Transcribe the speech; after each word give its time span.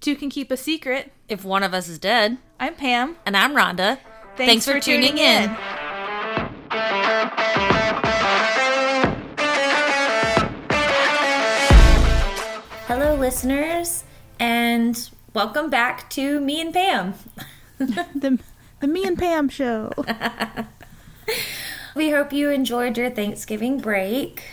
Two 0.00 0.14
can 0.14 0.30
keep 0.30 0.52
a 0.52 0.56
secret. 0.56 1.12
If 1.28 1.44
one 1.44 1.64
of 1.64 1.74
us 1.74 1.88
is 1.88 1.98
dead. 1.98 2.38
I'm 2.60 2.74
Pam. 2.74 3.16
And 3.26 3.36
I'm 3.36 3.54
Rhonda. 3.54 3.98
Thanks, 4.36 4.64
Thanks 4.64 4.64
for, 4.64 4.74
for, 4.74 4.80
tuning, 4.80 5.16
tuning 5.16 5.24
in. 5.24 5.50
in. 5.50 5.56
Hello, 12.86 13.16
listeners, 13.16 14.04
and 14.38 15.10
welcome 15.34 15.68
back 15.68 16.08
to 16.10 16.40
me 16.40 16.60
and 16.60 16.72
Pam. 16.72 17.14
the, 17.78 18.38
the 18.78 18.86
Me 18.86 19.04
and 19.04 19.18
Pam 19.18 19.48
show. 19.48 19.92
we 21.96 22.10
hope 22.10 22.32
you 22.32 22.50
enjoyed 22.50 22.96
your 22.96 23.10
Thanksgiving 23.10 23.80
break. 23.80 24.44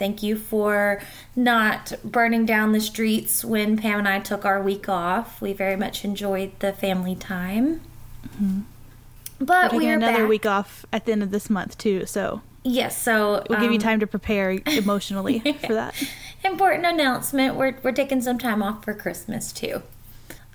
Thank 0.00 0.22
you 0.22 0.36
for 0.36 1.02
not 1.36 1.92
burning 2.02 2.46
down 2.46 2.72
the 2.72 2.80
streets 2.80 3.44
when 3.44 3.76
Pam 3.76 3.98
and 3.98 4.08
I 4.08 4.18
took 4.18 4.46
our 4.46 4.62
week 4.62 4.88
off. 4.88 5.42
We 5.42 5.52
very 5.52 5.76
much 5.76 6.06
enjoyed 6.06 6.58
the 6.60 6.72
family 6.72 7.14
time. 7.14 7.82
Mm-hmm. 8.26 8.60
But 9.40 9.72
we're, 9.72 9.80
we're 9.80 9.96
another 9.96 10.22
back. 10.22 10.28
week 10.30 10.46
off 10.46 10.86
at 10.90 11.04
the 11.04 11.12
end 11.12 11.22
of 11.22 11.32
this 11.32 11.50
month 11.50 11.76
too, 11.76 12.06
so 12.06 12.40
yes, 12.62 12.96
so 12.96 13.44
we'll 13.50 13.58
um, 13.58 13.62
give 13.62 13.72
you 13.72 13.78
um, 13.78 13.82
time 13.82 14.00
to 14.00 14.06
prepare 14.06 14.52
emotionally 14.66 15.40
for 15.40 15.74
that. 15.74 15.94
Important 16.44 16.86
announcement: 16.86 17.56
we're 17.56 17.76
we're 17.82 17.92
taking 17.92 18.22
some 18.22 18.38
time 18.38 18.62
off 18.62 18.82
for 18.82 18.94
Christmas 18.94 19.52
too. 19.52 19.82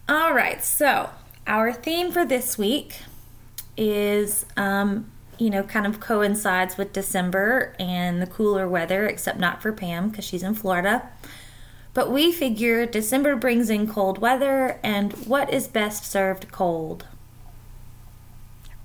All 0.09 0.33
right, 0.33 0.63
so 0.63 1.11
our 1.45 1.71
theme 1.71 2.11
for 2.11 2.25
this 2.25 2.57
week 2.57 2.95
is 3.77 4.47
um, 4.57 5.11
you 5.37 5.49
know, 5.49 5.63
kind 5.63 5.85
of 5.85 5.99
coincides 5.99 6.77
with 6.77 6.93
December 6.93 7.75
and 7.79 8.21
the 8.21 8.27
cooler 8.27 8.67
weather, 8.67 9.05
except 9.07 9.39
not 9.39 9.61
for 9.61 9.71
Pam 9.71 10.09
because 10.09 10.25
she's 10.25 10.43
in 10.43 10.55
Florida. 10.55 11.09
But 11.93 12.11
we 12.11 12.31
figure 12.31 12.85
December 12.85 13.35
brings 13.35 13.69
in 13.69 13.87
cold 13.87 14.17
weather, 14.17 14.79
and 14.83 15.13
what 15.27 15.53
is 15.53 15.67
best 15.67 16.05
served 16.11 16.51
cold? 16.51 17.05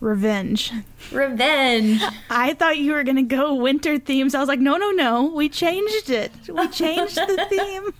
Revenge. 0.00 0.72
Revenge. 1.12 2.00
I 2.30 2.54
thought 2.54 2.78
you 2.78 2.92
were 2.92 3.04
going 3.04 3.16
to 3.16 3.22
go 3.22 3.54
winter 3.54 3.98
themes. 3.98 4.34
I 4.34 4.40
was 4.40 4.48
like, 4.48 4.60
no, 4.60 4.76
no, 4.76 4.90
no. 4.92 5.24
We 5.24 5.48
changed 5.48 6.08
it. 6.08 6.32
We 6.48 6.68
changed 6.72 7.16
the 7.16 7.46
theme. 7.50 7.92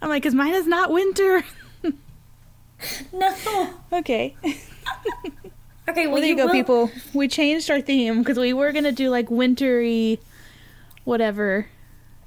I'm 0.00 0.08
like, 0.08 0.22
because 0.22 0.34
mine 0.34 0.54
is 0.54 0.66
not 0.66 0.92
winter. 0.92 1.44
no. 3.12 3.70
Okay. 3.92 4.36
Okay, 5.88 6.06
well, 6.06 6.14
well 6.14 6.22
there 6.22 6.30
you, 6.30 6.36
go, 6.36 6.46
will... 6.46 6.52
people. 6.52 6.90
We 7.12 7.28
changed 7.28 7.70
our 7.70 7.80
theme 7.80 8.20
because 8.20 8.38
we 8.38 8.52
were 8.52 8.72
gonna 8.72 8.92
do 8.92 9.10
like 9.10 9.30
wintry, 9.30 10.20
whatever 11.04 11.66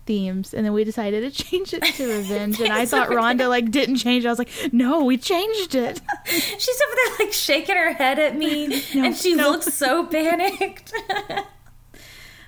themes, 0.07 0.53
and 0.53 0.65
then 0.65 0.73
we 0.73 0.83
decided 0.83 1.21
to 1.31 1.43
change 1.43 1.73
it 1.73 1.83
to 1.83 2.07
revenge. 2.07 2.59
and 2.59 2.73
I 2.73 2.85
thought 2.85 3.09
Rhonda 3.09 3.47
like 3.47 3.69
didn't 3.69 3.97
change. 3.97 4.25
It. 4.25 4.27
I 4.27 4.31
was 4.31 4.39
like, 4.39 4.49
no, 4.71 5.03
we 5.03 5.17
changed 5.17 5.75
it. 5.75 6.01
She's 6.25 6.81
over 6.87 6.95
there 6.95 7.25
like 7.25 7.33
shaking 7.33 7.75
her 7.75 7.93
head 7.93 8.17
at 8.17 8.35
me, 8.35 8.67
no, 8.95 9.03
and 9.03 9.15
she 9.15 9.35
no. 9.35 9.51
looks 9.51 9.73
so 9.73 10.05
panicked. 10.05 10.93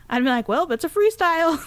I'd 0.10 0.24
be 0.24 0.30
like, 0.30 0.48
well, 0.48 0.72
it's 0.72 0.84
a 0.84 0.90
freestyle 0.90 1.64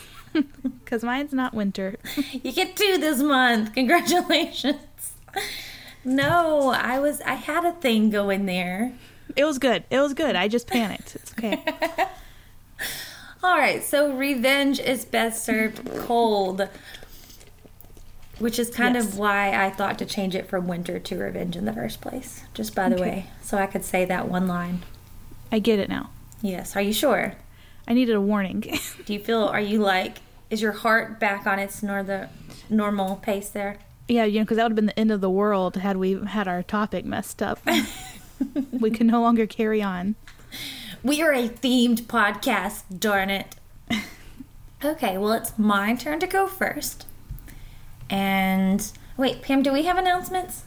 because 0.84 1.04
mine's 1.04 1.32
not 1.32 1.54
winter. 1.54 1.96
you 2.32 2.52
get 2.52 2.74
two 2.74 2.98
this 2.98 3.20
month. 3.20 3.74
Congratulations. 3.74 4.77
No, 6.04 6.70
I 6.70 6.98
was 6.98 7.20
I 7.20 7.34
had 7.34 7.64
a 7.64 7.72
thing 7.72 8.10
going 8.10 8.46
there. 8.46 8.92
It 9.36 9.44
was 9.44 9.58
good. 9.58 9.84
It 9.91 10.00
was 10.00 10.14
good. 10.14 10.36
I 10.36 10.48
just 10.48 10.66
panicked. 10.66 11.16
It's 11.16 11.33
okay. 11.33 11.62
All 13.42 13.58
right. 13.58 13.83
So 13.83 14.12
revenge 14.12 14.80
is 14.80 15.05
best 15.05 15.44
served 15.44 15.89
cold, 16.00 16.69
which 18.39 18.58
is 18.58 18.70
kind 18.70 18.94
yes. 18.94 19.06
of 19.06 19.19
why 19.19 19.64
I 19.64 19.70
thought 19.70 19.98
to 19.98 20.06
change 20.06 20.34
it 20.34 20.48
from 20.48 20.69
winter 20.69 20.98
to 20.98 21.19
revenge 21.19 21.56
in 21.56 21.64
the 21.64 21.72
first 21.72 22.00
place. 22.00 22.42
Just 22.55 22.74
by 22.74 22.89
the 22.89 22.97
okay. 22.97 23.05
way, 23.05 23.27
so 23.42 23.58
I 23.58 23.66
could 23.66 23.84
say 23.84 24.05
that 24.05 24.28
one 24.28 24.47
line. 24.47 24.84
I 25.50 25.58
get 25.58 25.78
it 25.78 25.89
now. 25.89 26.11
Yes. 26.41 26.77
Are 26.77 26.83
you 26.83 26.92
sure? 26.92 27.34
I 27.86 27.95
needed 27.95 28.14
a 28.14 28.20
warning. 28.20 28.61
Do 29.06 29.12
you 29.12 29.18
feel? 29.18 29.45
Are 29.45 29.61
you 29.61 29.79
like? 29.79 30.18
Is 30.51 30.61
your 30.61 30.73
heart 30.73 31.18
back 31.18 31.46
on 31.46 31.58
its 31.58 31.83
nor 31.83 32.02
the 32.02 32.29
normal 32.68 33.17
pace 33.17 33.48
there? 33.48 33.79
Yeah, 34.08 34.24
you 34.24 34.40
know, 34.40 34.45
because 34.45 34.56
that 34.58 34.64
would 34.64 34.73
have 34.73 34.77
been 34.77 34.86
the 34.86 34.98
end 34.98 35.11
of 35.11 35.20
the 35.20 35.30
world 35.30 35.77
had 35.77 35.96
we 35.96 36.23
had 36.27 36.46
our 36.46 36.62
topic 36.62 37.05
messed 37.05 37.42
up. 37.42 37.58
we 38.73 38.91
can 38.91 39.07
no 39.07 39.20
longer 39.20 39.47
carry 39.47 39.83
on. 39.83 40.14
We 41.03 41.23
are 41.23 41.33
a 41.33 41.48
themed 41.48 42.03
podcast, 42.03 42.98
darn 42.98 43.30
it. 43.30 43.57
okay, 44.85 45.19
well, 45.19 45.33
it's 45.33 45.58
my 45.58 45.95
turn 45.95 46.20
to 46.20 46.27
go 46.27 46.47
first. 46.47 47.07
And 48.08 48.91
wait, 49.17 49.42
Pam, 49.42 49.63
do 49.63 49.73
we 49.73 49.85
have 49.85 49.97
announcements? 49.97 50.64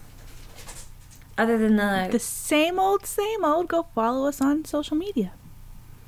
Other 1.37 1.57
than 1.57 1.75
the 1.75 2.07
the 2.11 2.19
same 2.19 2.79
old, 2.79 3.05
same 3.05 3.43
old. 3.43 3.67
Go 3.67 3.87
follow 3.93 4.27
us 4.27 4.41
on 4.41 4.63
social 4.65 4.95
media. 4.95 5.31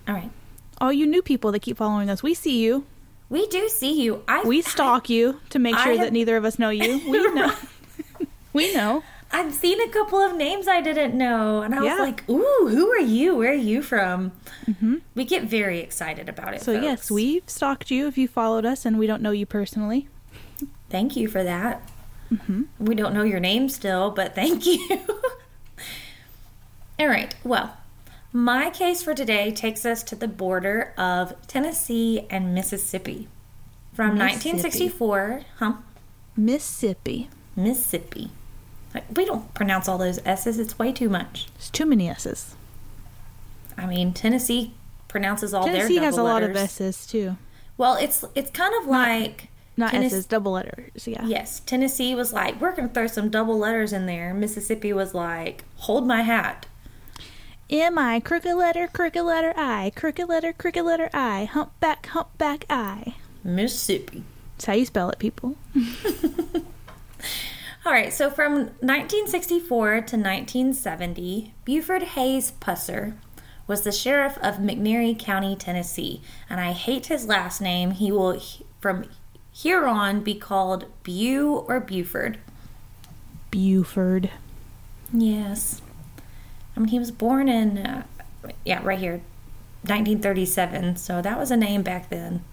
All 0.07 0.13
right. 0.13 0.31
All 0.79 0.93
you 0.93 1.05
new 1.05 1.21
people 1.21 1.51
that 1.51 1.59
keep 1.59 1.77
following 1.77 2.09
us, 2.09 2.23
we 2.23 2.33
see 2.33 2.59
you. 2.63 2.85
We 3.29 3.45
do 3.47 3.67
see 3.67 4.01
you. 4.01 4.23
I 4.27 4.43
we 4.43 4.61
stalk 4.61 5.09
I, 5.09 5.13
you 5.13 5.41
to 5.49 5.59
make 5.59 5.77
sure 5.77 5.93
have, 5.93 6.01
that 6.01 6.13
neither 6.13 6.37
of 6.37 6.45
us 6.45 6.57
know 6.57 6.69
you. 6.69 7.01
We 7.09 7.33
know. 7.33 7.53
we 8.53 8.73
know. 8.73 9.03
I've 9.31 9.53
seen 9.53 9.81
a 9.81 9.89
couple 9.89 10.19
of 10.19 10.35
names 10.35 10.67
I 10.67 10.81
didn't 10.81 11.17
know, 11.17 11.61
and 11.61 11.75
I 11.75 11.83
yeah. 11.83 11.91
was 11.91 11.99
like, 11.99 12.29
"Ooh, 12.29 12.67
who 12.69 12.89
are 12.91 12.99
you? 12.99 13.35
Where 13.35 13.51
are 13.51 13.55
you 13.55 13.81
from?" 13.81 14.31
Mm-hmm. 14.65 14.95
We 15.15 15.25
get 15.25 15.43
very 15.43 15.79
excited 15.79 16.29
about 16.29 16.53
it. 16.53 16.61
So 16.61 16.73
folks. 16.73 16.83
yes, 16.83 17.11
we've 17.11 17.43
stalked 17.49 17.91
you 17.91 18.07
if 18.07 18.17
you 18.17 18.27
followed 18.27 18.65
us, 18.65 18.85
and 18.85 18.97
we 18.97 19.07
don't 19.07 19.21
know 19.21 19.31
you 19.31 19.45
personally. 19.45 20.07
Thank 20.89 21.15
you 21.15 21.27
for 21.27 21.43
that. 21.43 21.81
Mm-hmm. 22.31 22.63
We 22.79 22.95
don't 22.95 23.13
know 23.13 23.23
your 23.23 23.39
name 23.39 23.69
still, 23.69 24.11
but 24.11 24.35
thank 24.35 24.65
you. 24.65 24.87
All 26.99 27.07
right. 27.07 27.35
Well, 27.43 27.77
my 28.33 28.69
case 28.69 29.03
for 29.03 29.13
today 29.13 29.51
takes 29.51 29.85
us 29.85 30.03
to 30.03 30.15
the 30.15 30.27
border 30.27 30.93
of 30.97 31.33
Tennessee 31.47 32.25
and 32.29 32.53
Mississippi. 32.53 33.27
From 33.93 34.17
Mississippi. 34.17 34.57
1964, 34.57 35.41
huh? 35.59 35.73
Mississippi. 36.35 37.29
Mississippi. 37.55 38.31
We 39.15 39.25
don't 39.25 39.53
pronounce 39.53 39.87
all 39.87 39.97
those 39.97 40.19
S's. 40.25 40.59
It's 40.59 40.77
way 40.79 40.91
too 40.91 41.09
much. 41.09 41.47
It's 41.55 41.69
too 41.69 41.85
many 41.85 42.09
S's. 42.09 42.55
I 43.77 43.85
mean, 43.85 44.13
Tennessee 44.13 44.73
pronounces 45.07 45.53
all 45.53 45.65
Tennessee 45.65 45.95
their 45.95 46.03
has 46.05 46.17
a 46.17 46.23
letters. 46.23 46.47
lot 46.47 46.49
of 46.49 46.55
S's 46.57 47.05
too. 47.05 47.37
Well, 47.77 47.95
it's 47.95 48.25
it's 48.35 48.49
kind 48.51 48.73
of 48.81 48.87
like 48.87 49.49
not, 49.77 49.93
not 49.93 50.03
S's, 50.05 50.25
double 50.25 50.53
letters. 50.53 51.07
Yeah. 51.07 51.23
Yes, 51.25 51.59
Tennessee 51.59 52.15
was 52.15 52.33
like, 52.33 52.59
we're 52.59 52.75
going 52.75 52.87
to 52.87 52.93
throw 52.93 53.05
some 53.07 53.29
double 53.29 53.57
letters 53.59 53.93
in 53.93 54.05
there. 54.07 54.33
Mississippi 54.33 54.91
was 54.93 55.13
like, 55.13 55.63
hold 55.75 56.07
my 56.07 56.21
hat. 56.23 56.65
M 57.69 57.99
I 57.99 58.19
crooked 58.21 58.55
letter 58.55 58.87
crooked 58.87 59.21
letter 59.23 59.53
I 59.57 59.91
crooked 59.95 60.27
letter 60.29 60.53
crooked 60.53 60.83
letter 60.83 61.09
I 61.13 61.43
humpback 61.45 62.05
humpback 62.07 62.65
I. 62.69 63.15
Mississippi. 63.43 64.23
That's 64.55 64.65
how 64.65 64.73
you 64.73 64.85
spell 64.85 65.09
it, 65.09 65.19
people. 65.19 65.55
All 67.87 67.93
right, 67.93 68.11
so 68.11 68.29
from 68.29 68.51
1964 68.81 69.87
to 69.87 70.17
1970, 70.17 71.53
Buford 71.63 72.03
Hayes 72.03 72.51
Pusser 72.59 73.13
was 73.65 73.83
the 73.83 73.93
sheriff 73.93 74.37
of 74.39 74.55
McNairy 74.55 75.17
County, 75.17 75.55
Tennessee, 75.55 76.21
and 76.49 76.59
I 76.59 76.73
hate 76.73 77.05
his 77.05 77.27
last 77.27 77.61
name. 77.61 77.91
He 77.91 78.11
will, 78.11 78.41
from 78.81 79.05
here 79.53 79.85
on, 79.85 80.19
be 80.19 80.35
called 80.35 80.87
Bew 81.03 81.63
or 81.65 81.79
Buford. 81.79 82.39
Buford. 83.51 84.31
Yes. 85.13 85.81
I 86.75 86.81
mean, 86.81 86.89
he 86.89 86.99
was 86.99 87.11
born 87.11 87.47
in, 87.47 87.77
uh, 87.77 88.03
yeah, 88.65 88.81
right 88.83 88.99
here, 88.99 89.21
1937, 89.83 90.97
so 90.97 91.21
that 91.21 91.39
was 91.39 91.51
a 91.51 91.57
name 91.57 91.83
back 91.83 92.09
then. 92.09 92.43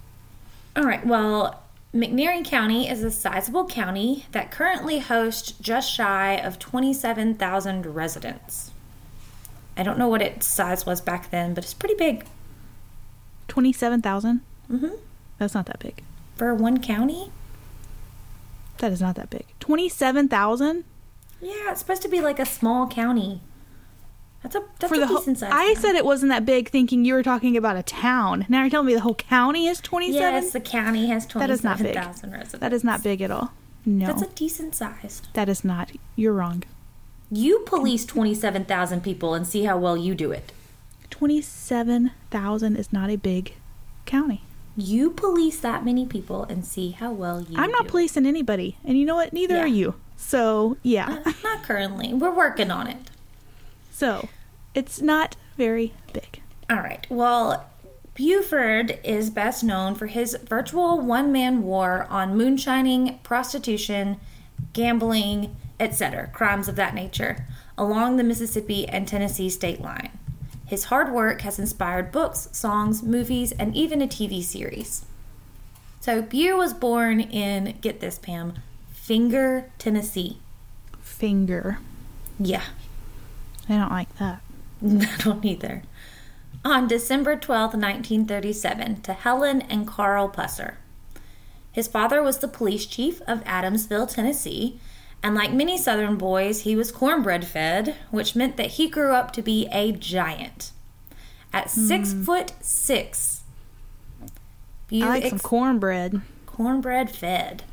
All 0.77 0.85
right, 0.85 1.05
well, 1.05 1.64
McNairy 1.95 2.43
County 2.43 2.89
is 2.89 3.05
a 3.05 3.09
sizable 3.09 3.65
county 3.65 4.25
that 4.33 4.51
currently 4.51 4.99
hosts 4.99 5.53
just 5.53 5.89
shy 5.89 6.33
of 6.35 6.59
27,000 6.59 7.85
residents. 7.85 8.71
I 9.77 9.83
don't 9.83 9.97
know 9.97 10.09
what 10.09 10.21
its 10.21 10.45
size 10.45 10.85
was 10.85 10.99
back 10.99 11.31
then, 11.31 11.53
but 11.53 11.63
it's 11.63 11.73
pretty 11.73 11.95
big. 11.95 12.25
27,000? 13.47 14.41
Mm-hmm. 14.69 14.95
That's 15.37 15.53
not 15.53 15.67
that 15.67 15.79
big. 15.79 16.03
For 16.35 16.53
one 16.53 16.81
county? 16.81 17.31
That 18.79 18.91
is 18.91 18.99
not 18.99 19.15
that 19.15 19.29
big. 19.29 19.45
27,000? 19.61 20.83
Yeah, 21.39 21.71
it's 21.71 21.79
supposed 21.79 22.01
to 22.01 22.09
be 22.09 22.19
like 22.19 22.39
a 22.39 22.45
small 22.45 22.89
county. 22.89 23.39
That's 24.45 24.57
a 24.57 24.63
that's 24.77 24.93
For 24.93 25.01
a 25.01 25.07
the 25.07 25.07
decent 25.07 25.39
size. 25.39 25.49
I 25.51 25.73
said 25.73 25.95
it 25.95 26.05
wasn't 26.05 26.29
that 26.29 26.45
big, 26.45 26.69
thinking 26.69 27.03
you 27.03 27.15
were 27.15 27.23
talking 27.23 27.57
about 27.57 27.77
a 27.77 27.81
town. 27.81 28.45
Now 28.47 28.61
you're 28.61 28.69
telling 28.69 28.85
me 28.85 28.93
the 28.93 28.99
whole 28.99 29.15
county 29.15 29.65
is 29.65 29.81
twenty 29.81 30.11
seven. 30.13 30.43
Yes, 30.43 30.53
the 30.53 30.59
county 30.59 31.07
has 31.07 31.25
twenty 31.25 31.57
seven 31.57 31.91
thousand 31.91 32.31
residents. 32.31 32.59
That 32.59 32.71
is 32.71 32.83
not 32.83 33.01
big 33.01 33.23
at 33.23 33.31
all. 33.31 33.53
No, 33.87 34.05
that's 34.05 34.21
a 34.21 34.27
decent 34.27 34.75
size. 34.75 35.23
That 35.33 35.49
is 35.49 35.63
not. 35.63 35.91
You're 36.15 36.33
wrong. 36.33 36.61
You 37.31 37.63
police 37.65 38.05
twenty 38.05 38.35
seven 38.35 38.65
thousand 38.65 39.01
people 39.01 39.33
and 39.33 39.47
see 39.47 39.63
how 39.63 39.79
well 39.79 39.97
you 39.97 40.13
do 40.13 40.31
it. 40.31 40.51
Twenty 41.09 41.41
seven 41.41 42.11
thousand 42.29 42.75
is 42.75 42.93
not 42.93 43.09
a 43.09 43.15
big 43.15 43.55
county. 44.05 44.43
You 44.77 45.09
police 45.09 45.59
that 45.61 45.83
many 45.83 46.05
people 46.05 46.43
and 46.43 46.63
see 46.63 46.91
how 46.91 47.11
well 47.11 47.41
you. 47.41 47.57
I'm 47.57 47.71
not 47.71 47.87
policing 47.87 48.27
it. 48.27 48.29
anybody, 48.29 48.77
and 48.83 48.95
you 48.95 49.05
know 49.05 49.15
what? 49.15 49.33
Neither 49.33 49.55
yeah. 49.55 49.63
are 49.63 49.67
you. 49.67 49.95
So, 50.17 50.77
yeah. 50.83 51.23
Uh, 51.25 51.33
not 51.43 51.63
currently. 51.63 52.13
We're 52.13 52.35
working 52.35 52.69
on 52.69 52.85
it. 52.85 52.97
So, 53.95 54.27
it's 54.73 54.99
not 54.99 55.37
very 55.55 55.93
big. 56.11 56.41
All 56.69 56.81
right. 56.81 57.07
Well, 57.09 57.69
Buford 58.13 58.99
is 59.05 59.29
best 59.29 59.63
known 59.63 59.95
for 59.95 60.07
his 60.07 60.35
virtual 60.43 60.99
one 60.99 61.31
man 61.31 61.63
war 61.63 62.05
on 62.09 62.35
moonshining, 62.35 63.19
prostitution, 63.23 64.19
gambling, 64.73 65.55
etc., 65.79 66.27
crimes 66.33 66.67
of 66.67 66.75
that 66.75 66.93
nature, 66.93 67.45
along 67.77 68.17
the 68.17 68.25
Mississippi 68.25 68.85
and 68.85 69.07
Tennessee 69.07 69.49
state 69.49 69.79
line. 69.79 70.11
His 70.65 70.83
hard 70.85 71.13
work 71.13 71.39
has 71.43 71.57
inspired 71.57 72.11
books, 72.11 72.49
songs, 72.51 73.01
movies, 73.01 73.53
and 73.53 73.73
even 73.73 74.01
a 74.01 74.07
TV 74.07 74.43
series. 74.43 75.05
So, 76.01 76.21
Bew 76.21 76.57
was 76.57 76.73
born 76.73 77.21
in, 77.21 77.77
get 77.79 78.01
this, 78.01 78.19
Pam, 78.19 78.55
Finger, 78.91 79.71
Tennessee. 79.79 80.39
Finger. 81.01 81.79
Yeah, 82.37 82.63
I 83.67 83.77
don't 83.77 83.91
like 83.91 84.15
that. 84.17 84.41
I 84.83 85.15
don't 85.19 85.43
either. 85.43 85.83
On 86.63 86.87
December 86.87 87.35
twelfth, 87.35 87.75
1937, 87.75 89.01
to 89.01 89.13
Helen 89.13 89.61
and 89.63 89.87
Carl 89.87 90.29
Pusser. 90.29 90.75
His 91.71 91.87
father 91.87 92.23
was 92.23 92.39
the 92.39 92.47
police 92.47 92.85
chief 92.85 93.21
of 93.27 93.43
Adamsville, 93.43 94.11
Tennessee, 94.11 94.79
and 95.21 95.35
like 95.35 95.51
many 95.51 95.77
southern 95.77 96.17
boys, 96.17 96.61
he 96.61 96.75
was 96.75 96.91
cornbread 96.91 97.45
fed, 97.45 97.95
which 98.11 98.35
meant 98.35 98.57
that 98.57 98.71
he 98.71 98.87
grew 98.87 99.13
up 99.13 99.31
to 99.33 99.41
be 99.41 99.67
a 99.71 99.91
giant. 99.91 100.71
At 101.51 101.71
hmm. 101.71 101.85
six 101.87 102.13
foot 102.13 102.53
six, 102.61 103.43
I 104.91 105.07
like 105.07 105.27
some 105.27 105.39
cornbread. 105.39 106.21
cornbread 106.45 107.09
fed. 107.09 107.63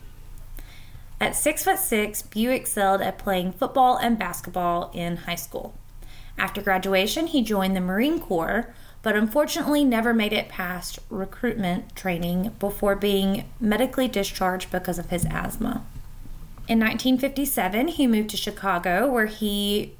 At 1.21 1.37
six 1.37 1.63
foot 1.63 1.79
six, 1.79 2.23
Bew 2.23 2.51
excelled 2.51 3.01
at 3.01 3.19
playing 3.19 3.53
football 3.53 3.97
and 3.97 4.19
basketball 4.19 4.91
in 4.93 5.19
high 5.19 5.37
school. 5.37 5.75
After 6.39 6.63
graduation, 6.63 7.27
he 7.29 7.43
joined 7.43 7.77
the 7.77 7.81
Marine 7.81 8.21
Corps, 8.21 8.75
but 9.03 9.17
unfortunately 9.17 9.85
never 9.85 10.15
made 10.15 10.33
it 10.33 10.49
past 10.49 10.99
recruitment 11.11 11.95
training 11.95 12.55
before 12.59 12.97
being 12.97 13.45
medically 13.61 14.09
discharged 14.09 14.71
because 14.71 14.99
of 14.99 15.11
his 15.11 15.25
asthma. 15.27 15.85
In 16.69 16.79
1957, 16.79 17.89
he 17.89 18.07
moved 18.07 18.31
to 18.31 18.37
Chicago, 18.37 19.11
where 19.11 19.27
he, 19.27 19.95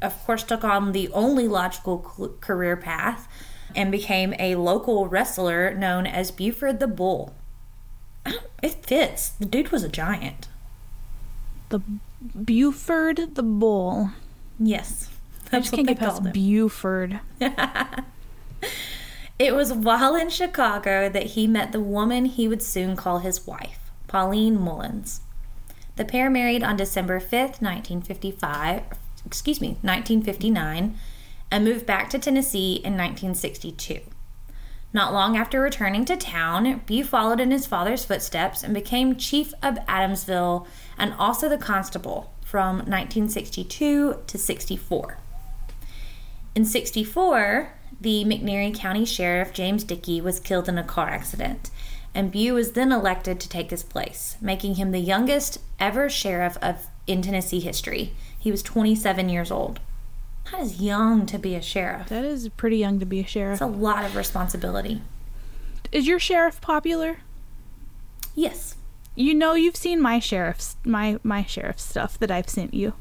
of 0.00 0.18
course, 0.24 0.42
took 0.42 0.64
on 0.64 0.92
the 0.92 1.08
only 1.10 1.46
logical 1.46 2.12
cl- 2.16 2.34
career 2.40 2.76
path 2.76 3.28
and 3.74 3.92
became 3.92 4.34
a 4.38 4.54
local 4.54 5.06
wrestler 5.06 5.74
known 5.74 6.06
as 6.06 6.30
Buford 6.30 6.80
the 6.80 6.88
Bull. 6.88 7.34
It 8.62 8.84
fits. 8.86 9.28
The 9.28 9.44
dude 9.44 9.70
was 9.70 9.84
a 9.84 9.88
giant. 9.88 10.48
The 11.68 11.80
Buford 12.20 13.34
the 13.34 13.42
Bull. 13.42 14.10
Yes. 14.58 15.10
I 15.52 15.60
just 15.60 15.72
can't 15.72 15.86
get 15.86 15.98
past 15.98 16.12
called 16.12 16.26
him. 16.26 16.32
Buford. 16.32 17.20
It 19.38 19.54
was 19.54 19.70
while 19.70 20.16
in 20.16 20.30
Chicago 20.30 21.10
that 21.10 21.26
he 21.26 21.46
met 21.46 21.72
the 21.72 21.80
woman 21.80 22.24
he 22.24 22.48
would 22.48 22.62
soon 22.62 22.96
call 22.96 23.18
his 23.18 23.46
wife, 23.46 23.90
Pauline 24.08 24.58
Mullins. 24.58 25.20
The 25.96 26.06
pair 26.06 26.30
married 26.30 26.62
on 26.62 26.78
December 26.78 27.20
5th, 27.20 27.60
1955, 27.60 28.82
excuse 29.26 29.60
me, 29.60 29.76
1959, 29.82 30.98
and 31.50 31.64
moved 31.64 31.84
back 31.84 32.08
to 32.10 32.18
Tennessee 32.18 32.76
in 32.76 32.96
1962. 32.96 34.00
Not 34.94 35.12
long 35.12 35.36
after 35.36 35.60
returning 35.60 36.06
to 36.06 36.16
town, 36.16 36.80
Bew 36.86 37.04
followed 37.04 37.40
in 37.40 37.50
his 37.50 37.66
father's 37.66 38.06
footsteps 38.06 38.62
and 38.62 38.72
became 38.72 39.16
chief 39.16 39.52
of 39.62 39.74
Adamsville 39.86 40.66
and 40.96 41.12
also 41.18 41.46
the 41.46 41.58
constable 41.58 42.32
from 42.42 42.76
1962 42.76 44.22
to 44.26 44.38
64. 44.38 45.18
In 46.56 46.64
64, 46.64 47.70
the 48.00 48.24
McNairy 48.24 48.74
County 48.74 49.04
Sheriff 49.04 49.52
James 49.52 49.84
Dickey 49.84 50.22
was 50.22 50.40
killed 50.40 50.70
in 50.70 50.78
a 50.78 50.82
car 50.82 51.10
accident, 51.10 51.70
and 52.14 52.32
Bew 52.32 52.54
was 52.54 52.72
then 52.72 52.92
elected 52.92 53.38
to 53.40 53.48
take 53.48 53.68
his 53.68 53.82
place, 53.82 54.38
making 54.40 54.76
him 54.76 54.90
the 54.90 54.98
youngest 54.98 55.58
ever 55.78 56.08
sheriff 56.08 56.56
of 56.62 56.86
in 57.06 57.20
Tennessee 57.20 57.60
history. 57.60 58.14
He 58.38 58.50
was 58.50 58.62
27 58.62 59.28
years 59.28 59.50
old. 59.50 59.80
That 60.50 60.62
is 60.62 60.80
young 60.80 61.26
to 61.26 61.38
be 61.38 61.54
a 61.54 61.60
sheriff. 61.60 62.08
That 62.08 62.24
is 62.24 62.48
pretty 62.48 62.78
young 62.78 63.00
to 63.00 63.06
be 63.06 63.20
a 63.20 63.26
sheriff. 63.26 63.56
It's 63.56 63.60
a 63.60 63.66
lot 63.66 64.06
of 64.06 64.16
responsibility. 64.16 65.02
Is 65.92 66.06
your 66.06 66.18
sheriff 66.18 66.62
popular? 66.62 67.18
Yes. 68.34 68.76
You 69.14 69.34
know 69.34 69.52
you've 69.52 69.76
seen 69.76 70.00
my 70.00 70.20
sheriff's 70.20 70.76
my 70.86 71.18
my 71.22 71.44
sheriff 71.44 71.78
stuff 71.78 72.18
that 72.18 72.30
I've 72.30 72.48
sent 72.48 72.72
you 72.72 72.94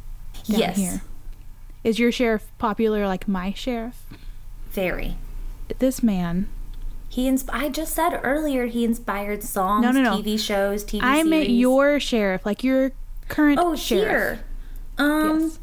down 0.45 0.59
yes. 0.59 0.77
here. 0.77 1.01
Is 1.85 1.99
your 1.99 2.11
sheriff 2.11 2.47
popular 2.57 3.05
like 3.05 3.27
my 3.27 3.53
sheriff? 3.53 4.05
Very. 4.71 5.17
This 5.79 6.01
man. 6.01 6.49
He 7.07 7.29
insp- 7.29 7.49
I 7.53 7.69
just 7.69 7.93
said 7.93 8.19
earlier 8.23 8.65
he 8.65 8.83
inspired 8.83 9.43
songs, 9.43 9.83
No, 9.83 9.91
no, 9.91 10.01
no. 10.01 10.17
TV 10.17 10.37
shows, 10.39 10.83
TV 10.83 11.01
I 11.03 11.17
series. 11.17 11.29
meant 11.29 11.49
your 11.51 11.99
sheriff, 11.99 12.43
like 12.45 12.63
your 12.63 12.91
current 13.29 13.59
Oh, 13.61 13.75
sheriff. 13.75 14.39
here. 14.39 14.43
Um 14.97 15.41
Yes. 15.41 15.59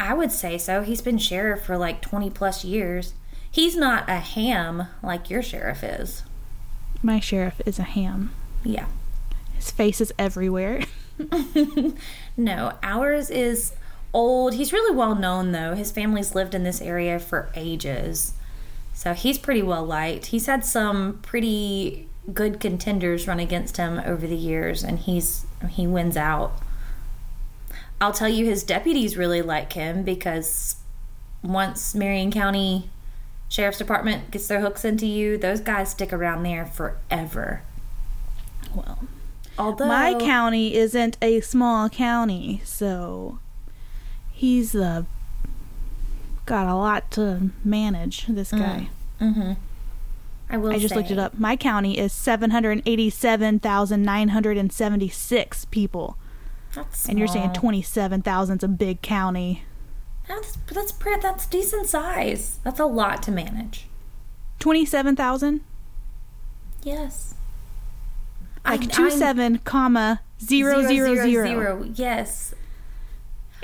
I 0.00 0.14
would 0.14 0.32
say 0.32 0.56
so. 0.58 0.82
He's 0.82 1.02
been 1.02 1.18
sheriff 1.18 1.62
for 1.64 1.76
like 1.76 2.00
20 2.00 2.30
plus 2.30 2.64
years. 2.64 3.12
He's 3.50 3.76
not 3.76 4.08
a 4.08 4.16
ham 4.16 4.88
like 5.02 5.28
your 5.28 5.42
sheriff 5.42 5.84
is. 5.84 6.22
My 7.02 7.20
sheriff 7.20 7.60
is 7.66 7.78
a 7.78 7.82
ham. 7.84 8.32
Yeah. 8.64 8.86
His 9.54 9.70
face 9.70 10.00
is 10.00 10.12
everywhere. 10.18 10.84
No, 12.36 12.72
ours 12.82 13.28
is 13.28 13.72
old. 14.14 14.54
He's 14.54 14.72
really 14.72 14.94
well 14.94 15.14
known 15.14 15.52
though. 15.52 15.74
His 15.74 15.90
family's 15.90 16.34
lived 16.34 16.54
in 16.54 16.64
this 16.64 16.80
area 16.80 17.18
for 17.18 17.50
ages. 17.54 18.34
So 18.94 19.14
he's 19.14 19.38
pretty 19.38 19.62
well 19.62 19.84
liked. 19.84 20.26
He's 20.26 20.46
had 20.46 20.64
some 20.64 21.18
pretty 21.22 22.08
good 22.32 22.60
contenders 22.60 23.26
run 23.26 23.40
against 23.40 23.76
him 23.76 24.00
over 24.04 24.26
the 24.26 24.36
years 24.36 24.84
and 24.84 24.98
he's 24.98 25.46
he 25.70 25.86
wins 25.86 26.16
out. 26.16 26.52
I'll 28.00 28.12
tell 28.12 28.28
you 28.28 28.44
his 28.46 28.62
deputies 28.64 29.16
really 29.16 29.42
like 29.42 29.72
him 29.72 30.02
because 30.02 30.76
once 31.42 31.94
Marion 31.94 32.30
County 32.30 32.90
Sheriff's 33.48 33.78
Department 33.78 34.30
gets 34.30 34.48
their 34.48 34.60
hooks 34.60 34.84
into 34.84 35.06
you, 35.06 35.36
those 35.36 35.60
guys 35.60 35.90
stick 35.90 36.12
around 36.12 36.42
there 36.42 36.64
forever. 36.64 37.62
well, 38.74 39.00
Although 39.58 39.88
my 39.88 40.14
county 40.14 40.74
isn't 40.74 41.18
a 41.20 41.40
small 41.40 41.90
county, 41.90 42.62
so 42.64 43.40
he's 44.42 44.74
uh, 44.74 45.04
got 46.46 46.66
a 46.66 46.74
lot 46.74 47.10
to 47.12 47.50
manage. 47.64 48.26
This 48.26 48.50
guy. 48.50 48.88
Mm-hmm. 49.20 49.52
I 50.50 50.56
will 50.56 50.72
I 50.72 50.78
just 50.78 50.94
looked 50.96 51.12
it 51.12 51.18
up. 51.18 51.38
My 51.38 51.56
county 51.56 51.96
is 51.96 52.12
seven 52.12 52.50
hundred 52.50 52.82
eighty-seven 52.84 53.60
thousand 53.60 54.02
nine 54.02 54.28
hundred 54.30 54.58
and 54.58 54.72
seventy-six 54.72 55.64
people, 55.66 56.16
That's 56.74 57.08
and 57.08 57.18
you're 57.18 57.28
saying 57.28 57.52
twenty-seven 57.52 58.22
thousand's 58.22 58.64
a 58.64 58.68
big 58.68 59.00
county. 59.00 59.62
That's 60.28 60.58
that's 60.70 60.92
that's 61.22 61.46
decent 61.46 61.88
size. 61.88 62.58
That's 62.64 62.80
a 62.80 62.84
lot 62.86 63.22
to 63.22 63.30
manage. 63.30 63.86
Twenty-seven 64.58 65.16
thousand, 65.16 65.60
Yes. 66.82 67.34
like 68.64 68.82
I- 68.82 68.86
two 68.86 69.02
I'm- 69.08 69.18
seven 69.18 69.58
comma 69.58 70.20
zero 70.40 70.82
zero 70.86 71.14
zero. 71.14 71.84
Yes. 71.94 72.54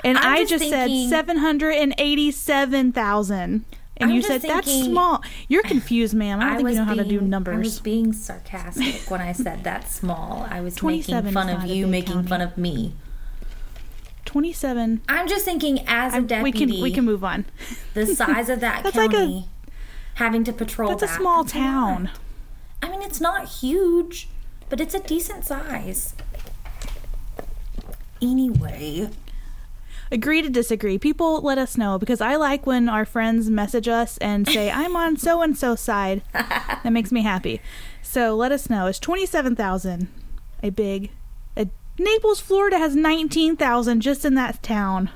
And 0.03 0.17
I'm 0.17 0.33
I 0.33 0.39
just 0.45 0.49
just 0.63 0.69
said 0.69 0.89
seven 1.09 1.37
hundred 1.37 1.71
and 1.75 1.93
eighty-seven 1.97 2.93
thousand, 2.93 3.65
and 3.97 4.09
I'm 4.09 4.15
you 4.15 4.21
said 4.21 4.41
that's 4.41 4.71
small. 4.71 5.21
You're 5.49 5.63
confused, 5.63 6.13
ma'am. 6.13 6.39
I 6.39 6.45
don't 6.53 6.57
think 6.57 6.69
you 6.69 6.75
know 6.75 6.83
how 6.85 6.93
to 6.95 7.03
do 7.03 7.19
numbers. 7.21 7.55
I 7.55 7.59
was 7.59 7.79
being 7.81 8.13
sarcastic 8.13 9.09
when 9.11 9.19
I 9.21 9.33
said 9.33 9.63
that 9.65 9.89
small. 9.89 10.47
I 10.49 10.61
was 10.61 10.75
27 10.75 11.25
making 11.25 11.33
fun 11.33 11.49
of 11.49 11.65
you, 11.65 11.85
making 11.87 12.13
county. 12.13 12.27
fun 12.29 12.41
of 12.41 12.57
me. 12.57 12.93
Twenty-seven. 14.25 15.01
I'm 15.09 15.27
just 15.27 15.43
thinking, 15.43 15.79
as 15.87 16.13
a 16.13 16.17
I- 16.17 16.19
we 16.19 16.25
deputy, 16.27 16.73
can 16.75 16.81
we 16.83 16.91
can 16.91 17.03
move 17.03 17.23
on. 17.23 17.45
the 17.93 18.05
size 18.15 18.47
of 18.49 18.59
that 18.61 18.83
That's 18.83 18.95
like 18.95 19.11
a- 19.13 19.43
having 20.15 20.43
to 20.45 20.53
patrol 20.53 20.95
That's 20.95 21.11
a 21.11 21.15
small 21.15 21.43
that's 21.43 21.53
town. 21.53 22.09
I 22.81 22.89
mean, 22.89 23.01
it's 23.01 23.19
not 23.19 23.47
huge, 23.49 24.29
but 24.69 24.79
it's 24.79 24.93
a 24.93 24.99
decent 25.01 25.43
size. 25.45 26.13
Anyway, 28.21 29.09
Agree 30.11 30.41
to 30.41 30.49
disagree. 30.49 30.97
People 30.97 31.41
let 31.41 31.57
us 31.57 31.77
know 31.77 31.99
because 31.99 32.19
I 32.19 32.35
like 32.35 32.65
when 32.65 32.89
our 32.89 33.05
friends 33.05 33.49
message 33.49 33.87
us 33.87 34.17
and 34.17 34.47
say 34.47 34.71
I'm 34.73 34.95
on 34.95 35.17
so 35.17 35.41
and 35.41 35.55
so 35.57 35.75
side. 35.75 36.23
That 36.33 36.91
makes 36.91 37.11
me 37.11 37.21
happy. 37.21 37.61
So 38.01 38.35
let 38.35 38.51
us 38.51 38.69
know. 38.69 38.87
It's 38.87 38.99
twenty-seven 38.99 39.55
thousand. 39.55 40.07
A 40.63 40.71
big. 40.71 41.11
A, 41.55 41.67
Naples, 41.99 42.39
Florida 42.39 42.77
has 42.79 42.95
nineteen 42.95 43.55
thousand 43.55 44.01
just 44.01 44.25
in 44.25 44.33
that 44.35 44.63
town. 44.63 45.11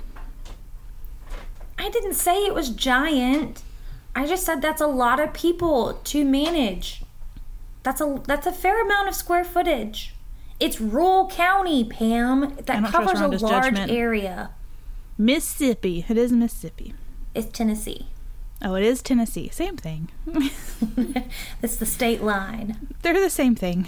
I 1.80 1.90
didn't 1.90 2.14
say 2.14 2.46
it 2.46 2.54
was 2.54 2.70
giant. 2.70 3.64
I 4.16 4.28
just 4.28 4.46
said 4.46 4.62
that's 4.62 4.82
a 4.82 4.88
lot 4.88 5.20
of 5.20 5.34
people 5.34 6.00
to 6.04 6.24
manage. 6.24 7.02
That's 7.82 8.00
a 8.00 8.22
that's 8.28 8.46
a 8.46 8.52
fair 8.52 8.80
amount 8.86 9.10
of 9.10 9.16
square 9.16 9.44
footage. 9.44 10.14
It's 10.60 10.80
rural 10.80 11.28
county, 11.30 11.84
Pam. 11.84 12.56
That 12.66 12.86
covers 12.92 13.20
a 13.20 13.28
large 13.28 13.42
judgment. 13.74 13.92
area. 13.92 14.52
Mississippi. 15.18 16.06
It 16.08 16.18
is 16.18 16.32
Mississippi. 16.32 16.94
It's 17.36 17.50
Tennessee. 17.56 18.08
Oh, 18.62 18.76
it 18.76 18.84
is 18.84 19.02
Tennessee. 19.02 19.50
Same 19.50 19.76
thing. 19.78 20.10
it's 21.62 21.78
the 21.78 21.86
state 21.86 22.24
line. 22.24 22.88
They're 23.02 23.14
the 23.20 23.30
same 23.30 23.56
thing. 23.56 23.88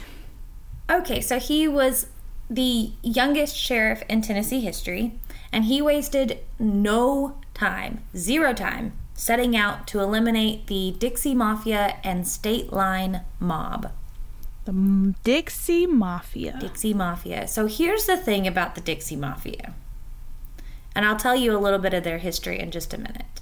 Okay, 0.90 1.22
so 1.22 1.40
he 1.40 1.68
was 1.68 2.08
the 2.50 2.92
youngest 3.02 3.56
sheriff 3.56 4.04
in 4.10 4.22
Tennessee 4.22 4.62
history, 4.62 5.18
and 5.52 5.66
he 5.66 5.82
wasted 5.82 6.40
no 6.60 7.38
time, 7.54 8.04
zero 8.16 8.54
time, 8.54 8.94
setting 9.14 9.56
out 9.56 9.88
to 9.88 10.00
eliminate 10.00 10.68
the 10.68 10.92
Dixie 11.00 11.34
Mafia 11.34 11.98
and 12.04 12.28
state 12.28 12.72
line 12.74 13.22
mob. 13.40 13.92
The 14.66 14.72
M- 14.72 15.16
Dixie 15.24 15.88
Mafia. 15.88 16.58
Dixie 16.60 16.94
Mafia. 16.94 17.48
So 17.48 17.66
here's 17.68 18.06
the 18.06 18.18
thing 18.18 18.46
about 18.46 18.76
the 18.76 18.82
Dixie 18.82 19.16
Mafia. 19.16 19.74
And 20.96 21.06
I'll 21.06 21.18
tell 21.18 21.36
you 21.36 21.56
a 21.56 21.60
little 21.60 21.80
bit 21.80 21.94
of 21.94 22.04
their 22.04 22.18
history 22.18 22.60
in 22.60 22.72
just 22.72 22.94
a 22.94 22.98
minute. 22.98 23.42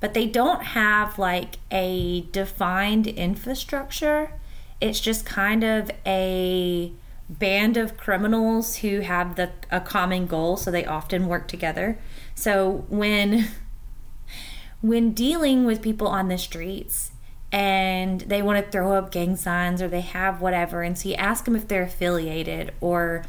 But 0.00 0.14
they 0.14 0.26
don't 0.26 0.62
have 0.62 1.18
like 1.18 1.56
a 1.70 2.22
defined 2.32 3.06
infrastructure. 3.06 4.32
It's 4.80 5.00
just 5.00 5.26
kind 5.26 5.62
of 5.62 5.90
a 6.06 6.92
band 7.28 7.76
of 7.76 7.96
criminals 7.96 8.76
who 8.76 9.00
have 9.00 9.36
the 9.36 9.50
a 9.70 9.80
common 9.80 10.26
goal, 10.26 10.56
so 10.56 10.70
they 10.70 10.84
often 10.84 11.26
work 11.26 11.48
together. 11.48 11.98
So 12.34 12.84
when 12.88 13.48
when 14.80 15.12
dealing 15.12 15.64
with 15.64 15.82
people 15.82 16.06
on 16.06 16.28
the 16.28 16.38
streets 16.38 17.12
and 17.52 18.20
they 18.22 18.42
want 18.42 18.64
to 18.64 18.70
throw 18.70 18.92
up 18.92 19.10
gang 19.10 19.36
signs 19.36 19.80
or 19.80 19.88
they 19.88 20.00
have 20.00 20.40
whatever 20.40 20.82
and 20.82 20.98
so 20.98 21.08
you 21.08 21.14
ask 21.14 21.44
them 21.44 21.56
if 21.56 21.66
they're 21.68 21.84
affiliated 21.84 22.72
or 22.80 23.24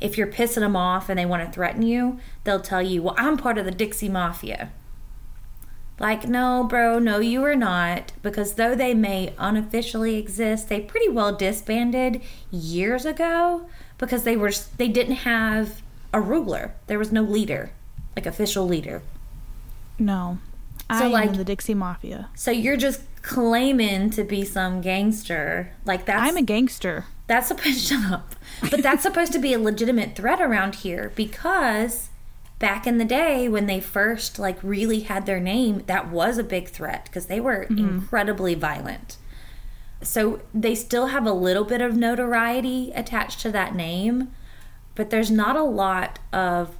if 0.00 0.16
you're 0.16 0.26
pissing 0.26 0.60
them 0.60 0.76
off 0.76 1.08
and 1.08 1.18
they 1.18 1.26
want 1.26 1.44
to 1.44 1.50
threaten 1.52 1.82
you 1.82 2.18
they'll 2.44 2.60
tell 2.60 2.82
you 2.82 3.02
well 3.02 3.14
i'm 3.18 3.36
part 3.36 3.58
of 3.58 3.64
the 3.64 3.70
dixie 3.70 4.08
mafia 4.08 4.70
like 5.98 6.28
no 6.28 6.64
bro 6.68 6.98
no 6.98 7.18
you 7.18 7.42
are 7.44 7.56
not 7.56 8.12
because 8.22 8.54
though 8.54 8.74
they 8.74 8.94
may 8.94 9.32
unofficially 9.38 10.16
exist 10.16 10.68
they 10.68 10.80
pretty 10.80 11.08
well 11.08 11.34
disbanded 11.34 12.20
years 12.50 13.04
ago 13.04 13.66
because 13.98 14.22
they 14.22 14.36
were 14.36 14.52
they 14.76 14.88
didn't 14.88 15.16
have 15.16 15.82
a 16.12 16.20
ruler 16.20 16.74
there 16.86 16.98
was 16.98 17.10
no 17.10 17.22
leader 17.22 17.70
like 18.16 18.26
official 18.26 18.66
leader 18.66 19.02
No. 19.98 20.38
I 20.90 21.00
So, 21.00 21.04
am 21.06 21.12
like- 21.12 21.30
in 21.30 21.36
the 21.36 21.44
Dixie 21.44 21.74
Mafia. 21.74 22.28
So 22.34 22.50
you're 22.50 22.76
just 22.78 23.00
claiming 23.20 24.08
to 24.10 24.24
be 24.24 24.42
some 24.44 24.80
gangster. 24.80 25.72
Like 25.84 26.06
that's 26.06 26.22
I'm 26.22 26.36
a 26.38 26.42
gangster. 26.42 27.04
That's 27.28 27.48
supposed 27.48 27.78
shut 27.86 28.10
up. 28.10 28.34
But 28.70 28.82
that's 28.82 29.04
supposed 29.04 29.32
to 29.32 29.38
be 29.38 29.52
a 29.52 29.58
legitimate 29.58 30.16
threat 30.16 30.40
around 30.40 30.76
here 30.76 31.12
because 31.14 32.08
back 32.58 32.86
in 32.86 32.98
the 32.98 33.04
day 33.04 33.48
when 33.48 33.66
they 33.66 33.80
first 33.80 34.38
like 34.38 34.58
really 34.62 35.00
had 35.00 35.26
their 35.26 35.38
name, 35.38 35.84
that 35.86 36.10
was 36.10 36.38
a 36.38 36.42
big 36.42 36.68
threat 36.68 37.04
because 37.04 37.26
they 37.26 37.38
were 37.38 37.66
mm-hmm. 37.66 37.78
incredibly 37.78 38.54
violent. 38.54 39.16
So 40.02 40.40
they 40.54 40.74
still 40.74 41.08
have 41.08 41.26
a 41.26 41.32
little 41.32 41.64
bit 41.64 41.80
of 41.80 41.96
notoriety 41.96 42.92
attached 42.94 43.40
to 43.40 43.52
that 43.52 43.74
name, 43.74 44.32
but 44.94 45.10
there's 45.10 45.30
not 45.30 45.56
a 45.56 45.62
lot 45.62 46.18
of 46.32 46.76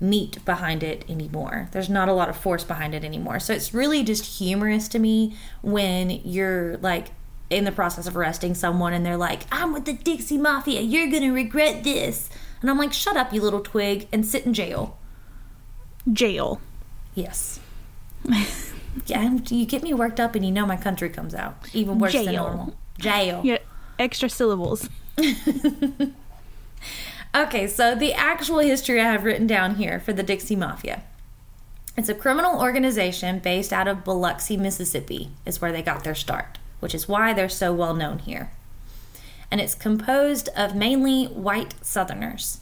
meat 0.00 0.44
behind 0.44 0.82
it 0.82 1.04
anymore. 1.08 1.68
There's 1.72 1.88
not 1.88 2.08
a 2.08 2.12
lot 2.12 2.28
of 2.28 2.36
force 2.36 2.64
behind 2.64 2.94
it 2.94 3.04
anymore. 3.04 3.40
So 3.40 3.52
it's 3.52 3.74
really 3.74 4.02
just 4.02 4.38
humorous 4.38 4.88
to 4.88 4.98
me 4.98 5.36
when 5.62 6.10
you're 6.10 6.76
like 6.78 7.08
in 7.50 7.64
the 7.64 7.72
process 7.72 8.06
of 8.06 8.16
arresting 8.16 8.54
someone 8.54 8.92
and 8.92 9.04
they're 9.04 9.16
like, 9.16 9.42
I'm 9.52 9.72
with 9.72 9.84
the 9.84 9.92
Dixie 9.92 10.38
Mafia. 10.38 10.80
You're 10.80 11.10
to 11.10 11.30
regret 11.30 11.84
this. 11.84 12.30
And 12.60 12.70
I'm 12.70 12.78
like, 12.78 12.92
shut 12.92 13.16
up, 13.16 13.32
you 13.32 13.40
little 13.42 13.60
twig, 13.60 14.08
and 14.12 14.26
sit 14.26 14.46
in 14.46 14.54
jail. 14.54 14.98
Jail. 16.10 16.60
Yes. 17.14 17.60
yeah, 19.06 19.38
you 19.48 19.66
get 19.66 19.82
me 19.82 19.92
worked 19.92 20.18
up 20.18 20.34
and 20.34 20.44
you 20.44 20.50
know 20.50 20.66
my 20.66 20.76
country 20.76 21.10
comes 21.10 21.34
out. 21.34 21.56
Even 21.72 21.98
worse 21.98 22.12
than 22.12 22.34
normal. 22.34 22.76
Jail. 22.98 23.42
Yeah. 23.44 23.58
Extra 23.98 24.28
syllables. 24.28 24.88
Okay, 27.34 27.66
so 27.66 27.96
the 27.96 28.12
actual 28.12 28.60
history 28.60 29.00
I 29.00 29.10
have 29.10 29.24
written 29.24 29.48
down 29.48 29.74
here 29.74 29.98
for 29.98 30.12
the 30.12 30.22
Dixie 30.22 30.54
Mafia. 30.54 31.02
It's 31.96 32.08
a 32.08 32.14
criminal 32.14 32.60
organization 32.60 33.40
based 33.40 33.72
out 33.72 33.88
of 33.88 34.04
Biloxi, 34.04 34.56
Mississippi, 34.56 35.30
is 35.44 35.60
where 35.60 35.72
they 35.72 35.82
got 35.82 36.04
their 36.04 36.14
start, 36.14 36.58
which 36.84 36.94
is 36.94 37.08
why 37.08 37.32
they're 37.32 37.48
so 37.48 37.72
well 37.72 37.94
known 37.94 38.18
here. 38.18 38.52
And 39.50 39.58
it's 39.58 39.74
composed 39.74 40.50
of 40.54 40.76
mainly 40.76 41.24
white 41.24 41.72
Southerners. 41.80 42.60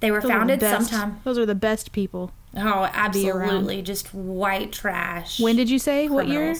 They 0.00 0.10
were 0.10 0.22
Those 0.22 0.30
founded 0.30 0.60
sometime. 0.62 1.20
Those 1.22 1.36
are 1.36 1.44
the 1.44 1.54
best 1.54 1.92
people. 1.92 2.32
Oh, 2.56 2.88
absolutely. 2.94 3.82
Just 3.82 4.14
white 4.14 4.72
trash. 4.72 5.38
When 5.38 5.54
did 5.54 5.68
you 5.68 5.78
say? 5.78 6.08
What 6.08 6.28
year? 6.28 6.54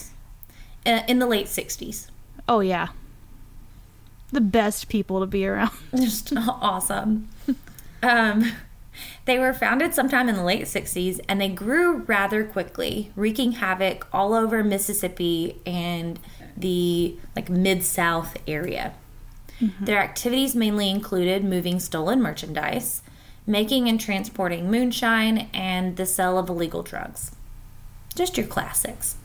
In 0.85 1.19
the 1.19 1.27
late 1.27 1.47
60s. 1.47 2.11
Oh 2.47 2.61
yeah. 2.61 2.89
The 4.31 4.43
best 4.43 4.91
people 4.91 5.21
to 5.21 5.27
be 5.27 5.47
around. 5.47 5.71
just 5.97 6.31
awesome. 6.37 7.31
Um, 8.03 8.53
they 9.25 9.39
were 9.39 9.55
founded 9.55 9.95
sometime 9.95 10.29
in 10.29 10.35
the 10.35 10.45
late 10.45 10.65
60s 10.65 11.21
and 11.29 11.41
they 11.41 11.49
grew 11.49 11.99
rather 11.99 12.45
quickly, 12.45 13.11
wreaking 13.17 13.53
havoc 13.53 14.07
all 14.13 14.35
over 14.35 14.63
Mississippi 14.63 15.61
and 15.65 16.19
the 16.57 17.17
like 17.35 17.49
mid-south 17.49 18.37
area. 18.47 18.95
Mm-hmm. 19.61 19.85
Their 19.85 20.01
activities 20.01 20.55
mainly 20.55 20.91
included 20.91 21.45
moving 21.45 21.81
stolen 21.81 22.21
merchandise, 22.21 23.03
making 23.47 23.89
and 23.89 24.01
transporting 24.01 24.71
moonshine, 24.71 25.49
and 25.55 25.97
the 25.97 26.07
sale 26.07 26.39
of 26.39 26.49
illegal 26.49 26.83
drugs. 26.83 27.35
Just 28.15 28.37
your 28.37 28.47
classics. 28.47 29.17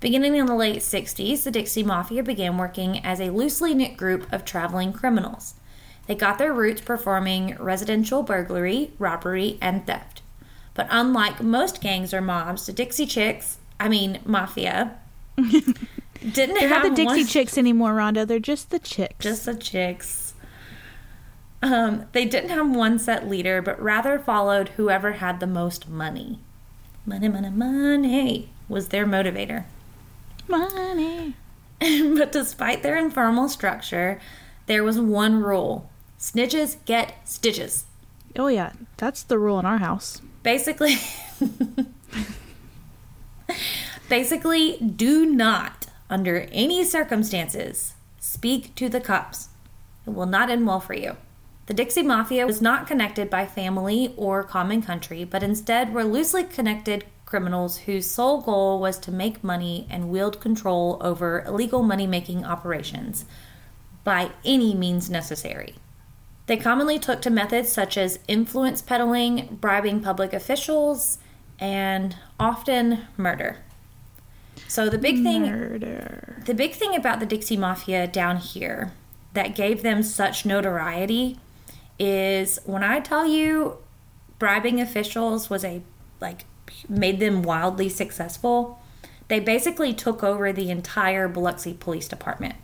Beginning 0.00 0.34
in 0.34 0.46
the 0.46 0.54
late 0.54 0.78
60s, 0.78 1.42
the 1.42 1.50
Dixie 1.50 1.82
Mafia 1.82 2.22
began 2.22 2.56
working 2.56 3.04
as 3.04 3.20
a 3.20 3.30
loosely 3.30 3.74
knit 3.74 3.96
group 3.96 4.30
of 4.32 4.44
traveling 4.44 4.92
criminals. 4.92 5.54
They 6.10 6.16
got 6.16 6.38
their 6.38 6.52
roots 6.52 6.80
performing 6.80 7.54
residential 7.60 8.24
burglary, 8.24 8.90
robbery, 8.98 9.58
and 9.60 9.86
theft. 9.86 10.22
But 10.74 10.88
unlike 10.90 11.40
most 11.40 11.80
gangs 11.80 12.12
or 12.12 12.20
mobs, 12.20 12.66
the 12.66 12.72
Dixie 12.72 13.06
Chicks, 13.06 13.58
I 13.78 13.88
mean, 13.88 14.18
Mafia, 14.24 14.96
didn't 15.36 15.84
They're 16.34 16.68
have 16.68 16.82
not 16.82 16.90
the 16.90 16.96
Dixie 16.96 17.04
one- 17.04 17.26
chicks 17.28 17.56
anymore, 17.56 17.92
Rhonda. 17.92 18.26
They're 18.26 18.40
just 18.40 18.70
the 18.70 18.80
chicks. 18.80 19.22
just 19.24 19.44
the 19.46 19.54
chicks. 19.54 20.34
Um, 21.62 22.06
they 22.10 22.24
didn't 22.24 22.50
have 22.50 22.68
one 22.68 22.98
set 22.98 23.28
leader, 23.28 23.62
but 23.62 23.80
rather 23.80 24.18
followed 24.18 24.70
whoever 24.70 25.12
had 25.12 25.38
the 25.38 25.46
most 25.46 25.88
money. 25.88 26.40
Money, 27.06 27.28
money, 27.28 27.50
money 27.50 28.48
was 28.68 28.88
their 28.88 29.06
motivator. 29.06 29.62
money. 30.48 31.34
but 31.78 32.32
despite 32.32 32.82
their 32.82 32.96
informal 32.96 33.48
structure, 33.48 34.20
there 34.66 34.82
was 34.82 34.98
one 34.98 35.40
rule 35.40 35.86
snitches 36.20 36.76
get 36.84 37.28
stitches. 37.28 37.86
Oh 38.38 38.48
yeah, 38.48 38.72
that's 38.98 39.22
the 39.22 39.38
rule 39.38 39.58
in 39.58 39.66
our 39.66 39.78
house. 39.78 40.20
Basically, 40.42 40.96
basically, 44.08 44.78
do 44.78 45.26
not, 45.26 45.86
under 46.08 46.46
any 46.52 46.84
circumstances, 46.84 47.94
speak 48.20 48.74
to 48.76 48.88
the 48.88 49.00
cops. 49.00 49.48
It 50.06 50.10
will 50.10 50.26
not 50.26 50.50
end 50.50 50.66
well 50.66 50.80
for 50.80 50.94
you. 50.94 51.16
The 51.66 51.74
Dixie 51.74 52.02
Mafia 52.02 52.46
was 52.46 52.60
not 52.60 52.86
connected 52.86 53.30
by 53.30 53.46
family 53.46 54.12
or 54.16 54.42
common 54.42 54.82
country, 54.82 55.24
but 55.24 55.42
instead 55.42 55.92
were 55.92 56.04
loosely 56.04 56.44
connected 56.44 57.04
criminals 57.26 57.78
whose 57.78 58.10
sole 58.10 58.40
goal 58.40 58.80
was 58.80 58.98
to 58.98 59.12
make 59.12 59.44
money 59.44 59.86
and 59.88 60.10
wield 60.10 60.40
control 60.40 60.98
over 61.00 61.44
illegal 61.46 61.82
money 61.82 62.06
making 62.06 62.44
operations 62.44 63.24
by 64.02 64.32
any 64.44 64.74
means 64.74 65.08
necessary. 65.08 65.74
They 66.50 66.56
commonly 66.56 66.98
took 66.98 67.22
to 67.22 67.30
methods 67.30 67.70
such 67.70 67.96
as 67.96 68.18
influence 68.26 68.82
peddling, 68.82 69.58
bribing 69.60 70.00
public 70.00 70.32
officials, 70.32 71.18
and 71.60 72.16
often 72.40 73.02
murder. 73.16 73.58
So 74.66 74.88
the 74.88 74.98
big 74.98 75.22
thing 75.22 75.42
Murder. 75.42 76.42
the 76.46 76.54
big 76.54 76.74
thing 76.74 76.96
about 76.96 77.20
the 77.20 77.26
Dixie 77.26 77.56
Mafia 77.56 78.08
down 78.08 78.38
here 78.38 78.90
that 79.32 79.54
gave 79.54 79.84
them 79.84 80.02
such 80.02 80.44
notoriety 80.44 81.38
is 82.00 82.58
when 82.64 82.82
I 82.82 82.98
tell 82.98 83.28
you 83.28 83.76
bribing 84.40 84.80
officials 84.80 85.50
was 85.50 85.64
a 85.64 85.82
like 86.18 86.46
made 86.88 87.20
them 87.20 87.44
wildly 87.44 87.88
successful, 87.88 88.80
they 89.28 89.38
basically 89.38 89.94
took 89.94 90.24
over 90.24 90.52
the 90.52 90.68
entire 90.68 91.28
Biloxi 91.28 91.74
Police 91.74 92.08
Department. 92.08 92.56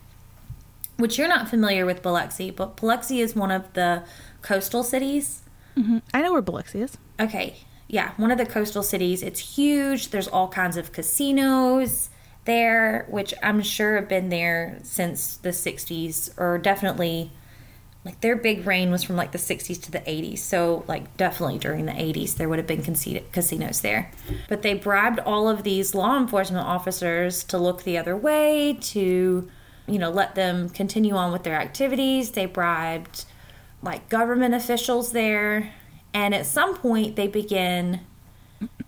Which 0.96 1.18
you're 1.18 1.28
not 1.28 1.48
familiar 1.48 1.84
with 1.84 2.02
Biloxi, 2.02 2.50
but 2.50 2.76
Biloxi 2.76 3.20
is 3.20 3.36
one 3.36 3.50
of 3.50 3.72
the 3.74 4.04
coastal 4.42 4.82
cities. 4.82 5.42
hmm 5.74 5.98
I 6.14 6.22
know 6.22 6.32
where 6.32 6.42
Biloxi 6.42 6.80
is. 6.82 6.96
Okay, 7.20 7.56
yeah, 7.88 8.12
one 8.16 8.30
of 8.30 8.38
the 8.38 8.46
coastal 8.46 8.82
cities. 8.82 9.22
It's 9.22 9.56
huge. 9.56 10.10
There's 10.10 10.28
all 10.28 10.48
kinds 10.48 10.76
of 10.76 10.92
casinos 10.92 12.10
there, 12.46 13.06
which 13.08 13.34
I'm 13.42 13.60
sure 13.62 13.96
have 13.96 14.08
been 14.08 14.28
there 14.30 14.78
since 14.82 15.36
the 15.36 15.50
60s, 15.50 16.30
or 16.38 16.58
definitely 16.58 17.32
like 18.06 18.20
their 18.20 18.36
big 18.36 18.64
reign 18.64 18.92
was 18.92 19.02
from 19.02 19.16
like 19.16 19.32
the 19.32 19.38
60s 19.38 19.82
to 19.82 19.90
the 19.90 19.98
80s. 19.98 20.38
So 20.38 20.84
like 20.86 21.16
definitely 21.16 21.58
during 21.58 21.86
the 21.86 21.92
80s 21.92 22.36
there 22.36 22.48
would 22.48 22.58
have 22.58 22.66
been 22.66 22.82
casinos 22.82 23.80
there. 23.80 24.12
But 24.48 24.62
they 24.62 24.74
bribed 24.74 25.18
all 25.18 25.48
of 25.48 25.64
these 25.64 25.92
law 25.92 26.16
enforcement 26.16 26.64
officers 26.64 27.42
to 27.44 27.58
look 27.58 27.82
the 27.82 27.98
other 27.98 28.16
way 28.16 28.78
to 28.80 29.50
you 29.86 29.98
know 29.98 30.10
let 30.10 30.34
them 30.34 30.68
continue 30.68 31.14
on 31.14 31.32
with 31.32 31.42
their 31.42 31.58
activities. 31.60 32.32
They 32.32 32.46
bribed 32.46 33.24
like 33.82 34.08
government 34.08 34.54
officials 34.54 35.12
there 35.12 35.72
and 36.12 36.34
at 36.34 36.46
some 36.46 36.76
point 36.76 37.16
they 37.16 37.28
begin 37.28 38.00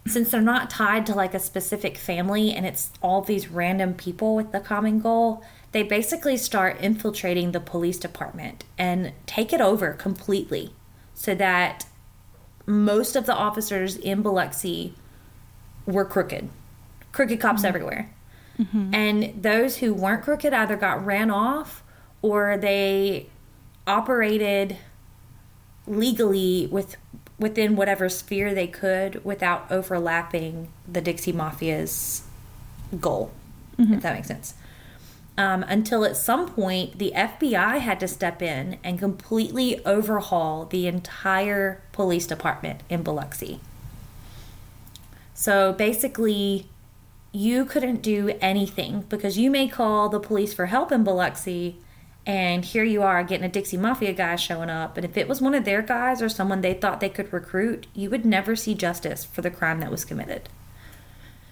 since 0.06 0.30
they're 0.30 0.40
not 0.40 0.70
tied 0.70 1.06
to 1.06 1.14
like 1.14 1.34
a 1.34 1.38
specific 1.38 1.98
family 1.98 2.54
and 2.54 2.64
it's 2.64 2.90
all 3.02 3.20
these 3.20 3.48
random 3.48 3.94
people 3.94 4.34
with 4.34 4.52
the 4.52 4.60
common 4.60 5.00
goal, 5.00 5.44
they 5.72 5.82
basically 5.82 6.36
start 6.36 6.80
infiltrating 6.80 7.52
the 7.52 7.60
police 7.60 7.98
department 7.98 8.64
and 8.78 9.12
take 9.26 9.52
it 9.52 9.60
over 9.60 9.92
completely 9.92 10.72
so 11.14 11.34
that 11.34 11.84
most 12.64 13.16
of 13.16 13.26
the 13.26 13.34
officers 13.34 13.96
in 13.96 14.22
Biloxi 14.22 14.94
were 15.84 16.04
crooked. 16.04 16.48
Crooked 17.12 17.40
cops 17.40 17.58
mm-hmm. 17.58 17.66
everywhere. 17.66 18.10
And 18.94 19.42
those 19.42 19.78
who 19.78 19.94
weren't 19.94 20.22
crooked 20.22 20.52
either 20.52 20.76
got 20.76 21.04
ran 21.04 21.30
off 21.30 21.82
or 22.22 22.56
they 22.56 23.28
operated 23.86 24.76
legally 25.86 26.68
with 26.70 26.96
within 27.38 27.76
whatever 27.76 28.08
sphere 28.08 28.52
they 28.52 28.66
could 28.66 29.24
without 29.24 29.70
overlapping 29.70 30.68
the 30.90 31.00
Dixie 31.00 31.32
Mafia's 31.32 32.22
goal, 33.00 33.30
if 33.78 34.02
that 34.02 34.14
makes 34.14 34.26
sense. 34.26 34.54
Um, 35.36 35.62
until 35.68 36.04
at 36.04 36.16
some 36.16 36.48
point, 36.48 36.98
the 36.98 37.12
FBI 37.14 37.78
had 37.78 38.00
to 38.00 38.08
step 38.08 38.42
in 38.42 38.78
and 38.82 38.98
completely 38.98 39.84
overhaul 39.86 40.64
the 40.64 40.88
entire 40.88 41.80
police 41.92 42.26
department 42.26 42.80
in 42.90 43.04
Biloxi. 43.04 43.60
So 45.34 45.72
basically, 45.72 46.66
you 47.32 47.64
couldn't 47.64 48.02
do 48.02 48.36
anything 48.40 49.04
because 49.08 49.38
you 49.38 49.50
may 49.50 49.68
call 49.68 50.08
the 50.08 50.20
police 50.20 50.54
for 50.54 50.66
help 50.66 50.90
in 50.92 51.04
Biloxi, 51.04 51.76
and 52.26 52.64
here 52.64 52.84
you 52.84 53.02
are 53.02 53.24
getting 53.24 53.46
a 53.46 53.48
Dixie 53.48 53.76
Mafia 53.76 54.12
guy 54.12 54.36
showing 54.36 54.70
up. 54.70 54.96
And 54.96 55.04
if 55.04 55.16
it 55.16 55.28
was 55.28 55.40
one 55.40 55.54
of 55.54 55.64
their 55.64 55.82
guys 55.82 56.20
or 56.20 56.28
someone 56.28 56.60
they 56.60 56.74
thought 56.74 57.00
they 57.00 57.08
could 57.08 57.32
recruit, 57.32 57.86
you 57.94 58.10
would 58.10 58.24
never 58.24 58.54
see 58.54 58.74
justice 58.74 59.24
for 59.24 59.42
the 59.42 59.50
crime 59.50 59.80
that 59.80 59.90
was 59.90 60.04
committed. 60.04 60.48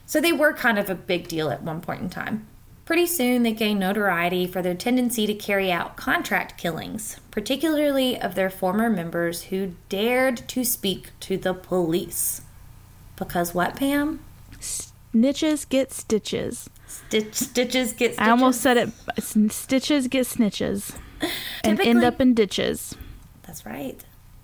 So 0.04 0.20
they 0.20 0.32
were 0.32 0.52
kind 0.52 0.78
of 0.78 0.90
a 0.90 0.94
big 0.94 1.28
deal 1.28 1.50
at 1.50 1.62
one 1.62 1.80
point 1.80 2.02
in 2.02 2.10
time. 2.10 2.46
Pretty 2.84 3.06
soon, 3.06 3.42
they 3.42 3.52
gained 3.52 3.80
notoriety 3.80 4.46
for 4.46 4.62
their 4.62 4.74
tendency 4.74 5.26
to 5.26 5.34
carry 5.34 5.72
out 5.72 5.96
contract 5.96 6.56
killings, 6.56 7.18
particularly 7.32 8.20
of 8.20 8.36
their 8.36 8.48
former 8.48 8.88
members 8.88 9.44
who 9.44 9.74
dared 9.88 10.46
to 10.48 10.62
speak 10.62 11.10
to 11.20 11.36
the 11.36 11.52
police. 11.52 12.42
Because 13.16 13.52
what, 13.52 13.74
Pam? 13.74 14.20
Snitches 15.16 15.66
get 15.68 15.92
stitches. 15.92 16.68
Stitch, 16.86 17.34
stitches 17.34 17.92
get 17.92 18.12
stitches. 18.14 18.18
I 18.18 18.30
almost 18.30 18.60
said 18.60 18.76
it. 18.76 18.90
Stitches 19.52 20.08
get 20.08 20.26
snitches. 20.26 20.94
And 21.64 21.80
end 21.80 22.04
up 22.04 22.20
in 22.20 22.34
ditches. 22.34 22.94
That's 23.46 23.64
right. 23.64 23.98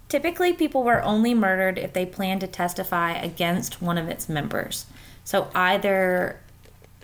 Typically, 0.08 0.52
people 0.54 0.82
were 0.82 1.02
only 1.02 1.34
murdered 1.34 1.78
if 1.78 1.92
they 1.92 2.06
planned 2.06 2.40
to 2.40 2.46
testify 2.46 3.12
against 3.12 3.82
one 3.82 3.98
of 3.98 4.08
its 4.08 4.28
members. 4.28 4.86
So 5.24 5.50
either 5.54 6.40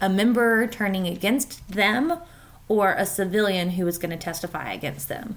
a 0.00 0.08
member 0.08 0.66
turning 0.66 1.06
against 1.06 1.66
them 1.68 2.14
or 2.68 2.92
a 2.92 3.04
civilian 3.04 3.70
who 3.70 3.84
was 3.84 3.98
going 3.98 4.10
to 4.10 4.16
testify 4.16 4.72
against 4.72 5.08
them. 5.08 5.36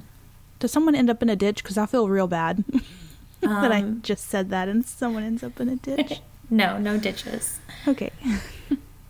Does 0.60 0.72
someone 0.72 0.96
end 0.96 1.10
up 1.10 1.22
in 1.22 1.30
a 1.30 1.36
ditch? 1.36 1.64
Because 1.64 1.78
I 1.78 1.86
feel 1.86 2.08
real 2.08 2.28
bad 2.28 2.64
that 3.42 3.72
I 3.72 3.80
Um. 3.80 4.02
just 4.04 4.28
said 4.30 4.50
that 4.52 4.70
and 4.70 4.86
someone 4.86 5.24
ends 5.24 5.44
up 5.44 5.60
in 5.60 5.68
a 5.70 5.76
ditch. 5.76 6.22
No, 6.52 6.78
no 6.78 6.98
ditches. 6.98 7.60
Okay. 7.88 8.12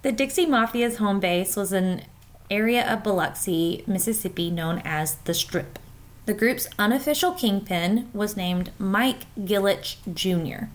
The 0.04 0.12
Dixie 0.12 0.48
Mafia's 0.48 0.98
home 0.98 1.20
base 1.20 1.56
was 1.56 1.72
an 1.72 2.02
area 2.50 2.84
of 2.92 3.04
Biloxi, 3.04 3.84
Mississippi 3.86 4.50
known 4.50 4.82
as 4.84 5.16
the 5.26 5.34
Strip. 5.36 5.78
The 6.26 6.34
group's 6.34 6.68
unofficial 6.80 7.34
kingpin 7.34 8.10
was 8.12 8.36
named 8.36 8.72
Mike 8.80 9.28
Gillich 9.40 9.98
Jr. 10.12 10.70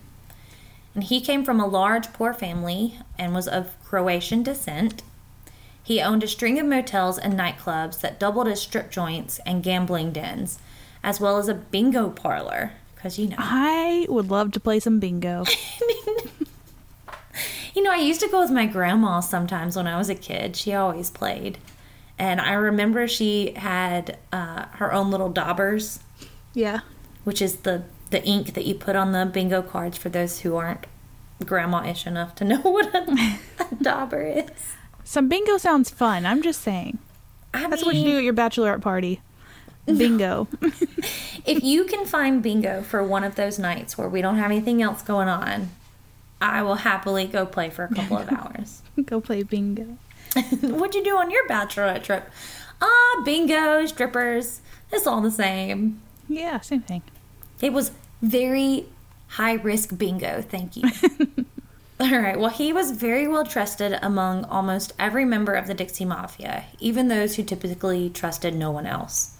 And 0.95 1.03
he 1.03 1.19
came 1.19 1.43
from 1.43 1.59
a 1.59 1.67
large 1.67 2.13
poor 2.13 2.33
family 2.33 2.99
and 3.19 3.35
was 3.35 3.49
of 3.49 3.75
Croatian 3.83 4.43
descent. 4.43 5.03
He 5.83 6.01
owned 6.01 6.23
a 6.23 6.27
string 6.27 6.57
of 6.57 6.65
motels 6.65 7.17
and 7.17 7.33
nightclubs 7.33 7.99
that 7.99 8.21
doubled 8.21 8.47
as 8.47 8.61
strip 8.61 8.91
joints 8.91 9.41
and 9.45 9.61
gambling 9.61 10.13
dens, 10.13 10.57
as 11.03 11.19
well 11.19 11.37
as 11.37 11.49
a 11.49 11.53
bingo 11.53 12.09
parlor. 12.09 12.71
Because, 12.95 13.19
you 13.19 13.27
know, 13.27 13.35
I 13.39 14.05
would 14.07 14.29
love 14.29 14.53
to 14.53 14.59
play 14.61 14.79
some 14.79 15.01
bingo. 15.01 15.43
You 17.77 17.83
know, 17.83 17.91
I 17.91 17.97
used 17.97 18.21
to 18.21 18.27
go 18.27 18.41
with 18.41 18.49
my 18.49 18.65
grandma 18.65 19.19
sometimes 19.19 19.75
when 19.75 19.85
I 19.85 19.99
was 19.99 20.09
a 20.09 20.15
kid. 20.15 20.55
She 20.55 20.73
always 20.73 21.11
played. 21.11 21.59
And 22.17 22.41
I 22.41 22.53
remember 22.53 23.07
she 23.07 23.51
had 23.51 24.17
uh, 24.33 24.65
her 24.71 24.91
own 24.91 25.11
little 25.11 25.29
daubers, 25.29 25.99
Yeah. 26.55 26.79
which 27.23 27.39
is 27.39 27.57
the, 27.57 27.83
the 28.09 28.23
ink 28.25 28.55
that 28.55 28.65
you 28.65 28.73
put 28.73 28.95
on 28.95 29.11
the 29.11 29.27
bingo 29.27 29.61
cards 29.61 29.95
for 29.95 30.09
those 30.09 30.39
who 30.39 30.55
aren't 30.55 30.87
grandma 31.45 31.85
ish 31.85 32.07
enough 32.07 32.33
to 32.37 32.45
know 32.49 32.61
what 32.61 32.95
a, 32.95 33.37
a 33.59 33.75
dauber 33.79 34.23
is. 34.23 34.49
Some 35.03 35.29
bingo 35.29 35.57
sounds 35.59 35.91
fun. 35.91 36.25
I'm 36.25 36.41
just 36.41 36.63
saying. 36.63 36.97
I 37.53 37.67
That's 37.69 37.85
what 37.85 37.93
you 37.93 38.05
do 38.05 38.17
at 38.17 38.23
your 38.23 38.33
bachelorette 38.33 38.81
party. 38.81 39.21
Bingo. 39.85 40.47
if 41.45 41.63
you 41.63 41.83
can 41.85 42.07
find 42.07 42.41
bingo 42.41 42.81
for 42.81 43.03
one 43.03 43.23
of 43.23 43.35
those 43.35 43.59
nights 43.59 43.99
where 43.99 44.09
we 44.09 44.23
don't 44.23 44.37
have 44.37 44.49
anything 44.49 44.81
else 44.81 45.03
going 45.03 45.27
on, 45.27 45.69
I 46.39 46.61
will 46.61 46.75
happily 46.75 47.25
go 47.25 47.45
play 47.45 47.69
for 47.69 47.85
a 47.85 47.93
couple 47.93 48.17
of 48.17 48.31
hours. 48.31 48.81
Go 49.05 49.21
play 49.21 49.43
bingo. 49.43 49.97
What'd 50.61 50.95
you 50.95 51.03
do 51.03 51.17
on 51.17 51.31
your 51.31 51.47
bachelorette 51.47 52.03
trip? 52.03 52.29
Ah, 52.81 53.21
bingo, 53.25 53.85
strippers. 53.85 54.61
It's 54.91 55.07
all 55.07 55.21
the 55.21 55.31
same. 55.31 56.01
Yeah, 56.29 56.59
same 56.59 56.81
thing. 56.81 57.01
It 57.61 57.73
was 57.73 57.91
very 58.21 58.85
high 59.27 59.53
risk 59.53 59.97
bingo, 59.97 60.41
thank 60.41 60.75
you. 60.77 60.83
All 61.99 62.11
right, 62.11 62.39
well, 62.39 62.51
he 62.51 62.71
was 62.71 62.91
very 62.91 63.27
well 63.27 63.43
trusted 63.43 63.97
among 64.03 64.45
almost 64.45 64.93
every 64.99 65.25
member 65.25 65.53
of 65.53 65.65
the 65.65 65.73
Dixie 65.73 66.05
Mafia, 66.05 66.65
even 66.79 67.07
those 67.07 67.35
who 67.35 67.43
typically 67.43 68.09
trusted 68.11 68.53
no 68.53 68.69
one 68.69 68.85
else. 68.85 69.35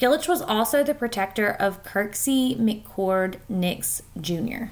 Gillich 0.00 0.28
was 0.28 0.40
also 0.40 0.84
the 0.84 0.94
protector 0.94 1.50
of 1.50 1.82
Kirksey 1.82 2.56
McCord 2.56 3.36
Nix 3.48 4.02
Jr. 4.20 4.66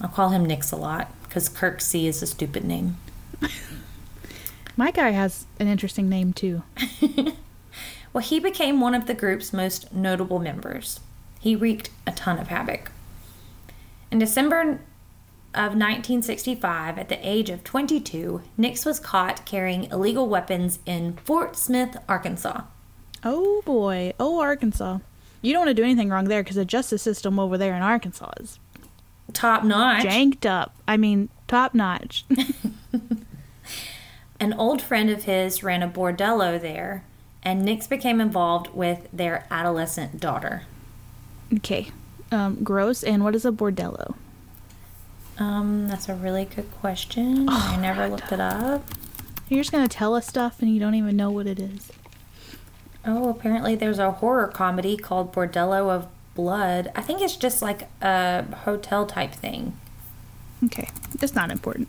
I'll 0.00 0.08
call 0.08 0.30
him 0.30 0.44
Nix 0.44 0.72
a 0.72 0.76
lot 0.76 1.12
because 1.22 1.48
Kirksey 1.48 2.06
is 2.06 2.22
a 2.22 2.26
stupid 2.26 2.64
name. 2.64 2.96
My 4.76 4.90
guy 4.90 5.10
has 5.10 5.46
an 5.58 5.68
interesting 5.68 6.08
name 6.08 6.32
too. 6.32 6.62
Well, 8.12 8.24
he 8.24 8.40
became 8.40 8.80
one 8.80 8.94
of 8.94 9.06
the 9.06 9.14
group's 9.14 9.52
most 9.52 9.92
notable 9.92 10.40
members. 10.40 11.00
He 11.38 11.54
wreaked 11.54 11.90
a 12.06 12.12
ton 12.12 12.38
of 12.38 12.48
havoc. 12.48 12.90
In 14.10 14.18
December 14.18 14.80
of 15.54 15.76
1965, 15.76 16.98
at 16.98 17.08
the 17.08 17.28
age 17.28 17.50
of 17.50 17.62
22, 17.62 18.42
Nix 18.56 18.84
was 18.84 18.98
caught 18.98 19.46
carrying 19.46 19.84
illegal 19.84 20.28
weapons 20.28 20.80
in 20.86 21.18
Fort 21.24 21.56
Smith, 21.56 21.96
Arkansas. 22.08 22.62
Oh 23.22 23.62
boy. 23.64 24.12
Oh, 24.18 24.40
Arkansas. 24.40 24.98
You 25.40 25.52
don't 25.52 25.60
want 25.60 25.70
to 25.70 25.74
do 25.74 25.84
anything 25.84 26.10
wrong 26.10 26.24
there 26.24 26.42
because 26.42 26.56
the 26.56 26.64
justice 26.64 27.02
system 27.02 27.38
over 27.38 27.56
there 27.56 27.74
in 27.74 27.82
Arkansas 27.82 28.32
is 28.40 28.58
Top 29.32 29.64
notch. 29.64 30.02
janked 30.02 30.46
up. 30.46 30.74
I 30.88 30.96
mean, 30.96 31.28
top 31.48 31.74
notch. 31.74 32.24
An 34.40 34.52
old 34.54 34.80
friend 34.80 35.10
of 35.10 35.24
his 35.24 35.62
ran 35.62 35.82
a 35.82 35.88
bordello 35.88 36.60
there, 36.60 37.04
and 37.42 37.62
Nix 37.64 37.86
became 37.86 38.20
involved 38.20 38.68
with 38.74 39.06
their 39.12 39.46
adolescent 39.50 40.18
daughter. 40.20 40.62
okay. 41.56 41.90
Um, 42.32 42.62
gross. 42.62 43.02
And 43.02 43.24
what 43.24 43.34
is 43.34 43.44
a 43.44 43.50
bordello? 43.50 44.14
Um, 45.38 45.88
that's 45.88 46.08
a 46.08 46.14
really 46.14 46.44
good 46.44 46.70
question. 46.80 47.48
I 47.48 47.76
never 47.76 48.08
looked 48.08 48.30
it 48.30 48.38
up. 48.40 48.84
You're 49.48 49.60
just 49.60 49.72
gonna 49.72 49.88
tell 49.88 50.14
us 50.14 50.28
stuff 50.28 50.60
and 50.62 50.72
you 50.72 50.78
don't 50.78 50.94
even 50.94 51.16
know 51.16 51.30
what 51.32 51.46
it 51.48 51.58
is. 51.58 51.90
Oh, 53.04 53.30
apparently 53.30 53.74
there's 53.74 53.98
a 53.98 54.12
horror 54.12 54.46
comedy 54.46 54.96
called 54.96 55.32
Bordello 55.34 55.88
of 55.90 56.06
Blood. 56.44 56.90
I 56.96 57.02
think 57.02 57.20
it's 57.20 57.36
just 57.36 57.60
like 57.60 57.90
a 58.00 58.44
hotel 58.64 59.04
type 59.04 59.32
thing. 59.34 59.76
Okay, 60.64 60.88
it's 61.20 61.34
not 61.34 61.50
important. 61.50 61.88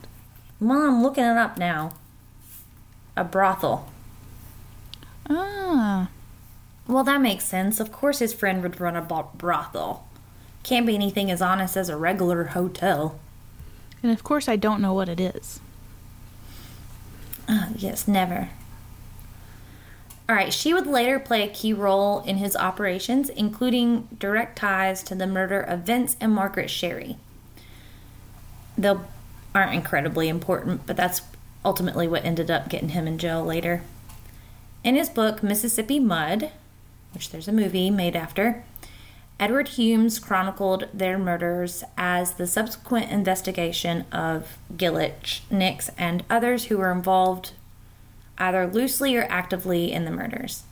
Well, 0.59 0.81
I'm 0.89 1.01
looking 1.01 1.23
it 1.23 1.37
up 1.37 1.57
now. 1.57 1.93
A 3.15 3.23
brothel. 3.23 3.89
Ah, 5.29 6.09
Well, 6.85 7.05
that 7.05 7.21
makes 7.21 7.45
sense. 7.45 7.79
Of 7.79 7.93
course, 7.93 8.19
his 8.19 8.33
friend 8.33 8.61
would 8.61 8.81
run 8.81 8.97
a 8.97 9.01
brothel. 9.01 10.05
Can't 10.63 10.85
be 10.85 10.95
anything 10.95 11.31
as 11.31 11.41
honest 11.41 11.77
as 11.77 11.87
a 11.87 11.95
regular 11.95 12.43
hotel. 12.47 13.17
and 14.03 14.11
of 14.11 14.21
course 14.23 14.49
I 14.49 14.57
don't 14.57 14.81
know 14.81 14.93
what 14.93 15.07
it 15.07 15.21
is. 15.21 15.61
Uh, 17.47 17.67
yes, 17.77 18.05
never. 18.05 18.49
All 20.31 20.37
right, 20.37 20.53
she 20.53 20.73
would 20.73 20.87
later 20.87 21.19
play 21.19 21.43
a 21.43 21.49
key 21.49 21.73
role 21.73 22.21
in 22.21 22.37
his 22.37 22.55
operations, 22.55 23.27
including 23.27 24.07
direct 24.17 24.57
ties 24.57 25.03
to 25.03 25.13
the 25.13 25.27
murder 25.27 25.59
of 25.59 25.81
Vince 25.81 26.15
and 26.21 26.31
Margaret 26.31 26.69
Sherry. 26.69 27.17
They 28.77 28.95
aren't 29.53 29.73
incredibly 29.73 30.29
important, 30.29 30.87
but 30.87 30.95
that's 30.95 31.23
ultimately 31.65 32.07
what 32.07 32.23
ended 32.23 32.49
up 32.49 32.69
getting 32.69 32.89
him 32.89 33.07
in 33.07 33.17
jail 33.17 33.43
later. 33.43 33.83
In 34.85 34.95
his 34.95 35.09
book, 35.09 35.43
Mississippi 35.43 35.99
Mud, 35.99 36.49
which 37.13 37.31
there's 37.31 37.49
a 37.49 37.51
movie 37.51 37.89
made 37.89 38.15
after, 38.15 38.63
Edward 39.37 39.67
Humes 39.67 40.17
chronicled 40.17 40.87
their 40.93 41.17
murders 41.17 41.83
as 41.97 42.35
the 42.35 42.47
subsequent 42.47 43.11
investigation 43.11 44.05
of 44.13 44.57
Gillich, 44.77 45.41
Nix, 45.49 45.89
and 45.97 46.23
others 46.29 46.65
who 46.67 46.77
were 46.77 46.93
involved 46.93 47.51
either 48.37 48.67
loosely 48.67 49.15
or 49.15 49.23
actively 49.29 49.91
in 49.91 50.05
the 50.05 50.11
murders. 50.11 50.63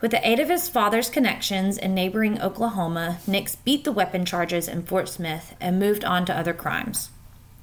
With 0.00 0.12
the 0.12 0.26
aid 0.26 0.40
of 0.40 0.48
his 0.48 0.68
father's 0.68 1.10
connections 1.10 1.76
in 1.76 1.94
neighboring 1.94 2.40
Oklahoma, 2.40 3.18
Nix 3.26 3.56
beat 3.56 3.84
the 3.84 3.92
weapon 3.92 4.24
charges 4.24 4.66
in 4.66 4.82
Fort 4.82 5.08
Smith 5.08 5.54
and 5.60 5.78
moved 5.78 6.04
on 6.04 6.24
to 6.24 6.36
other 6.36 6.54
crimes. 6.54 7.10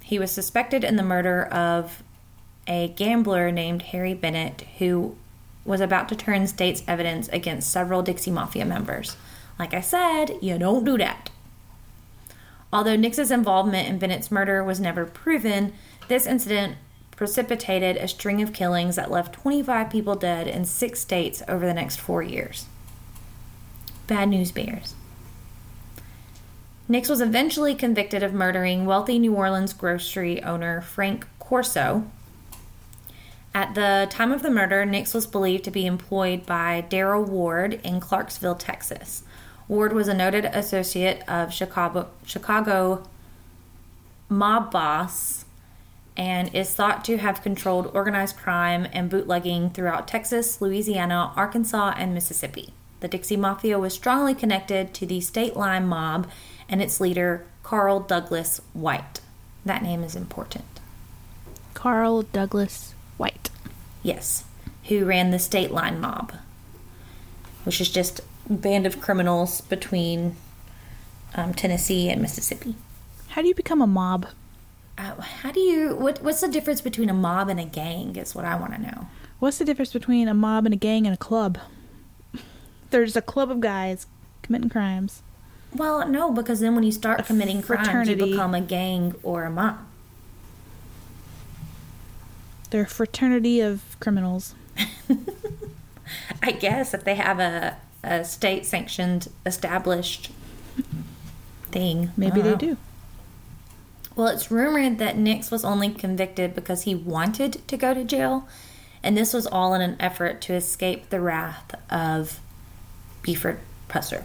He 0.03 0.19
was 0.19 0.31
suspected 0.31 0.83
in 0.83 0.97
the 0.97 1.03
murder 1.03 1.45
of 1.45 2.03
a 2.67 2.89
gambler 2.89 3.51
named 3.51 3.81
Harry 3.81 4.13
Bennett, 4.13 4.61
who 4.77 5.15
was 5.65 5.81
about 5.81 6.09
to 6.09 6.15
turn 6.15 6.45
state's 6.47 6.83
evidence 6.87 7.27
against 7.29 7.71
several 7.71 8.03
Dixie 8.03 8.31
Mafia 8.31 8.65
members. 8.65 9.17
Like 9.57 9.73
I 9.73 9.81
said, 9.81 10.37
you 10.41 10.57
don't 10.57 10.85
do 10.85 10.97
that. 10.99 11.29
Although 12.71 12.95
Nix's 12.95 13.31
involvement 13.31 13.87
in 13.87 13.97
Bennett's 13.97 14.31
murder 14.31 14.63
was 14.63 14.79
never 14.79 15.05
proven, 15.05 15.73
this 16.07 16.27
incident 16.27 16.75
precipitated 17.17 17.97
a 17.97 18.07
string 18.07 18.41
of 18.41 18.53
killings 18.53 18.95
that 18.95 19.11
left 19.11 19.33
25 19.33 19.89
people 19.89 20.15
dead 20.15 20.47
in 20.47 20.63
six 20.63 21.01
states 21.01 21.43
over 21.49 21.65
the 21.65 21.73
next 21.73 21.97
four 21.97 22.21
years. 22.21 22.67
Bad 24.05 24.29
news 24.29 24.53
bears. 24.53 24.93
Nix 26.87 27.09
was 27.09 27.19
eventually 27.19 27.75
convicted 27.75 28.23
of 28.23 28.33
murdering 28.33 28.85
wealthy 28.85 29.19
New 29.19 29.33
Orleans 29.33 29.73
grocery 29.73 30.41
owner 30.41 30.79
Frank 30.79 31.27
Corso. 31.39 32.05
At 33.53 33.73
the 33.73 34.07
time 34.09 34.31
of 34.31 34.43
the 34.43 34.51
murder, 34.51 34.85
Nix 34.85 35.13
was 35.13 35.25
believed 35.25 35.65
to 35.65 35.71
be 35.71 35.87
employed 35.87 36.45
by 36.45 36.81
Darrell 36.81 37.25
Ward 37.25 37.81
in 37.83 37.99
Clarksville, 37.99 38.55
Texas. 38.55 39.23
Ward 39.67 39.91
was 39.91 40.07
a 40.07 40.13
noted 40.13 40.45
associate 40.45 41.27
of 41.27 41.51
Chicago, 41.51 42.09
Chicago 42.25 43.03
mob 44.29 44.71
boss 44.71 45.45
and 46.17 46.53
is 46.53 46.73
thought 46.73 47.05
to 47.05 47.17
have 47.17 47.43
controlled 47.43 47.91
organized 47.93 48.35
crime 48.35 48.87
and 48.91 49.09
bootlegging 49.09 49.69
throughout 49.69 50.07
Texas, 50.07 50.59
Louisiana, 50.59 51.31
Arkansas, 51.35 51.93
and 51.95 52.13
Mississippi. 52.13 52.73
The 52.99 53.07
Dixie 53.07 53.37
Mafia 53.37 53.77
was 53.77 53.93
strongly 53.93 54.33
connected 54.33 54.93
to 54.95 55.05
the 55.05 55.21
State 55.21 55.55
Line 55.55 55.87
mob 55.87 56.27
and 56.67 56.81
its 56.81 56.99
leader, 56.99 57.45
Carl 57.61 57.99
Douglas 57.99 58.59
White. 58.73 59.21
That 59.63 59.83
name 59.83 60.03
is 60.03 60.15
important. 60.15 60.65
Carl 61.75 62.23
Douglas 62.23 62.95
White. 63.17 63.51
Yes, 64.01 64.45
who 64.85 65.05
ran 65.05 65.29
the 65.29 65.37
State 65.37 65.69
Line 65.69 66.01
mob, 66.01 66.33
which 67.63 67.79
is 67.79 67.91
just 67.91 68.21
band 68.49 68.87
of 68.87 68.99
criminals 68.99 69.61
between 69.61 70.35
um, 71.35 71.53
Tennessee 71.53 72.09
and 72.09 72.21
Mississippi. 72.21 72.75
How 73.29 73.43
do 73.43 73.47
you 73.47 73.53
become 73.53 73.81
a 73.81 73.87
mob? 73.87 74.25
Uh, 74.97 75.21
how 75.21 75.51
do 75.51 75.59
you? 75.59 75.95
What, 75.95 76.21
what's 76.23 76.41
the 76.41 76.47
difference 76.47 76.81
between 76.81 77.09
a 77.09 77.13
mob 77.13 77.49
and 77.49 77.59
a 77.59 77.65
gang? 77.65 78.15
Is 78.15 78.33
what 78.33 78.45
I 78.45 78.55
want 78.55 78.73
to 78.73 78.81
know. 78.81 79.07
What's 79.39 79.59
the 79.59 79.65
difference 79.65 79.93
between 79.93 80.27
a 80.27 80.33
mob 80.33 80.65
and 80.65 80.73
a 80.73 80.77
gang 80.77 81.05
and 81.05 81.13
a 81.13 81.17
club? 81.17 81.59
There's 82.89 83.15
a 83.15 83.21
club 83.21 83.51
of 83.51 83.59
guys 83.59 84.07
committing 84.41 84.69
crimes. 84.69 85.21
Well, 85.75 86.07
no, 86.07 86.31
because 86.31 86.61
then 86.61 86.73
when 86.73 86.83
you 86.83 86.91
start 86.91 87.19
A 87.19 87.23
committing 87.23 87.61
crimes, 87.61 88.09
you 88.09 88.15
become 88.15 88.55
a 88.55 88.61
gang 88.61 89.13
or 89.21 89.43
a 89.43 89.51
mob. 89.51 89.77
They're 92.69 92.83
a 92.83 92.87
fraternity 92.87 93.59
of 93.61 93.97
criminals. 93.99 94.55
I 96.41 96.51
guess 96.51 96.93
if 96.93 97.03
they 97.03 97.15
have 97.15 97.39
a, 97.39 97.77
a 98.03 98.25
state 98.25 98.65
sanctioned, 98.65 99.27
established 99.45 100.31
thing. 101.69 102.11
Maybe 102.17 102.41
they 102.41 102.51
know. 102.51 102.57
do. 102.57 102.77
Well, 104.17 104.29
it's 104.29 104.49
rumored 104.49 104.97
that 104.97 105.15
Nix 105.15 105.51
was 105.51 105.63
only 105.63 105.91
convicted 105.91 106.55
because 106.55 106.81
he 106.81 106.95
wanted 106.95 107.67
to 107.67 107.77
go 107.77 107.93
to 107.93 108.03
jail, 108.03 108.47
and 109.03 109.15
this 109.15 109.31
was 109.31 109.45
all 109.45 109.75
in 109.75 109.81
an 109.81 109.95
effort 109.99 110.41
to 110.41 110.55
escape 110.55 111.11
the 111.11 111.21
wrath 111.21 111.75
of 111.91 112.39
Buford 113.21 113.59
Pusser. 113.87 114.23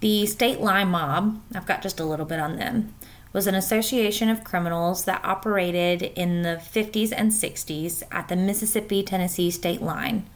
The 0.00 0.26
State 0.26 0.60
Line 0.60 0.88
Mob, 0.88 1.40
I've 1.54 1.64
got 1.64 1.80
just 1.80 1.98
a 1.98 2.04
little 2.04 2.26
bit 2.26 2.38
on 2.38 2.58
them, 2.58 2.94
was 3.32 3.46
an 3.46 3.54
association 3.54 4.28
of 4.28 4.44
criminals 4.44 5.06
that 5.06 5.24
operated 5.24 6.02
in 6.02 6.42
the 6.42 6.60
50s 6.62 7.10
and 7.16 7.32
60s 7.32 8.02
at 8.12 8.28
the 8.28 8.36
Mississippi 8.36 9.02
Tennessee 9.02 9.50
state 9.50 9.80
line, 9.80 10.28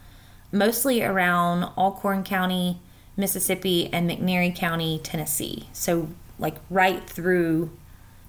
mostly 0.51 1.03
around 1.03 1.65
Alcorn 1.77 2.25
County, 2.25 2.81
Mississippi, 3.19 3.93
and 3.93 4.09
McNairy 4.09 4.57
County, 4.57 4.99
Tennessee. 4.99 5.69
So, 5.75 6.09
like 6.39 6.57
right 6.71 7.09
through 7.09 7.71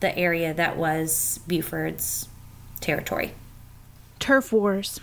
the 0.03 0.15
area 0.17 0.53
that 0.53 0.75
was 0.75 1.39
Buford's 1.47 2.27
territory. 2.81 3.33
Turf 4.19 4.51
wars. 4.51 4.99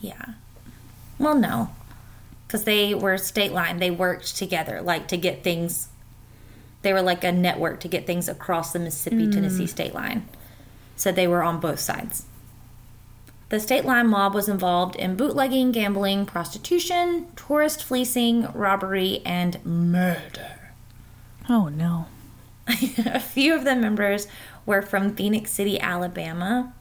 Yeah. 0.00 0.24
Well, 1.18 1.36
no. 1.36 1.68
Because 2.46 2.64
they 2.64 2.94
were 2.94 3.18
state 3.18 3.52
line. 3.52 3.76
They 3.76 3.90
worked 3.90 4.34
together, 4.36 4.80
like 4.80 5.06
to 5.08 5.18
get 5.18 5.44
things. 5.44 5.88
They 6.80 6.94
were 6.94 7.02
like 7.02 7.22
a 7.24 7.30
network 7.30 7.80
to 7.80 7.88
get 7.88 8.06
things 8.06 8.26
across 8.26 8.72
the 8.72 8.78
Mississippi 8.78 9.26
mm. 9.26 9.32
Tennessee 9.32 9.66
state 9.66 9.92
line. 9.92 10.26
So 10.96 11.12
they 11.12 11.28
were 11.28 11.42
on 11.42 11.60
both 11.60 11.78
sides. 11.78 12.24
The 13.50 13.60
state 13.60 13.84
line 13.84 14.06
mob 14.06 14.32
was 14.34 14.48
involved 14.48 14.96
in 14.96 15.14
bootlegging, 15.14 15.72
gambling, 15.72 16.24
prostitution, 16.24 17.26
tourist 17.36 17.84
fleecing, 17.84 18.50
robbery, 18.54 19.20
and 19.26 19.62
murder. 19.62 20.72
Oh 21.50 21.68
no. 21.68 22.06
a 23.06 23.20
few 23.20 23.54
of 23.54 23.64
the 23.64 23.74
members 23.74 24.26
were 24.64 24.82
from 24.82 25.14
Phenix 25.14 25.50
City, 25.50 25.80
Alabama. 25.80 26.72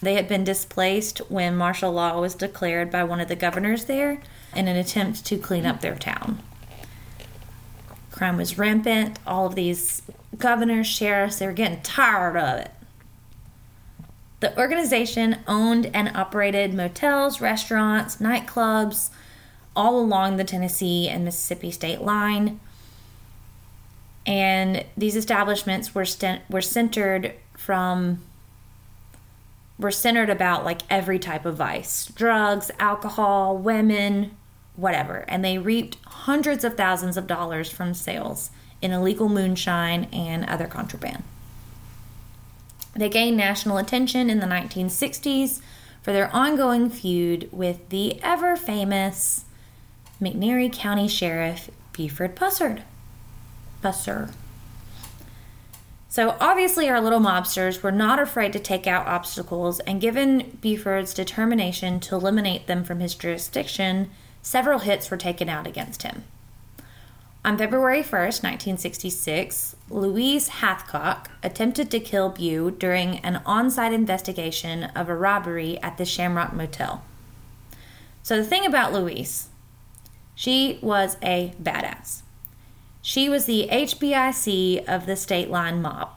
They 0.00 0.14
had 0.14 0.28
been 0.28 0.44
displaced 0.44 1.18
when 1.30 1.56
martial 1.56 1.92
law 1.92 2.20
was 2.20 2.34
declared 2.34 2.90
by 2.90 3.04
one 3.04 3.20
of 3.20 3.28
the 3.28 3.36
governors 3.36 3.86
there 3.86 4.20
in 4.54 4.68
an 4.68 4.76
attempt 4.76 5.24
to 5.26 5.38
clean 5.38 5.66
up 5.66 5.80
their 5.80 5.96
town. 5.96 6.40
Crime 8.10 8.36
was 8.36 8.58
rampant. 8.58 9.18
All 9.26 9.46
of 9.46 9.54
these 9.54 10.02
governors, 10.38 10.86
sheriffs, 10.86 11.38
they 11.38 11.46
were 11.46 11.52
getting 11.52 11.82
tired 11.82 12.36
of 12.36 12.60
it. 12.60 12.70
The 14.40 14.56
organization 14.58 15.38
owned 15.48 15.90
and 15.94 16.14
operated 16.14 16.74
motels, 16.74 17.40
restaurants, 17.40 18.16
nightclubs 18.16 19.10
all 19.74 19.98
along 19.98 20.36
the 20.36 20.44
Tennessee 20.44 21.08
and 21.08 21.24
Mississippi 21.24 21.70
state 21.70 22.00
line 22.00 22.60
and 24.26 24.84
these 24.96 25.16
establishments 25.16 25.94
were 25.94 26.04
st- 26.04 26.42
were 26.48 26.62
centered 26.62 27.34
from 27.56 28.20
were 29.78 29.90
centered 29.90 30.30
about 30.30 30.64
like 30.64 30.82
every 30.88 31.18
type 31.18 31.44
of 31.44 31.56
vice. 31.56 32.06
Drugs 32.06 32.70
alcohol 32.78 33.56
women 33.58 34.36
whatever. 34.76 35.24
And 35.28 35.44
they 35.44 35.58
reaped 35.58 35.96
hundreds 36.06 36.64
of 36.64 36.76
thousands 36.76 37.16
of 37.16 37.26
dollars 37.26 37.70
from 37.70 37.94
sales 37.94 38.50
in 38.82 38.90
illegal 38.92 39.28
moonshine 39.28 40.04
and 40.12 40.44
other 40.44 40.66
contraband. 40.66 41.22
They 42.94 43.08
gained 43.08 43.36
national 43.36 43.78
attention 43.78 44.30
in 44.30 44.40
the 44.40 44.46
1960s 44.46 45.60
for 46.02 46.12
their 46.12 46.32
ongoing 46.34 46.90
feud 46.90 47.48
with 47.50 47.88
the 47.88 48.22
ever 48.22 48.56
famous 48.56 49.44
McNairy 50.20 50.72
County 50.72 51.08
Sheriff 51.08 51.70
Buford 51.92 52.36
Pusser. 52.36 52.82
So 56.08 56.36
obviously, 56.40 56.88
our 56.88 57.00
little 57.00 57.18
mobsters 57.18 57.82
were 57.82 57.90
not 57.90 58.20
afraid 58.20 58.52
to 58.52 58.60
take 58.60 58.86
out 58.86 59.08
obstacles, 59.08 59.80
and 59.80 60.00
given 60.00 60.58
Buford's 60.60 61.12
determination 61.12 61.98
to 62.00 62.14
eliminate 62.14 62.68
them 62.68 62.84
from 62.84 63.00
his 63.00 63.16
jurisdiction, 63.16 64.10
several 64.40 64.78
hits 64.78 65.10
were 65.10 65.16
taken 65.16 65.48
out 65.48 65.66
against 65.66 66.04
him. 66.04 66.22
On 67.44 67.58
February 67.58 68.02
1st, 68.02 68.42
1966, 68.42 69.76
Louise 69.90 70.48
Hathcock 70.48 71.26
attempted 71.42 71.90
to 71.90 72.00
kill 72.00 72.30
Bew 72.30 72.70
during 72.70 73.18
an 73.18 73.42
on 73.44 73.70
site 73.70 73.92
investigation 73.92 74.84
of 74.84 75.08
a 75.08 75.16
robbery 75.16 75.82
at 75.82 75.98
the 75.98 76.06
Shamrock 76.06 76.54
Motel. 76.54 77.02
So, 78.22 78.36
the 78.36 78.44
thing 78.44 78.64
about 78.64 78.94
Louise, 78.94 79.48
she 80.34 80.78
was 80.80 81.18
a 81.22 81.52
badass. 81.60 82.23
She 83.06 83.28
was 83.28 83.44
the 83.44 83.68
HBIC 83.70 84.88
of 84.88 85.04
the 85.04 85.14
state 85.14 85.50
line 85.50 85.82
mob, 85.82 86.08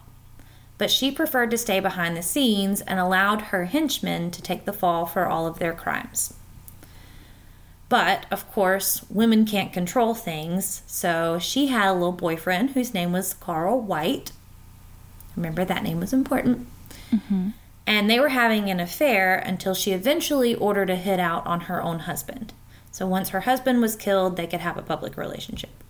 but 0.77 0.89
she 0.89 1.11
preferred 1.11 1.51
to 1.51 1.57
stay 1.57 1.81
behind 1.81 2.15
the 2.15 2.21
scenes 2.21 2.79
and 2.79 2.97
allowed 2.97 3.41
her 3.41 3.65
henchmen 3.65 4.31
to 4.31 4.41
take 4.41 4.63
the 4.63 4.71
fall 4.71 5.05
for 5.05 5.27
all 5.27 5.45
of 5.45 5.59
their 5.59 5.73
crimes. 5.73 6.33
But 7.89 8.25
of 8.31 8.49
course, 8.53 9.05
women 9.09 9.45
can't 9.45 9.73
control 9.73 10.13
things, 10.13 10.81
so 10.87 11.37
she 11.39 11.67
had 11.67 11.89
a 11.89 11.93
little 11.93 12.13
boyfriend 12.13 12.69
whose 12.69 12.93
name 12.93 13.11
was 13.11 13.33
Carl 13.33 13.81
White. 13.81 14.31
Remember, 15.35 15.65
that 15.65 15.83
name 15.83 15.99
was 15.99 16.13
important. 16.13 16.67
Mm-hmm. 17.11 17.49
And 17.85 18.09
they 18.09 18.21
were 18.21 18.29
having 18.29 18.69
an 18.69 18.79
affair 18.79 19.37
until 19.37 19.73
she 19.73 19.91
eventually 19.91 20.55
ordered 20.55 20.89
a 20.89 20.95
hit 20.95 21.19
out 21.19 21.45
on 21.45 21.61
her 21.61 21.83
own 21.83 21.99
husband. 21.99 22.53
So 22.93 23.05
once 23.05 23.29
her 23.29 23.41
husband 23.41 23.81
was 23.81 23.97
killed, 23.97 24.37
they 24.37 24.47
could 24.47 24.61
have 24.61 24.77
a 24.77 24.81
public 24.81 25.17
relationship. 25.17 25.83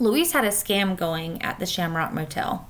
Louise 0.00 0.32
had 0.32 0.44
a 0.44 0.48
scam 0.48 0.96
going 0.96 1.42
at 1.42 1.58
the 1.58 1.66
Shamrock 1.66 2.12
Motel. 2.12 2.68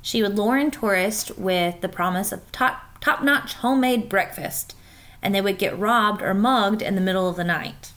She 0.00 0.22
would 0.22 0.36
lure 0.36 0.56
in 0.56 0.70
tourists 0.70 1.32
with 1.32 1.80
the 1.80 1.88
promise 1.88 2.30
of 2.30 2.52
top 2.52 3.00
top 3.00 3.22
notch 3.22 3.54
homemade 3.54 4.08
breakfast, 4.08 4.74
and 5.20 5.34
they 5.34 5.40
would 5.40 5.58
get 5.58 5.78
robbed 5.78 6.22
or 6.22 6.34
mugged 6.34 6.82
in 6.82 6.94
the 6.94 7.00
middle 7.00 7.28
of 7.28 7.36
the 7.36 7.44
night. 7.44 7.92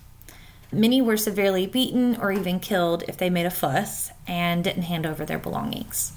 Many 0.71 1.01
were 1.01 1.17
severely 1.17 1.67
beaten 1.67 2.15
or 2.15 2.31
even 2.31 2.59
killed 2.59 3.03
if 3.07 3.17
they 3.17 3.29
made 3.29 3.45
a 3.45 3.51
fuss 3.51 4.11
and 4.27 4.63
didn't 4.63 4.83
hand 4.83 5.05
over 5.05 5.25
their 5.25 5.39
belongings. 5.39 6.13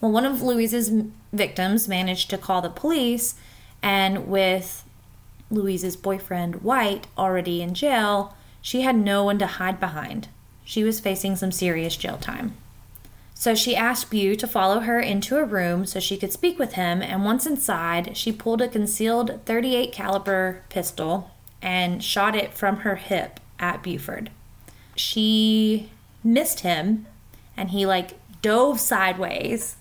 Well, 0.00 0.12
one 0.12 0.24
of 0.26 0.42
Louise's 0.42 0.90
victims 1.32 1.88
managed 1.88 2.28
to 2.30 2.38
call 2.38 2.60
the 2.60 2.68
police, 2.68 3.34
and 3.82 4.26
with 4.26 4.84
Louise's 5.50 5.96
boyfriend, 5.96 6.62
White, 6.62 7.06
already 7.16 7.62
in 7.62 7.72
jail, 7.72 8.34
she 8.60 8.82
had 8.82 8.96
no 8.96 9.24
one 9.24 9.38
to 9.38 9.46
hide 9.46 9.80
behind. 9.80 10.28
She 10.64 10.84
was 10.84 11.00
facing 11.00 11.36
some 11.36 11.52
serious 11.52 11.96
jail 11.96 12.16
time. 12.16 12.54
So 13.34 13.56
she 13.56 13.74
asked 13.74 14.08
Bew 14.08 14.36
to 14.36 14.46
follow 14.46 14.80
her 14.80 15.00
into 15.00 15.36
a 15.36 15.44
room 15.44 15.84
so 15.84 15.98
she 15.98 16.16
could 16.16 16.32
speak 16.32 16.60
with 16.60 16.74
him, 16.74 17.02
and 17.02 17.24
once 17.24 17.44
inside, 17.44 18.16
she 18.16 18.30
pulled 18.30 18.62
a 18.62 18.68
concealed 18.68 19.40
38 19.46 19.92
caliber 19.92 20.62
pistol 20.68 21.32
and 21.60 22.04
shot 22.04 22.36
it 22.36 22.54
from 22.54 22.78
her 22.78 22.96
hip 22.96 23.40
at 23.58 23.82
Buford. 23.82 24.30
She 24.94 25.90
missed 26.22 26.60
him 26.60 27.06
and 27.56 27.70
he 27.70 27.84
like 27.84 28.12
dove 28.42 28.78
sideways, 28.78 29.76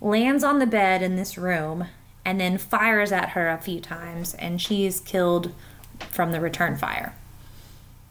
lands 0.00 0.44
on 0.44 0.58
the 0.58 0.66
bed 0.66 1.02
in 1.02 1.16
this 1.16 1.38
room, 1.38 1.86
and 2.24 2.40
then 2.40 2.58
fires 2.58 3.12
at 3.12 3.30
her 3.30 3.48
a 3.48 3.58
few 3.58 3.80
times 3.80 4.34
and 4.34 4.60
she 4.60 4.84
is 4.84 5.00
killed 5.00 5.54
from 6.00 6.32
the 6.32 6.40
return 6.40 6.76
fire. 6.76 7.14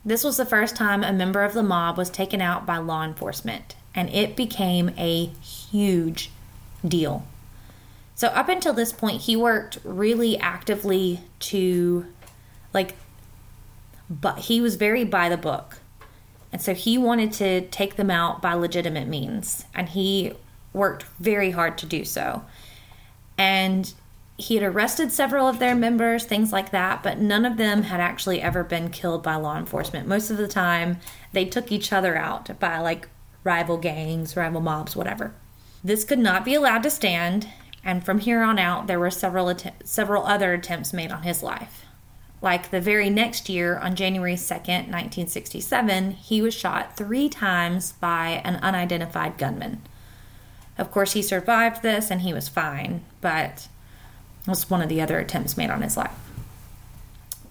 This 0.06 0.24
was 0.24 0.38
the 0.38 0.46
first 0.46 0.76
time 0.76 1.04
a 1.04 1.12
member 1.12 1.44
of 1.44 1.54
the 1.54 1.64
mob 1.64 1.98
was 1.98 2.12
taken 2.12 2.40
out 2.40 2.66
by 2.66 2.78
law 2.78 3.04
enforcement, 3.04 3.76
and 3.96 4.08
it 4.10 4.36
became 4.36 4.94
a 4.98 5.26
huge 5.42 6.30
deal. 6.88 7.26
So, 8.14 8.28
up 8.28 8.48
until 8.48 8.74
this 8.74 8.94
point, 8.94 9.24
he 9.24 9.36
worked 9.36 9.80
really 9.84 10.38
actively 10.38 11.22
to, 11.40 12.06
like, 12.72 12.96
but 14.08 14.40
he 14.40 14.62
was 14.62 14.76
very 14.76 15.04
by 15.04 15.28
the 15.28 15.38
book. 15.38 15.80
And 16.54 16.62
so 16.62 16.74
he 16.74 16.98
wanted 16.98 17.34
to 17.34 17.62
take 17.68 17.98
them 17.98 18.10
out 18.10 18.42
by 18.42 18.54
legitimate 18.54 19.10
means, 19.10 19.66
and 19.74 19.90
he 19.90 20.34
worked 20.72 21.04
very 21.20 21.52
hard 21.52 21.78
to 21.80 21.86
do 21.86 22.06
so. 22.06 22.44
And 23.38 23.94
he 24.38 24.56
had 24.56 24.64
arrested 24.64 25.12
several 25.12 25.48
of 25.48 25.60
their 25.60 25.76
members, 25.76 26.26
things 26.26 26.52
like 26.52 26.72
that, 26.72 27.02
but 27.02 27.20
none 27.20 27.46
of 27.46 27.58
them 27.58 27.84
had 27.84 28.02
actually 28.02 28.42
ever 28.42 28.64
been 28.64 28.90
killed 28.90 29.24
by 29.24 29.36
law 29.36 29.58
enforcement. 29.58 30.08
Most 30.08 30.30
of 30.30 30.38
the 30.38 30.48
time, 30.48 30.98
they 31.32 31.46
took 31.46 31.72
each 31.72 31.94
other 31.94 32.18
out 32.18 32.60
by 32.60 32.80
like 32.80 33.08
rival 33.46 33.78
gangs, 33.78 34.36
rival 34.36 34.60
mobs, 34.60 34.96
whatever. 34.96 35.34
This 35.84 36.04
could 36.04 36.20
not 36.20 36.44
be 36.44 36.54
allowed 36.54 36.84
to 36.84 36.90
stand, 36.90 37.48
and 37.84 38.04
from 38.04 38.20
here 38.20 38.42
on 38.42 38.60
out, 38.60 38.88
there 38.88 39.00
were 39.00 39.12
several 39.12 39.48
att- 39.48 39.88
several 39.88 40.26
other 40.26 40.54
attempts 40.54 40.92
made 40.92 41.12
on 41.12 41.24
his 41.24 41.42
life. 41.42 41.86
Like 42.42 42.72
the 42.72 42.82
very 42.82 43.10
next 43.10 43.48
year, 43.48 43.78
on 43.78 43.96
January 43.96 44.36
2nd, 44.36 44.90
1967, 44.90 46.12
he 46.12 46.42
was 46.42 46.54
shot 46.54 46.98
three 46.98 47.30
times 47.30 47.94
by 47.94 48.42
an 48.44 48.58
unidentified 48.58 49.38
gunman. 49.38 49.82
Of 50.78 50.92
course, 50.92 51.14
he 51.14 51.22
survived 51.22 51.82
this 51.82 52.12
and 52.12 52.22
he 52.22 52.34
was 52.34 52.50
fine, 52.50 53.06
but 53.22 53.70
was 54.48 54.70
one 54.70 54.82
of 54.82 54.90
the 54.90 55.02
other 55.02 55.20
attempts 55.20 55.58
made 55.58 55.70
on 55.70 55.82
his 55.82 55.98
life. 55.98 56.12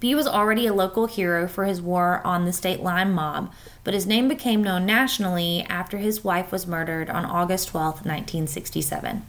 B 0.01 0.15
was 0.15 0.27
already 0.27 0.67
a 0.67 0.75
local 0.75 1.07
hero 1.07 1.49
for 1.49 1.65
his 1.65 1.81
war 1.81 2.21
on 2.25 2.45
the 2.45 2.53
state 2.53 2.81
line 2.81 3.13
mob, 3.13 3.51
but 3.85 3.95
his 3.95 4.07
name 4.07 4.29
became 4.29 4.63
known 4.63 4.85
nationally 4.85 5.65
after 5.69 5.97
his 5.97 6.23
wife 6.23 6.53
was 6.53 6.67
murdered 6.67 7.09
on 7.09 7.25
August 7.25 7.69
12, 7.69 8.05
1967. 8.05 9.25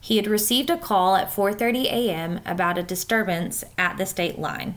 He 0.00 0.16
had 0.16 0.28
received 0.28 0.70
a 0.70 0.76
call 0.76 1.16
at 1.16 1.32
4:30 1.32 1.86
a.m. 1.86 2.40
about 2.46 2.78
a 2.78 2.82
disturbance 2.82 3.64
at 3.76 3.96
the 3.96 4.06
state 4.06 4.38
line. 4.38 4.76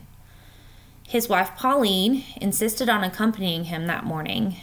His 1.06 1.28
wife 1.28 1.52
Pauline 1.56 2.24
insisted 2.40 2.88
on 2.88 3.04
accompanying 3.04 3.64
him 3.64 3.86
that 3.86 4.04
morning, 4.04 4.56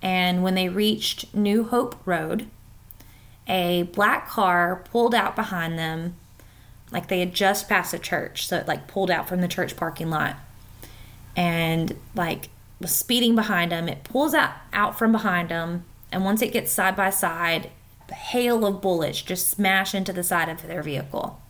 and 0.00 0.42
when 0.42 0.54
they 0.54 0.68
reached 0.68 1.34
New 1.34 1.64
Hope 1.64 1.96
Road, 2.06 2.46
a 3.46 3.82
black 3.92 4.28
car 4.28 4.82
pulled 4.90 5.14
out 5.14 5.36
behind 5.36 5.78
them 5.78 6.16
like 6.90 7.08
they 7.08 7.20
had 7.20 7.34
just 7.34 7.68
passed 7.68 7.94
a 7.94 7.98
church 7.98 8.46
so 8.46 8.56
it 8.56 8.68
like 8.68 8.86
pulled 8.86 9.10
out 9.10 9.28
from 9.28 9.40
the 9.40 9.48
church 9.48 9.76
parking 9.76 10.10
lot. 10.10 10.36
And 11.34 11.96
like 12.14 12.48
was 12.80 12.94
speeding 12.94 13.34
behind 13.34 13.72
them 13.72 13.88
it 13.88 14.04
pulls 14.04 14.34
out 14.34 14.52
out 14.72 14.98
from 14.98 15.12
behind 15.12 15.48
them 15.48 15.84
and 16.12 16.24
once 16.24 16.42
it 16.42 16.52
gets 16.52 16.72
side 16.72 16.94
by 16.94 17.10
side 17.10 17.70
a 18.10 18.14
hail 18.14 18.64
of 18.64 18.80
bullets 18.80 19.22
just 19.22 19.48
smash 19.48 19.94
into 19.94 20.12
the 20.12 20.22
side 20.22 20.48
of 20.48 20.66
their 20.66 20.82
vehicle. 20.82 21.40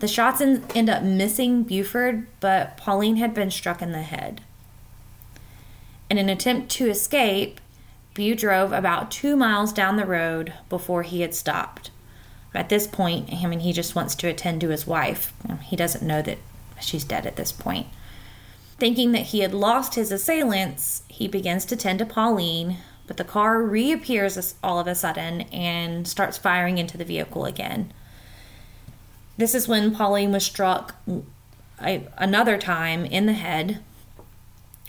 The 0.00 0.08
shots 0.08 0.40
en- 0.40 0.64
end 0.74 0.90
up 0.90 1.02
missing 1.02 1.62
buford 1.62 2.26
but 2.40 2.76
pauline 2.76 3.16
had 3.16 3.34
been 3.34 3.50
struck 3.50 3.80
in 3.80 3.92
the 3.92 4.02
head. 4.02 4.42
In 6.10 6.18
an 6.18 6.28
attempt 6.28 6.70
to 6.72 6.88
escape 6.88 7.60
Bew 8.14 8.34
drove 8.34 8.72
about 8.72 9.12
two 9.12 9.36
miles 9.36 9.72
down 9.72 9.96
the 9.96 10.04
road 10.04 10.52
before 10.68 11.04
he 11.04 11.20
had 11.20 11.36
stopped 11.36 11.92
at 12.54 12.68
this 12.68 12.86
point, 12.86 13.32
I 13.32 13.46
mean, 13.46 13.60
he 13.60 13.72
just 13.72 13.94
wants 13.94 14.14
to 14.16 14.28
attend 14.28 14.60
to 14.62 14.70
his 14.70 14.86
wife. 14.86 15.32
Um, 15.48 15.58
he 15.58 15.76
doesn't 15.76 16.06
know 16.06 16.22
that 16.22 16.38
she's 16.80 17.04
dead 17.04 17.26
at 17.26 17.36
this 17.36 17.52
point. 17.52 17.86
Thinking 18.78 19.12
that 19.12 19.26
he 19.26 19.40
had 19.40 19.52
lost 19.52 19.96
his 19.96 20.12
assailants, 20.12 21.02
he 21.08 21.28
begins 21.28 21.64
to 21.66 21.76
tend 21.76 21.98
to 21.98 22.06
Pauline, 22.06 22.78
but 23.06 23.16
the 23.16 23.24
car 23.24 23.62
reappears 23.62 24.54
all 24.62 24.78
of 24.78 24.86
a 24.86 24.94
sudden 24.94 25.42
and 25.52 26.06
starts 26.06 26.38
firing 26.38 26.78
into 26.78 26.96
the 26.96 27.04
vehicle 27.04 27.44
again. 27.44 27.92
This 29.36 29.54
is 29.54 29.68
when 29.68 29.94
Pauline 29.94 30.32
was 30.32 30.44
struck 30.44 30.94
mm, 31.06 31.24
another 32.16 32.58
time 32.58 33.04
in 33.04 33.26
the 33.26 33.32
head, 33.34 33.80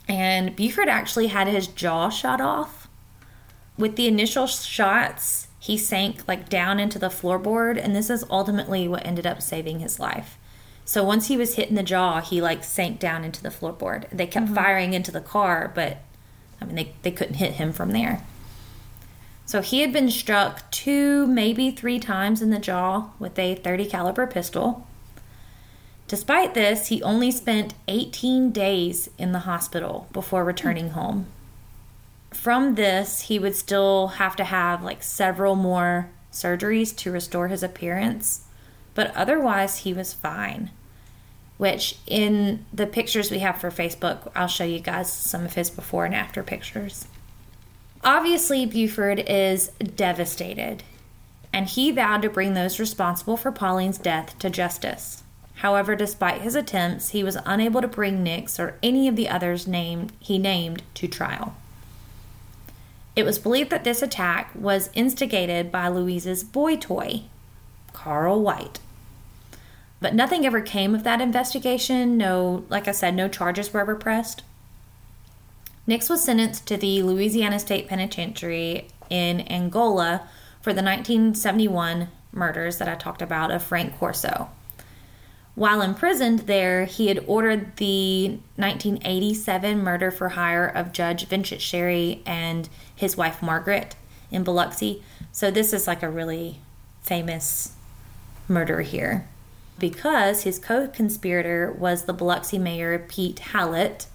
and 0.08 0.56
Buford 0.56 0.90
actually 0.90 1.28
had 1.28 1.48
his 1.48 1.68
jaw 1.68 2.10
shot 2.10 2.42
off. 2.42 2.88
With 3.78 3.96
the 3.96 4.08
initial 4.08 4.48
shots, 4.48 5.49
he 5.60 5.78
sank 5.78 6.26
like 6.28 6.50
down 6.50 6.80
into 6.80 6.98
the 6.98 7.10
floorboard 7.10 7.78
and 7.78 7.96
this 7.96 8.10
is 8.10 8.24
ultimately 8.30 8.88
what 8.88 9.06
ended 9.06 9.28
up 9.28 9.42
saving 9.42 9.80
his 9.80 10.00
life. 10.00 10.38
So 10.86 11.04
once 11.04 11.28
he 11.28 11.38
was 11.38 11.56
hit 11.56 11.70
in 11.70 11.76
the 11.76 11.84
jaw 11.84 12.22
he 12.22 12.42
like 12.42 12.64
sank 12.64 13.00
down 13.00 13.24
into 13.26 13.44
the 13.44 13.50
floorboard. 13.50 14.10
They 14.10 14.26
kept 14.26 14.48
mm-hmm. 14.48 14.56
firing 14.56 14.94
into 14.94 15.12
the 15.12 15.22
car 15.22 15.72
but 15.76 15.98
i 16.62 16.66
mean 16.66 16.76
they, 16.76 16.94
they 17.02 17.12
couldn't 17.12 17.36
hit 17.36 17.54
him 17.54 17.74
from 17.74 17.92
there. 17.92 18.24
So 19.46 19.62
he 19.62 19.82
had 19.82 19.92
been 19.92 20.12
struck 20.12 20.70
two 20.72 21.28
maybe 21.28 21.72
three 21.72 22.00
times 22.00 22.42
in 22.42 22.52
the 22.52 22.60
jaw 22.60 23.10
with 23.20 23.38
a. 23.38 23.56
30 23.56 23.86
caliber 23.88 24.28
pistol. 24.28 24.88
Despite 26.08 26.54
this 26.54 26.88
he 26.88 27.04
only 27.04 27.32
spent 27.32 27.74
18 27.88 28.52
days 28.52 29.10
in 29.18 29.34
the 29.34 29.40
hospital 29.40 30.08
before 30.14 30.46
returning 30.46 30.92
home 30.92 31.28
from 32.32 32.76
this, 32.76 33.22
he 33.22 33.40
would 33.40 33.56
still 33.56 34.08
have 34.08 34.36
to 34.38 34.44
have 34.44 34.84
like 34.84 35.04
several 35.04 35.56
more 35.56 36.10
surgeries 36.32 36.96
to 36.98 37.12
restore 37.12 37.48
his 37.48 37.64
appearance, 37.64 38.46
but 38.94 39.16
otherwise, 39.16 39.80
he 39.80 39.94
was 39.94 40.14
fine. 40.14 40.72
Which, 41.58 41.98
in 42.08 42.66
the 42.74 42.88
pictures 42.88 43.32
we 43.32 43.40
have 43.40 43.60
for 43.60 43.70
Facebook, 43.70 44.32
I'll 44.36 44.48
show 44.48 44.64
you 44.64 44.80
guys 44.80 45.12
some 45.12 45.44
of 45.44 45.56
his 45.56 45.70
before 45.70 46.06
and 46.06 46.16
after 46.16 46.42
pictures. 46.42 47.06
Obviously, 48.04 48.66
Buford 48.66 49.20
is 49.28 49.70
devastated, 49.96 50.84
and 51.52 51.68
he 51.68 51.92
vowed 51.92 52.22
to 52.22 52.30
bring 52.30 52.54
those 52.54 52.80
responsible 52.80 53.36
for 53.36 53.52
Pauline's 53.52 53.98
death 53.98 54.40
to 54.40 54.50
justice. 54.50 55.24
However, 55.56 55.96
despite 55.96 56.42
his 56.42 56.56
attempts, 56.56 57.10
he 57.10 57.24
was 57.26 57.38
unable 57.46 57.82
to 57.82 57.88
bring 57.90 58.24
Nix 58.24 58.58
or 58.58 58.78
any 58.82 59.10
of 59.10 59.18
the 59.18 59.28
others 59.28 59.68
named 59.68 60.14
he 60.22 60.38
named 60.38 60.84
to 60.94 61.08
trial. 61.10 61.56
It 63.16 63.26
was 63.26 63.40
believed 63.40 63.70
that 63.72 63.84
this 63.84 64.02
attack 64.02 64.52
was 64.56 64.90
instigated 64.94 65.72
by 65.72 65.88
Louise's 65.88 66.44
boy 66.44 66.78
toy, 66.78 67.24
Carl 67.94 68.42
White. 68.42 68.80
But 70.00 70.16
nothing 70.16 70.46
ever 70.46 70.62
came 70.62 70.96
of 70.96 71.04
that 71.04 71.22
investigation. 71.22 72.18
No, 72.18 72.64
like 72.70 72.88
I 72.88 72.92
said, 72.92 73.16
no 73.16 73.28
charges 73.28 73.74
were 73.74 73.82
ever 73.82 73.96
pressed. 73.96 74.44
Nix 75.86 76.10
was 76.10 76.24
sentenced 76.24 76.68
to 76.68 76.78
the 76.78 77.02
Louisiana 77.02 77.60
State 77.60 77.88
Penitentiary 77.88 78.88
in 79.10 79.42
Angola 79.42 80.28
for 80.62 80.72
the 80.72 80.84
1971 80.84 82.10
murders 82.32 82.78
that 82.78 82.88
I 82.88 82.96
talked 82.96 83.22
about 83.22 83.52
of 83.52 83.64
Frank 83.64 83.98
Corso. 83.98 84.50
While 85.56 85.82
imprisoned 85.82 86.42
there, 86.42 86.86
he 86.86 87.08
had 87.08 87.24
ordered 87.28 87.76
the 87.78 88.40
1987 88.56 89.80
murder 89.80 90.12
for 90.12 90.30
hire 90.30 90.66
of 90.66 90.94
Judge 90.94 91.26
Vincent 91.28 91.60
Sherry 91.60 92.22
and 92.26 92.70
his 93.00 93.16
wife 93.16 93.42
Margaret 93.42 93.96
in 94.32 94.44
Biloxi. 94.44 95.04
So, 95.32 95.50
this 95.50 95.74
is 95.74 95.88
like 95.88 96.04
a 96.04 96.10
really 96.10 96.60
famous 97.02 97.74
murder 98.48 98.82
here 98.82 99.28
because 99.78 100.44
his 100.44 100.60
co 100.60 100.88
conspirator 100.88 101.72
was 101.72 102.04
the 102.04 102.14
Biloxi 102.14 102.60
mayor 102.60 103.00
Pete 103.00 103.42
Halat. 103.54 104.08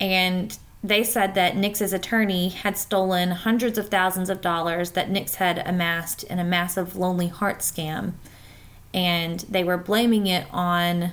And 0.00 0.56
they 0.84 1.02
said 1.02 1.34
that 1.34 1.56
Nix's 1.56 1.92
attorney 1.92 2.50
had 2.50 2.78
stolen 2.78 3.30
hundreds 3.30 3.78
of 3.78 3.88
thousands 3.88 4.30
of 4.30 4.40
dollars 4.40 4.92
that 4.92 5.10
Nix 5.10 5.36
had 5.36 5.58
amassed 5.66 6.22
in 6.24 6.38
a 6.38 6.44
massive 6.44 6.94
Lonely 6.94 7.28
Heart 7.28 7.60
scam 7.60 8.12
and 8.94 9.40
they 9.40 9.64
were 9.64 9.76
blaming 9.76 10.26
it 10.26 10.46
on 10.50 11.12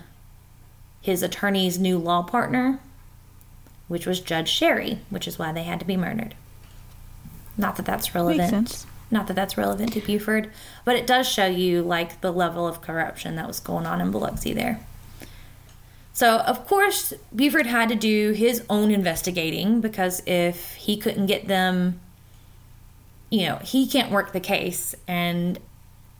his 1.02 1.22
attorney's 1.22 1.78
new 1.78 1.98
law 1.98 2.24
partner, 2.24 2.80
which 3.88 4.06
was 4.06 4.20
Judge 4.20 4.50
Sherry, 4.50 5.00
which 5.10 5.28
is 5.28 5.38
why 5.38 5.52
they 5.52 5.64
had 5.64 5.80
to 5.80 5.86
be 5.86 5.98
murdered. 5.98 6.36
Not 7.58 7.76
that 7.78 7.86
that's 7.86 8.14
relevant. 8.14 8.86
Not 9.12 9.28
that 9.28 9.36
that's 9.36 9.58
relevant 9.58 9.94
to 9.94 10.02
Buford, 10.02 10.52
but 10.84 10.96
it 10.96 11.06
does 11.06 11.28
show 11.28 11.46
you 11.46 11.82
like 11.82 12.22
the 12.22 12.32
level 12.32 12.68
of 12.68 12.82
corruption 12.82 13.36
that 13.36 13.48
was 13.48 13.60
going 13.60 13.86
on 13.86 14.02
in 14.02 14.12
Biloxi 14.12 14.54
there. 14.54 14.80
So, 16.12 16.38
of 16.40 16.66
course, 16.66 17.14
Buford 17.36 17.66
had 17.66 17.90
to 17.90 17.96
do 17.96 18.32
his 18.32 18.64
own 18.70 18.90
investigating 18.90 19.82
because 19.82 20.24
if 20.26 20.74
he 20.76 20.98
couldn't 20.98 21.26
get 21.26 21.48
them, 21.48 22.00
you 23.30 23.46
know, 23.46 23.58
he 23.58 23.86
can't 23.86 24.12
work 24.12 24.32
the 24.32 24.40
case. 24.40 24.96
And 25.08 25.60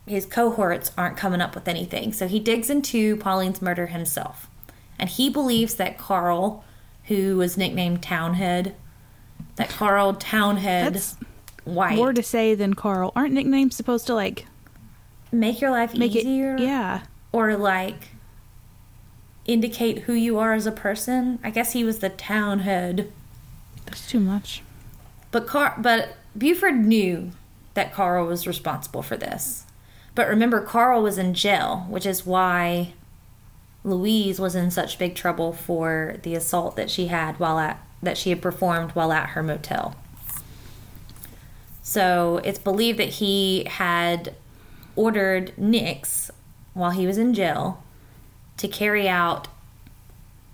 his 0.06 0.26
cohorts 0.26 0.92
aren't 0.96 1.16
coming 1.16 1.40
up 1.40 1.54
with 1.54 1.66
anything. 1.66 2.12
So 2.12 2.28
he 2.28 2.38
digs 2.38 2.70
into 2.70 3.16
Pauline's 3.16 3.62
murder 3.62 3.86
himself. 3.86 4.48
And 4.98 5.10
he 5.10 5.30
believes 5.30 5.74
that 5.76 5.98
Carl, 5.98 6.64
who 7.04 7.36
was 7.36 7.56
nicknamed 7.56 8.02
Towhead, 8.02 8.74
that 9.56 9.68
Carl 9.70 10.14
Towhead 10.14 10.92
That's 10.92 11.16
White 11.64 11.96
More 11.96 12.12
to 12.12 12.22
say 12.22 12.54
than 12.54 12.74
Carl. 12.74 13.12
Aren't 13.16 13.34
nicknames 13.34 13.74
supposed 13.76 14.06
to 14.06 14.14
like 14.14 14.46
make 15.32 15.60
your 15.60 15.70
life 15.70 15.94
make 15.94 16.14
easier 16.14 16.54
it? 16.56 16.60
Yeah. 16.60 17.02
or 17.32 17.56
like 17.56 18.08
indicate 19.46 20.00
who 20.00 20.12
you 20.12 20.38
are 20.38 20.54
as 20.54 20.66
a 20.66 20.72
person. 20.72 21.38
I 21.42 21.50
guess 21.50 21.72
he 21.72 21.84
was 21.84 21.98
the 22.00 22.10
Towhead. 22.10 23.10
That's 23.86 24.08
too 24.08 24.20
much. 24.20 24.62
But 25.30 25.46
Car- 25.46 25.76
but 25.78 26.16
Buford 26.36 26.76
knew 26.84 27.32
that 27.74 27.92
Carl 27.92 28.26
was 28.26 28.46
responsible 28.46 29.02
for 29.02 29.16
this. 29.16 29.64
But 30.14 30.28
remember, 30.28 30.62
Carl 30.62 31.02
was 31.02 31.18
in 31.18 31.34
jail, 31.34 31.86
which 31.90 32.06
is 32.06 32.24
why 32.24 32.94
Louise 33.84 34.40
was 34.40 34.54
in 34.54 34.70
such 34.70 34.98
big 34.98 35.14
trouble 35.14 35.52
for 35.52 36.16
the 36.22 36.34
assault 36.34 36.74
that 36.76 36.90
she 36.90 37.08
had 37.08 37.38
while 37.38 37.58
at 37.58 37.78
that 38.06 38.16
she 38.16 38.30
had 38.30 38.40
performed 38.40 38.92
while 38.92 39.12
at 39.12 39.30
her 39.30 39.42
motel. 39.42 39.94
So 41.82 42.40
it's 42.42 42.58
believed 42.58 42.98
that 42.98 43.08
he 43.10 43.64
had 43.68 44.34
ordered 44.96 45.52
Nix 45.56 46.30
while 46.72 46.90
he 46.90 47.06
was 47.06 47.18
in 47.18 47.34
jail 47.34 47.82
to 48.56 48.66
carry 48.66 49.08
out 49.08 49.48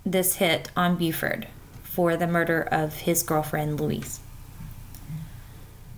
this 0.05 0.37
hit 0.37 0.71
on 0.77 0.97
Buford 0.97 1.47
for 1.83 2.17
the 2.17 2.27
murder 2.27 2.63
of 2.63 2.95
his 3.01 3.23
girlfriend 3.23 3.81
Louise. 3.81 4.21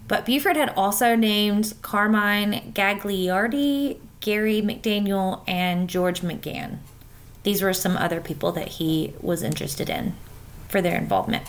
But 0.07 0.27
Buford 0.27 0.57
had 0.57 0.71
also 0.77 1.17
named 1.17 1.75
Carmine 1.81 2.73
Gagliardi, 2.75 3.99
Gary 4.21 4.61
McDaniel, 4.61 5.43
and 5.49 5.89
George 5.89 6.21
McGann. 6.21 6.79
These 7.43 7.63
were 7.63 7.73
some 7.73 7.97
other 7.97 8.21
people 8.21 8.53
that 8.53 8.69
he 8.69 9.15
was 9.21 9.43
interested 9.43 9.89
in 9.89 10.15
for 10.69 10.81
their 10.81 10.97
involvement. 10.97 11.47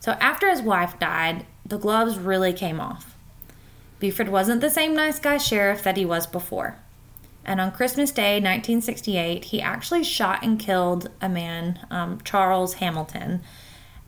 So 0.00 0.12
after 0.12 0.48
his 0.48 0.62
wife 0.62 0.98
died, 0.98 1.46
the 1.64 1.78
gloves 1.78 2.18
really 2.18 2.52
came 2.52 2.80
off. 2.80 3.14
Buford 3.98 4.28
wasn't 4.28 4.60
the 4.60 4.70
same 4.70 4.94
nice 4.94 5.18
guy 5.18 5.38
sheriff 5.38 5.82
that 5.82 5.96
he 5.96 6.04
was 6.04 6.26
before. 6.26 6.76
And 7.44 7.60
on 7.60 7.70
Christmas 7.70 8.10
Day, 8.10 8.34
1968, 8.34 9.46
he 9.46 9.62
actually 9.62 10.02
shot 10.02 10.42
and 10.42 10.58
killed 10.58 11.10
a 11.20 11.28
man, 11.28 11.78
um, 11.90 12.20
Charles 12.24 12.74
Hamilton, 12.74 13.40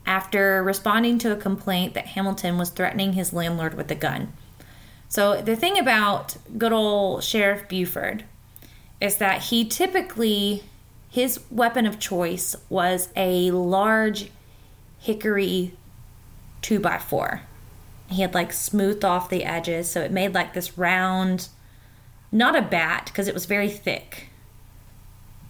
after 0.04 0.62
responding 0.62 1.18
to 1.18 1.32
a 1.32 1.36
complaint 1.36 1.94
that 1.94 2.06
Hamilton 2.06 2.58
was 2.58 2.70
threatening 2.70 3.12
his 3.12 3.32
landlord 3.32 3.74
with 3.74 3.90
a 3.90 3.94
gun. 3.94 4.32
So, 5.08 5.40
the 5.40 5.56
thing 5.56 5.78
about 5.78 6.36
good 6.58 6.72
old 6.72 7.22
Sheriff 7.22 7.68
Buford 7.68 8.24
is 9.00 9.16
that 9.16 9.42
he 9.42 9.64
typically, 9.64 10.64
his 11.10 11.40
weapon 11.50 11.86
of 11.86 11.98
choice 11.98 12.54
was 12.68 13.08
a 13.16 13.50
large 13.50 14.30
hickory 14.98 15.72
2x4. 16.62 17.40
He 18.10 18.22
had 18.22 18.34
like 18.34 18.52
smoothed 18.52 19.04
off 19.04 19.28
the 19.28 19.44
edges, 19.44 19.90
so 19.90 20.00
it 20.00 20.10
made 20.10 20.34
like 20.34 20.54
this 20.54 20.78
round, 20.78 21.48
not 22.32 22.56
a 22.56 22.62
bat, 22.62 23.06
because 23.06 23.28
it 23.28 23.34
was 23.34 23.46
very 23.46 23.68
thick. 23.68 24.28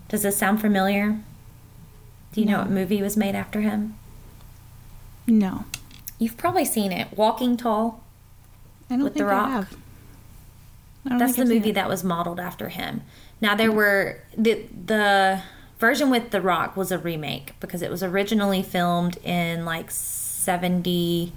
Does 0.08 0.22
this 0.22 0.36
sound 0.36 0.60
familiar? 0.60 1.20
Do 2.32 2.40
you 2.40 2.46
know 2.46 2.58
what 2.58 2.70
movie 2.70 3.02
was 3.02 3.16
made 3.16 3.34
after 3.34 3.60
him? 3.60 3.96
No. 5.26 5.64
You've 6.18 6.36
probably 6.36 6.64
seen 6.64 6.92
it, 6.92 7.16
Walking 7.16 7.56
Tall. 7.56 8.02
I 8.90 8.94
don't 8.94 9.04
With 9.04 9.14
The 9.14 9.20
think 9.20 9.30
Rock? 9.30 9.46
I 9.46 9.50
have. 9.50 9.76
I 11.04 11.08
don't 11.10 11.18
That's 11.18 11.36
the 11.36 11.44
movie 11.44 11.72
that 11.72 11.88
was 11.88 12.02
modeled 12.02 12.40
after 12.40 12.68
him. 12.70 13.02
Now 13.40 13.54
there 13.54 13.70
were 13.72 14.20
the 14.36 14.66
the 14.86 15.42
version 15.78 16.10
with 16.10 16.30
The 16.30 16.40
Rock 16.40 16.76
was 16.76 16.90
a 16.90 16.98
remake 16.98 17.54
because 17.60 17.82
it 17.82 17.90
was 17.90 18.02
originally 18.02 18.62
filmed 18.62 19.16
in 19.18 19.64
like 19.64 19.90
72 19.90 21.32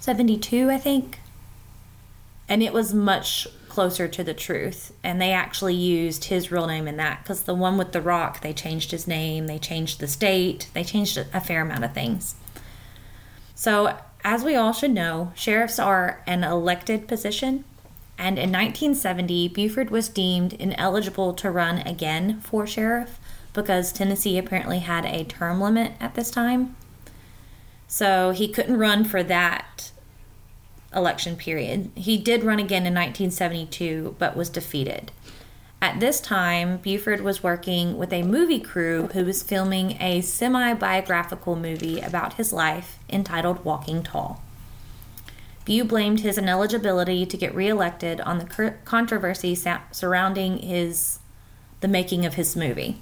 72 0.00 0.70
I 0.70 0.78
think. 0.78 1.20
And 2.46 2.62
it 2.62 2.72
was 2.74 2.92
much 2.92 3.48
closer 3.68 4.06
to 4.06 4.22
the 4.22 4.34
truth 4.34 4.92
and 5.02 5.20
they 5.20 5.32
actually 5.32 5.74
used 5.74 6.24
his 6.24 6.52
real 6.52 6.66
name 6.66 6.86
in 6.86 6.96
that 6.96 7.24
cuz 7.24 7.40
the 7.42 7.54
one 7.54 7.76
with 7.76 7.92
The 7.92 8.00
Rock 8.00 8.40
they 8.40 8.52
changed 8.52 8.92
his 8.92 9.06
name, 9.06 9.46
they 9.46 9.58
changed 9.58 10.00
the 10.00 10.06
state, 10.08 10.68
they 10.74 10.84
changed 10.84 11.16
a 11.18 11.26
a 11.34 11.40
fair 11.40 11.60
amount 11.62 11.84
of 11.84 11.92
things. 11.92 12.36
So, 13.54 13.96
as 14.24 14.42
we 14.42 14.56
all 14.56 14.72
should 14.72 14.90
know, 14.90 15.32
sheriffs 15.34 15.78
are 15.78 16.22
an 16.26 16.42
elected 16.42 17.06
position, 17.06 17.64
and 18.16 18.38
in 18.38 18.50
1970, 18.50 19.48
Buford 19.48 19.90
was 19.90 20.08
deemed 20.08 20.54
ineligible 20.54 21.34
to 21.34 21.50
run 21.50 21.78
again 21.78 22.40
for 22.40 22.66
sheriff 22.66 23.18
because 23.52 23.92
Tennessee 23.92 24.38
apparently 24.38 24.78
had 24.78 25.04
a 25.04 25.24
term 25.24 25.60
limit 25.60 25.92
at 26.00 26.14
this 26.14 26.30
time. 26.30 26.74
So, 27.86 28.30
he 28.30 28.48
couldn't 28.48 28.78
run 28.78 29.04
for 29.04 29.22
that 29.22 29.92
election 30.94 31.36
period. 31.36 31.90
He 31.94 32.16
did 32.16 32.44
run 32.44 32.58
again 32.58 32.86
in 32.86 32.94
1972 32.94 34.16
but 34.18 34.36
was 34.36 34.48
defeated. 34.48 35.12
At 35.84 36.00
this 36.00 36.18
time, 36.18 36.78
Buford 36.78 37.20
was 37.20 37.42
working 37.42 37.98
with 37.98 38.10
a 38.10 38.22
movie 38.22 38.58
crew 38.58 39.10
who 39.12 39.22
was 39.22 39.42
filming 39.42 40.00
a 40.00 40.22
semi 40.22 40.72
biographical 40.72 41.56
movie 41.56 42.00
about 42.00 42.32
his 42.32 42.54
life 42.54 42.98
entitled 43.10 43.66
Walking 43.66 44.02
Tall. 44.02 44.42
Bu 45.66 45.84
blamed 45.84 46.20
his 46.20 46.38
ineligibility 46.38 47.26
to 47.26 47.36
get 47.36 47.54
reelected 47.54 48.22
on 48.22 48.38
the 48.38 48.74
controversy 48.86 49.54
surrounding 49.54 50.56
his 50.60 51.18
the 51.82 51.88
making 51.88 52.24
of 52.24 52.32
his 52.32 52.56
movie. 52.56 52.96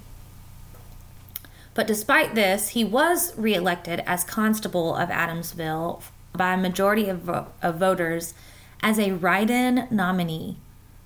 But 1.75 1.87
despite 1.87 2.35
this, 2.35 2.69
he 2.69 2.83
was 2.83 3.33
reelected 3.37 4.01
as 4.05 4.25
constable 4.25 4.93
of 4.93 5.07
Adamsville 5.07 6.03
by 6.33 6.55
a 6.55 6.57
majority 6.57 7.07
of, 7.07 7.29
of 7.29 7.77
voters 7.77 8.33
as 8.81 8.99
a 8.99 9.13
write-in 9.13 9.87
nominee. 9.89 10.57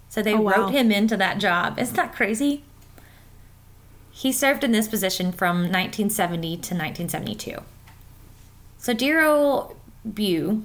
So 0.09 0.21
they 0.21 0.33
Oh, 0.33 0.41
wow. 0.41 0.51
wrote 0.51 0.71
him 0.71 0.91
into 0.91 1.17
that 1.17 1.37
job. 1.37 1.77
Isn't 1.79 1.95
that 1.95 2.13
crazy? 2.15 2.63
He 4.11 4.31
served 4.31 4.63
in 4.63 4.71
this 4.71 4.87
position 4.87 5.31
from 5.31 5.57
1970 5.63 6.49
to 6.57 6.73
1972. 6.73 7.57
So 8.79 8.93
Dero 8.93 9.75
Bu 10.05 10.63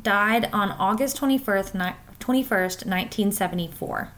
died 0.00 0.48
on 0.52 0.72
August 0.72 1.16
21st, 1.20 1.72
21st, 2.18 2.86
1974. 2.86 4.08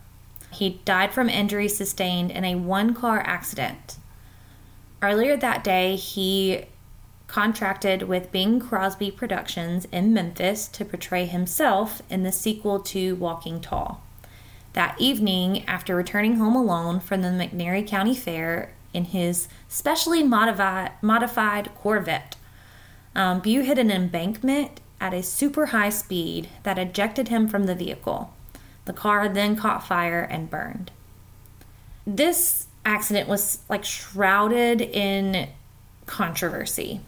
He 0.51 0.81
died 0.87 1.13
from 1.13 1.29
injuries 1.29 1.77
sustained 1.77 2.31
in 2.31 2.45
a 2.45 2.55
one 2.55 2.95
car 2.95 3.21
accident. 3.21 3.97
Earlier 5.03 5.37
that 5.37 5.63
day, 5.63 5.97
he 5.97 6.65
contracted 7.27 8.05
with 8.05 8.33
Bing 8.33 8.59
Crosby 8.59 9.11
Productions 9.11 9.87
in 9.93 10.15
Memphis 10.15 10.67
to 10.69 10.85
portray 10.87 11.27
himself 11.27 12.01
in 12.09 12.23
the 12.23 12.33
sequel 12.33 12.81
to 12.81 13.15
Walking 13.17 13.61
Tall. 13.61 14.03
That 14.79 15.01
evening, 15.01 15.67
after 15.67 15.97
returning 15.97 16.37
home 16.37 16.55
alone 16.55 17.01
from 17.01 17.23
the 17.23 17.31
McNairy 17.31 17.85
County 17.85 18.15
Fair 18.15 18.71
in 18.95 19.07
his 19.07 19.49
specially 19.69 20.23
modified, 20.23 21.75
Corvette, 21.75 22.37
um, 23.13 23.41
Bu 23.41 23.63
hit 23.63 23.77
an 23.77 23.91
embankment 23.91 24.79
at 25.01 25.13
a 25.13 25.21
super 25.25 25.67
high 25.67 25.91
speed 25.91 26.49
that 26.63 26.79
ejected 26.79 27.27
him 27.27 27.49
from 27.49 27.65
the 27.65 27.75
vehicle. 27.75 28.33
The 28.85 28.93
car 28.93 29.29
then 29.29 29.57
caught 29.57 29.85
fire 29.85 30.23
and 30.23 30.49
burned. 30.49 30.93
This 32.07 32.69
accident 32.85 33.29
was 33.29 33.59
like 33.69 33.85
shrouded 33.85 34.81
in 34.81 35.49
controversy. 36.07 37.01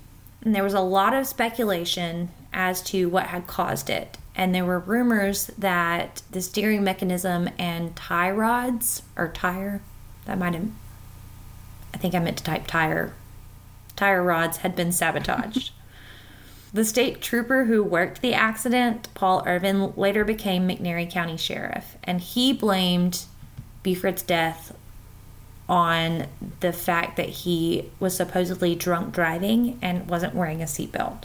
And 0.43 0.57
there 0.57 0.65
was 0.65 0.75
a 0.75 0.81
lot 0.81 1.15
of 1.15 1.29
speculation 1.29 2.31
as 2.53 2.83
to 2.91 3.09
what 3.09 3.29
had 3.29 3.47
caused 3.47 3.89
it. 3.89 4.19
And 4.35 4.55
there 4.55 4.65
were 4.65 4.79
rumors 4.79 5.49
that 5.59 6.23
the 6.31 6.41
steering 6.41 6.85
mechanism 6.85 7.51
and 7.59 7.95
tie 7.97 8.31
rods, 8.31 9.03
or 9.17 9.29
tire, 9.29 9.83
that 10.25 10.39
might 10.39 10.55
have, 10.55 10.69
I 11.93 11.99
think 11.99 12.15
I 12.15 12.21
meant 12.21 12.39
to 12.39 12.45
type 12.45 12.67
tire, 12.67 13.13
tire 13.97 14.23
rods 14.23 14.59
had 14.59 14.77
been 14.77 14.93
sabotaged. 14.93 15.73
the 16.73 16.85
state 16.85 17.21
trooper 17.21 17.65
who 17.65 17.83
worked 17.83 18.23
the 18.23 18.35
accident, 18.35 19.09
Paul 19.15 19.43
Irvin, 19.47 19.93
later 19.97 20.25
became 20.25 20.69
McNairy 20.69 21.11
County 21.11 21.37
Sheriff. 21.37 21.97
And 22.05 22.21
he 22.21 22.53
blamed 22.53 23.25
Buford's 23.83 24.23
death 24.23 24.75
on 25.69 26.27
the 26.59 26.73
fact 26.73 27.17
that 27.17 27.29
he 27.29 27.91
was 28.01 28.17
supposedly 28.17 28.75
drunk 28.75 29.15
driving 29.15 29.79
and 29.81 30.09
wasn't 30.09 30.35
wearing 30.35 30.61
a 30.61 30.67
seatbelt. 30.67 31.23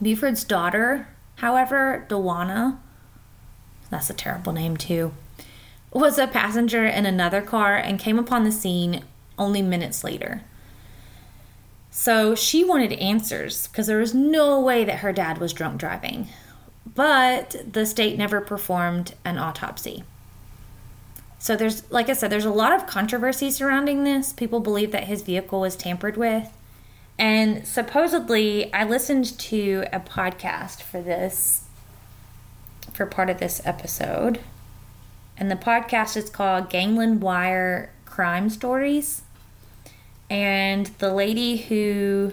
Buford's 0.00 0.42
daughter, 0.42 1.06
however, 1.42 2.06
Dwana, 2.08 2.78
that's 3.90 4.08
a 4.08 4.14
terrible 4.14 4.54
name 4.54 4.78
too, 4.78 5.12
was 5.92 6.16
a 6.18 6.26
passenger 6.26 6.86
in 6.86 7.04
another 7.04 7.42
car 7.42 7.76
and 7.76 7.98
came 7.98 8.18
upon 8.18 8.44
the 8.44 8.52
scene 8.52 9.04
only 9.36 9.60
minutes 9.60 10.02
later. 10.02 10.42
So 11.90 12.34
she 12.34 12.64
wanted 12.64 12.94
answers 12.94 13.66
because 13.66 13.86
there 13.86 13.98
was 13.98 14.14
no 14.14 14.58
way 14.58 14.84
that 14.84 15.00
her 15.00 15.12
dad 15.12 15.36
was 15.36 15.52
drunk 15.52 15.78
driving. 15.78 16.28
But 16.86 17.54
the 17.70 17.84
state 17.84 18.16
never 18.16 18.40
performed 18.40 19.14
an 19.24 19.36
autopsy. 19.36 20.04
So 21.38 21.56
there's, 21.56 21.90
like 21.90 22.08
I 22.08 22.12
said, 22.12 22.30
there's 22.30 22.44
a 22.44 22.50
lot 22.50 22.72
of 22.72 22.86
controversy 22.86 23.50
surrounding 23.50 24.04
this. 24.04 24.32
People 24.32 24.60
believe 24.60 24.92
that 24.92 25.04
his 25.04 25.22
vehicle 25.22 25.60
was 25.60 25.76
tampered 25.76 26.16
with. 26.16 26.48
And 27.18 27.66
supposedly, 27.66 28.72
I 28.72 28.84
listened 28.84 29.38
to 29.38 29.84
a 29.92 30.00
podcast 30.00 30.82
for 30.82 31.00
this, 31.00 31.64
for 32.92 33.06
part 33.06 33.30
of 33.30 33.38
this 33.38 33.62
episode. 33.64 34.40
And 35.36 35.50
the 35.50 35.56
podcast 35.56 36.16
is 36.16 36.30
called 36.30 36.70
Gangland 36.70 37.22
Wire 37.22 37.92
Crime 38.04 38.50
Stories. 38.50 39.22
And 40.28 40.86
the 40.98 41.12
lady 41.12 41.56
who 41.58 42.32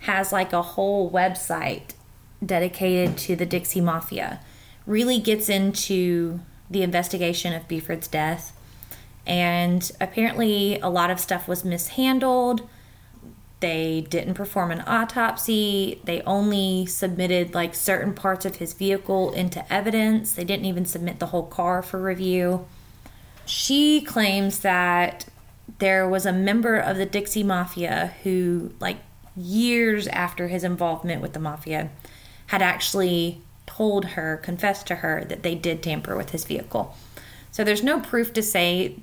has 0.00 0.32
like 0.32 0.52
a 0.52 0.62
whole 0.62 1.10
website 1.10 1.94
dedicated 2.44 3.16
to 3.18 3.36
the 3.36 3.46
Dixie 3.46 3.80
Mafia 3.80 4.40
really 4.86 5.18
gets 5.18 5.48
into 5.48 6.40
the 6.70 6.82
investigation 6.82 7.52
of 7.52 7.68
Buford's 7.68 8.08
death. 8.08 8.54
And 9.26 9.90
apparently, 10.00 10.78
a 10.80 10.88
lot 10.88 11.10
of 11.10 11.20
stuff 11.20 11.48
was 11.48 11.64
mishandled. 11.64 12.68
They 13.60 14.06
didn't 14.08 14.34
perform 14.34 14.70
an 14.70 14.82
autopsy. 14.86 16.00
They 16.04 16.22
only 16.22 16.86
submitted 16.86 17.54
like 17.54 17.74
certain 17.74 18.14
parts 18.14 18.44
of 18.44 18.56
his 18.56 18.72
vehicle 18.72 19.32
into 19.32 19.70
evidence. 19.72 20.32
They 20.32 20.44
didn't 20.44 20.66
even 20.66 20.84
submit 20.84 21.18
the 21.18 21.26
whole 21.26 21.46
car 21.46 21.82
for 21.82 22.00
review. 22.00 22.66
She 23.46 24.00
claims 24.00 24.60
that 24.60 25.26
there 25.78 26.08
was 26.08 26.24
a 26.24 26.32
member 26.32 26.76
of 26.76 26.96
the 26.96 27.06
Dixie 27.06 27.42
Mafia 27.42 28.14
who, 28.22 28.72
like 28.78 28.98
years 29.36 30.06
after 30.08 30.48
his 30.48 30.64
involvement 30.64 31.22
with 31.22 31.32
the 31.32 31.40
mafia, 31.40 31.90
had 32.48 32.62
actually 32.62 33.40
told 33.66 34.04
her, 34.06 34.38
confessed 34.38 34.86
to 34.86 34.96
her 34.96 35.24
that 35.24 35.42
they 35.42 35.54
did 35.54 35.82
tamper 35.82 36.16
with 36.16 36.30
his 36.30 36.44
vehicle. 36.44 36.96
So 37.50 37.64
there's 37.64 37.82
no 37.82 38.00
proof 38.00 38.32
to 38.34 38.42
say 38.42 38.96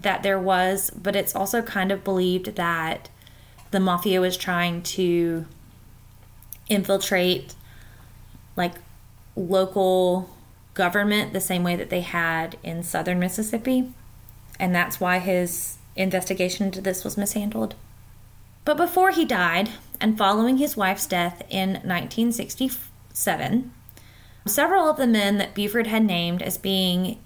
that 0.00 0.22
there 0.22 0.38
was, 0.38 0.90
but 0.90 1.16
it's 1.16 1.34
also 1.34 1.62
kind 1.62 1.92
of 1.92 2.04
believed 2.04 2.54
that 2.56 3.08
the 3.72 3.80
mafia 3.80 4.20
was 4.20 4.36
trying 4.36 4.82
to 4.82 5.46
infiltrate 6.68 7.54
like 8.56 8.74
local 9.34 10.30
government 10.74 11.32
the 11.32 11.40
same 11.40 11.64
way 11.64 11.74
that 11.76 11.90
they 11.90 12.02
had 12.02 12.56
in 12.62 12.82
southern 12.82 13.18
Mississippi. 13.18 13.92
And 14.60 14.74
that's 14.74 15.00
why 15.00 15.18
his 15.18 15.78
investigation 15.96 16.66
into 16.66 16.80
this 16.80 17.02
was 17.02 17.16
mishandled. 17.16 17.74
But 18.64 18.76
before 18.76 19.10
he 19.10 19.24
died, 19.24 19.70
and 20.00 20.16
following 20.16 20.58
his 20.58 20.76
wife's 20.76 21.06
death 21.06 21.42
in 21.50 21.70
1967, 21.70 23.72
Several 24.46 24.90
of 24.90 24.96
the 24.96 25.06
men 25.06 25.38
that 25.38 25.54
Buford 25.54 25.86
had 25.86 26.04
named 26.04 26.42
as 26.42 26.58
being 26.58 27.18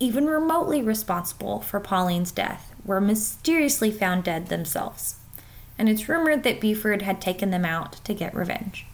even 0.00 0.26
remotely 0.26 0.80
responsible 0.80 1.60
for 1.60 1.78
Pauline's 1.78 2.32
death 2.32 2.74
were 2.84 3.00
mysteriously 3.00 3.90
found 3.90 4.24
dead 4.24 4.48
themselves, 4.48 5.16
and 5.78 5.88
it's 5.88 6.08
rumored 6.08 6.42
that 6.42 6.60
Buford 6.60 7.02
had 7.02 7.20
taken 7.20 7.50
them 7.50 7.64
out 7.64 8.04
to 8.04 8.14
get 8.14 8.34
revenge. 8.34 8.86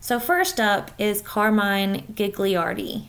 So, 0.00 0.20
first 0.20 0.60
up 0.60 0.90
is 0.98 1.20
Carmine 1.20 2.12
Gagliardi, 2.14 3.06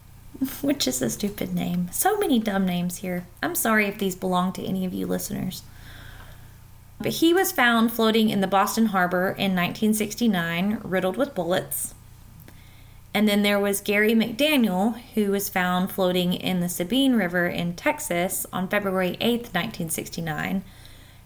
which 0.62 0.88
is 0.88 1.02
a 1.02 1.10
stupid 1.10 1.54
name. 1.54 1.88
So 1.92 2.16
many 2.18 2.38
dumb 2.38 2.64
names 2.64 2.98
here. 2.98 3.26
I'm 3.42 3.54
sorry 3.54 3.86
if 3.86 3.98
these 3.98 4.16
belong 4.16 4.52
to 4.54 4.64
any 4.64 4.84
of 4.84 4.94
you 4.94 5.06
listeners. 5.06 5.62
But 6.98 7.14
he 7.14 7.34
was 7.34 7.52
found 7.52 7.92
floating 7.92 8.30
in 8.30 8.40
the 8.40 8.46
Boston 8.46 8.86
Harbor 8.86 9.28
in 9.28 9.56
1969, 9.56 10.80
riddled 10.84 11.16
with 11.16 11.34
bullets. 11.34 11.94
And 13.14 13.28
then 13.28 13.42
there 13.42 13.60
was 13.60 13.80
Gary 13.80 14.14
McDaniel, 14.14 14.98
who 15.14 15.32
was 15.32 15.48
found 15.48 15.90
floating 15.90 16.32
in 16.32 16.60
the 16.60 16.68
Sabine 16.68 17.14
River 17.14 17.46
in 17.46 17.74
Texas 17.74 18.46
on 18.52 18.68
February 18.68 19.18
8th, 19.20 19.52
1969. 19.52 20.62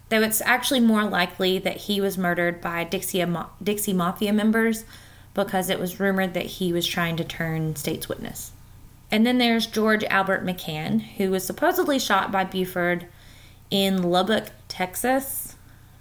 Though 0.09 0.21
it's 0.21 0.41
actually 0.41 0.79
more 0.79 1.03
likely 1.03 1.59
that 1.59 1.77
he 1.77 1.99
was 1.99 2.17
murdered 2.17 2.61
by 2.61 2.83
Dixie, 2.85 3.25
Dixie 3.61 3.93
Mafia 3.93 4.31
members 4.31 4.85
because 5.33 5.69
it 5.69 5.79
was 5.79 5.99
rumored 5.99 6.33
that 6.33 6.45
he 6.45 6.73
was 6.73 6.87
trying 6.87 7.17
to 7.17 7.23
turn 7.23 7.75
state's 7.75 8.09
witness. 8.09 8.51
And 9.11 9.25
then 9.25 9.37
there's 9.37 9.67
George 9.67 10.03
Albert 10.05 10.45
McGann, 10.45 11.01
who 11.17 11.31
was 11.31 11.45
supposedly 11.45 11.99
shot 11.99 12.31
by 12.31 12.43
Buford 12.43 13.05
in 13.69 14.01
Lubbock, 14.01 14.47
Texas. 14.67 15.55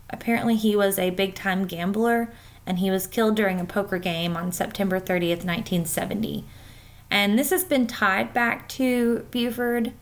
Apparently, 0.08 0.56
he 0.56 0.74
was 0.74 0.98
a 0.98 1.10
big 1.10 1.34
time 1.34 1.66
gambler 1.66 2.32
and 2.66 2.80
he 2.80 2.90
was 2.90 3.06
killed 3.06 3.36
during 3.36 3.60
a 3.60 3.64
poker 3.64 3.98
game 3.98 4.36
on 4.36 4.50
September 4.50 4.98
30th, 4.98 5.44
1970. 5.44 6.44
And 7.10 7.38
this 7.38 7.50
has 7.50 7.62
been 7.62 7.86
tied 7.86 8.32
back 8.32 8.68
to 8.70 9.26
Buford, 9.30 9.92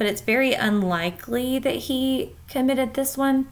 but 0.00 0.06
it's 0.06 0.22
very 0.22 0.54
unlikely 0.54 1.58
that 1.58 1.74
he 1.74 2.30
committed 2.48 2.94
this 2.94 3.18
one 3.18 3.46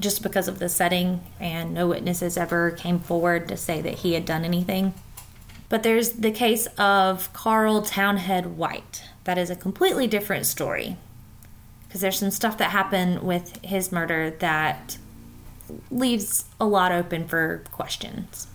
just 0.00 0.20
because 0.20 0.48
of 0.48 0.58
the 0.58 0.68
setting, 0.68 1.22
and 1.38 1.72
no 1.72 1.86
witnesses 1.86 2.36
ever 2.36 2.72
came 2.72 2.98
forward 2.98 3.46
to 3.46 3.56
say 3.56 3.80
that 3.80 3.98
he 3.98 4.14
had 4.14 4.24
done 4.24 4.44
anything. 4.44 4.92
But 5.68 5.84
there's 5.84 6.10
the 6.10 6.32
case 6.32 6.66
of 6.76 7.32
Carl 7.32 7.82
Towhead 7.82 8.56
White. 8.56 9.04
That 9.22 9.38
is 9.38 9.48
a 9.48 9.54
completely 9.54 10.08
different 10.08 10.46
story 10.46 10.96
because 11.86 12.00
there's 12.00 12.18
some 12.18 12.32
stuff 12.32 12.58
that 12.58 12.72
happened 12.72 13.22
with 13.22 13.64
his 13.64 13.92
murder 13.92 14.30
that 14.30 14.98
leaves 15.88 16.46
a 16.58 16.66
lot 16.66 16.90
open 16.90 17.28
for 17.28 17.62
questions. 17.70 18.48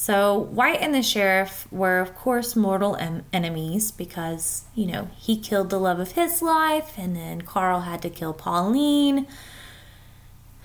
So, 0.00 0.34
White 0.34 0.80
and 0.80 0.94
the 0.94 1.02
sheriff 1.02 1.70
were, 1.70 2.00
of 2.00 2.14
course, 2.14 2.56
mortal 2.56 2.96
em- 2.96 3.22
enemies 3.34 3.90
because, 3.90 4.64
you 4.74 4.86
know, 4.86 5.10
he 5.18 5.36
killed 5.36 5.68
the 5.68 5.78
love 5.78 6.00
of 6.00 6.12
his 6.12 6.40
life, 6.40 6.94
and 6.96 7.14
then 7.14 7.42
Carl 7.42 7.80
had 7.80 8.00
to 8.00 8.08
kill 8.08 8.32
Pauline. 8.32 9.26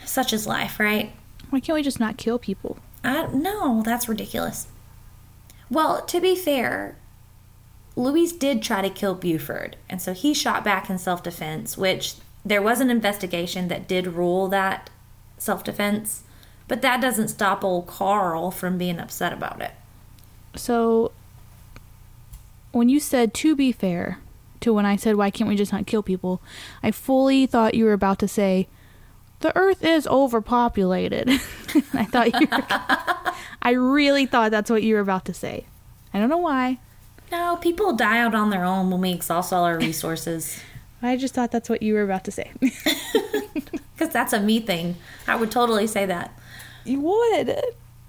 Such 0.06 0.32
is 0.32 0.48
life, 0.48 0.80
right? 0.80 1.12
Why 1.50 1.60
can't 1.60 1.76
we 1.76 1.84
just 1.84 2.00
not 2.00 2.16
kill 2.16 2.40
people? 2.40 2.78
I 3.04 3.28
no, 3.34 3.84
that's 3.84 4.08
ridiculous. 4.08 4.68
Well, 5.70 6.06
to 6.06 6.22
be 6.22 6.38
fair, 6.38 6.96
Louise 7.98 8.32
did 8.32 8.64
try 8.64 8.82
to 8.82 8.90
kill 8.90 9.16
Buford, 9.16 9.76
and 9.90 10.02
so 10.02 10.14
he 10.14 10.34
shot 10.34 10.64
back 10.64 10.90
in 10.90 10.98
self 10.98 11.22
defense, 11.24 11.78
which 11.78 12.14
there 12.46 12.62
was 12.62 12.80
an 12.80 12.90
investigation 12.90 13.68
that 13.68 13.86
did 13.86 14.08
rule 14.08 14.48
that 14.48 14.90
self 15.38 15.62
defense. 15.62 16.24
But 16.68 16.82
that 16.82 17.02
doesn't 17.02 17.28
stop 17.28 17.64
old 17.64 17.88
Carl 17.88 18.52
from 18.52 18.78
being 18.78 19.00
upset 19.00 19.34
about 19.34 19.62
it. 19.62 19.72
So, 20.56 21.12
when 22.72 22.90
you 22.90 23.00
said 23.00 23.34
to 23.36 23.56
be 23.56 23.72
fair 23.72 24.20
to 24.62 24.74
when 24.74 24.86
I 24.86 24.96
said, 24.96 25.16
why 25.16 25.30
can't 25.30 25.48
we 25.48 25.56
just 25.56 25.72
not 25.72 25.86
kill 25.86 26.02
people, 26.02 26.42
I 26.82 26.92
fully 26.92 27.46
thought 27.46 27.76
you 27.76 27.86
were 27.86 27.94
about 27.94 28.20
to 28.20 28.28
say, 28.28 28.68
the 29.42 29.56
earth 29.56 29.84
is 29.84 30.08
overpopulated. 30.08 31.30
I 31.94 32.06
thought 32.06 32.40
you 32.40 32.48
were, 32.48 32.64
I 33.62 33.72
really 33.72 34.26
thought 34.26 34.52
that's 34.52 34.72
what 34.72 34.82
you 34.82 34.96
were 34.96 35.02
about 35.02 35.26
to 35.26 35.34
say. 35.34 35.66
I 36.14 36.20
don't 36.20 36.30
know 36.30 36.38
why. 36.38 36.80
No, 37.32 37.58
people 37.58 37.94
die 37.94 38.20
out 38.20 38.34
on 38.34 38.50
their 38.50 38.64
own 38.64 38.90
when 38.90 39.02
we 39.02 39.12
exhaust 39.12 39.52
all 39.52 39.64
our 39.64 39.78
resources. 39.78 40.60
I 41.02 41.18
just 41.18 41.36
thought 41.36 41.52
that's 41.52 41.70
what 41.70 41.84
you 41.84 41.94
were 41.94 42.04
about 42.04 42.24
to 42.24 42.32
say. 42.32 42.52
That's 44.16 44.32
a 44.32 44.40
me 44.40 44.62
thing. 44.62 44.96
I 45.28 45.36
would 45.36 45.52
totally 45.52 45.88
say 45.88 46.06
that. 46.06 46.40
You 46.86 47.02
would. 47.02 47.48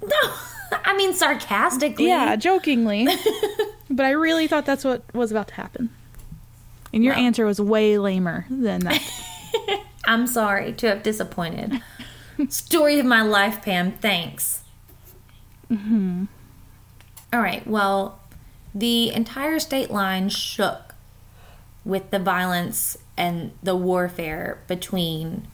No. 0.00 0.34
I 0.84 0.96
mean, 0.96 1.14
sarcastically. 1.14 2.07
Yeah, 2.07 2.36
jokingly. 2.36 3.09
but 3.90 4.07
I 4.07 4.11
really 4.11 4.46
thought 4.46 4.64
that's 4.64 4.84
what 4.84 5.02
was 5.12 5.32
about 5.32 5.48
to 5.48 5.54
happen. 5.54 5.90
And 6.94 7.02
your 7.02 7.14
answer 7.14 7.44
was 7.44 7.61
way 7.61 7.98
lamer 7.98 8.46
than 8.48 8.82
that. 8.82 9.02
I'm 10.07 10.28
sorry 10.28 10.72
to 10.74 10.86
have 10.86 11.02
disappointed. 11.02 11.82
Story 12.50 13.00
of 13.00 13.07
my 13.07 13.22
life, 13.22 13.62
Pam. 13.62 13.90
Thanks. 13.90 14.62
Mm-hmm. 15.68 16.26
All 17.32 17.40
right. 17.40 17.66
Well, 17.66 18.20
the 18.72 19.12
entire 19.12 19.59
state 19.59 19.90
line 19.90 20.28
shook 20.28 20.94
with 21.84 22.12
the 22.12 22.20
violence 22.20 22.96
and 23.16 23.50
the 23.61 23.74
warfare 23.74 24.61
between 24.68 25.48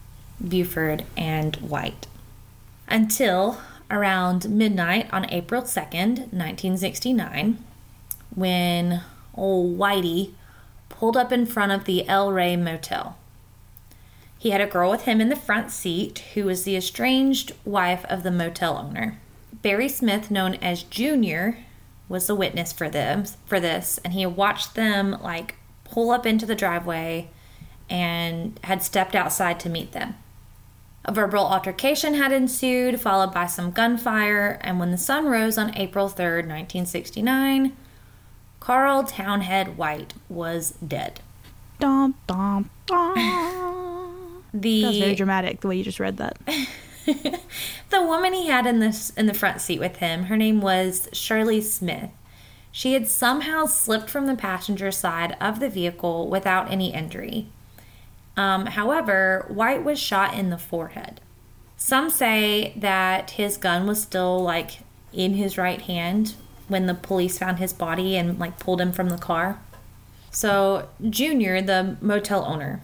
Buford 0.46 1.04
and 1.16 1.56
White 1.56 2.06
until 2.88 3.60
around 3.90 4.48
midnight 4.48 5.08
on 5.12 5.30
April 5.30 5.62
2nd, 5.62 6.32
1969, 6.32 7.62
when 8.34 9.02
old 9.34 9.78
Whitey 9.78 10.32
pulled 10.88 11.16
up 11.16 11.32
in 11.32 11.46
front 11.46 11.72
of 11.72 11.84
the 11.84 12.08
El 12.08 12.32
Rey 12.32 12.56
Motel. 12.56 13.16
He 14.38 14.50
had 14.50 14.60
a 14.60 14.66
girl 14.66 14.90
with 14.90 15.02
him 15.02 15.20
in 15.20 15.28
the 15.28 15.36
front 15.36 15.70
seat 15.70 16.24
who 16.34 16.44
was 16.44 16.64
the 16.64 16.76
estranged 16.76 17.52
wife 17.64 18.04
of 18.06 18.22
the 18.22 18.30
motel 18.30 18.76
owner. 18.76 19.18
Barry 19.62 19.88
Smith, 19.88 20.30
known 20.30 20.54
as 20.56 20.82
Junior, 20.82 21.58
was 22.08 22.26
the 22.26 22.34
witness 22.34 22.72
for 22.72 22.88
them 22.88 23.24
for 23.46 23.60
this, 23.60 24.00
and 24.04 24.12
he 24.14 24.26
watched 24.26 24.74
them 24.74 25.16
like 25.22 25.54
pull 25.84 26.10
up 26.10 26.26
into 26.26 26.44
the 26.44 26.54
driveway 26.54 27.28
and 27.88 28.58
had 28.64 28.82
stepped 28.82 29.14
outside 29.14 29.60
to 29.60 29.68
meet 29.68 29.92
them. 29.92 30.14
A 31.04 31.12
verbal 31.12 31.44
altercation 31.44 32.14
had 32.14 32.30
ensued, 32.30 33.00
followed 33.00 33.34
by 33.34 33.46
some 33.46 33.72
gunfire, 33.72 34.58
and 34.60 34.78
when 34.78 34.92
the 34.92 34.98
sun 34.98 35.26
rose 35.26 35.58
on 35.58 35.76
April 35.76 36.08
3rd, 36.08 36.46
1969, 36.46 37.76
Carl 38.60 39.02
Towhead 39.02 39.76
White 39.76 40.14
was 40.28 40.74
dead. 40.86 41.20
dum, 41.80 42.14
dum, 42.28 42.70
dum. 42.86 44.44
The 44.54 44.82
That 44.82 44.88
was 44.88 44.98
very 44.98 45.14
dramatic 45.14 45.60
the 45.60 45.68
way 45.68 45.76
you 45.76 45.84
just 45.84 45.98
read 45.98 46.18
that. 46.18 46.38
the 47.06 48.02
woman 48.02 48.32
he 48.32 48.46
had 48.46 48.66
in 48.66 48.78
this 48.78 49.10
in 49.10 49.26
the 49.26 49.34
front 49.34 49.60
seat 49.60 49.80
with 49.80 49.96
him, 49.96 50.24
her 50.24 50.36
name 50.36 50.60
was 50.60 51.08
Shirley 51.12 51.60
Smith. 51.60 52.10
She 52.70 52.92
had 52.92 53.08
somehow 53.08 53.66
slipped 53.66 54.08
from 54.08 54.26
the 54.26 54.36
passenger 54.36 54.90
side 54.92 55.36
of 55.40 55.58
the 55.58 55.68
vehicle 55.68 56.28
without 56.28 56.70
any 56.70 56.94
injury. 56.94 57.48
Um, 58.36 58.66
however, 58.66 59.44
White 59.48 59.84
was 59.84 59.98
shot 59.98 60.34
in 60.34 60.50
the 60.50 60.58
forehead. 60.58 61.20
Some 61.76 62.10
say 62.10 62.72
that 62.76 63.32
his 63.32 63.56
gun 63.56 63.86
was 63.86 64.00
still 64.02 64.42
like 64.42 64.80
in 65.12 65.34
his 65.34 65.58
right 65.58 65.82
hand 65.82 66.34
when 66.68 66.86
the 66.86 66.94
police 66.94 67.38
found 67.38 67.58
his 67.58 67.72
body 67.72 68.16
and 68.16 68.38
like 68.38 68.58
pulled 68.58 68.80
him 68.80 68.92
from 68.92 69.10
the 69.10 69.18
car. 69.18 69.58
So, 70.30 70.88
Junior, 71.10 71.60
the 71.60 71.96
motel 72.00 72.44
owner, 72.44 72.80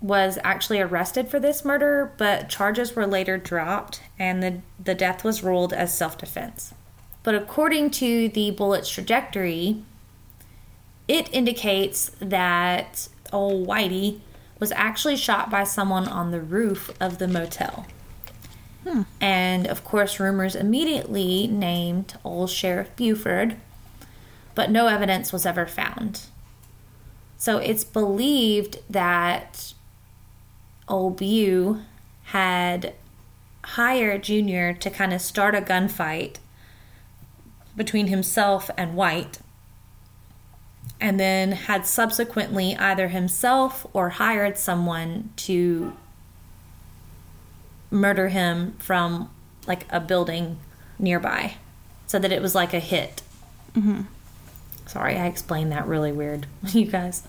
was 0.00 0.38
actually 0.44 0.80
arrested 0.80 1.28
for 1.28 1.40
this 1.40 1.64
murder, 1.64 2.12
but 2.18 2.48
charges 2.48 2.94
were 2.94 3.06
later 3.06 3.38
dropped 3.38 4.02
and 4.18 4.42
the, 4.42 4.60
the 4.82 4.94
death 4.94 5.24
was 5.24 5.42
ruled 5.42 5.72
as 5.72 5.96
self 5.96 6.18
defense. 6.18 6.74
But 7.22 7.34
according 7.34 7.90
to 7.92 8.28
the 8.28 8.50
bullet's 8.50 8.90
trajectory, 8.90 9.82
it 11.08 11.32
indicates 11.32 12.10
that 12.20 13.08
old 13.34 13.66
Whitey 13.66 14.20
was 14.58 14.72
actually 14.72 15.16
shot 15.16 15.50
by 15.50 15.64
someone 15.64 16.08
on 16.08 16.30
the 16.30 16.40
roof 16.40 16.90
of 17.00 17.18
the 17.18 17.28
motel. 17.28 17.86
Hmm. 18.84 19.02
And 19.20 19.66
of 19.66 19.84
course, 19.84 20.20
rumors 20.20 20.54
immediately 20.54 21.46
named 21.46 22.14
old 22.24 22.50
Sheriff 22.50 22.94
Buford, 22.96 23.56
but 24.54 24.70
no 24.70 24.86
evidence 24.86 25.32
was 25.32 25.44
ever 25.44 25.66
found. 25.66 26.22
So 27.36 27.58
it's 27.58 27.84
believed 27.84 28.78
that 28.88 29.74
old 30.88 31.18
Bew 31.18 31.82
had 32.24 32.94
hired 33.64 34.22
Junior 34.22 34.72
to 34.74 34.90
kind 34.90 35.12
of 35.12 35.20
start 35.20 35.54
a 35.54 35.60
gunfight 35.60 36.36
between 37.76 38.06
himself 38.06 38.70
and 38.76 38.94
White, 38.94 39.38
and 41.04 41.20
then 41.20 41.52
had 41.52 41.84
subsequently 41.84 42.74
either 42.76 43.08
himself 43.08 43.86
or 43.92 44.08
hired 44.08 44.56
someone 44.56 45.28
to 45.36 45.92
murder 47.90 48.28
him 48.28 48.72
from 48.78 49.30
like 49.66 49.84
a 49.90 50.00
building 50.00 50.58
nearby 50.98 51.56
so 52.06 52.18
that 52.18 52.32
it 52.32 52.40
was 52.40 52.54
like 52.54 52.72
a 52.72 52.78
hit. 52.78 53.20
Mm-hmm. 53.74 54.00
Sorry, 54.86 55.18
I 55.18 55.26
explained 55.26 55.72
that 55.72 55.86
really 55.86 56.10
weird, 56.10 56.46
you 56.68 56.86
guys. 56.86 57.28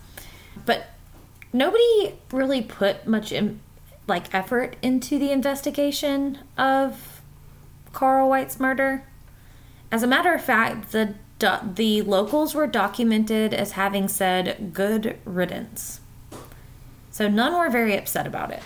But 0.66 0.86
nobody 1.52 2.16
really 2.32 2.62
put 2.62 3.06
much 3.06 3.34
in, 3.34 3.60
like 4.08 4.34
effort 4.34 4.78
into 4.82 5.20
the 5.20 5.32
investigation 5.32 6.38
of 6.58 7.20
Carl 7.92 8.30
White's 8.30 8.58
murder. 8.58 9.04
As 9.92 10.02
a 10.02 10.08
matter 10.08 10.34
of 10.34 10.42
fact, 10.42 10.94
the 10.94 11.16
do- 11.40 11.60
the 11.76 12.02
locals 12.02 12.54
were 12.56 12.68
documented 12.68 13.54
as 13.54 13.72
having 13.74 14.08
said 14.08 14.72
"good 14.74 15.18
riddance," 15.26 16.00
so 17.12 17.28
none 17.28 17.58
were 17.58 17.70
very 17.70 17.98
upset 17.98 18.26
about 18.28 18.52
it. 18.52 18.64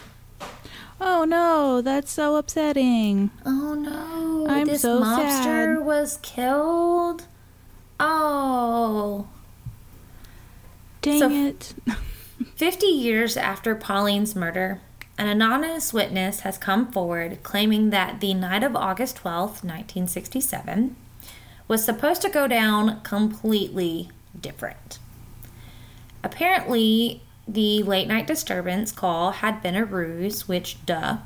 Oh 1.01 1.23
no, 1.23 1.81
that's 1.81 2.11
so 2.11 2.35
upsetting. 2.35 3.31
Oh 3.45 3.73
no! 3.73 4.47
I'm 4.49 4.67
this 4.67 4.81
so 4.81 5.01
mobster 5.01 5.77
sad. 5.77 5.85
was 5.85 6.17
killed. 6.21 7.23
Oh. 7.99 9.27
Dang 11.01 11.19
So- 11.19 11.29
it. 11.29 11.73
50 12.55 12.85
years 12.87 13.37
after 13.37 13.73
Pauline's 13.75 14.35
murder, 14.35 14.81
an 15.17 15.27
anonymous 15.27 15.93
witness 15.93 16.41
has 16.41 16.57
come 16.57 16.91
forward 16.91 17.39
claiming 17.43 17.89
that 17.89 18.19
the 18.19 18.33
night 18.33 18.63
of 18.63 18.75
August 18.75 19.17
12th, 19.17 19.63
1967, 19.63 20.95
was 21.69 21.85
supposed 21.85 22.21
to 22.23 22.29
go 22.29 22.47
down 22.47 22.99
completely 23.01 24.09
different. 24.37 24.99
Apparently, 26.21 27.21
the 27.47 27.83
late 27.83 28.07
night 28.07 28.27
disturbance 28.27 28.91
call 28.91 29.31
had 29.31 29.63
been 29.63 29.75
a 29.75 29.85
ruse, 29.85 30.47
which, 30.47 30.83
duh, 30.85 31.19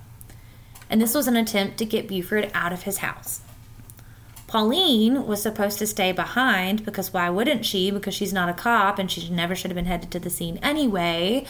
and 0.90 1.02
this 1.02 1.16
was 1.16 1.28
an 1.28 1.36
attempt 1.36 1.78
to 1.78 1.86
get 1.86 2.08
Buford 2.08 2.52
out 2.54 2.72
of 2.72 2.84
his 2.84 2.98
house. 2.98 3.42
Pauline 4.46 5.26
was 5.26 5.42
supposed 5.42 5.80
to 5.80 5.88
stay 5.88 6.12
behind 6.12 6.86
because 6.86 7.12
why 7.12 7.30
wouldn't 7.30 7.66
she? 7.66 7.90
Because 7.90 8.14
she's 8.14 8.34
not 8.34 8.50
a 8.50 8.54
cop 8.54 9.00
and 9.00 9.10
she 9.10 9.28
never 9.30 9.56
should 9.56 9.72
have 9.72 9.76
been 9.76 9.86
headed 9.86 10.12
to 10.12 10.20
the 10.20 10.30
scene 10.30 10.60
anyway. 10.62 11.46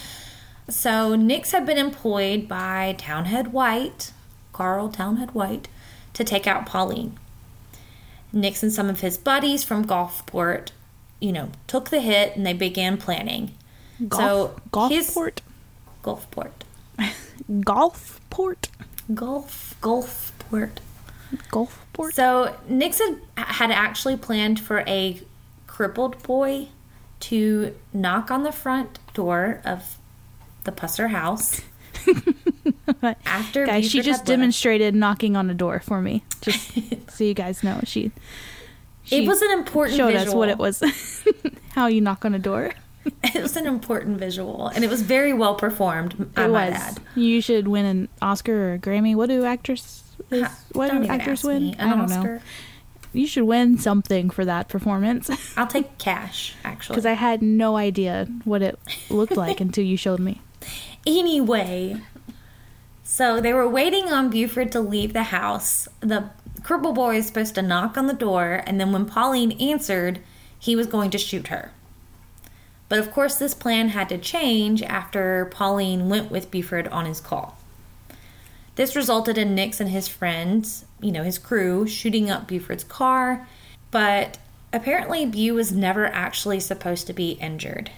So 0.70 1.16
Nix 1.16 1.52
had 1.52 1.66
been 1.66 1.78
employed 1.78 2.48
by 2.48 2.96
Towhead 2.98 3.48
White, 3.48 4.14
Carl 4.54 4.88
Towhead 4.88 5.34
White, 5.34 5.68
to 6.14 6.24
take 6.24 6.48
out 6.48 6.66
Pauline. 6.66 7.18
Nix 8.34 8.64
and 8.64 8.74
some 8.74 8.90
of 8.90 9.02
his 9.02 9.18
buddies 9.18 9.64
from 9.64 9.86
Gulfport, 9.86 10.70
you 11.20 11.32
know, 11.32 11.52
took 11.68 11.90
the 11.90 12.02
hit 12.02 12.36
and 12.36 12.46
they 12.46 12.54
began 12.54 12.98
planning. 12.98 13.54
Golf, 14.08 14.22
so 14.22 14.62
Gulfport? 14.72 15.40
Gulfport, 16.04 16.52
Gulfport? 17.50 18.68
Gulf, 19.14 19.76
Gulfport. 19.82 20.80
Gulfport? 21.52 22.14
So 22.14 22.56
Nixon 22.68 23.22
had 23.38 23.72
actually 23.72 24.18
planned 24.18 24.60
for 24.60 24.84
a 24.88 25.22
crippled 25.68 26.22
boy 26.24 26.70
to 27.22 27.76
knock 27.94 28.32
on 28.32 28.44
the 28.44 28.52
front 28.52 29.00
door 29.14 29.62
of 29.64 29.98
the 30.64 30.72
Pusser 30.72 31.10
house 31.10 31.62
after 33.26 33.66
guys, 33.66 33.90
she 33.90 34.02
just 34.02 34.20
left. 34.20 34.28
demonstrated 34.28 34.96
knocking 34.96 35.36
on 35.36 35.50
a 35.50 35.54
door 35.54 35.80
for 35.80 36.02
me. 36.02 36.24
Just 36.42 36.72
so 37.16 37.24
you 37.24 37.34
guys 37.34 37.64
know. 37.64 37.80
She, 37.84 38.12
she 39.04 39.24
It 39.24 39.28
was 39.28 39.42
an 39.42 39.52
important 39.52 39.98
showed 39.98 40.14
visual. 40.14 40.30
us 40.30 40.34
what 40.36 40.50
it 40.50 40.58
was. 40.58 41.24
how 41.72 41.88
you 41.88 42.02
knock 42.02 42.26
on 42.26 42.34
a 42.34 42.40
door. 42.40 42.72
It 43.24 43.42
was 43.42 43.58
an 43.58 43.66
important 43.66 44.18
visual, 44.18 44.68
and 44.68 44.84
it 44.84 44.90
was 44.90 45.02
very 45.02 45.34
well 45.34 45.56
performed. 45.56 46.32
I 46.38 46.46
it 46.46 46.52
was. 46.52 46.74
add. 46.74 47.00
You 47.16 47.42
should 47.42 47.68
win 47.68 47.86
an 47.86 48.10
Oscar 48.22 48.70
or 48.70 48.74
a 48.76 48.80
Grammy. 48.80 49.14
What 49.16 49.28
do 49.28 49.44
actors 49.44 50.04
is, 50.32 50.48
what 50.72 50.88
don't 50.90 51.02
do 51.04 51.10
actors 51.10 51.44
win? 51.44 51.76
I 51.80 51.90
don't 51.90 52.10
know. 52.10 52.40
You 53.12 53.28
should 53.28 53.44
win 53.44 53.78
something 53.78 54.30
for 54.32 54.44
that 54.46 54.70
performance 54.70 55.30
I'll 55.56 55.68
take 55.68 56.00
cash, 56.00 56.56
actually. 56.64 56.96
because 56.96 57.06
I 57.06 57.12
had 57.14 57.44
no 57.44 57.76
idea 57.76 58.28
what 58.44 58.64
it 58.64 58.80
looked 59.10 59.38
like 59.38 59.60
until 59.62 59.84
you 59.84 59.98
showed 59.98 60.20
me. 60.20 60.42
Anyway, 61.06 62.02
so 63.04 63.40
they 63.40 63.54
were 63.54 63.68
waiting 63.68 64.12
on 64.12 64.30
Buford 64.30 64.72
to 64.72 64.80
leave 64.80 65.14
the 65.14 65.24
house. 65.24 65.88
The 66.00 66.30
cripple 66.62 66.96
boy 66.96 67.18
is 67.18 67.28
supposed 67.28 67.56
to 67.56 67.62
knock 67.62 67.98
on 67.98 68.08
the 68.08 68.14
door, 68.14 68.64
and 68.66 68.80
then 68.80 68.92
when 68.92 69.06
Pauline 69.06 69.52
answered, 69.54 70.20
he 70.58 70.76
was 70.76 70.88
going 70.88 71.12
to 71.12 71.18
shoot 71.18 71.48
her. 71.48 71.72
But 72.88 73.00
of 73.00 73.12
course, 73.12 73.36
this 73.36 73.54
plan 73.54 73.90
had 73.90 74.08
to 74.10 74.18
change 74.18 74.82
after 74.84 75.46
Pauline 75.52 76.10
went 76.10 76.32
with 76.32 76.52
Buford 76.52 76.88
on 76.88 77.06
his 77.06 77.20
call. 77.20 77.58
This 78.76 78.96
resulted 78.96 79.38
in 79.38 79.54
Nix 79.54 79.80
and 79.80 79.90
his 79.90 80.08
friends, 80.08 80.86
you 81.02 81.12
know, 81.12 81.24
his 81.24 81.38
crew, 81.38 81.86
shooting 81.86 82.30
up 82.30 82.48
Buford's 82.48 82.84
car, 82.84 83.48
but 83.92 84.40
apparently 84.72 85.26
Bu 85.26 85.54
was 85.54 85.72
never 85.72 86.08
actually 86.08 86.60
supposed 86.60 87.06
to 87.08 87.14
be 87.14 87.32
injured. 87.34 87.92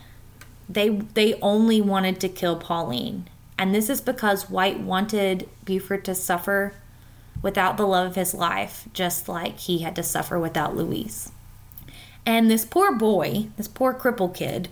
They 0.68 0.90
they 0.90 1.36
only 1.36 1.80
wanted 1.80 2.20
to 2.22 2.30
kill 2.30 2.58
Pauline. 2.58 3.30
And 3.58 3.74
this 3.74 3.90
is 3.90 4.02
because 4.02 4.50
White 4.50 4.80
wanted 4.80 5.50
Buford 5.64 6.04
to 6.06 6.16
suffer 6.16 6.74
without 7.42 7.78
the 7.78 7.88
love 7.88 8.08
of 8.08 8.16
his 8.16 8.34
life, 8.34 8.88
just 8.94 9.30
like 9.30 9.58
he 9.60 9.80
had 9.80 9.96
to 9.96 10.04
suffer 10.04 10.40
without 10.40 10.76
Louise. 10.76 11.32
And 12.26 12.50
this 12.50 12.66
poor 12.66 12.92
boy, 12.94 13.48
this 13.56 13.68
poor 13.68 13.94
cripple 13.94 14.34
kid, 14.34 14.70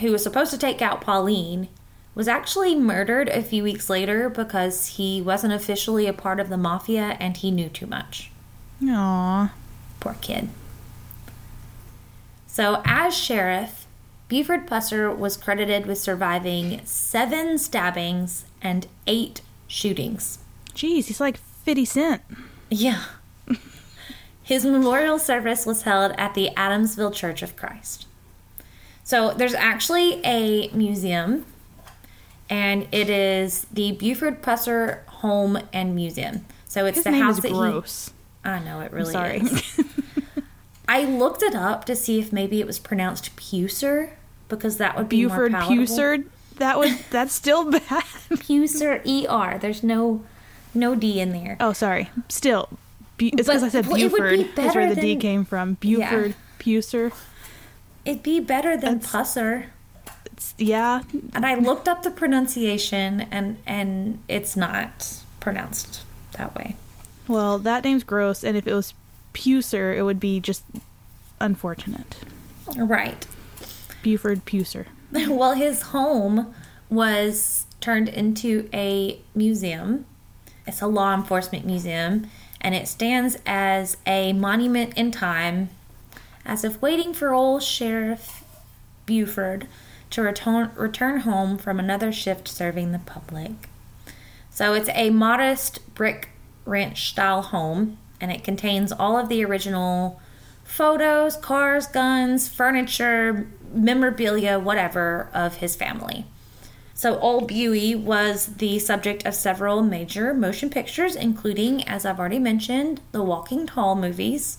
who 0.00 0.12
was 0.12 0.22
supposed 0.22 0.50
to 0.52 0.58
take 0.58 0.80
out 0.80 1.00
Pauline, 1.00 1.68
was 2.14 2.28
actually 2.28 2.74
murdered 2.74 3.28
a 3.28 3.42
few 3.42 3.62
weeks 3.62 3.90
later 3.90 4.30
because 4.30 4.86
he 4.86 5.20
wasn't 5.20 5.52
officially 5.52 6.06
a 6.06 6.12
part 6.12 6.40
of 6.40 6.48
the 6.48 6.56
mafia 6.56 7.16
and 7.20 7.36
he 7.36 7.50
knew 7.50 7.68
too 7.68 7.86
much. 7.86 8.30
Aww. 8.82 9.50
Poor 10.00 10.16
kid. 10.20 10.48
So, 12.46 12.80
as 12.84 13.14
sheriff, 13.14 13.85
Buford 14.28 14.66
Pusser 14.66 15.14
was 15.16 15.36
credited 15.36 15.86
with 15.86 15.98
surviving 15.98 16.80
seven 16.84 17.58
stabbings 17.58 18.44
and 18.60 18.86
eight 19.06 19.40
shootings. 19.68 20.38
Jeez, 20.74 21.06
he's 21.06 21.20
like 21.20 21.36
50 21.36 21.84
Cent. 21.84 22.22
Yeah. 22.68 23.04
His 24.42 24.64
memorial 24.64 25.18
service 25.18 25.64
was 25.64 25.82
held 25.82 26.12
at 26.18 26.34
the 26.34 26.50
Adamsville 26.56 27.14
Church 27.14 27.42
of 27.42 27.56
Christ. 27.56 28.06
So 29.04 29.32
there's 29.32 29.54
actually 29.54 30.20
a 30.24 30.68
museum, 30.70 31.46
and 32.50 32.88
it 32.90 33.08
is 33.08 33.66
the 33.72 33.92
Buford 33.92 34.42
Pusser 34.42 35.04
Home 35.06 35.58
and 35.72 35.94
Museum. 35.94 36.44
So 36.66 36.86
it's 36.86 36.96
His 36.96 37.04
the 37.04 37.12
house 37.12 37.36
is 37.36 37.42
that 37.42 37.52
gross. 37.52 38.12
he. 38.44 38.50
I 38.50 38.58
know 38.64 38.80
it 38.80 38.92
really 38.92 39.12
Sorry. 39.12 39.38
is. 39.38 39.80
I 40.88 41.04
looked 41.04 41.42
it 41.42 41.54
up 41.54 41.84
to 41.86 41.96
see 41.96 42.18
if 42.18 42.32
maybe 42.32 42.60
it 42.60 42.66
was 42.66 42.78
pronounced 42.78 43.34
Puser 43.36 44.10
because 44.48 44.76
that 44.78 44.96
would 44.96 45.08
be 45.08 45.22
Buford 45.24 45.52
more 45.52 45.60
palatable. 45.62 45.86
Pusard. 45.86 46.30
That 46.58 46.78
would 46.78 46.96
that's 47.10 47.32
still 47.34 47.70
bad. 47.70 47.82
Puser 48.30 49.00
E 49.04 49.26
R. 49.28 49.58
There's 49.58 49.82
no 49.82 50.24
no 50.74 50.94
D 50.94 51.20
in 51.20 51.32
there. 51.32 51.56
Oh, 51.60 51.72
sorry. 51.72 52.10
Still, 52.28 52.68
Bu- 53.18 53.26
it's 53.32 53.46
because 53.48 53.62
I 53.62 53.68
said 53.68 53.86
well, 53.86 53.96
it 53.96 54.02
be 54.04 54.08
Buford. 54.08 54.48
That's 54.54 54.74
where 54.74 54.94
the 54.94 55.00
D 55.00 55.16
came 55.16 55.44
from. 55.44 55.74
Buford, 55.74 56.34
Puser. 56.58 57.12
It'd 58.04 58.22
be 58.22 58.38
better 58.40 58.76
than 58.76 58.98
That's- 59.00 59.12
Pusser. 59.34 59.66
It's, 60.26 60.54
yeah, 60.58 61.00
And 61.34 61.46
I 61.46 61.54
looked 61.54 61.88
up 61.88 62.02
the 62.02 62.10
pronunciation 62.10 63.22
and 63.30 63.56
and 63.66 64.18
it's 64.28 64.54
not 64.54 65.14
pronounced 65.40 66.02
that 66.32 66.54
way. 66.54 66.76
well, 67.26 67.58
that 67.58 67.82
name's 67.84 68.04
gross, 68.04 68.44
and 68.44 68.54
if 68.56 68.66
it 68.66 68.74
was 68.74 68.92
Puser, 69.36 69.94
it 69.94 70.02
would 70.02 70.18
be 70.18 70.40
just 70.40 70.64
unfortunate. 71.40 72.16
Right. 72.74 73.26
Buford 74.02 74.44
Pucer. 74.46 74.86
Well, 75.12 75.52
his 75.52 75.82
home 75.82 76.54
was 76.90 77.66
turned 77.80 78.08
into 78.08 78.68
a 78.72 79.20
museum. 79.34 80.06
It's 80.66 80.82
a 80.82 80.86
law 80.86 81.14
enforcement 81.14 81.64
museum, 81.64 82.26
and 82.60 82.74
it 82.74 82.88
stands 82.88 83.38
as 83.46 83.98
a 84.06 84.32
monument 84.32 84.94
in 84.94 85.12
time, 85.12 85.70
as 86.44 86.64
if 86.64 86.82
waiting 86.82 87.14
for 87.14 87.32
old 87.32 87.62
Sheriff 87.62 88.42
Buford 89.06 89.68
to 90.10 90.22
return, 90.22 90.70
return 90.74 91.20
home 91.20 91.58
from 91.58 91.78
another 91.78 92.10
shift 92.10 92.48
serving 92.48 92.92
the 92.92 92.98
public. 92.98 93.52
So 94.50 94.72
it's 94.74 94.90
a 94.94 95.10
modest 95.10 95.94
brick 95.94 96.30
ranch 96.64 97.10
style 97.10 97.42
home, 97.42 97.98
and 98.20 98.32
it 98.32 98.44
contains 98.44 98.92
all 98.92 99.16
of 99.18 99.28
the 99.28 99.44
original 99.44 100.20
photos, 100.64 101.36
cars, 101.36 101.86
guns, 101.86 102.48
furniture, 102.48 103.46
memorabilia, 103.72 104.58
whatever 104.58 105.30
of 105.32 105.56
his 105.56 105.76
family. 105.76 106.26
So, 106.94 107.18
Old 107.18 107.50
Buey 107.50 107.94
was 107.94 108.46
the 108.56 108.78
subject 108.78 109.26
of 109.26 109.34
several 109.34 109.82
major 109.82 110.32
motion 110.32 110.70
pictures, 110.70 111.14
including, 111.14 111.86
as 111.86 112.06
I've 112.06 112.18
already 112.18 112.38
mentioned, 112.38 113.02
the 113.12 113.22
Walking 113.22 113.66
Tall 113.66 113.94
movies, 113.94 114.58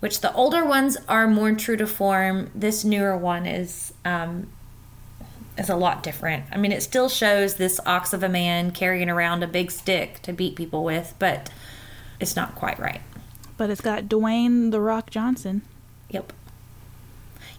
which 0.00 0.20
the 0.20 0.34
older 0.34 0.66
ones 0.66 0.98
are 1.08 1.26
more 1.26 1.52
true 1.52 1.78
to 1.78 1.86
form. 1.86 2.50
This 2.54 2.84
newer 2.84 3.16
one 3.16 3.46
is 3.46 3.94
um, 4.04 4.48
is 5.56 5.70
a 5.70 5.76
lot 5.76 6.02
different. 6.02 6.44
I 6.52 6.58
mean, 6.58 6.72
it 6.72 6.82
still 6.82 7.08
shows 7.08 7.54
this 7.54 7.80
ox 7.86 8.12
of 8.12 8.22
a 8.22 8.28
man 8.28 8.70
carrying 8.70 9.08
around 9.08 9.42
a 9.42 9.46
big 9.46 9.70
stick 9.70 10.20
to 10.22 10.32
beat 10.32 10.56
people 10.56 10.84
with, 10.84 11.14
but 11.18 11.48
it's 12.24 12.36
not 12.36 12.54
quite 12.56 12.78
right. 12.80 13.00
But 13.56 13.70
it's 13.70 13.80
got 13.80 14.04
Dwayne 14.04 14.70
the 14.72 14.80
Rock 14.80 15.10
Johnson. 15.10 15.62
Yep. 16.10 16.32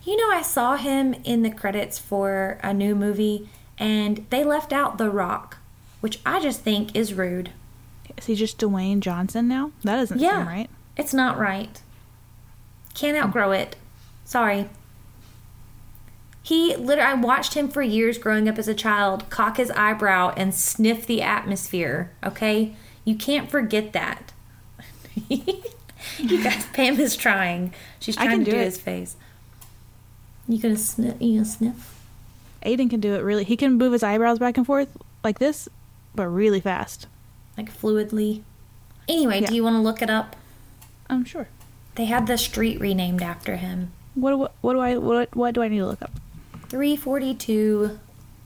You 0.03 0.18
know, 0.18 0.30
I 0.30 0.41
saw 0.41 0.76
him 0.76 1.13
in 1.24 1.41
the 1.41 1.49
credits 1.51 1.97
for 1.97 2.59
a 2.61 2.74
new 2.74 2.93
movie, 2.95 3.49
and 3.80 4.26
they 4.30 4.43
left 4.43 4.74
out 4.74 4.97
The 4.97 5.09
Rock, 5.09 5.57
which 6.01 6.20
I 6.26 6.39
just 6.41 6.61
think 6.61 6.95
is 6.95 7.13
rude. 7.13 7.51
Is 8.18 8.26
he 8.26 8.36
just 8.36 8.57
Dwayne 8.59 8.99
Johnson 8.99 9.47
now? 9.47 9.72
That 9.84 9.95
doesn't 9.95 10.20
Yeah. 10.20 10.39
seem 10.39 10.47
right. 10.47 10.70
It's 10.97 11.13
not 11.13 11.38
right. 11.39 11.82
Can't 12.93 13.18
outgrow 13.18 13.51
it. 13.51 13.76
Sorry. 14.26 14.70
He 16.43 16.76
literally, 16.76 17.11
I 17.11 17.13
watched 17.16 17.55
him 17.55 17.68
for 17.70 17.82
years 17.82 18.18
growing 18.18 18.47
up 18.47 18.59
as 18.59 18.68
a 18.68 18.74
child 18.76 19.30
cock 19.30 19.57
his 19.57 19.72
eyebrow 19.72 20.34
and 20.38 20.53
sniff 20.53 21.07
the 21.07 21.22
atmosphere, 21.22 22.11
okay? 22.24 22.76
You 23.03 23.16
can't 23.16 23.49
forget 23.49 23.93
that. 23.93 24.32
you 25.30 26.43
guys, 26.43 26.66
Pam 26.74 26.99
is 26.99 27.16
trying. 27.16 27.74
She's 27.99 28.16
trying 28.16 28.39
to 28.39 28.45
do 28.45 28.51
do 28.51 28.57
it. 28.57 28.66
his 28.66 28.80
face. 28.80 29.16
You 30.47 30.59
gonna 30.61 30.78
sniff? 30.78 31.16
You 31.22 31.34
gonna 31.39 31.45
sniff? 31.45 31.91
Aiden 32.63 32.89
can 32.89 32.99
do 32.99 33.13
it 33.16 33.20
really. 33.20 33.43
He 33.43 33.57
can 33.57 33.74
move 33.74 33.93
his 33.93 34.03
eyebrows 34.03 34.39
back 34.39 34.57
and 34.57 34.66
forth 34.66 34.89
like 35.24 35.39
this, 35.39 35.68
but 36.13 36.28
really 36.28 36.59
fast. 36.59 37.07
Like 37.57 37.72
fluidly? 37.72 38.41
Anyway, 39.07 39.41
Yeah. 39.41 39.47
do 39.47 39.55
you 39.55 39.63
want 39.63 39.76
to 39.76 39.80
look 39.82 40.01
it 40.01 40.09
up? 40.09 40.36
I'm 41.09 41.26
sure. 41.26 41.47
They 41.95 42.05
had 42.05 42.28
the 42.28 42.38
street 42.38 42.80
renamed 42.80 43.22
after 43.22 43.55
him. 43.57 43.91
What 44.16 44.32
do, 44.32 44.47
what 44.61 44.74
do 44.74 44.80
I 44.80 44.97
what 44.97 45.36
what 45.36 45.53
do 45.55 45.61
I 45.61 45.68
need 45.68 45.78
to 45.80 45.86
look 45.88 46.01
up? 46.01 46.11
342 46.70 47.99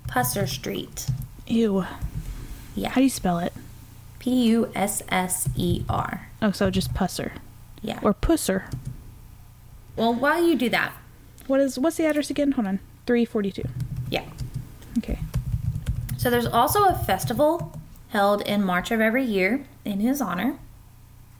Pusser 0.07 0.47
Street. 0.47 1.07
Ew. 1.47 1.85
Yeah. 2.75 2.89
How 2.89 2.95
do 2.95 3.03
you 3.03 3.09
spell 3.09 3.39
it? 3.39 3.53
P 4.19 4.43
U 4.49 4.71
S 4.75 5.01
S 5.09 5.49
E 5.55 5.83
R. 5.89 6.27
Oh, 6.41 6.51
so 6.51 6.69
just 6.69 6.93
pusser 6.93 7.31
Yeah. 7.81 7.99
or 8.01 8.13
pusser. 8.13 8.63
well, 9.95 10.13
while 10.13 10.45
you 10.45 10.55
do 10.55 10.69
that, 10.69 10.93
What 11.47 11.59
is 11.59 11.79
what's 11.79 11.97
the 11.97 12.05
address 12.05 12.29
again? 12.29 12.51
Hold 12.53 12.67
on. 12.67 12.79
342. 13.05 13.63
yeah. 14.09 14.23
Okay. 14.99 15.19
So 16.17 16.29
there's 16.29 16.45
also 16.45 16.85
a 16.85 16.95
festival 16.95 17.79
held 18.09 18.41
in 18.41 18.63
March 18.63 18.91
of 18.91 18.99
every 19.01 19.23
year 19.23 19.65
in 19.85 19.99
his 19.99 20.19
honor. 20.21 20.57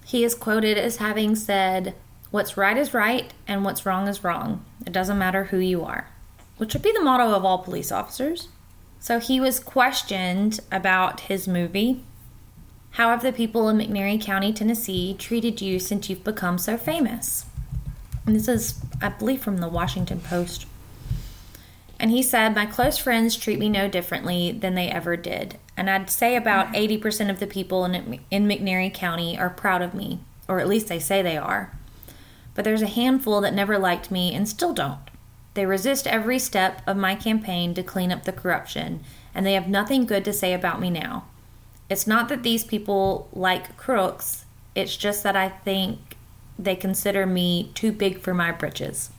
He 0.06 0.24
is 0.24 0.34
quoted 0.34 0.78
as 0.78 0.98
having 0.98 1.36
said, 1.36 1.94
What's 2.32 2.58
right 2.58 2.78
is 2.78 2.94
right 2.94 3.32
and 3.48 3.66
what's 3.66 3.86
wrong 3.86 4.08
is 4.08 4.24
wrong. 4.24 4.64
It 4.86 4.94
doesn't 4.94 5.18
matter 5.18 5.46
who 5.46 5.58
you 5.58 5.84
are, 5.84 6.08
which 6.58 6.74
would 6.74 6.84
be 6.84 6.92
the 6.94 7.02
motto 7.02 7.34
of 7.34 7.44
all 7.44 7.58
police 7.60 7.92
officers. 7.92 8.48
So 9.00 9.20
he 9.20 9.40
was 9.40 9.60
questioned 9.60 10.60
about 10.72 11.22
his 11.22 11.48
movie. 11.48 12.04
How 12.92 13.10
have 13.10 13.22
the 13.22 13.32
people 13.32 13.70
in 13.70 13.78
McNairy 13.78 14.22
County, 14.22 14.52
Tennessee 14.52 15.16
treated 15.18 15.62
you 15.62 15.80
since 15.80 16.10
you've 16.10 16.24
become 16.24 16.58
so 16.58 16.78
famous? 16.78 17.46
And 18.26 18.36
this 18.36 18.48
is, 18.48 18.80
I 19.02 19.10
believe, 19.10 19.42
from 19.42 19.58
the 19.58 19.70
Washington 19.70 20.20
Post. 20.20 20.66
And 22.00 22.12
he 22.12 22.24
said, 22.24 22.56
My 22.56 22.66
close 22.66 22.98
friends 22.98 23.36
treat 23.36 23.60
me 23.60 23.70
no 23.70 23.88
differently 23.88 24.52
than 24.52 24.76
they 24.76 24.90
ever 24.90 25.18
did. 25.18 25.58
And 25.76 25.90
I'd 25.90 26.10
say 26.10 26.36
about 26.36 26.74
80% 26.74 27.30
of 27.30 27.40
the 27.40 27.48
people 27.48 27.86
in, 27.86 28.20
in 28.32 28.48
McNairy 28.48 28.94
County 28.94 29.38
are 29.38 29.50
proud 29.50 29.82
of 29.82 29.94
me, 29.94 30.20
or 30.48 30.60
at 30.60 30.68
least 30.68 30.88
they 30.88 31.00
say 31.00 31.22
they 31.22 31.38
are. 31.38 31.72
But 32.56 32.66
there's 32.66 32.82
a 32.82 32.88
handful 32.88 33.42
that 33.42 33.54
never 33.54 33.78
liked 33.78 34.12
me 34.12 34.34
and 34.34 34.48
still 34.48 34.74
don't. 34.74 35.00
They 35.54 35.66
resist 35.66 36.08
every 36.08 36.40
step 36.40 36.82
of 36.88 36.98
my 36.98 37.16
campaign 37.16 37.74
to 37.74 37.84
clean 37.84 38.12
up 38.12 38.24
the 38.24 38.32
corruption, 38.32 39.04
and 39.34 39.46
they 39.46 39.54
have 39.54 39.68
nothing 39.68 40.06
good 40.06 40.24
to 40.26 40.34
say 40.34 40.54
about 40.54 40.80
me 40.80 40.90
now. 40.90 41.26
It's 41.90 42.06
not 42.06 42.30
that 42.30 42.44
these 42.44 42.64
people 42.64 43.30
like 43.34 43.76
crooks, 43.78 44.46
it's 44.76 44.96
just 44.96 45.24
that 45.24 45.36
I 45.36 45.50
think 45.50 46.00
they 46.58 46.76
consider 46.76 47.26
me 47.26 47.72
too 47.74 47.92
big 47.92 48.20
for 48.20 48.34
my 48.34 48.52
britches. 48.52 49.10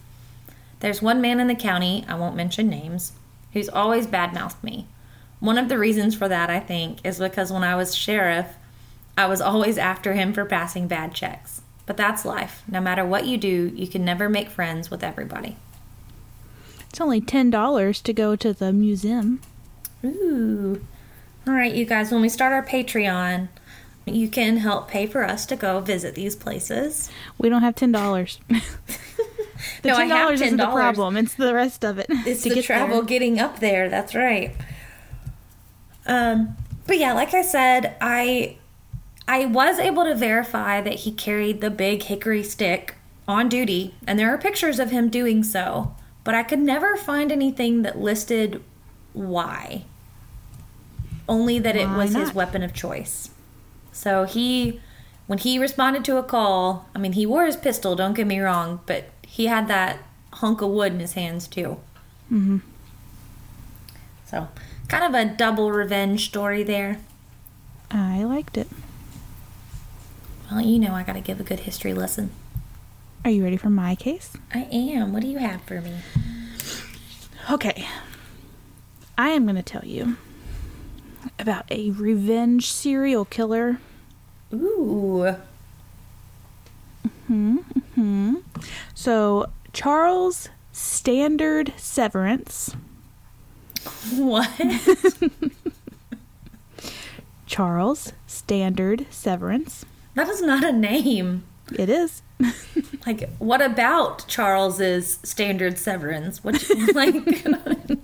There's 0.80 1.02
one 1.02 1.20
man 1.20 1.40
in 1.40 1.48
the 1.48 1.54
county, 1.54 2.04
I 2.08 2.14
won't 2.14 2.36
mention 2.36 2.68
names, 2.68 3.12
who's 3.52 3.68
always 3.68 4.06
badmouthed 4.06 4.62
me. 4.62 4.86
One 5.40 5.58
of 5.58 5.68
the 5.68 5.78
reasons 5.78 6.14
for 6.14 6.28
that, 6.28 6.50
I 6.50 6.60
think, 6.60 6.98
is 7.04 7.18
because 7.18 7.52
when 7.52 7.64
I 7.64 7.74
was 7.74 7.96
sheriff, 7.96 8.46
I 9.16 9.26
was 9.26 9.40
always 9.40 9.78
after 9.78 10.12
him 10.12 10.32
for 10.32 10.44
passing 10.44 10.86
bad 10.86 11.14
checks. 11.14 11.62
But 11.86 11.96
that's 11.96 12.24
life. 12.24 12.62
No 12.68 12.80
matter 12.80 13.04
what 13.04 13.26
you 13.26 13.36
do, 13.36 13.72
you 13.74 13.88
can 13.88 14.04
never 14.04 14.28
make 14.28 14.48
friends 14.48 14.90
with 14.90 15.02
everybody. 15.02 15.56
It's 16.88 17.00
only 17.00 17.20
ten 17.20 17.50
dollars 17.50 18.00
to 18.02 18.12
go 18.12 18.36
to 18.36 18.52
the 18.52 18.72
museum. 18.72 19.40
Ooh. 20.04 20.84
All 21.46 21.54
right, 21.54 21.74
you 21.74 21.84
guys, 21.84 22.12
when 22.12 22.20
we 22.20 22.28
start 22.28 22.52
our 22.52 22.64
Patreon, 22.64 23.48
you 24.06 24.28
can 24.28 24.58
help 24.58 24.88
pay 24.88 25.06
for 25.06 25.24
us 25.24 25.46
to 25.46 25.56
go 25.56 25.80
visit 25.80 26.14
these 26.14 26.36
places. 26.36 27.10
We 27.38 27.48
don't 27.48 27.62
have 27.62 27.74
ten 27.74 27.92
dollars. 27.92 28.38
the 28.48 28.60
No, 29.84 29.94
I 29.94 29.98
ten 30.00 30.10
have 30.10 30.18
dollars 30.24 30.40
isn't 30.42 30.58
the 30.58 30.66
$10. 30.66 30.72
problem. 30.72 31.16
It's 31.16 31.34
the 31.34 31.54
rest 31.54 31.84
of 31.84 31.98
it. 31.98 32.06
It's 32.10 32.42
to 32.44 32.48
the 32.50 32.56
get 32.56 32.64
travel 32.64 32.96
there. 32.98 33.04
getting 33.06 33.38
up 33.38 33.60
there. 33.60 33.88
That's 33.88 34.14
right. 34.14 34.54
Um, 36.06 36.56
but 36.86 36.98
yeah, 36.98 37.12
like 37.12 37.34
I 37.34 37.42
said, 37.42 37.96
I 38.00 38.56
I 39.28 39.46
was 39.46 39.78
able 39.78 40.04
to 40.04 40.14
verify 40.14 40.80
that 40.80 40.94
he 40.94 41.12
carried 41.12 41.60
the 41.60 41.70
big 41.70 42.02
hickory 42.04 42.42
stick 42.42 42.96
on 43.28 43.48
duty, 43.48 43.94
and 44.06 44.18
there 44.18 44.32
are 44.32 44.38
pictures 44.38 44.78
of 44.78 44.90
him 44.90 45.08
doing 45.08 45.42
so. 45.42 45.94
But 46.24 46.34
I 46.34 46.42
could 46.42 46.58
never 46.58 46.96
find 46.96 47.32
anything 47.32 47.82
that 47.82 47.98
listed 47.98 48.62
why. 49.14 49.84
Only 51.30 51.60
that 51.60 51.76
it 51.76 51.86
Why 51.86 51.96
was 51.96 52.14
his 52.14 52.34
weapon 52.34 52.64
of 52.64 52.74
choice. 52.74 53.30
So 53.92 54.24
he, 54.24 54.80
when 55.28 55.38
he 55.38 55.60
responded 55.60 56.04
to 56.06 56.16
a 56.16 56.24
call, 56.24 56.88
I 56.92 56.98
mean, 56.98 57.12
he 57.12 57.24
wore 57.24 57.46
his 57.46 57.56
pistol. 57.56 57.94
Don't 57.94 58.14
get 58.14 58.26
me 58.26 58.40
wrong, 58.40 58.80
but 58.84 59.10
he 59.22 59.46
had 59.46 59.68
that 59.68 59.98
hunk 60.32 60.60
of 60.60 60.70
wood 60.70 60.92
in 60.92 60.98
his 60.98 61.12
hands 61.12 61.46
too. 61.46 61.78
Mm-hmm. 62.32 62.58
So, 64.26 64.48
kind 64.88 65.04
of 65.04 65.14
a 65.14 65.24
double 65.24 65.70
revenge 65.70 66.26
story 66.26 66.64
there. 66.64 66.98
I 67.92 68.24
liked 68.24 68.58
it. 68.58 68.66
Well, 70.50 70.60
you 70.60 70.80
know, 70.80 70.94
I 70.94 71.04
got 71.04 71.12
to 71.12 71.20
give 71.20 71.38
a 71.38 71.44
good 71.44 71.60
history 71.60 71.94
lesson. 71.94 72.30
Are 73.24 73.30
you 73.30 73.44
ready 73.44 73.56
for 73.56 73.70
my 73.70 73.94
case? 73.94 74.32
I 74.52 74.66
am. 74.72 75.12
What 75.12 75.22
do 75.22 75.28
you 75.28 75.38
have 75.38 75.62
for 75.62 75.80
me? 75.80 75.94
Okay. 77.48 77.86
I 79.16 79.28
am 79.28 79.44
going 79.44 79.54
to 79.54 79.62
tell 79.62 79.84
you 79.84 80.16
about 81.38 81.64
a 81.70 81.90
revenge 81.92 82.70
serial 82.72 83.24
killer. 83.24 83.78
Ooh. 84.52 85.36
Hmm. 87.26 87.56
Hmm. 87.94 88.34
So, 88.94 89.50
Charles 89.72 90.48
Standard 90.72 91.72
Severance. 91.76 92.74
What? 94.14 94.50
Charles 97.46 98.12
Standard 98.26 99.06
Severance. 99.10 99.84
that 100.14 100.28
is 100.28 100.42
not 100.42 100.64
a 100.64 100.72
name. 100.72 101.44
It 101.78 101.88
is. 101.88 102.22
Like, 103.06 103.30
what 103.38 103.62
about 103.62 104.28
Charles's 104.28 105.18
standard 105.22 105.78
severance? 105.78 106.44
What, 106.44 106.62
like, 106.94 107.14
No. 107.46 107.96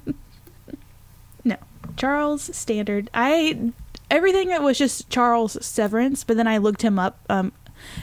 Charles 1.97 2.55
Standard. 2.57 3.11
I 3.14 3.72
everything 4.11 4.49
that 4.49 4.62
was 4.62 4.78
just 4.78 5.11
Charles 5.11 5.64
Severance, 5.64 6.24
but 6.24 6.36
then 6.36 6.47
I 6.47 6.59
looked 6.59 6.82
him 6.82 6.99
up. 6.99 7.18
Um, 7.28 7.53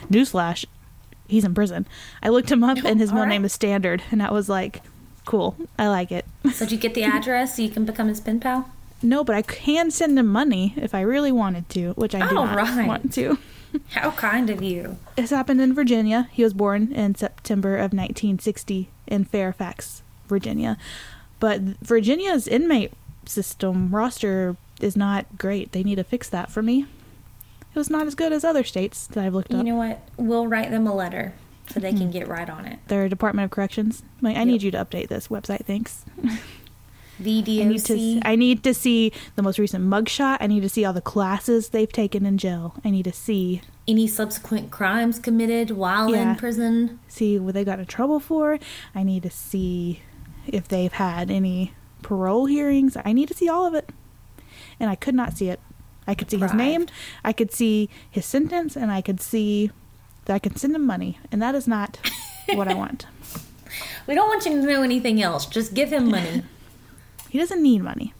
newsflash, 0.09 0.65
he's 1.27 1.43
in 1.43 1.53
prison. 1.53 1.87
I 2.21 2.29
looked 2.29 2.51
him 2.51 2.63
up, 2.63 2.77
and 2.83 2.99
his 2.99 3.11
middle 3.11 3.25
right. 3.25 3.29
name 3.29 3.45
is 3.45 3.53
Standard, 3.53 4.03
and 4.11 4.21
I 4.21 4.31
was 4.31 4.49
like, 4.49 4.81
cool. 5.25 5.55
I 5.77 5.87
like 5.87 6.11
it. 6.11 6.25
so 6.53 6.65
did 6.65 6.71
you 6.71 6.77
get 6.77 6.93
the 6.93 7.03
address 7.03 7.55
so 7.55 7.61
you 7.61 7.69
can 7.69 7.85
become 7.85 8.07
his 8.07 8.21
pen 8.21 8.39
pal? 8.39 8.69
No, 9.01 9.23
but 9.23 9.35
I 9.35 9.41
can 9.41 9.91
send 9.91 10.17
him 10.17 10.27
money 10.27 10.73
if 10.77 10.95
I 10.95 11.01
really 11.01 11.31
wanted 11.31 11.69
to, 11.69 11.91
which 11.93 12.15
I 12.15 12.27
do 12.27 12.35
not 12.35 12.55
right. 12.55 12.87
want 12.87 13.13
to. 13.13 13.37
How 13.89 14.11
kind 14.11 14.49
of 14.49 14.61
you. 14.61 14.97
This 15.15 15.31
happened 15.31 15.59
in 15.59 15.73
Virginia. 15.73 16.29
He 16.31 16.43
was 16.43 16.53
born 16.53 16.93
in 16.93 17.15
September 17.15 17.73
of 17.75 17.91
1960 17.91 18.89
in 19.07 19.25
Fairfax, 19.25 20.03
Virginia. 20.27 20.77
But 21.39 21.59
Virginia's 21.61 22.47
inmate 22.47 22.93
system 23.30 23.93
roster 23.93 24.55
is 24.82 24.95
not 24.97 25.38
great. 25.38 25.71
They 25.71 25.84
need 25.84 25.95
to 25.95 26.03
fix 26.03 26.30
that 26.30 26.51
for 26.51 26.61
me. 26.61 26.86
It 27.76 27.80
was 27.80 27.89
not 27.89 28.05
as 28.07 28.15
good 28.15 28.32
as 28.32 28.43
other 28.43 28.63
states 28.63 29.07
that 29.07 29.24
I've 29.26 29.34
looked 29.34 29.51
You 29.51 29.59
up. 29.59 29.65
know 29.65 29.76
what? 29.76 29.99
We'll 30.17 30.47
write 30.47 30.69
them 30.71 30.86
a 30.86 30.93
letter 30.93 31.34
so 31.69 31.80
they 31.80 31.91
can 31.91 32.03
hmm. 32.07 32.11
get 32.11 32.28
right 32.28 32.49
on 32.49 32.65
it. 32.65 32.80
Their 32.88 33.09
Department 33.09 33.45
of 33.45 33.51
Corrections. 33.51 34.03
Like, 34.21 34.36
I 34.36 34.39
Yep. 34.39 34.47
need 34.47 34.63
you 34.63 34.71
to 34.71 34.86
update 34.86 35.07
this 35.07 35.28
website. 35.30 35.65
Thanks. 35.65 36.05
VDOC. 37.21 37.61
I 37.61 37.65
need 37.65 37.84
to. 37.86 38.19
I 38.28 38.36
need 38.36 38.63
to 38.63 38.74
see 38.74 39.11
the 39.36 39.43
most 39.43 39.59
recent 39.59 39.86
mugshot. 39.88 40.38
I 40.39 40.47
need 40.47 40.61
to 40.61 40.69
see 40.69 40.84
all 40.84 40.93
the 40.93 41.01
classes 41.01 41.69
they've 41.69 41.91
taken 41.91 42.26
in 42.26 42.38
jail. 42.38 42.76
I 42.84 42.89
need 42.89 43.03
to 43.03 43.13
see 43.13 43.61
Any 43.88 44.07
subsequent 44.07 44.71
crimes 44.71 45.19
committed 45.19 45.71
while 45.71 46.09
Yeah. 46.11 46.32
in 46.32 46.36
prison? 46.38 46.99
see 47.07 47.38
what 47.38 47.53
they 47.53 47.63
got 47.63 47.80
in 47.80 47.86
trouble 47.86 48.19
for. 48.19 48.57
I 48.95 49.03
need 49.03 49.24
to 49.24 49.30
see 49.30 50.01
if 50.47 50.67
they've 50.67 50.91
had 50.93 51.30
any 51.30 51.74
parole 52.04 52.45
hearings. 52.45 52.95
I 53.04 53.14
need 53.14 53.28
to 53.30 53.34
see 53.34 53.49
all 53.49 53.66
of 53.66 53.74
it. 53.74 53.89
And 54.80 54.89
I 54.89 54.95
could 54.95 55.16
not 55.16 55.38
see 55.38 55.49
it. 55.49 55.60
I 56.06 56.16
could 56.16 56.30
see 56.30 56.38
his 56.38 56.54
name, 56.54 56.88
I 57.24 57.32
could 57.32 57.54
see 57.54 57.89
his 58.12 58.26
sentence, 58.26 58.76
and 58.76 58.91
I 58.91 59.01
could 59.01 59.22
see 59.22 59.72
that 60.26 60.34
I 60.34 60.39
can 60.39 60.58
send 60.58 60.76
him 60.76 60.86
money. 60.86 61.18
And 61.32 61.41
that 61.41 61.56
is 61.56 61.66
not 61.68 61.97
what 62.54 62.68
I 62.68 62.74
want. 62.74 63.06
We 64.06 64.14
don't 64.14 64.28
want 64.28 64.45
you 64.45 64.51
to 64.51 64.68
know 64.68 64.84
anything 64.84 65.20
else. 65.22 65.45
Just 65.47 65.74
give 65.74 65.91
him 65.91 66.12
money. 66.12 66.43
He 67.30 67.39
doesn't 67.39 67.64
need 67.64 67.82
money. 67.82 68.14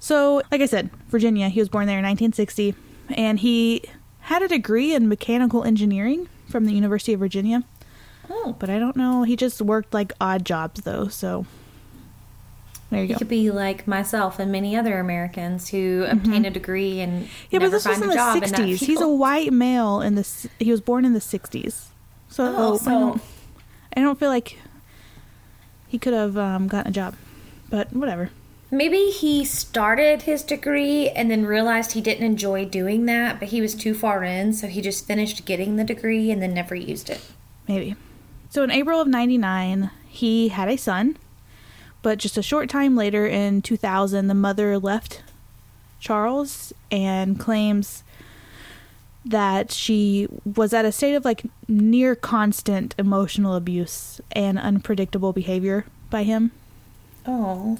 So, 0.00 0.42
like 0.52 0.60
I 0.60 0.66
said, 0.66 0.90
Virginia, 1.08 1.48
he 1.48 1.58
was 1.60 1.70
born 1.70 1.86
there 1.86 1.98
in 1.98 2.04
1960, 2.04 2.74
and 3.08 3.38
he 3.38 3.82
had 4.20 4.42
a 4.42 4.48
degree 4.48 4.94
in 4.94 5.08
mechanical 5.08 5.64
engineering 5.64 6.28
from 6.50 6.66
the 6.66 6.72
University 6.74 7.14
of 7.14 7.20
Virginia. 7.20 7.62
Oh, 8.28 8.54
But 8.58 8.68
I 8.68 8.78
don't 8.78 8.94
know. 8.96 9.22
He 9.22 9.36
just 9.36 9.62
worked 9.62 9.94
like 9.94 10.12
odd 10.20 10.44
jobs, 10.44 10.82
though. 10.82 11.08
So, 11.08 11.46
there 12.90 13.00
you 13.02 13.06
he 13.08 13.12
go. 13.14 13.18
could 13.18 13.28
be 13.28 13.50
like 13.50 13.86
myself 13.86 14.38
and 14.38 14.50
many 14.50 14.76
other 14.76 14.98
Americans 14.98 15.68
who 15.68 16.06
obtain 16.08 16.44
a 16.44 16.50
degree 16.50 17.00
and 17.00 17.24
Mm-hmm. 17.24 17.46
Yeah, 17.50 17.58
never 17.60 17.70
but 17.70 17.76
this 17.76 17.86
was 17.86 17.98
in 17.98 18.04
a 18.04 18.06
the 18.08 18.14
job 18.14 18.34
in 18.42 18.50
that 18.50 18.60
60s. 18.60 18.78
He's 18.84 19.00
a 19.00 19.08
white 19.08 19.52
male 19.52 20.00
in 20.00 20.14
the. 20.14 20.48
He 20.58 20.70
was 20.70 20.80
born 20.80 21.04
in 21.04 21.12
the 21.12 21.20
60s. 21.20 21.86
So, 22.30 22.44
Oh, 22.44 22.78
I, 22.86 22.90
don't, 22.90 23.22
I 23.96 24.00
don't 24.00 24.18
feel 24.18 24.28
like 24.28 24.58
he 25.88 25.98
could 25.98 26.12
have 26.12 26.36
um, 26.36 26.68
gotten 26.68 26.90
a 26.90 26.94
job. 26.94 27.14
But 27.70 27.92
whatever. 27.92 28.30
Maybe 28.70 29.06
he 29.10 29.44
started 29.46 30.22
his 30.22 30.42
degree 30.42 31.08
and 31.08 31.30
then 31.30 31.46
realized 31.46 31.92
he 31.92 32.02
didn't 32.02 32.24
enjoy 32.24 32.66
doing 32.66 33.06
that, 33.06 33.38
but 33.40 33.48
he 33.48 33.62
was 33.62 33.74
too 33.74 33.94
far 33.94 34.22
in, 34.24 34.52
so 34.52 34.66
he 34.66 34.82
just 34.82 35.06
finished 35.06 35.46
getting 35.46 35.76
the 35.76 35.84
degree 35.84 36.30
and 36.30 36.42
then 36.42 36.52
never 36.52 36.74
used 36.74 37.08
it. 37.08 37.20
Maybe. 37.66 37.96
So 38.50 38.62
in 38.62 38.70
April 38.70 39.00
of 39.00 39.08
99, 39.08 39.90
he 40.06 40.48
had 40.48 40.68
a 40.68 40.76
son. 40.76 41.16
But 42.08 42.16
just 42.16 42.38
a 42.38 42.42
short 42.42 42.70
time 42.70 42.96
later, 42.96 43.26
in 43.26 43.60
2000, 43.60 44.28
the 44.28 44.34
mother 44.34 44.78
left 44.78 45.20
Charles 46.00 46.72
and 46.90 47.38
claims 47.38 48.02
that 49.26 49.70
she 49.70 50.26
was 50.56 50.72
at 50.72 50.86
a 50.86 50.90
state 50.90 51.14
of 51.14 51.26
like 51.26 51.42
near 51.68 52.14
constant 52.14 52.94
emotional 52.96 53.54
abuse 53.54 54.22
and 54.32 54.58
unpredictable 54.58 55.34
behavior 55.34 55.84
by 56.08 56.22
him. 56.22 56.50
Oh. 57.26 57.78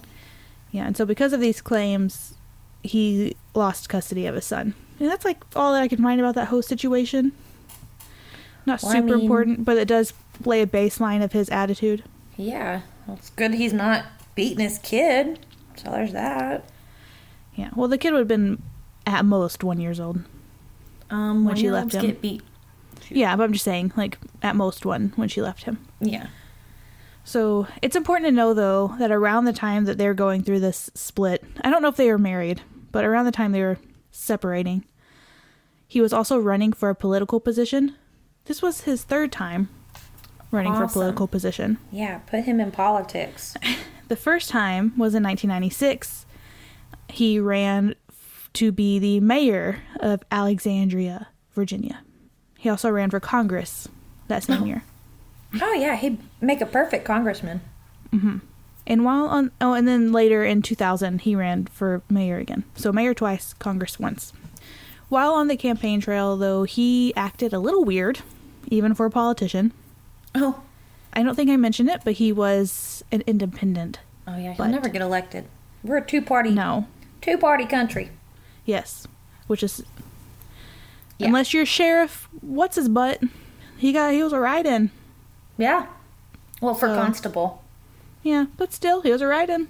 Yeah, 0.72 0.86
and 0.86 0.94
so 0.94 1.06
because 1.06 1.32
of 1.32 1.40
these 1.40 1.62
claims, 1.62 2.34
he 2.82 3.34
lost 3.54 3.88
custody 3.88 4.26
of 4.26 4.34
his 4.34 4.44
son. 4.44 4.74
And 5.00 5.08
that's 5.08 5.24
like 5.24 5.38
all 5.56 5.72
that 5.72 5.82
I 5.82 5.88
can 5.88 6.02
find 6.02 6.20
about 6.20 6.34
that 6.34 6.48
whole 6.48 6.60
situation. 6.60 7.32
Not 8.66 8.82
Well, 8.82 8.92
I 8.92 8.94
super 8.96 9.14
mean- 9.14 9.20
important, 9.22 9.64
but 9.64 9.78
it 9.78 9.88
does 9.88 10.12
lay 10.44 10.60
a 10.60 10.66
baseline 10.66 11.24
of 11.24 11.32
his 11.32 11.48
attitude. 11.48 12.04
Yeah. 12.36 12.82
Well, 13.06 13.16
it's 13.16 13.30
good 13.30 13.54
he's 13.54 13.72
not 13.72 14.04
beating 14.38 14.60
his 14.60 14.78
kid. 14.78 15.40
So 15.74 15.90
there's 15.90 16.12
that. 16.12 16.64
Yeah. 17.56 17.70
Well, 17.74 17.88
the 17.88 17.98
kid 17.98 18.12
would 18.12 18.20
have 18.20 18.28
been 18.28 18.62
at 19.04 19.24
most 19.24 19.64
one 19.64 19.80
years 19.80 19.98
old. 19.98 20.20
Um, 21.10 21.44
When 21.44 21.56
she 21.56 21.72
left 21.72 21.92
him. 21.92 22.06
get 22.06 22.20
beat. 22.22 22.42
Yeah, 23.08 23.34
but 23.34 23.42
I'm 23.42 23.52
just 23.52 23.64
saying, 23.64 23.92
like 23.96 24.16
at 24.40 24.54
most 24.54 24.86
one 24.86 25.12
when 25.16 25.28
she 25.28 25.42
left 25.42 25.64
him. 25.64 25.84
Yeah. 25.98 26.28
So 27.24 27.66
it's 27.82 27.96
important 27.96 28.28
to 28.28 28.32
know 28.32 28.54
though 28.54 28.94
that 29.00 29.10
around 29.10 29.46
the 29.46 29.52
time 29.52 29.86
that 29.86 29.98
they're 29.98 30.14
going 30.14 30.44
through 30.44 30.60
this 30.60 30.88
split, 30.94 31.42
I 31.62 31.70
don't 31.70 31.82
know 31.82 31.88
if 31.88 31.96
they 31.96 32.08
were 32.08 32.16
married, 32.16 32.60
but 32.92 33.04
around 33.04 33.24
the 33.24 33.32
time 33.32 33.50
they 33.50 33.62
were 33.62 33.78
separating, 34.12 34.84
he 35.88 36.00
was 36.00 36.12
also 36.12 36.38
running 36.38 36.72
for 36.72 36.90
a 36.90 36.94
political 36.94 37.40
position. 37.40 37.96
This 38.44 38.62
was 38.62 38.82
his 38.82 39.02
third 39.02 39.32
time 39.32 39.68
running 40.52 40.74
for 40.74 40.84
a 40.84 40.88
political 40.88 41.26
position. 41.26 41.78
Yeah, 41.90 42.18
put 42.18 42.44
him 42.44 42.60
in 42.60 42.70
politics. 42.70 43.56
The 44.08 44.16
first 44.16 44.48
time 44.48 44.92
was 44.96 45.14
in 45.14 45.22
1996. 45.22 46.26
He 47.08 47.38
ran 47.38 47.94
to 48.54 48.72
be 48.72 48.98
the 48.98 49.20
mayor 49.20 49.80
of 50.00 50.22
Alexandria, 50.30 51.28
Virginia. 51.52 52.00
He 52.58 52.68
also 52.68 52.90
ran 52.90 53.10
for 53.10 53.20
Congress 53.20 53.88
that 54.28 54.42
same 54.42 54.66
year. 54.66 54.82
oh 55.62 55.74
yeah, 55.74 55.96
he'd 55.96 56.18
make 56.40 56.60
a 56.60 56.66
perfect 56.66 57.04
congressman. 57.04 57.60
Mm-hmm. 58.12 58.38
And 58.86 59.04
while 59.04 59.26
on, 59.26 59.50
oh, 59.60 59.74
and 59.74 59.86
then 59.86 60.12
later 60.12 60.44
in 60.44 60.62
2000, 60.62 61.20
he 61.20 61.34
ran 61.34 61.66
for 61.66 62.02
mayor 62.08 62.38
again. 62.38 62.64
So 62.74 62.90
mayor 62.90 63.12
twice, 63.12 63.52
Congress 63.54 63.98
once. 63.98 64.32
While 65.10 65.32
on 65.34 65.48
the 65.48 65.56
campaign 65.56 66.00
trail, 66.00 66.36
though, 66.36 66.64
he 66.64 67.14
acted 67.14 67.52
a 67.52 67.58
little 67.58 67.84
weird, 67.84 68.20
even 68.68 68.94
for 68.94 69.06
a 69.06 69.10
politician. 69.10 69.72
Oh. 70.34 70.62
I 71.12 71.22
don't 71.22 71.34
think 71.34 71.50
I 71.50 71.56
mentioned 71.56 71.88
it, 71.90 72.02
but 72.04 72.14
he 72.14 72.32
was 72.32 73.02
an 73.10 73.22
independent. 73.26 73.98
Oh 74.26 74.36
yeah, 74.36 74.48
he'll 74.52 74.56
But- 74.56 74.68
never 74.68 74.88
get 74.88 75.02
elected. 75.02 75.44
We're 75.82 75.98
a 75.98 76.04
two 76.06 76.20
party 76.22 76.50
No. 76.50 76.86
two 77.20 77.38
party 77.38 77.64
country. 77.66 78.10
Yes, 78.64 79.06
which 79.46 79.62
is 79.62 79.82
Yeah. 81.18 81.28
unless 81.28 81.52
you're 81.54 81.66
sheriff. 81.66 82.28
What's 82.40 82.76
his 82.76 82.88
butt? 82.88 83.22
He 83.76 83.92
got 83.92 84.12
he 84.12 84.22
was 84.22 84.32
a 84.32 84.38
write-in. 84.40 84.90
Yeah. 85.56 85.86
Well, 86.60 86.74
for 86.74 86.88
So- 86.88 86.94
constable. 86.96 87.62
Yeah, 88.22 88.46
but 88.56 88.72
still, 88.72 89.00
he 89.02 89.10
was 89.12 89.22
a 89.22 89.26
write-in. 89.26 89.68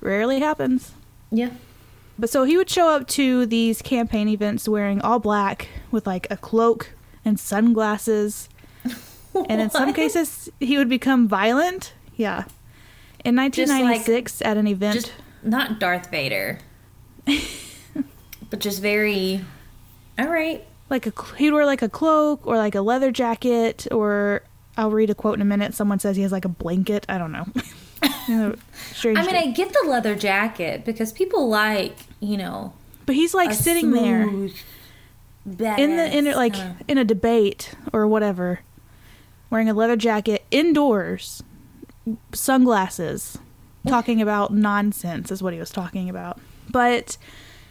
Rarely 0.00 0.40
happens. 0.40 0.92
Yeah. 1.30 1.50
But 2.18 2.30
so 2.30 2.44
he 2.44 2.56
would 2.56 2.68
show 2.70 2.88
up 2.90 3.08
to 3.08 3.46
these 3.46 3.80
campaign 3.82 4.28
events 4.28 4.68
wearing 4.68 5.00
all 5.00 5.18
black 5.18 5.68
with 5.90 6.06
like 6.06 6.26
a 6.30 6.36
cloak 6.36 6.90
and 7.24 7.40
sunglasses. 7.40 8.48
And 9.48 9.60
in 9.60 9.70
some 9.70 9.92
cases, 9.92 10.48
he 10.60 10.76
would 10.78 10.88
become 10.88 11.26
violent. 11.28 11.92
Yeah. 12.16 12.44
In 13.24 13.36
Just 13.50 13.70
like- 13.70 13.82
1996, 14.06 14.42
at 14.42 14.56
an 14.56 14.66
event, 14.66 14.94
just 14.94 15.12
not 15.42 15.78
Darth 15.80 16.10
Vader, 16.10 16.58
but 18.50 18.60
just 18.60 18.80
very. 18.82 19.44
All 20.18 20.28
right. 20.28 20.64
like 20.90 21.06
a 21.06 21.12
he'd 21.36 21.50
wear 21.50 21.66
like 21.66 21.82
a 21.82 21.88
cloak 21.88 22.46
or 22.46 22.56
like 22.56 22.74
a 22.74 22.80
leather 22.82 23.10
jacket, 23.10 23.86
or 23.90 24.42
I'll 24.76 24.90
read 24.90 25.10
a 25.10 25.14
quote 25.14 25.34
in 25.36 25.42
a 25.42 25.44
minute. 25.46 25.74
Someone 25.74 25.98
says 25.98 26.16
he 26.16 26.22
has 26.22 26.32
like 26.32 26.44
a 26.44 26.48
blanket. 26.50 27.04
I 27.08 27.18
don't 27.18 27.32
know. 27.32 27.46
You 28.28 28.36
know. 28.36 28.54
I 29.04 29.26
mean. 29.26 29.34
I 29.36 29.50
get 29.50 29.72
the 29.72 29.88
leather 29.88 30.14
jacket 30.14 30.84
because 30.84 31.12
people 31.12 31.48
like, 31.48 31.94
you 32.20 32.36
know, 32.38 32.72
but 33.06 33.14
he's 33.14 33.34
like 33.34 33.52
sitting 33.52 33.90
there 33.92 34.24
smooth, 34.26 34.54
in 35.46 35.96
the 35.96 36.16
in 36.16 36.24
like 36.32 36.54
kinda- 36.54 36.76
in 36.88 36.98
a 36.98 37.04
debate 37.04 37.74
or 37.92 38.06
whatever, 38.06 38.60
wearing 39.54 39.68
a 39.68 39.72
leather 39.72 39.94
jacket 39.94 40.44
indoors, 40.50 41.44
sunglasses, 42.32 43.38
talking 43.86 44.20
about 44.20 44.52
nonsense 44.52 45.30
is 45.30 45.44
what 45.44 45.52
he 45.52 45.60
was 45.60 45.70
talking 45.70 46.10
about. 46.10 46.40
But 46.72 47.16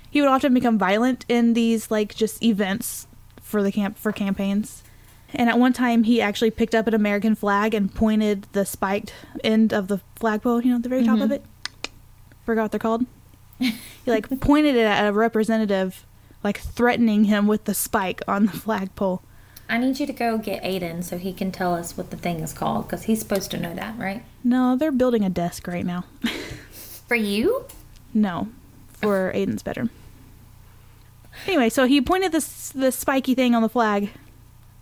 he 0.09 0.21
would 0.21 0.29
often 0.29 0.53
become 0.53 0.77
violent 0.77 1.25
in 1.27 1.55
these 1.55 1.91
like 1.91 2.15
just 2.15 2.41
events 2.41 3.05
for 3.41 3.61
the 3.61 3.69
camp 3.69 3.97
for 3.97 4.13
campaigns. 4.13 4.81
And 5.33 5.49
at 5.49 5.59
one 5.59 5.73
time, 5.73 6.05
he 6.05 6.21
actually 6.21 6.51
picked 6.51 6.73
up 6.73 6.87
an 6.87 6.93
American 6.93 7.35
flag 7.35 7.73
and 7.73 7.93
pointed 7.93 8.47
the 8.53 8.65
spiked 8.65 9.13
end 9.43 9.73
of 9.73 9.89
the 9.89 9.99
flagpole, 10.15 10.61
you 10.61 10.69
know, 10.69 10.77
at 10.77 10.83
the 10.83 10.89
very 10.89 11.03
top 11.03 11.17
of 11.17 11.23
mm-hmm. 11.23 11.33
it. 11.33 11.45
Forgot 12.45 12.61
what 12.61 12.71
they're 12.71 12.79
called. 12.79 13.05
he 13.59 13.75
like 14.05 14.29
pointed 14.39 14.77
it 14.77 14.85
at 14.85 15.05
a 15.05 15.11
representative, 15.11 16.05
like 16.45 16.61
threatening 16.61 17.25
him 17.25 17.45
with 17.45 17.65
the 17.65 17.73
spike 17.73 18.21
on 18.25 18.45
the 18.45 18.53
flagpole. 18.53 19.21
I 19.73 19.79
need 19.79 19.99
you 19.99 20.05
to 20.05 20.13
go 20.13 20.37
get 20.37 20.61
Aiden 20.61 21.03
so 21.03 21.17
he 21.17 21.33
can 21.33 21.51
tell 21.51 21.73
us 21.73 21.97
what 21.97 22.11
the 22.11 22.15
thing 22.15 22.41
is 22.41 22.53
called 22.53 22.85
because 22.85 23.05
he's 23.05 23.17
supposed 23.17 23.49
to 23.49 23.59
know 23.59 23.73
that, 23.73 23.97
right? 23.97 24.23
No, 24.43 24.75
they're 24.75 24.91
building 24.91 25.25
a 25.25 25.31
desk 25.31 25.65
right 25.65 25.83
now. 25.83 26.05
For 27.07 27.15
you? 27.15 27.65
no, 28.13 28.49
for 28.93 29.33
Aiden's 29.33 29.63
bedroom. 29.63 29.89
Anyway, 31.47 31.69
so 31.69 31.87
he 31.87 31.99
pointed 32.01 32.31
this 32.31 32.69
the 32.69 32.91
spiky 32.91 33.33
thing 33.33 33.55
on 33.55 33.63
the 33.63 33.67
flag 33.67 34.11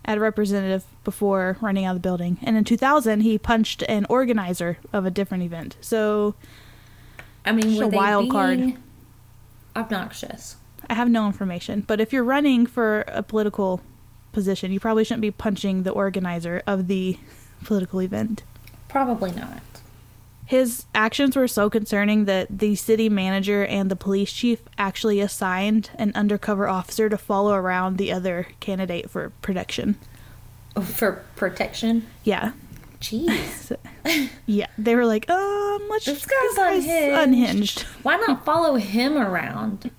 at 0.04 0.18
a 0.18 0.20
representative 0.20 0.84
before 1.04 1.56
running 1.62 1.86
out 1.86 1.96
of 1.96 2.02
the 2.02 2.06
building, 2.06 2.36
and 2.42 2.58
in 2.58 2.64
2000 2.64 3.22
he 3.22 3.38
punched 3.38 3.82
an 3.88 4.04
organizer 4.10 4.76
of 4.92 5.06
a 5.06 5.10
different 5.10 5.42
event. 5.42 5.76
So 5.80 6.34
I 7.46 7.52
mean, 7.52 7.78
were 7.78 7.84
a 7.84 7.88
wild 7.88 8.30
card. 8.30 8.74
obnoxious? 9.74 10.56
I 10.90 10.94
have 10.94 11.08
no 11.08 11.26
information, 11.26 11.80
but 11.80 11.98
if 11.98 12.12
you're 12.12 12.22
running 12.22 12.66
for 12.66 13.04
a 13.08 13.22
political 13.22 13.80
position, 14.32 14.72
you 14.72 14.80
probably 14.80 15.04
shouldn't 15.04 15.20
be 15.22 15.30
punching 15.30 15.82
the 15.84 15.90
organizer 15.90 16.62
of 16.66 16.88
the 16.88 17.18
political 17.64 18.00
event. 18.00 18.42
Probably 18.88 19.32
not. 19.32 19.60
His 20.46 20.84
actions 20.94 21.34
were 21.36 21.48
so 21.48 21.70
concerning 21.70 22.26
that 22.26 22.46
the 22.58 22.74
city 22.74 23.08
manager 23.08 23.64
and 23.64 23.90
the 23.90 23.96
police 23.96 24.30
chief 24.32 24.60
actually 24.76 25.20
assigned 25.20 25.90
an 25.94 26.12
undercover 26.14 26.68
officer 26.68 27.08
to 27.08 27.16
follow 27.16 27.54
around 27.54 27.96
the 27.96 28.12
other 28.12 28.48
candidate 28.60 29.08
for 29.08 29.30
protection. 29.40 29.96
For 30.82 31.24
protection? 31.36 32.06
Yeah. 32.24 32.52
Jeez. 33.00 33.30
So- 33.68 33.76
yeah. 34.46 34.66
They 34.76 34.96
were 34.96 35.06
like, 35.06 35.30
um, 35.30 35.86
let's 35.88 36.04
This 36.06 36.24
this 36.24 36.56
guy's 36.56 36.56
guy's 36.56 36.84
unhinged. 36.84 37.22
unhinged. 37.22 37.80
Why 38.02 38.16
not 38.16 38.44
follow 38.44 38.74
him 38.74 39.16
around? 39.16 39.90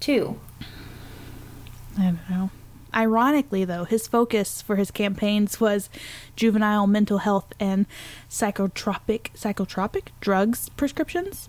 Too. 0.00 0.38
I 1.98 2.02
don't 2.04 2.30
know. 2.30 2.50
Ironically, 2.94 3.64
though, 3.64 3.84
his 3.84 4.08
focus 4.08 4.62
for 4.62 4.76
his 4.76 4.90
campaigns 4.90 5.60
was 5.60 5.90
juvenile 6.36 6.86
mental 6.86 7.18
health 7.18 7.52
and 7.60 7.86
psychotropic 8.30 9.30
psychotropic 9.34 10.08
drugs 10.20 10.68
prescriptions. 10.70 11.48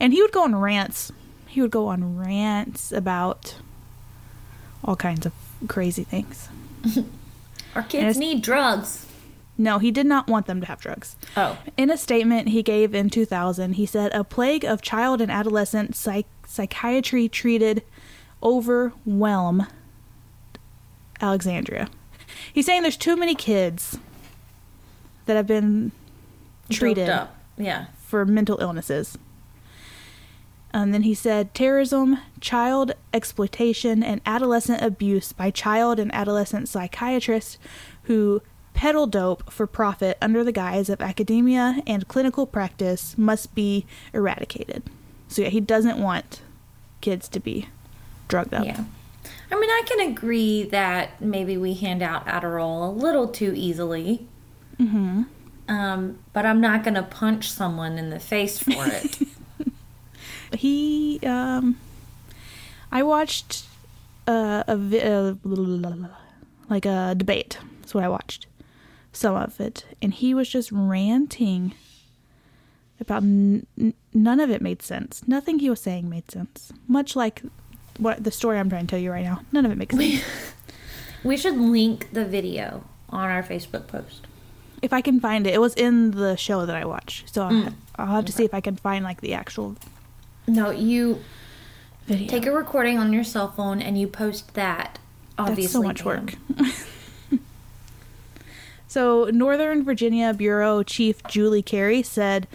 And 0.00 0.12
he 0.12 0.22
would 0.22 0.32
go 0.32 0.44
on 0.44 0.54
rants. 0.56 1.12
He 1.46 1.60
would 1.60 1.70
go 1.70 1.88
on 1.88 2.16
rants 2.16 2.92
about 2.92 3.56
all 4.84 4.96
kinds 4.96 5.26
of 5.26 5.32
crazy 5.66 6.04
things. 6.04 6.48
Our 7.74 7.82
kids 7.82 8.16
need 8.16 8.42
drugs. 8.42 9.06
No, 9.60 9.80
he 9.80 9.90
did 9.90 10.06
not 10.06 10.28
want 10.28 10.46
them 10.46 10.60
to 10.60 10.66
have 10.68 10.80
drugs. 10.80 11.16
Oh. 11.36 11.58
In 11.76 11.90
a 11.90 11.96
statement 11.96 12.48
he 12.48 12.62
gave 12.62 12.94
in 12.94 13.10
2000, 13.10 13.72
he 13.72 13.86
said, 13.86 14.12
A 14.14 14.22
plague 14.22 14.64
of 14.64 14.80
child 14.80 15.20
and 15.20 15.32
adolescent 15.32 15.96
psych- 15.96 16.26
psychiatry 16.46 17.28
treated 17.28 17.82
overwhelm 18.40 19.66
Alexandria. 21.20 21.88
He's 22.52 22.66
saying 22.66 22.82
there's 22.82 22.96
too 22.96 23.16
many 23.16 23.34
kids 23.34 23.98
that 25.26 25.36
have 25.36 25.46
been 25.46 25.92
treated 26.70 27.08
up. 27.08 27.34
Yeah. 27.56 27.86
for 27.98 28.24
mental 28.24 28.58
illnesses. 28.60 29.18
And 30.72 30.92
then 30.92 31.02
he 31.02 31.14
said 31.14 31.54
terrorism, 31.54 32.18
child 32.40 32.92
exploitation, 33.12 34.02
and 34.02 34.20
adolescent 34.26 34.82
abuse 34.82 35.32
by 35.32 35.50
child 35.50 35.98
and 35.98 36.14
adolescent 36.14 36.68
psychiatrists 36.68 37.58
who 38.04 38.42
peddle 38.74 39.06
dope 39.06 39.50
for 39.50 39.66
profit 39.66 40.16
under 40.22 40.44
the 40.44 40.52
guise 40.52 40.88
of 40.88 41.00
academia 41.00 41.82
and 41.86 42.06
clinical 42.06 42.46
practice 42.46 43.16
must 43.18 43.54
be 43.54 43.86
eradicated. 44.12 44.84
So, 45.28 45.42
yeah, 45.42 45.48
he 45.48 45.60
doesn't 45.60 45.98
want 45.98 46.42
kids 47.00 47.28
to 47.28 47.40
be 47.40 47.68
drugged 48.28 48.54
up. 48.54 48.64
Yeah. 48.66 48.84
I 49.50 49.54
mean, 49.58 49.70
I 49.70 49.82
can 49.86 50.10
agree 50.12 50.64
that 50.64 51.20
maybe 51.20 51.56
we 51.56 51.74
hand 51.74 52.02
out 52.02 52.26
Adderall 52.26 52.86
a 52.88 52.90
little 52.90 53.28
too 53.28 53.52
easily. 53.56 54.26
hmm 54.76 55.22
Um, 55.68 56.18
but 56.32 56.44
I'm 56.46 56.60
not 56.60 56.84
going 56.84 56.94
to 56.94 57.02
punch 57.02 57.50
someone 57.50 57.98
in 57.98 58.10
the 58.10 58.20
face 58.20 58.58
for 58.58 58.84
it. 58.86 59.18
He, 60.56 61.20
um, 61.24 61.76
I 62.90 63.02
watched 63.02 63.64
uh, 64.26 64.64
a, 64.66 64.76
vi- 64.78 65.02
uh, 65.02 65.34
like 66.70 66.86
a 66.86 67.14
debate. 67.14 67.58
That's 67.80 67.92
what 67.94 68.02
I 68.02 68.08
watched. 68.08 68.46
Some 69.12 69.34
of 69.36 69.60
it, 69.60 69.84
and 70.00 70.14
he 70.14 70.32
was 70.32 70.48
just 70.48 70.72
ranting 70.72 71.74
about 72.98 73.22
n- 73.24 73.66
n- 73.78 73.92
none 74.14 74.40
of 74.40 74.48
it 74.50 74.62
made 74.62 74.80
sense. 74.80 75.22
Nothing 75.28 75.58
he 75.58 75.68
was 75.68 75.80
saying 75.82 76.08
made 76.08 76.30
sense. 76.30 76.72
Much 76.86 77.14
like 77.14 77.42
what 77.98 78.22
the 78.24 78.30
story 78.30 78.58
I'm 78.58 78.68
trying 78.70 78.86
to 78.86 78.90
tell 78.90 78.98
you 78.98 79.10
right 79.10 79.24
now. 79.24 79.42
None 79.52 79.66
of 79.66 79.72
it 79.72 79.76
makes 79.78 79.94
sense. 79.96 80.22
we 81.24 81.36
should 81.36 81.56
link 81.56 82.12
the 82.12 82.24
video 82.24 82.84
on 83.10 83.28
our 83.30 83.42
Facebook 83.42 83.86
post. 83.86 84.26
if 84.82 84.92
I 84.92 85.00
can 85.00 85.18
find 85.20 85.46
it, 85.46 85.54
it 85.54 85.60
was 85.60 85.74
in 85.74 86.12
the 86.12 86.36
show 86.36 86.64
that 86.66 86.76
I 86.76 86.84
watched. 86.84 87.32
So 87.34 87.42
I'll, 87.42 87.50
Mm. 87.50 87.72
I'll 87.96 88.06
have 88.14 88.24
to 88.26 88.32
see 88.32 88.44
if 88.44 88.54
I 88.54 88.60
can 88.60 88.76
find 88.76 89.04
like 89.04 89.20
the 89.20 89.34
actual 89.34 89.74
No, 90.46 90.70
you 90.70 91.18
video. 92.06 92.28
take 92.28 92.46
a 92.46 92.52
recording 92.52 92.96
on 92.98 93.12
your 93.12 93.24
cell 93.24 93.50
phone 93.50 93.82
and 93.82 93.98
you 93.98 94.06
post 94.06 94.54
that. 94.54 94.98
Obviously, 95.36 95.62
That's 95.64 95.72
so 95.72 95.82
much 95.82 96.04
work. 96.04 96.34
so, 98.88 99.24
Northern 99.32 99.84
Virginia 99.84 100.32
Bureau 100.32 100.82
Chief 100.82 101.22
Julie 101.28 101.62
Carey 101.62 102.02
said 102.02 102.46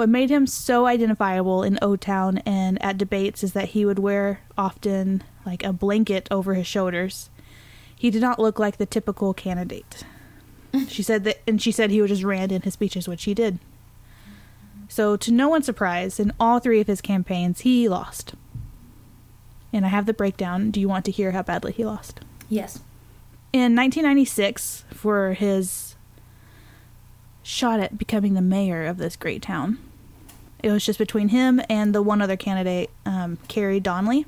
what 0.00 0.08
made 0.08 0.30
him 0.30 0.46
so 0.46 0.86
identifiable 0.86 1.62
in 1.62 1.78
O 1.82 1.94
Town 1.94 2.38
and 2.46 2.82
at 2.82 2.96
debates 2.96 3.44
is 3.44 3.52
that 3.52 3.68
he 3.68 3.84
would 3.84 3.98
wear 3.98 4.40
often 4.56 5.22
like 5.44 5.62
a 5.62 5.74
blanket 5.74 6.26
over 6.30 6.54
his 6.54 6.66
shoulders. 6.66 7.28
He 7.94 8.10
did 8.10 8.22
not 8.22 8.38
look 8.38 8.58
like 8.58 8.78
the 8.78 8.86
typical 8.86 9.34
candidate. 9.34 10.04
she 10.88 11.02
said 11.02 11.24
that, 11.24 11.42
and 11.46 11.60
she 11.60 11.70
said 11.70 11.90
he 11.90 12.00
would 12.00 12.08
just 12.08 12.24
rant 12.24 12.50
in 12.50 12.62
his 12.62 12.72
speeches, 12.72 13.08
which 13.08 13.24
he 13.24 13.34
did. 13.34 13.58
So, 14.88 15.18
to 15.18 15.30
no 15.30 15.50
one's 15.50 15.66
surprise, 15.66 16.18
in 16.18 16.32
all 16.40 16.60
three 16.60 16.80
of 16.80 16.86
his 16.86 17.02
campaigns, 17.02 17.60
he 17.60 17.86
lost. 17.86 18.32
And 19.70 19.84
I 19.84 19.90
have 19.90 20.06
the 20.06 20.14
breakdown. 20.14 20.70
Do 20.70 20.80
you 20.80 20.88
want 20.88 21.04
to 21.04 21.12
hear 21.12 21.32
how 21.32 21.42
badly 21.42 21.72
he 21.72 21.84
lost? 21.84 22.20
Yes. 22.48 22.76
In 23.52 23.76
1996, 23.76 24.84
for 24.94 25.34
his 25.34 25.94
shot 27.42 27.80
at 27.80 27.98
becoming 27.98 28.32
the 28.32 28.40
mayor 28.40 28.86
of 28.86 28.96
this 28.96 29.14
great 29.14 29.42
town, 29.42 29.78
it 30.62 30.70
was 30.70 30.84
just 30.84 30.98
between 30.98 31.28
him 31.28 31.60
and 31.68 31.94
the 31.94 32.02
one 32.02 32.22
other 32.22 32.36
candidate, 32.36 32.90
um, 33.06 33.38
Kerry 33.48 33.80
Donnelly, 33.80 34.26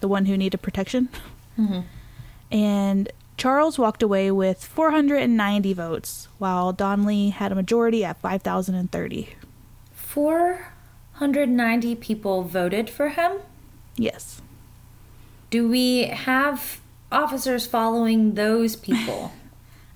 the 0.00 0.08
one 0.08 0.26
who 0.26 0.36
needed 0.36 0.58
protection. 0.58 1.08
hmm 1.56 1.80
And 2.50 3.10
Charles 3.36 3.78
walked 3.78 4.02
away 4.02 4.30
with 4.30 4.64
490 4.64 5.72
votes, 5.72 6.28
while 6.38 6.72
Donnelly 6.72 7.30
had 7.30 7.52
a 7.52 7.54
majority 7.54 8.04
at 8.04 8.20
5,030. 8.20 9.34
490 9.94 11.94
people 11.96 12.42
voted 12.44 12.88
for 12.88 13.08
him. 13.10 13.32
Yes. 13.96 14.40
Do 15.50 15.68
we 15.68 16.04
have 16.06 16.80
officers 17.10 17.66
following 17.66 18.34
those 18.34 18.76
people? 18.76 19.32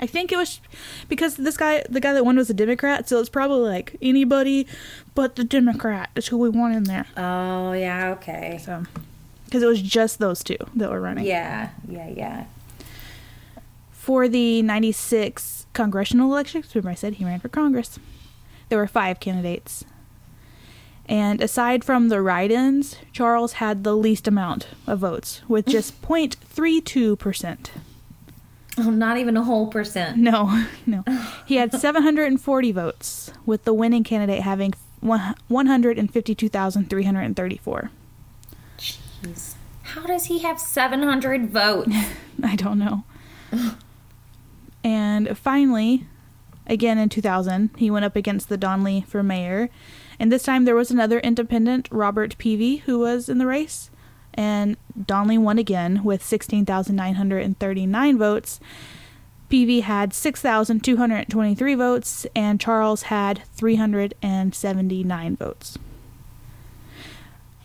I 0.01 0.07
think 0.07 0.31
it 0.31 0.37
was 0.37 0.61
because 1.09 1.37
this 1.37 1.57
guy, 1.57 1.85
the 1.89 2.01
guy 2.01 2.13
that 2.13 2.25
won 2.25 2.37
was 2.37 2.49
a 2.49 2.55
Democrat, 2.55 3.09
so 3.09 3.19
it's 3.21 3.29
probably 3.29 3.69
like 3.69 3.97
anybody 4.01 4.67
but 5.15 5.35
the 5.35 5.43
Democrat 5.43 6.11
is 6.15 6.29
who 6.29 6.39
we 6.39 6.49
want 6.49 6.77
in 6.77 6.85
there. 6.85 7.07
oh, 7.17 7.73
yeah, 7.73 8.11
okay. 8.11 8.61
So, 8.65 8.85
because 9.47 9.63
it 9.63 9.67
was 9.67 9.83
just 9.83 10.21
those 10.21 10.45
two 10.45 10.59
that 10.77 10.91
were 10.91 11.01
running. 11.01 11.27
Yeah, 11.27 11.71
yeah, 11.89 12.09
yeah. 12.09 12.45
For 13.91 14.29
the 14.29 14.63
96 14.63 15.67
congressional 15.73 16.31
elections, 16.31 16.73
remember 16.75 16.91
I 16.91 16.95
said 16.95 17.15
he 17.15 17.25
ran 17.25 17.41
for 17.41 17.49
Congress, 17.49 17.99
there 18.69 18.79
were 18.79 18.87
five 18.87 19.19
candidates. 19.19 19.85
And 21.07 21.41
aside 21.41 21.85
from 21.85 22.09
the 22.09 22.21
write 22.21 22.51
ins, 22.51 22.97
Charles 23.13 23.55
had 23.55 23.83
the 23.83 23.97
least 23.97 24.29
amount 24.29 24.69
of 24.87 25.01
votes 25.01 25.43
with 25.49 25.67
just 25.67 26.01
0.32%. 26.03 27.69
Oh, 28.81 28.91
not 28.91 29.19
even 29.19 29.37
a 29.37 29.43
whole 29.43 29.67
percent. 29.67 30.17
No, 30.19 30.65
no. 30.87 31.03
He 31.47 31.57
had 31.57 31.73
740 31.81 32.71
votes, 32.73 33.33
with 33.45 33.65
the 33.65 33.75
winning 33.75 34.05
candidate 34.05 34.43
having 34.43 34.73
one- 35.01 35.35
152,334. 35.49 37.91
Jeez. 38.79 39.55
How 39.83 40.07
does 40.07 40.27
he 40.27 40.39
have 40.41 40.61
700 40.61 41.51
votes? 41.51 41.91
I 42.43 42.57
don't 42.57 42.79
know. 42.79 43.05
and 44.85 45.37
finally, 45.37 46.07
again 46.67 46.99
in 46.99 47.09
2000, 47.09 47.71
he 47.77 47.91
went 47.91 48.05
up 48.05 48.17
against 48.17 48.49
the 48.49 48.57
Donley 48.57 49.05
for 49.09 49.23
mayor. 49.23 49.71
And 50.21 50.33
this 50.33 50.43
time 50.43 50.65
there 50.65 50.75
was 50.75 50.91
another 50.91 51.21
independent, 51.21 51.89
Robert 51.91 52.37
Peavy, 52.39 52.79
who 52.79 52.99
was 52.99 53.29
in 53.29 53.39
the 53.39 53.47
race. 53.47 53.91
And 54.39 54.77
Donley 55.07 55.37
won 55.37 55.59
again 55.59 56.05
with 56.05 56.25
16,939 56.25 58.19
votes. 58.19 58.61
Peavy 59.49 59.81
had 59.81 60.15
6,223 60.15 61.75
votes, 61.75 62.25
and 62.37 62.61
Charles 62.61 63.03
had 63.03 63.43
379 63.57 65.37
votes. 65.37 65.77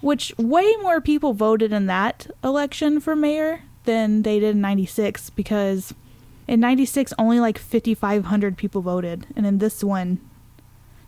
Which 0.01 0.33
way 0.39 0.75
more 0.81 0.99
people 0.99 1.33
voted 1.33 1.71
in 1.71 1.85
that 1.85 2.25
election 2.43 2.99
for 2.99 3.15
mayor 3.15 3.61
than 3.83 4.23
they 4.23 4.39
did 4.39 4.55
in 4.55 4.61
96 4.61 5.29
because 5.29 5.93
in 6.47 6.59
96 6.59 7.13
only 7.19 7.39
like 7.39 7.59
5500 7.59 8.57
people 8.57 8.81
voted 8.81 9.27
and 9.35 9.45
in 9.45 9.59
this 9.59 9.83
one 9.83 10.19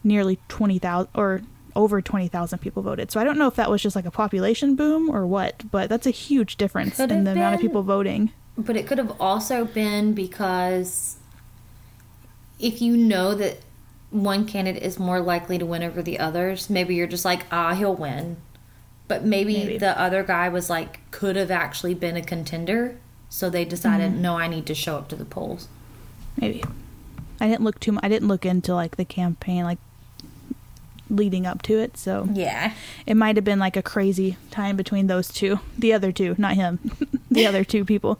nearly 0.03 0.37
20,000 0.47 1.09
or 1.15 1.41
over 1.75 2.01
20,000 2.01 2.59
people 2.59 2.81
voted. 2.83 3.11
So 3.11 3.19
I 3.19 3.23
don't 3.23 3.37
know 3.37 3.47
if 3.47 3.55
that 3.55 3.69
was 3.69 3.81
just 3.81 3.95
like 3.95 4.05
a 4.05 4.11
population 4.11 4.75
boom 4.75 5.09
or 5.09 5.25
what, 5.27 5.69
but 5.71 5.89
that's 5.89 6.07
a 6.07 6.11
huge 6.11 6.55
difference 6.57 6.99
in 6.99 7.23
the 7.25 7.31
amount 7.33 7.55
of 7.55 7.61
people 7.61 7.83
voting. 7.83 8.31
But 8.57 8.77
it 8.77 8.87
could 8.87 8.97
have 8.97 9.19
also 9.19 9.65
been 9.65 10.13
because 10.13 11.17
if 12.59 12.81
you 12.81 12.95
know 12.95 13.35
that 13.35 13.57
one 14.11 14.45
candidate 14.45 14.81
is 14.83 14.97
more 14.97 15.19
likely 15.19 15.57
to 15.57 15.65
win 15.65 15.83
over 15.83 16.01
the 16.01 16.19
others, 16.19 16.69
maybe 16.69 16.95
you're 16.95 17.07
just 17.07 17.25
like, 17.25 17.45
ah, 17.51 17.73
he'll 17.73 17.95
win. 17.95 18.37
But 19.07 19.23
maybe, 19.25 19.53
Maybe. 19.57 19.77
the 19.77 19.99
other 19.99 20.23
guy 20.23 20.49
was 20.49 20.69
like, 20.69 20.99
could 21.11 21.35
have 21.35 21.51
actually 21.51 21.93
been 21.93 22.15
a 22.15 22.23
contender. 22.23 22.97
So 23.29 23.49
they 23.49 23.65
decided, 23.65 24.13
Mm-hmm. 24.13 24.21
no, 24.21 24.37
I 24.37 24.47
need 24.47 24.65
to 24.67 24.73
show 24.73 24.95
up 24.97 25.09
to 25.09 25.15
the 25.15 25.25
polls. 25.25 25.67
Maybe. 26.37 26.63
I 27.39 27.47
didn't 27.47 27.63
look 27.65 27.79
too 27.81 27.99
I 28.01 28.07
didn't 28.07 28.29
look 28.29 28.45
into 28.45 28.73
like 28.73 28.95
the 28.95 29.03
campaign 29.05 29.65
like 29.65 29.77
leading 31.09 31.45
up 31.45 31.61
to 31.63 31.77
it, 31.79 31.97
so 31.97 32.27
Yeah. 32.33 32.73
it 33.05 33.15
might 33.15 33.35
have 33.35 33.45
been 33.45 33.59
like 33.59 33.77
a 33.77 33.81
crazy 33.83 34.37
time 34.51 34.75
between 34.75 35.07
those 35.07 35.27
two. 35.29 35.59
The 35.77 35.93
other 35.93 36.11
two, 36.11 36.35
not 36.37 36.55
him. 36.55 36.79
the 37.31 37.45
other 37.45 37.63
two 37.63 37.85
people. 37.85 38.19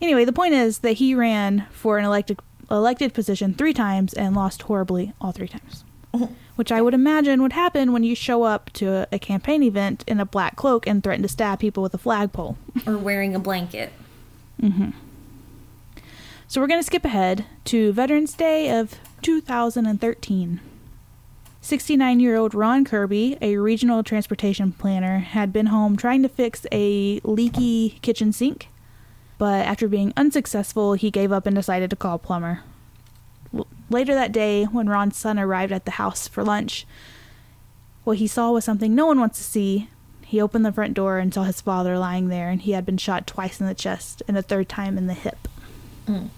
Anyway, 0.00 0.24
the 0.24 0.32
point 0.32 0.54
is 0.54 0.78
that 0.78 0.92
he 0.94 1.14
ran 1.14 1.66
for 1.72 1.98
an 1.98 2.04
elected 2.04 2.38
elected 2.70 3.14
position 3.14 3.54
3 3.54 3.72
times 3.72 4.12
and 4.12 4.34
lost 4.34 4.62
horribly 4.62 5.12
all 5.20 5.30
3 5.32 5.46
times. 5.48 5.84
Which 6.56 6.72
I 6.72 6.82
would 6.82 6.94
imagine 6.94 7.40
would 7.42 7.52
happen 7.52 7.92
when 7.92 8.02
you 8.02 8.14
show 8.16 8.42
up 8.42 8.70
to 8.74 8.88
a, 8.88 9.06
a 9.12 9.18
campaign 9.18 9.62
event 9.62 10.02
in 10.06 10.18
a 10.18 10.24
black 10.24 10.56
cloak 10.56 10.86
and 10.86 11.02
threaten 11.02 11.22
to 11.22 11.28
stab 11.28 11.60
people 11.60 11.82
with 11.82 11.94
a 11.94 11.98
flagpole. 11.98 12.56
Or 12.86 12.96
wearing 12.98 13.34
a 13.34 13.38
blanket. 13.38 13.92
Mm-hmm. 14.60 14.90
So 16.48 16.60
we're 16.60 16.66
going 16.66 16.80
to 16.80 16.86
skip 16.86 17.04
ahead 17.04 17.44
to 17.66 17.92
Veterans 17.92 18.34
Day 18.34 18.70
of 18.76 18.98
2013. 19.22 20.60
69 21.66 22.20
year 22.20 22.36
old 22.36 22.54
Ron 22.54 22.84
Kirby, 22.84 23.36
a 23.42 23.56
regional 23.56 24.04
transportation 24.04 24.70
planner, 24.70 25.18
had 25.18 25.52
been 25.52 25.66
home 25.66 25.96
trying 25.96 26.22
to 26.22 26.28
fix 26.28 26.64
a 26.70 27.20
leaky 27.24 27.98
kitchen 28.02 28.32
sink. 28.32 28.68
But 29.36 29.66
after 29.66 29.88
being 29.88 30.12
unsuccessful, 30.16 30.92
he 30.92 31.10
gave 31.10 31.32
up 31.32 31.44
and 31.44 31.56
decided 31.56 31.90
to 31.90 31.96
call 31.96 32.14
a 32.14 32.18
plumber. 32.18 32.60
Later 33.90 34.14
that 34.14 34.30
day, 34.30 34.62
when 34.62 34.88
Ron's 34.88 35.16
son 35.16 35.40
arrived 35.40 35.72
at 35.72 35.86
the 35.86 35.90
house 35.92 36.28
for 36.28 36.44
lunch, 36.44 36.86
what 38.04 38.18
he 38.18 38.28
saw 38.28 38.52
was 38.52 38.64
something 38.64 38.94
no 38.94 39.06
one 39.06 39.18
wants 39.18 39.38
to 39.38 39.44
see. 39.44 39.88
He 40.24 40.40
opened 40.40 40.64
the 40.64 40.72
front 40.72 40.94
door 40.94 41.18
and 41.18 41.34
saw 41.34 41.42
his 41.42 41.60
father 41.60 41.98
lying 41.98 42.28
there, 42.28 42.48
and 42.48 42.62
he 42.62 42.72
had 42.72 42.86
been 42.86 42.96
shot 42.96 43.26
twice 43.26 43.60
in 43.60 43.66
the 43.66 43.74
chest 43.74 44.22
and 44.28 44.38
a 44.38 44.42
third 44.42 44.68
time 44.68 44.96
in 44.96 45.08
the 45.08 45.14
hip. 45.14 45.48
Mm. 46.06 46.28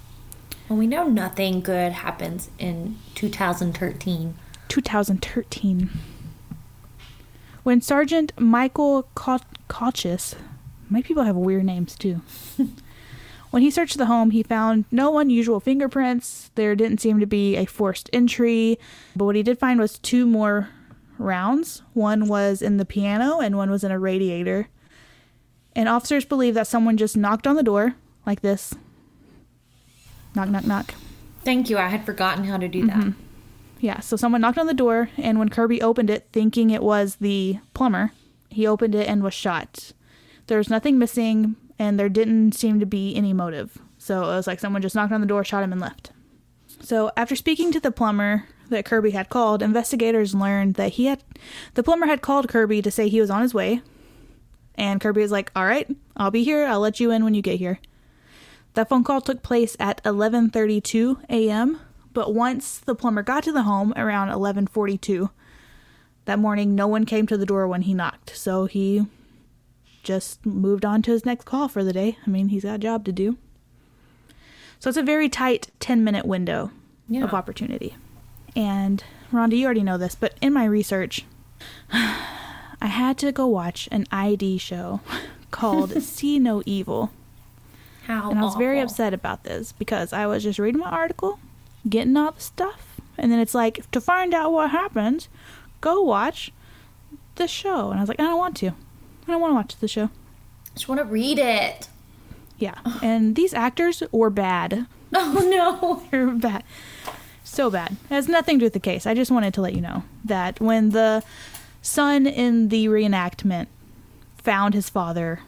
Well, 0.70 0.78
we 0.78 0.86
know 0.86 1.06
nothing 1.06 1.60
good 1.60 1.92
happens 1.92 2.48
in 2.58 2.96
2013. 3.14 4.34
2013. 4.68 5.90
When 7.62 7.80
Sergeant 7.80 8.32
Michael 8.38 9.08
Cauchus, 9.14 10.34
my 10.88 11.02
people 11.02 11.24
have 11.24 11.36
weird 11.36 11.64
names 11.64 11.96
too. 11.96 12.22
when 13.50 13.62
he 13.62 13.70
searched 13.70 13.98
the 13.98 14.06
home, 14.06 14.30
he 14.30 14.42
found 14.42 14.86
no 14.90 15.18
unusual 15.18 15.60
fingerprints. 15.60 16.50
There 16.54 16.74
didn't 16.74 17.00
seem 17.00 17.20
to 17.20 17.26
be 17.26 17.56
a 17.56 17.66
forced 17.66 18.08
entry, 18.12 18.78
but 19.14 19.26
what 19.26 19.36
he 19.36 19.42
did 19.42 19.58
find 19.58 19.78
was 19.78 19.98
two 19.98 20.24
more 20.24 20.70
rounds. 21.18 21.82
One 21.92 22.26
was 22.26 22.62
in 22.62 22.76
the 22.76 22.84
piano 22.84 23.40
and 23.40 23.56
one 23.56 23.70
was 23.70 23.84
in 23.84 23.90
a 23.90 23.98
radiator. 23.98 24.68
And 25.76 25.88
officers 25.88 26.24
believe 26.24 26.54
that 26.54 26.66
someone 26.66 26.96
just 26.96 27.16
knocked 27.16 27.46
on 27.46 27.56
the 27.56 27.62
door 27.62 27.94
like 28.24 28.40
this. 28.40 28.74
Knock, 30.34 30.48
knock, 30.48 30.64
knock. 30.64 30.94
Thank 31.44 31.70
you. 31.70 31.78
I 31.78 31.88
had 31.88 32.04
forgotten 32.04 32.44
how 32.44 32.56
to 32.56 32.68
do 32.68 32.86
that. 32.86 32.96
Mm-hmm. 32.96 33.27
Yeah, 33.80 34.00
so 34.00 34.16
someone 34.16 34.40
knocked 34.40 34.58
on 34.58 34.66
the 34.66 34.74
door, 34.74 35.10
and 35.16 35.38
when 35.38 35.48
Kirby 35.48 35.80
opened 35.80 36.10
it, 36.10 36.28
thinking 36.32 36.70
it 36.70 36.82
was 36.82 37.16
the 37.16 37.58
plumber, 37.74 38.12
he 38.50 38.66
opened 38.66 38.94
it 38.94 39.08
and 39.08 39.22
was 39.22 39.34
shot. 39.34 39.92
There 40.48 40.58
was 40.58 40.70
nothing 40.70 40.98
missing, 40.98 41.56
and 41.78 41.98
there 41.98 42.08
didn't 42.08 42.52
seem 42.52 42.80
to 42.80 42.86
be 42.86 43.14
any 43.14 43.32
motive. 43.32 43.78
So 43.98 44.22
it 44.22 44.26
was 44.26 44.46
like 44.46 44.60
someone 44.60 44.82
just 44.82 44.94
knocked 44.94 45.12
on 45.12 45.20
the 45.20 45.26
door, 45.26 45.44
shot 45.44 45.62
him, 45.62 45.72
and 45.72 45.80
left. 45.80 46.10
So 46.80 47.10
after 47.16 47.36
speaking 47.36 47.70
to 47.72 47.80
the 47.80 47.92
plumber 47.92 48.44
that 48.68 48.84
Kirby 48.84 49.10
had 49.10 49.28
called, 49.28 49.62
investigators 49.62 50.34
learned 50.34 50.74
that 50.74 50.92
he 50.92 51.06
had 51.06 51.22
the 51.74 51.82
plumber 51.82 52.06
had 52.06 52.22
called 52.22 52.48
Kirby 52.48 52.82
to 52.82 52.90
say 52.90 53.08
he 53.08 53.20
was 53.20 53.30
on 53.30 53.42
his 53.42 53.54
way, 53.54 53.82
and 54.74 55.00
Kirby 55.00 55.22
was 55.22 55.32
like, 55.32 55.50
"All 55.54 55.64
right, 55.64 55.88
I'll 56.16 56.30
be 56.30 56.44
here. 56.44 56.66
I'll 56.66 56.80
let 56.80 57.00
you 57.00 57.10
in 57.10 57.24
when 57.24 57.34
you 57.34 57.42
get 57.42 57.58
here." 57.58 57.78
That 58.74 58.88
phone 58.88 59.04
call 59.04 59.20
took 59.20 59.42
place 59.42 59.76
at 59.80 60.02
11:32 60.04 61.18
a.m., 61.28 61.80
but 62.18 62.34
once 62.34 62.78
the 62.80 62.96
plumber 62.96 63.22
got 63.22 63.44
to 63.44 63.52
the 63.52 63.62
home 63.62 63.92
around 63.96 64.28
11:42 64.30 65.30
that 66.24 66.36
morning, 66.36 66.74
no 66.74 66.88
one 66.88 67.04
came 67.06 67.28
to 67.28 67.36
the 67.36 67.46
door 67.46 67.68
when 67.68 67.82
he 67.82 67.94
knocked. 67.94 68.36
So 68.36 68.66
he 68.66 69.06
just 70.02 70.44
moved 70.44 70.84
on 70.84 71.00
to 71.02 71.12
his 71.12 71.24
next 71.24 71.44
call 71.44 71.68
for 71.68 71.84
the 71.84 71.92
day. 71.92 72.18
I 72.26 72.30
mean, 72.30 72.48
he's 72.48 72.64
got 72.64 72.74
a 72.74 72.78
job 72.78 73.04
to 73.04 73.12
do. 73.12 73.36
So 74.80 74.88
it's 74.88 74.96
a 74.98 75.02
very 75.04 75.28
tight 75.28 75.68
10-minute 75.78 76.26
window 76.26 76.72
Yeah. 77.08 77.22
of 77.22 77.32
opportunity. 77.34 77.94
And 78.56 79.04
Rhonda, 79.32 79.56
you 79.56 79.64
already 79.66 79.84
know 79.84 79.96
this, 79.96 80.16
but 80.16 80.34
in 80.40 80.52
my 80.52 80.64
research, 80.64 81.24
I 81.92 82.86
had 82.88 83.16
to 83.18 83.30
go 83.30 83.46
watch 83.46 83.88
an 83.92 84.06
ID 84.10 84.58
show 84.58 85.02
called 85.52 86.02
See 86.02 86.40
No 86.40 86.64
Evil. 86.66 87.12
How 88.06 88.30
And 88.30 88.40
I 88.40 88.42
was 88.42 88.56
very 88.56 88.80
upset 88.80 89.14
about 89.14 89.44
this 89.44 89.70
because 89.70 90.12
I 90.12 90.26
was 90.26 90.42
just 90.42 90.58
reading 90.58 90.80
my 90.80 90.88
article, 90.90 91.38
getting 91.88 92.16
all 92.16 92.32
the 92.32 92.40
stuff, 92.40 93.00
and 93.16 93.30
then 93.32 93.38
it's 93.38 93.54
like 93.54 93.90
to 93.90 94.00
find 94.00 94.34
out 94.34 94.52
what 94.52 94.70
happens, 94.70 95.28
go 95.80 96.00
watch 96.02 96.52
the 97.36 97.48
show. 97.48 97.90
And 97.90 97.98
I 97.98 98.02
was 98.02 98.08
like, 98.08 98.20
I 98.20 98.24
don't 98.24 98.38
want 98.38 98.56
to. 98.58 98.68
I 98.68 99.32
don't 99.32 99.40
want 99.40 99.50
to 99.52 99.54
watch 99.54 99.76
the 99.76 99.88
show. 99.88 100.04
I 100.04 100.74
just 100.74 100.88
want 100.88 101.00
to 101.00 101.04
read 101.04 101.38
it. 101.38 101.88
Yeah. 102.58 102.78
And 103.02 103.36
these 103.36 103.54
actors 103.54 104.02
were 104.12 104.30
bad. 104.30 104.86
Oh 105.14 105.48
no. 105.50 106.02
They're 106.10 106.26
bad. 106.26 106.64
So 107.42 107.70
bad. 107.70 107.92
It 107.92 108.14
has 108.14 108.28
nothing 108.28 108.58
to 108.58 108.60
do 108.60 108.66
with 108.66 108.74
the 108.74 108.78
case. 108.78 109.06
I 109.06 109.14
just 109.14 109.30
wanted 109.30 109.54
to 109.54 109.62
let 109.62 109.74
you 109.74 109.80
know 109.80 110.02
that 110.22 110.60
when 110.60 110.90
the 110.90 111.22
son 111.80 112.26
in 112.26 112.68
the 112.68 112.88
reenactment 112.88 113.68
found 114.36 114.74
his 114.74 114.90
father, 114.90 115.40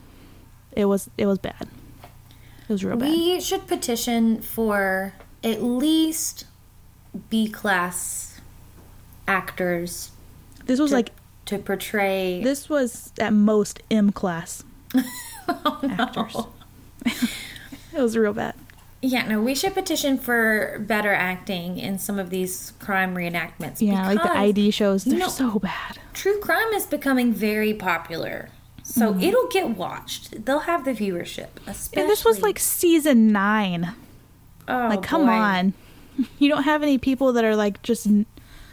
it 0.73 0.87
was 0.87 1.11
it 1.19 1.27
was 1.27 1.39
bad. 1.39 1.69
It 2.69 2.73
was 2.73 2.83
real 2.83 2.97
bad. 2.97 3.11
We 3.11 3.39
should 3.43 3.67
petition 3.67 4.41
for 4.41 5.13
at 5.45 5.63
least 5.63 6.45
B 7.29 7.49
class 7.49 8.41
actors 9.27 10.11
This 10.67 10.79
was 10.81 10.91
to, 10.91 10.97
like 10.97 11.11
to 11.47 11.59
portray 11.59 12.43
This 12.43 12.69
was 12.69 13.13
at 13.19 13.33
most 13.33 13.81
M 13.91 14.13
class. 14.13 14.63
actors. 15.49 16.37
it 17.07 18.01
was 18.01 18.17
real 18.17 18.33
bad. 18.33 18.55
Yeah, 19.03 19.27
no, 19.27 19.41
we 19.41 19.55
should 19.55 19.73
petition 19.75 20.19
for 20.19 20.77
better 20.87 21.13
acting 21.13 21.79
in 21.79 21.99
some 21.99 22.19
of 22.19 22.29
these 22.29 22.75
crime 22.81 23.15
reenactments. 23.15 23.81
Yeah, 23.81 24.07
like 24.07 24.23
the 24.23 24.31
ID 24.31 24.71
shows, 24.73 25.05
they're 25.05 25.19
know- 25.19 25.29
so 25.29 25.59
bad. 25.59 25.99
True 26.13 26.39
crime 26.41 26.69
is 26.75 26.85
becoming 26.87 27.33
very 27.33 27.73
popular. 27.73 28.51
So 28.83 29.13
Mm-hmm. 29.13 29.21
it'll 29.23 29.49
get 29.49 29.71
watched. 29.71 30.45
They'll 30.45 30.61
have 30.61 30.85
the 30.85 30.93
viewership. 30.93 31.49
Especially. 31.67 32.03
And 32.03 32.11
this 32.11 32.25
was 32.25 32.43
like 32.43 32.59
season 32.59 33.29
nine. 33.29 33.95
Oh, 34.71 34.89
like, 34.89 35.03
come 35.03 35.27
boy. 35.27 35.33
on. 35.33 35.73
You 36.39 36.51
don't 36.51 36.65
have 36.65 36.83
any 36.83 36.99
people 36.99 37.33
that 37.33 37.45
are 37.45 37.57
like 37.57 37.81
just 37.83 38.05
Like 38.07 38.27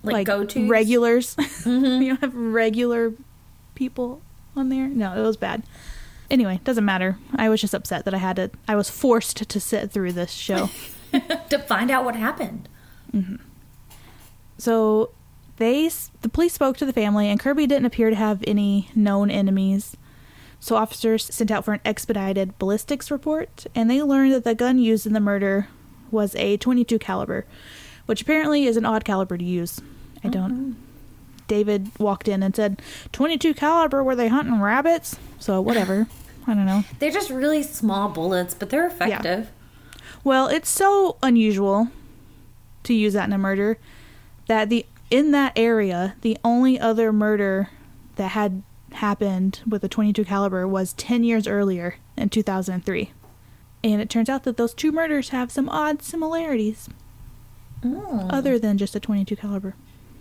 like, 0.03 0.27
go-tos? 0.27 0.67
regulars. 0.69 1.35
Mm-hmm. 1.63 2.01
you 2.01 2.09
don't 2.09 2.21
have 2.21 2.35
regular 2.35 3.13
people 3.75 4.21
on 4.55 4.67
there. 4.69 4.87
No, 4.87 5.13
it 5.17 5.21
was 5.25 5.37
bad. 5.37 5.63
Anyway, 6.29 6.59
doesn't 6.65 6.83
matter. 6.83 7.17
I 7.35 7.47
was 7.47 7.61
just 7.61 7.73
upset 7.73 8.03
that 8.03 8.13
I 8.13 8.17
had 8.17 8.35
to. 8.35 8.51
I 8.67 8.75
was 8.75 8.89
forced 8.89 9.47
to 9.49 9.59
sit 9.61 9.91
through 9.91 10.11
this 10.13 10.31
show. 10.31 10.69
to 11.49 11.59
find 11.59 11.89
out 11.89 12.03
what 12.03 12.15
happened. 12.17 12.67
Mm-hmm. 13.13 13.35
So 14.57 15.11
they 15.57 15.89
the 16.21 16.29
police 16.29 16.53
spoke 16.53 16.77
to 16.77 16.85
the 16.85 16.93
family 16.93 17.29
and 17.29 17.39
Kirby 17.39 17.67
didn't 17.67 17.85
appear 17.85 18.09
to 18.09 18.15
have 18.15 18.43
any 18.45 18.89
known 18.95 19.29
enemies. 19.31 19.95
So 20.59 20.75
officers 20.75 21.23
sent 21.33 21.51
out 21.51 21.63
for 21.65 21.73
an 21.73 21.79
expedited 21.85 22.57
ballistics 22.59 23.11
report 23.11 23.67
and 23.75 23.89
they 23.89 24.01
learned 24.01 24.33
that 24.33 24.43
the 24.43 24.55
gun 24.55 24.79
used 24.79 25.05
in 25.05 25.13
the 25.13 25.19
murder 25.19 25.67
was 26.11 26.35
a 26.35 26.57
22 26.57 26.99
caliber, 26.99 27.45
which 28.05 28.21
apparently 28.21 28.65
is 28.65 28.77
an 28.77 28.85
odd 28.85 29.05
caliber 29.05 29.37
to 29.37 29.43
use. 29.43 29.81
I 30.23 30.27
oh, 30.27 30.31
don't 30.31 30.77
David 31.47 31.91
walked 31.97 32.27
in 32.27 32.43
and 32.43 32.55
said, 32.55 32.81
"22 33.11 33.53
caliber 33.53 34.03
were 34.03 34.15
they 34.15 34.27
hunting 34.27 34.59
rabbits?" 34.59 35.17
So 35.39 35.61
whatever. 35.61 36.07
I 36.45 36.53
don't 36.53 36.65
know. 36.65 36.83
They're 36.99 37.11
just 37.11 37.29
really 37.29 37.63
small 37.63 38.09
bullets, 38.09 38.53
but 38.53 38.69
they're 38.69 38.87
effective. 38.87 39.49
Well, 40.23 40.47
it's 40.47 40.69
so 40.69 41.17
unusual 41.21 41.89
to 42.83 42.93
use 42.93 43.13
that 43.13 43.27
in 43.27 43.33
a 43.33 43.37
murder 43.37 43.77
that 44.47 44.69
the 44.69 44.85
in 45.09 45.31
that 45.31 45.53
area, 45.55 46.15
the 46.21 46.37
only 46.43 46.79
other 46.79 47.13
murder 47.13 47.69
that 48.15 48.29
had 48.29 48.63
happened 48.93 49.61
with 49.67 49.83
a 49.83 49.89
22 49.89 50.25
caliber 50.25 50.67
was 50.67 50.93
10 50.93 51.23
years 51.23 51.47
earlier 51.47 51.95
in 52.17 52.29
2003. 52.29 53.11
And 53.87 54.01
it 54.01 54.09
turns 54.09 54.27
out 54.27 54.43
that 54.43 54.57
those 54.57 54.73
two 54.73 54.91
murders 54.91 55.29
have 55.29 55.49
some 55.51 55.69
odd 55.69 56.01
similarities 56.03 56.89
Mm. 57.83 58.27
other 58.33 58.57
than 58.59 58.77
just 58.77 58.95
a 58.95 58.99
22 58.99 59.35
caliber. 59.35 59.75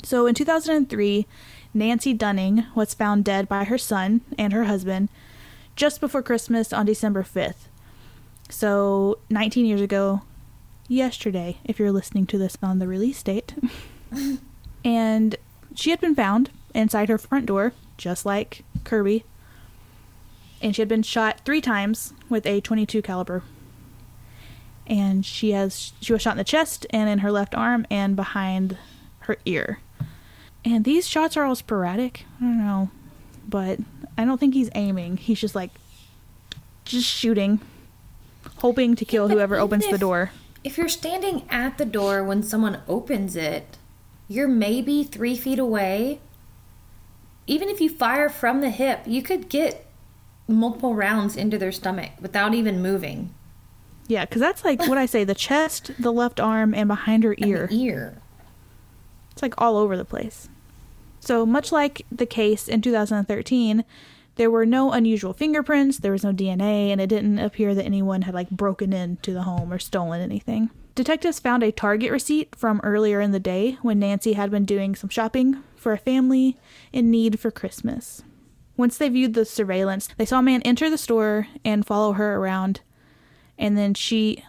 So 0.04 0.26
in 0.26 0.34
2003, 0.34 1.26
Nancy 1.74 2.12
Dunning 2.12 2.64
was 2.74 2.94
found 2.94 3.24
dead 3.24 3.48
by 3.48 3.64
her 3.64 3.78
son 3.78 4.20
and 4.38 4.52
her 4.52 4.64
husband 4.64 5.08
just 5.74 6.00
before 6.00 6.22
Christmas 6.22 6.72
on 6.72 6.86
December 6.86 7.22
5th. 7.24 7.68
So 8.50 9.18
19 9.30 9.64
years 9.66 9.80
ago, 9.80 10.20
yesterday, 10.86 11.56
if 11.64 11.78
you're 11.78 11.90
listening 11.92 12.26
to 12.26 12.38
this 12.38 12.56
on 12.62 12.78
the 12.78 12.86
release 12.86 13.22
date. 13.22 13.54
and 14.84 15.34
she 15.74 15.90
had 15.90 16.00
been 16.00 16.14
found 16.14 16.50
inside 16.74 17.08
her 17.08 17.18
front 17.18 17.46
door, 17.46 17.72
just 17.96 18.24
like 18.26 18.62
Kirby. 18.84 19.24
And 20.62 20.76
she 20.76 20.82
had 20.82 20.88
been 20.88 21.02
shot 21.02 21.40
3 21.44 21.60
times 21.62 22.12
with 22.28 22.46
a 22.46 22.60
22 22.60 23.02
caliber 23.02 23.42
and 24.86 25.24
she 25.24 25.52
has 25.52 25.92
she 26.00 26.12
was 26.12 26.22
shot 26.22 26.32
in 26.32 26.38
the 26.38 26.44
chest 26.44 26.86
and 26.90 27.08
in 27.08 27.18
her 27.20 27.32
left 27.32 27.54
arm 27.54 27.86
and 27.90 28.16
behind 28.16 28.76
her 29.20 29.36
ear. 29.44 29.80
And 30.64 30.84
these 30.84 31.06
shots 31.06 31.36
are 31.36 31.44
all 31.44 31.54
sporadic. 31.54 32.24
I 32.40 32.44
don't 32.44 32.58
know, 32.58 32.90
but 33.48 33.78
I 34.18 34.24
don't 34.24 34.38
think 34.38 34.54
he's 34.54 34.70
aiming. 34.74 35.18
He's 35.18 35.40
just 35.40 35.54
like 35.54 35.70
just 36.84 37.06
shooting, 37.06 37.60
hoping 38.58 38.96
to 38.96 39.04
kill 39.04 39.28
but 39.28 39.34
whoever 39.34 39.56
opens 39.56 39.88
the 39.88 39.98
door. 39.98 40.30
If 40.64 40.78
you're 40.78 40.88
standing 40.88 41.46
at 41.50 41.78
the 41.78 41.84
door 41.84 42.24
when 42.24 42.42
someone 42.42 42.80
opens 42.88 43.36
it, 43.36 43.76
you're 44.28 44.48
maybe 44.48 45.04
three 45.04 45.36
feet 45.36 45.58
away. 45.58 46.20
Even 47.46 47.68
if 47.68 47.80
you 47.80 47.88
fire 47.88 48.28
from 48.28 48.60
the 48.60 48.70
hip, 48.70 49.02
you 49.06 49.22
could 49.22 49.48
get 49.48 49.86
multiple 50.48 50.94
rounds 50.94 51.36
into 51.36 51.58
their 51.58 51.70
stomach 51.72 52.10
without 52.20 52.54
even 52.54 52.82
moving. 52.82 53.32
Yeah, 54.08 54.24
because 54.24 54.40
that's 54.40 54.64
like 54.64 54.80
what 54.80 54.98
I 54.98 55.06
say: 55.06 55.24
the 55.24 55.34
chest, 55.34 55.90
the 55.98 56.12
left 56.12 56.40
arm, 56.40 56.74
and 56.74 56.88
behind 56.88 57.24
her 57.24 57.34
ear. 57.38 57.68
ear. 57.70 58.18
It's 59.32 59.42
like 59.42 59.54
all 59.58 59.76
over 59.76 59.96
the 59.96 60.04
place. 60.04 60.48
So, 61.20 61.44
much 61.44 61.72
like 61.72 62.06
the 62.10 62.26
case 62.26 62.68
in 62.68 62.80
2013, 62.82 63.84
there 64.36 64.50
were 64.50 64.64
no 64.64 64.92
unusual 64.92 65.32
fingerprints, 65.32 65.98
there 65.98 66.12
was 66.12 66.24
no 66.24 66.32
DNA, 66.32 66.90
and 66.90 67.00
it 67.00 67.08
didn't 67.08 67.38
appear 67.38 67.74
that 67.74 67.84
anyone 67.84 68.22
had 68.22 68.34
like 68.34 68.48
broken 68.50 68.92
into 68.92 69.32
the 69.32 69.42
home 69.42 69.72
or 69.72 69.78
stolen 69.78 70.20
anything. 70.20 70.70
Detectives 70.94 71.40
found 71.40 71.62
a 71.62 71.72
Target 71.72 72.10
receipt 72.10 72.54
from 72.54 72.80
earlier 72.82 73.20
in 73.20 73.32
the 73.32 73.40
day 73.40 73.76
when 73.82 73.98
Nancy 73.98 74.32
had 74.32 74.50
been 74.50 74.64
doing 74.64 74.94
some 74.94 75.10
shopping 75.10 75.62
for 75.74 75.92
a 75.92 75.98
family 75.98 76.56
in 76.92 77.10
need 77.10 77.38
for 77.38 77.50
Christmas. 77.50 78.22
Once 78.76 78.96
they 78.96 79.08
viewed 79.08 79.34
the 79.34 79.44
surveillance, 79.44 80.08
they 80.16 80.24
saw 80.24 80.38
a 80.38 80.42
man 80.42 80.62
enter 80.62 80.88
the 80.88 80.96
store 80.96 81.48
and 81.64 81.86
follow 81.86 82.12
her 82.12 82.36
around, 82.36 82.80
and 83.58 83.76
then 83.76 83.94
she 83.94 84.44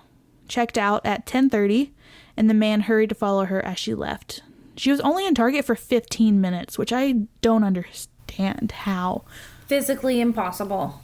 checked 0.48 0.78
out 0.78 1.06
at 1.06 1.26
10:30 1.26 1.92
and 2.36 2.50
the 2.50 2.54
man 2.54 2.82
hurried 2.82 3.10
to 3.10 3.16
follow 3.16 3.46
her 3.46 3.64
as 3.66 3.80
she 3.80 3.94
left. 3.94 4.42
She 4.76 4.92
was 4.92 5.00
only 5.02 5.26
in 5.26 5.34
Target 5.34 5.66
for 5.66 5.76
15 5.76 6.40
minutes, 6.40 6.78
which 6.78 6.94
I 6.94 7.24
don't 7.42 7.64
understand 7.64 8.72
how. 8.72 9.24
Physically 9.66 10.22
impossible. 10.22 11.02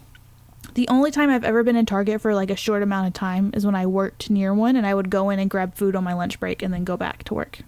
The 0.75 0.87
only 0.87 1.11
time 1.11 1.29
I've 1.29 1.43
ever 1.43 1.63
been 1.63 1.75
in 1.75 1.85
Target 1.85 2.21
for 2.21 2.33
like 2.33 2.49
a 2.49 2.55
short 2.55 2.83
amount 2.83 3.07
of 3.07 3.13
time 3.13 3.51
is 3.53 3.65
when 3.65 3.75
I 3.75 3.85
worked 3.85 4.29
near 4.29 4.53
one 4.53 4.75
and 4.75 4.85
I 4.85 4.93
would 4.93 5.09
go 5.09 5.29
in 5.29 5.39
and 5.39 5.49
grab 5.49 5.75
food 5.75 5.95
on 5.95 6.03
my 6.03 6.13
lunch 6.13 6.39
break 6.39 6.61
and 6.61 6.73
then 6.73 6.83
go 6.83 6.97
back 6.97 7.23
to 7.25 7.33
work. 7.33 7.59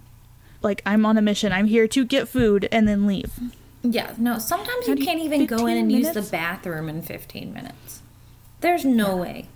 Like 0.61 0.81
I'm 0.86 1.05
on 1.05 1.17
a 1.17 1.21
mission. 1.21 1.51
I'm 1.51 1.67
here 1.67 1.88
to 1.88 2.05
get 2.05 2.27
food 2.27 2.67
and 2.71 2.88
then 2.88 3.05
leave. 3.05 3.33
Yeah, 3.83 4.13
no, 4.17 4.39
sometimes 4.39 4.88
you 4.88 4.95
can't 4.95 5.19
even 5.19 5.45
go 5.45 5.67
in 5.67 5.75
15 5.75 5.77
and 5.77 5.91
use 5.91 6.11
the 6.13 6.21
bathroom 6.23 6.89
in 6.89 7.03
15 7.03 7.53
minutes. 7.53 8.01
There's 8.61 8.86
no 8.86 9.17
way. 9.17 9.47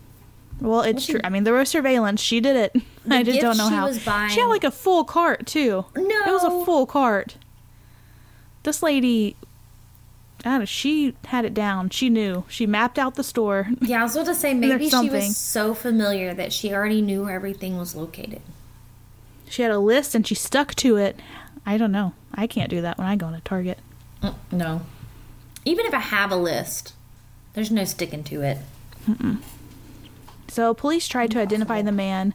Well, 0.61 0.81
it's 0.81 1.03
she- 1.03 1.13
true. 1.13 1.21
I 1.23 1.29
mean, 1.29 1.43
there 1.43 1.53
was 1.53 1.69
surveillance. 1.69 2.21
She 2.21 2.39
did 2.41 2.55
it. 2.55 2.75
I 3.09 3.23
just 3.23 3.39
don't 3.41 3.57
know 3.57 3.69
she 3.69 3.75
how. 3.75 3.93
buying- 4.05 4.29
She 4.31 4.39
had 4.41 4.47
like 4.47 4.63
a 4.63 4.71
full 4.71 5.03
cart 5.03 5.45
too. 5.47 5.85
No, 5.95 6.03
it 6.03 6.31
was 6.31 6.43
a 6.43 6.65
full 6.65 6.85
cart. 6.85 7.35
This 8.63 8.83
lady, 8.83 9.35
I 10.45 10.49
don't 10.49 10.59
know, 10.59 10.65
she 10.65 11.15
had 11.25 11.45
it 11.45 11.53
down. 11.53 11.89
She 11.89 12.09
knew. 12.09 12.43
She 12.49 12.65
mapped 12.67 12.99
out 12.99 13.15
the 13.15 13.23
store. 13.23 13.69
Yeah, 13.81 14.01
I 14.01 14.03
was 14.03 14.15
about 14.15 14.27
to 14.27 14.35
say 14.35 14.53
maybe 14.55 14.89
she 14.89 15.09
was 15.09 15.37
so 15.37 15.73
familiar 15.73 16.33
that 16.33 16.51
she 16.53 16.73
already 16.73 17.01
knew 17.01 17.23
where 17.23 17.35
everything 17.35 17.77
was 17.77 17.95
located. 17.95 18.41
She 19.49 19.61
had 19.61 19.71
a 19.71 19.79
list 19.79 20.13
and 20.13 20.27
she 20.27 20.35
stuck 20.35 20.75
to 20.75 20.97
it. 20.97 21.19
I 21.65 21.77
don't 21.77 21.91
know. 21.91 22.13
I 22.35 22.47
can't 22.47 22.69
do 22.69 22.81
that 22.81 22.97
when 22.97 23.07
I 23.07 23.15
go 23.15 23.31
to 23.31 23.41
Target. 23.41 23.79
Mm, 24.21 24.35
no. 24.51 24.81
Even 25.65 25.85
if 25.85 25.93
I 25.93 25.99
have 25.99 26.31
a 26.31 26.35
list, 26.35 26.93
there's 27.53 27.71
no 27.71 27.83
sticking 27.85 28.23
to 28.25 28.41
it. 28.41 28.57
So 30.49 30.73
police 30.73 31.07
tried 31.07 31.31
to 31.31 31.39
identify 31.39 31.81
the 31.81 31.91
man. 31.91 32.33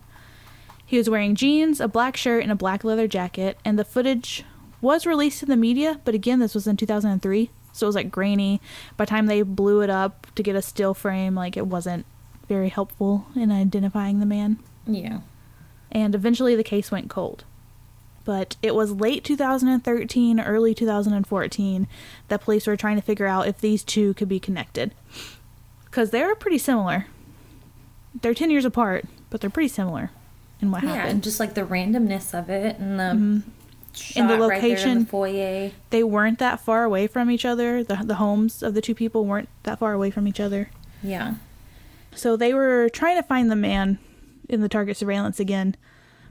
He 0.86 0.98
was 0.98 1.10
wearing 1.10 1.34
jeans, 1.34 1.80
a 1.80 1.88
black 1.88 2.16
shirt, 2.16 2.42
and 2.42 2.52
a 2.52 2.56
black 2.56 2.84
leather 2.84 3.08
jacket, 3.08 3.58
and 3.64 3.78
the 3.78 3.84
footage 3.84 4.44
was 4.80 5.06
released 5.06 5.40
to 5.40 5.46
the 5.46 5.56
media, 5.56 6.00
but 6.04 6.14
again, 6.14 6.38
this 6.38 6.54
was 6.54 6.66
in 6.66 6.76
2003, 6.76 7.50
so 7.72 7.86
it 7.86 7.88
was 7.88 7.96
like 7.96 8.10
grainy. 8.10 8.60
By 8.96 9.06
the 9.06 9.10
time 9.10 9.26
they 9.26 9.42
blew 9.42 9.80
it 9.80 9.90
up 9.90 10.26
to 10.34 10.42
get 10.42 10.54
a 10.54 10.62
still 10.62 10.92
frame, 10.92 11.34
like 11.34 11.56
it 11.56 11.66
wasn't 11.66 12.04
very 12.48 12.68
helpful 12.68 13.26
in 13.34 13.50
identifying 13.50 14.20
the 14.20 14.26
man. 14.26 14.58
Yeah. 14.86 15.20
And 15.90 16.14
eventually 16.14 16.54
the 16.54 16.62
case 16.62 16.90
went 16.90 17.08
cold. 17.08 17.44
But 18.26 18.56
it 18.62 18.74
was 18.74 18.92
late 18.92 19.24
2013, 19.24 20.40
early 20.40 20.74
2014 20.74 21.88
that 22.28 22.40
police 22.40 22.66
were 22.66 22.76
trying 22.76 22.96
to 22.96 23.02
figure 23.02 23.26
out 23.26 23.48
if 23.48 23.60
these 23.60 23.84
two 23.84 24.14
could 24.14 24.28
be 24.28 24.40
connected. 24.40 24.92
Because 25.84 26.10
they 26.10 26.22
were 26.22 26.34
pretty 26.34 26.58
similar. 26.58 27.06
They're 28.20 28.34
10 28.34 28.50
years 28.50 28.64
apart, 28.64 29.06
but 29.30 29.40
they're 29.40 29.50
pretty 29.50 29.68
similar 29.68 30.10
in 30.60 30.70
what 30.70 30.82
Yeah, 30.82 30.90
and 30.90 30.98
happened. 31.00 31.22
just 31.24 31.40
like 31.40 31.54
the 31.54 31.62
randomness 31.62 32.38
of 32.38 32.48
it 32.48 32.78
and 32.78 32.98
the 32.98 33.02
mm-hmm. 33.04 33.50
And 34.16 34.28
shot 34.28 34.28
the 34.28 34.38
right 34.38 34.60
there 34.60 34.70
in 34.70 34.76
location. 34.76 34.98
the 35.00 35.06
foyer. 35.06 35.70
They 35.90 36.02
weren't 36.02 36.40
that 36.40 36.60
far 36.60 36.82
away 36.82 37.06
from 37.06 37.30
each 37.30 37.44
other. 37.44 37.84
The, 37.84 37.96
the 38.04 38.16
homes 38.16 38.60
of 38.60 38.74
the 38.74 38.80
two 38.80 38.94
people 38.94 39.24
weren't 39.24 39.48
that 39.62 39.78
far 39.78 39.92
away 39.92 40.10
from 40.10 40.26
each 40.26 40.40
other. 40.40 40.68
Yeah. 41.00 41.34
So 42.12 42.36
they 42.36 42.54
were 42.54 42.88
trying 42.88 43.16
to 43.16 43.22
find 43.22 43.50
the 43.50 43.56
man 43.56 43.98
in 44.48 44.62
the 44.62 44.68
target 44.68 44.96
surveillance 44.96 45.38
again, 45.38 45.76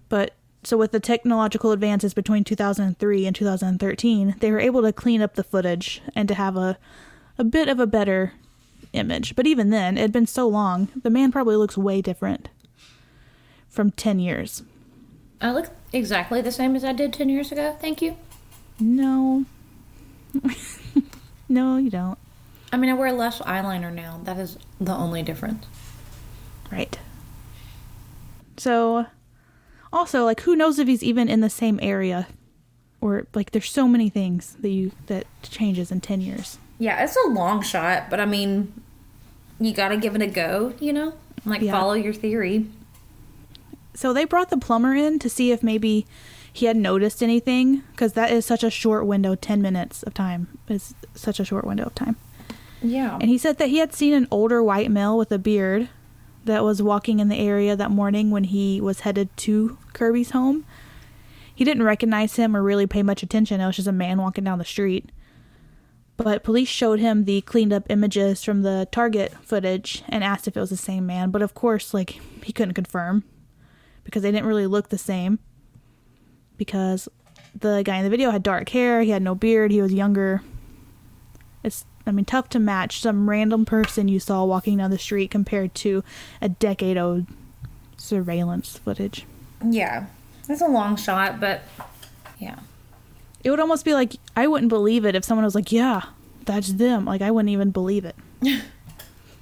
but 0.10 0.34
so 0.64 0.77
with 0.77 0.91
the 0.91 0.99
technological 0.99 1.72
advances 1.72 2.14
between 2.14 2.43
2003 2.43 3.26
and 3.26 3.35
2013, 3.35 4.35
they 4.39 4.51
were 4.51 4.60
able 4.60 4.81
to 4.81 4.93
clean 4.93 5.22
up 5.22 5.35
the 5.35 5.43
footage 5.43 6.01
and 6.15 6.27
to 6.27 6.35
have 6.35 6.55
a 6.55 6.77
a 7.38 7.43
bit 7.43 7.68
of 7.68 7.80
a 7.80 7.88
better 7.88 8.34
image. 8.94 9.36
But 9.36 9.48
even 9.48 9.70
then, 9.70 9.98
it 9.98 10.02
had 10.02 10.11
been 10.11 10.28
so 10.28 10.48
long, 10.48 10.88
the 11.02 11.10
man 11.10 11.32
probably 11.32 11.56
looks 11.56 11.78
way 11.78 12.02
different 12.02 12.49
from 13.68 13.91
10 13.91 14.20
years. 14.20 14.64
I 15.41 15.52
look 15.52 15.70
exactly 15.91 16.41
the 16.41 16.52
same 16.52 16.76
as 16.76 16.86
I 16.86 16.94
did 16.94 17.11
10 17.11 17.28
years 17.30 17.52
ago. 17.52 17.76
Thank 17.82 18.02
you. 18.02 18.15
No. 18.80 19.45
no, 21.49 21.78
you 21.78 21.90
don't. 21.90 22.18
I 22.72 22.78
mean, 22.78 22.90
I 22.90 22.94
wear 22.94 23.11
less 23.11 23.40
eyeliner 23.40 23.94
now. 23.94 24.22
That 24.24 24.38
is 24.38 24.57
the 24.80 24.94
only 24.94 25.22
difference. 25.22 25.65
Right. 26.72 26.98
So, 28.57 29.06
also, 29.91 30.26
like, 30.26 30.41
who 30.41 30.56
knows 30.56 30.80
if 30.80 30.88
he's 30.88 31.03
even 31.03 31.30
in 31.30 31.41
the 31.41 31.49
same 31.49 31.80
area? 31.82 32.28
Or, 33.02 33.28
like, 33.36 33.52
there's 33.52 33.70
so 33.70 33.88
many 33.88 34.10
things 34.10 34.56
that 34.61 34.70
you, 34.70 34.91
that 35.07 35.28
changes 35.44 35.91
in 35.91 36.02
10 36.02 36.22
years. 36.22 36.57
Yeah, 36.80 37.04
it's 37.04 37.16
a 37.26 37.30
long 37.30 37.62
shot, 37.62 38.10
but 38.10 38.20
I 38.20 38.26
mean, 38.26 38.74
you 39.60 39.74
gotta 39.74 39.98
give 39.98 40.16
it 40.16 40.22
a 40.22 40.28
go, 40.28 40.74
you 40.80 40.91
know? 40.94 41.14
Like, 41.45 41.62
Yeah. 41.62 41.72
follow 41.72 41.94
your 41.94 42.14
theory. 42.14 42.68
So 43.94 44.12
they 44.14 44.26
brought 44.26 44.50
the 44.50 44.58
plumber 44.58 44.95
in 44.95 45.20
to 45.20 45.30
see 45.30 45.52
if 45.52 45.62
maybe 45.62 46.06
he 46.52 46.66
had 46.66 46.78
noticed 46.78 47.22
anything, 47.24 47.84
because 47.91 48.14
that 48.14 48.32
is 48.32 48.45
such 48.45 48.64
a 48.64 48.70
short 48.70 49.06
window. 49.06 49.36
Ten 49.36 49.62
minutes 49.62 50.04
of 50.04 50.14
time 50.14 50.48
is 50.68 50.94
such 51.16 51.40
a 51.40 51.45
short 51.45 51.66
window 51.66 51.86
of 51.86 51.95
time. 51.95 52.16
Yeah. 52.82 53.16
And 53.20 53.30
he 53.30 53.38
said 53.38 53.58
that 53.60 53.70
he 53.70 53.78
had 53.78 53.94
seen 53.94 54.14
an 54.14 54.28
older 54.30 54.62
white 54.64 54.91
male 54.91 55.18
with 55.18 55.32
a 55.32 55.38
beard 55.40 55.90
that 56.45 56.64
was 56.64 56.82
walking 56.82 57.20
in 57.20 57.30
the 57.30 57.38
area 57.38 57.76
that 57.76 57.90
morning 57.90 58.30
when 58.30 58.44
he 58.45 58.82
was 58.82 59.02
headed 59.02 59.36
to 59.38 59.78
Kirby's 59.94 60.32
home. 60.32 60.66
He 61.56 61.64
didn't 61.64 61.84
recognize 61.84 62.36
him 62.36 62.56
or 62.56 62.62
really 62.64 62.86
pay 62.88 63.02
much 63.04 63.24
attention. 63.24 63.62
It 63.62 63.66
was 63.66 63.78
just 63.78 63.88
a 63.88 63.91
man 63.94 64.18
walking 64.20 64.44
down 64.44 64.58
the 64.58 64.66
street. 64.66 65.10
But 66.24 66.44
police 66.44 66.70
showed 66.70 67.00
him 67.00 67.26
the 67.26 67.41
cleaned 67.41 67.74
up 67.74 67.86
images 67.90 68.44
from 68.44 68.62
the 68.62 68.88
Target 68.91 69.34
footage 69.44 70.04
and 70.08 70.24
asked 70.24 70.48
if 70.48 70.56
it 70.56 70.60
was 70.60 70.70
the 70.70 70.78
same 70.78 71.06
man. 71.06 71.32
But 71.32 71.41
of 71.41 71.54
course, 71.54 71.94
like, 71.94 72.20
he 72.44 72.54
couldn't 72.54 72.76
confirm 72.76 73.24
because 74.04 74.24
they 74.24 74.32
didn't 74.32 74.48
really 74.48 74.68
look 74.68 74.90
the 74.90 74.98
same. 74.98 75.40
Because 76.58 77.10
the 77.60 77.82
guy 77.84 77.98
in 77.98 78.04
the 78.04 78.10
video 78.10 78.32
had 78.32 78.41
dark 78.41 78.70
hair, 78.70 79.02
he 79.02 79.10
had 79.10 79.22
no 79.22 79.36
beard, 79.36 79.72
he 79.72 79.82
was 79.82 79.94
younger. 79.94 80.41
It's, 81.64 81.86
I 82.06 82.12
mean, 82.12 82.26
tough 82.26 82.50
to 82.50 82.60
match 82.60 83.02
some 83.02 83.30
random 83.30 83.66
person 83.66 84.08
you 84.08 84.20
saw 84.20 84.45
walking 84.45 84.78
down 84.78 84.91
the 84.91 84.98
street 84.98 85.30
compared 85.32 85.76
to 85.76 86.04
a 86.41 86.50
decade 86.50 86.98
old 86.98 87.26
surveillance 87.98 88.78
footage. 88.78 89.26
yeah. 89.70 90.08
It's 90.50 90.62
a 90.62 90.68
long 90.68 90.98
shot, 90.98 91.40
but 91.40 91.62
yeah. 92.38 92.60
It 93.44 93.49
would 93.49 93.60
almost 93.60 93.86
be 93.86 93.94
like 93.94 94.15
I 94.36 94.48
wouldn't 94.48 94.70
believe 94.70 95.06
it 95.06 95.15
if 95.15 95.26
someone 95.26 95.45
was 95.45 95.56
like, 95.56 95.72
"Yeah, 95.72 96.03
that's 96.45 96.74
them." 96.74 97.06
Like 97.06 97.22
I 97.22 97.32
wouldn't 97.32 97.52
even 97.52 97.72
believe 97.72 98.06
it. 98.06 98.15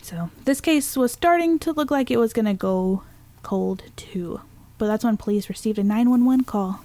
so 0.02 0.30
this 0.45 0.61
case 0.61 0.98
was 0.98 1.11
starting 1.11 1.60
to 1.60 1.72
look 1.72 1.91
like 1.91 2.10
it 2.10 2.18
was 2.18 2.34
gonna 2.34 2.53
go 2.53 3.03
cold 3.44 3.84
too, 3.95 4.41
but 4.78 4.88
that's 4.88 5.03
when 5.03 5.18
police 5.18 5.49
received 5.49 5.80
a 5.80 5.84
nine 5.84 6.10
one 6.10 6.26
one 6.26 6.44
call. 6.44 6.82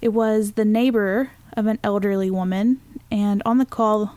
It 0.00 0.12
was 0.12 0.52
the 0.52 0.64
neighbor 0.64 1.30
of 1.56 1.66
an 1.66 1.78
elderly 1.82 2.30
woman, 2.30 2.80
and 3.10 3.42
on 3.46 3.58
the 3.58 3.64
call, 3.64 4.16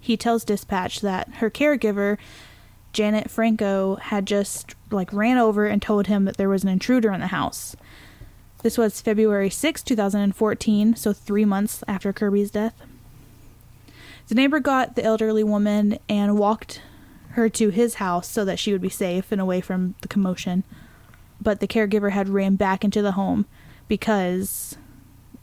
he 0.00 0.16
tells 0.16 0.44
dispatch 0.44 1.00
that 1.00 1.28
her 1.36 1.50
caregiver, 1.50 2.18
Janet 2.92 3.30
Franco, 3.30 3.96
had 3.96 4.26
just 4.26 4.74
like 4.90 5.12
ran 5.12 5.38
over 5.38 5.66
and 5.66 5.80
told 5.80 6.06
him 6.06 6.24
that 6.26 6.36
there 6.36 6.48
was 6.48 6.62
an 6.62 6.68
intruder 6.68 7.12
in 7.12 7.20
the 7.20 7.28
house. 7.28 7.74
This 8.64 8.78
was 8.78 9.02
February 9.02 9.50
6, 9.50 9.82
2014, 9.82 10.96
so 10.96 11.12
three 11.12 11.44
months 11.44 11.84
after 11.86 12.14
Kirby's 12.14 12.50
death. 12.50 12.72
The 14.28 14.34
neighbor 14.34 14.58
got 14.58 14.96
the 14.96 15.04
elderly 15.04 15.44
woman 15.44 15.98
and 16.08 16.38
walked 16.38 16.80
her 17.32 17.50
to 17.50 17.68
his 17.68 17.96
house 17.96 18.26
so 18.26 18.42
that 18.46 18.58
she 18.58 18.72
would 18.72 18.80
be 18.80 18.88
safe 18.88 19.30
and 19.30 19.38
away 19.38 19.60
from 19.60 19.96
the 20.00 20.08
commotion. 20.08 20.64
But 21.42 21.60
the 21.60 21.68
caregiver 21.68 22.12
had 22.12 22.30
ran 22.30 22.56
back 22.56 22.84
into 22.84 23.02
the 23.02 23.12
home 23.12 23.44
because 23.86 24.78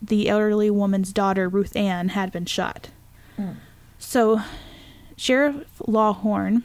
the 0.01 0.27
elderly 0.27 0.71
woman's 0.71 1.13
daughter, 1.13 1.47
Ruth 1.47 1.75
Ann, 1.75 2.09
had 2.09 2.31
been 2.31 2.47
shot. 2.47 2.89
Hmm. 3.35 3.51
So, 3.99 4.41
Sheriff 5.15 5.67
Lawhorne 5.77 6.63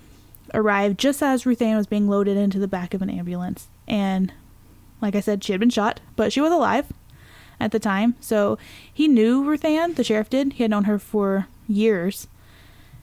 arrived 0.55 0.99
just 0.99 1.23
as 1.23 1.45
Ruth 1.45 1.61
Ann 1.61 1.77
was 1.77 1.87
being 1.87 2.09
loaded 2.09 2.39
into 2.39 2.59
the 2.59 2.66
back 2.66 2.95
of 2.95 3.03
an 3.03 3.11
ambulance. 3.11 3.69
And 3.87 4.33
like 5.01 5.14
I 5.14 5.20
said, 5.20 5.43
she 5.44 5.52
had 5.52 5.60
been 5.60 5.70
shot, 5.70 6.01
but 6.16 6.32
she 6.32 6.40
was 6.40 6.52
alive 6.52 6.86
at 7.60 7.73
the 7.73 7.78
time. 7.78 8.14
So 8.20 8.59
he 8.93 9.09
knew 9.09 9.44
Ruth 9.44 9.64
Ann, 9.64 9.94
the 9.94 10.05
sheriff 10.05 10.31
did. 10.31 10.55
He 10.55 10.64
had 10.64 10.70
known 10.70 10.85
her 10.85 10.98
for 10.98 11.48
years. 11.68 12.28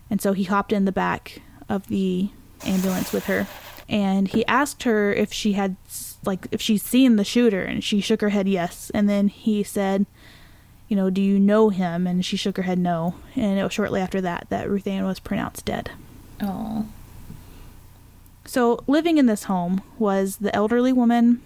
And 0.09 0.21
so 0.21 0.33
he 0.33 0.43
hopped 0.43 0.73
in 0.73 0.85
the 0.85 0.91
back 0.91 1.41
of 1.69 1.87
the 1.87 2.29
ambulance 2.65 3.11
with 3.11 3.25
her. 3.25 3.47
And 3.89 4.27
he 4.27 4.45
asked 4.45 4.83
her 4.83 5.13
if 5.13 5.33
she 5.33 5.53
had, 5.53 5.75
like, 6.25 6.47
if 6.51 6.61
she'd 6.61 6.79
seen 6.79 7.15
the 7.15 7.23
shooter. 7.23 7.63
And 7.63 7.83
she 7.83 7.99
shook 7.99 8.21
her 8.21 8.29
head 8.29 8.47
yes. 8.47 8.91
And 8.93 9.09
then 9.09 9.27
he 9.27 9.63
said, 9.63 10.05
you 10.87 10.95
know, 10.95 11.09
do 11.09 11.21
you 11.21 11.39
know 11.39 11.69
him? 11.69 12.05
And 12.05 12.25
she 12.25 12.37
shook 12.37 12.57
her 12.57 12.63
head 12.63 12.79
no. 12.79 13.15
And 13.35 13.59
it 13.59 13.63
was 13.63 13.73
shortly 13.73 14.01
after 14.01 14.21
that 14.21 14.47
that 14.49 14.69
Ruth 14.69 14.87
Ann 14.87 15.05
was 15.05 15.19
pronounced 15.19 15.65
dead. 15.65 15.91
Oh. 16.41 16.87
So, 18.45 18.83
living 18.87 19.17
in 19.17 19.25
this 19.25 19.45
home 19.45 19.81
was 19.97 20.37
the 20.37 20.53
elderly 20.55 20.91
woman, 20.91 21.41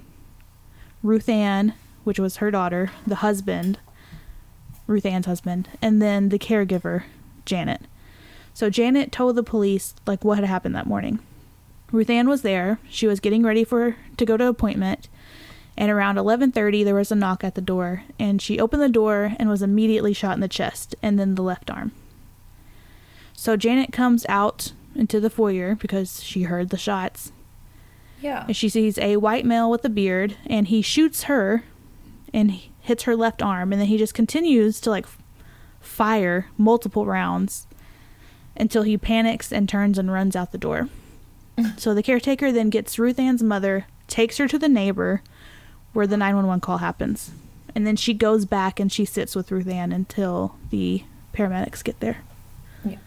Ruth 1.03 1.29
Ann, 1.29 1.73
which 2.03 2.19
was 2.19 2.37
her 2.37 2.51
daughter, 2.51 2.91
the 3.05 3.15
husband, 3.15 3.79
Ruth 4.87 5.05
Ann's 5.05 5.25
husband, 5.25 5.69
and 5.81 6.01
then 6.01 6.29
the 6.29 6.39
caregiver, 6.39 7.03
Janet. 7.45 7.81
So, 8.53 8.69
Janet 8.69 9.11
told 9.11 9.35
the 9.35 9.43
police 9.43 9.93
like 10.07 10.23
what 10.25 10.39
had 10.39 10.47
happened 10.47 10.75
that 10.75 10.87
morning. 10.87 11.19
Ruth 11.91 12.09
Ann 12.09 12.27
was 12.27 12.41
there. 12.41 12.79
She 12.89 13.07
was 13.07 13.19
getting 13.19 13.43
ready 13.43 13.63
for 13.63 13.95
to 14.17 14.25
go 14.25 14.35
to 14.35 14.47
appointment, 14.47 15.07
and 15.77 15.91
around 15.91 16.17
11:30 16.17 16.83
there 16.83 16.95
was 16.95 17.11
a 17.11 17.15
knock 17.15 17.43
at 17.43 17.55
the 17.55 17.61
door, 17.61 18.03
and 18.19 18.41
she 18.41 18.59
opened 18.59 18.81
the 18.81 18.89
door 18.89 19.35
and 19.37 19.47
was 19.47 19.61
immediately 19.61 20.13
shot 20.13 20.35
in 20.35 20.41
the 20.41 20.47
chest 20.47 20.95
and 21.01 21.19
then 21.19 21.35
the 21.35 21.43
left 21.43 21.69
arm. 21.69 21.91
So 23.33 23.55
Janet 23.55 23.93
comes 23.93 24.25
out 24.27 24.73
into 24.95 25.19
the 25.19 25.29
foyer 25.29 25.75
because 25.75 26.23
she 26.23 26.43
heard 26.43 26.69
the 26.69 26.77
shots. 26.77 27.31
Yeah. 28.21 28.45
And 28.47 28.55
she 28.55 28.69
sees 28.69 28.97
a 28.97 29.17
white 29.17 29.45
male 29.45 29.69
with 29.69 29.85
a 29.85 29.89
beard, 29.89 30.35
and 30.45 30.67
he 30.67 30.81
shoots 30.81 31.23
her 31.23 31.63
and 32.33 32.51
he 32.51 32.71
hits 32.81 33.03
her 33.03 33.15
left 33.15 33.41
arm, 33.41 33.71
and 33.71 33.81
then 33.81 33.87
he 33.87 33.97
just 33.97 34.13
continues 34.13 34.79
to 34.81 34.89
like 34.89 35.05
fire 35.79 36.47
multiple 36.57 37.05
rounds 37.05 37.67
until 38.55 38.83
he 38.83 38.97
panics 38.97 39.51
and 39.51 39.69
turns 39.69 39.97
and 39.97 40.11
runs 40.11 40.35
out 40.35 40.51
the 40.51 40.57
door. 40.57 40.89
so 41.77 41.93
the 41.93 42.03
caretaker 42.03 42.51
then 42.51 42.69
gets 42.69 42.99
Ruth 42.99 43.19
Ann's 43.19 43.43
mother, 43.43 43.87
takes 44.07 44.37
her 44.37 44.47
to 44.47 44.59
the 44.59 44.69
neighbor 44.69 45.21
where 45.93 46.07
the 46.07 46.17
911 46.17 46.61
call 46.61 46.77
happens. 46.77 47.31
And 47.75 47.85
then 47.85 47.95
she 47.95 48.13
goes 48.13 48.45
back 48.45 48.79
and 48.79 48.91
she 48.91 49.05
sits 49.05 49.35
with 49.35 49.51
Ruth 49.51 49.67
Ann 49.67 49.91
until 49.91 50.55
the 50.69 51.03
paramedics 51.33 51.83
get 51.83 51.99
there. 51.99 52.17
Yeah. 52.83 52.97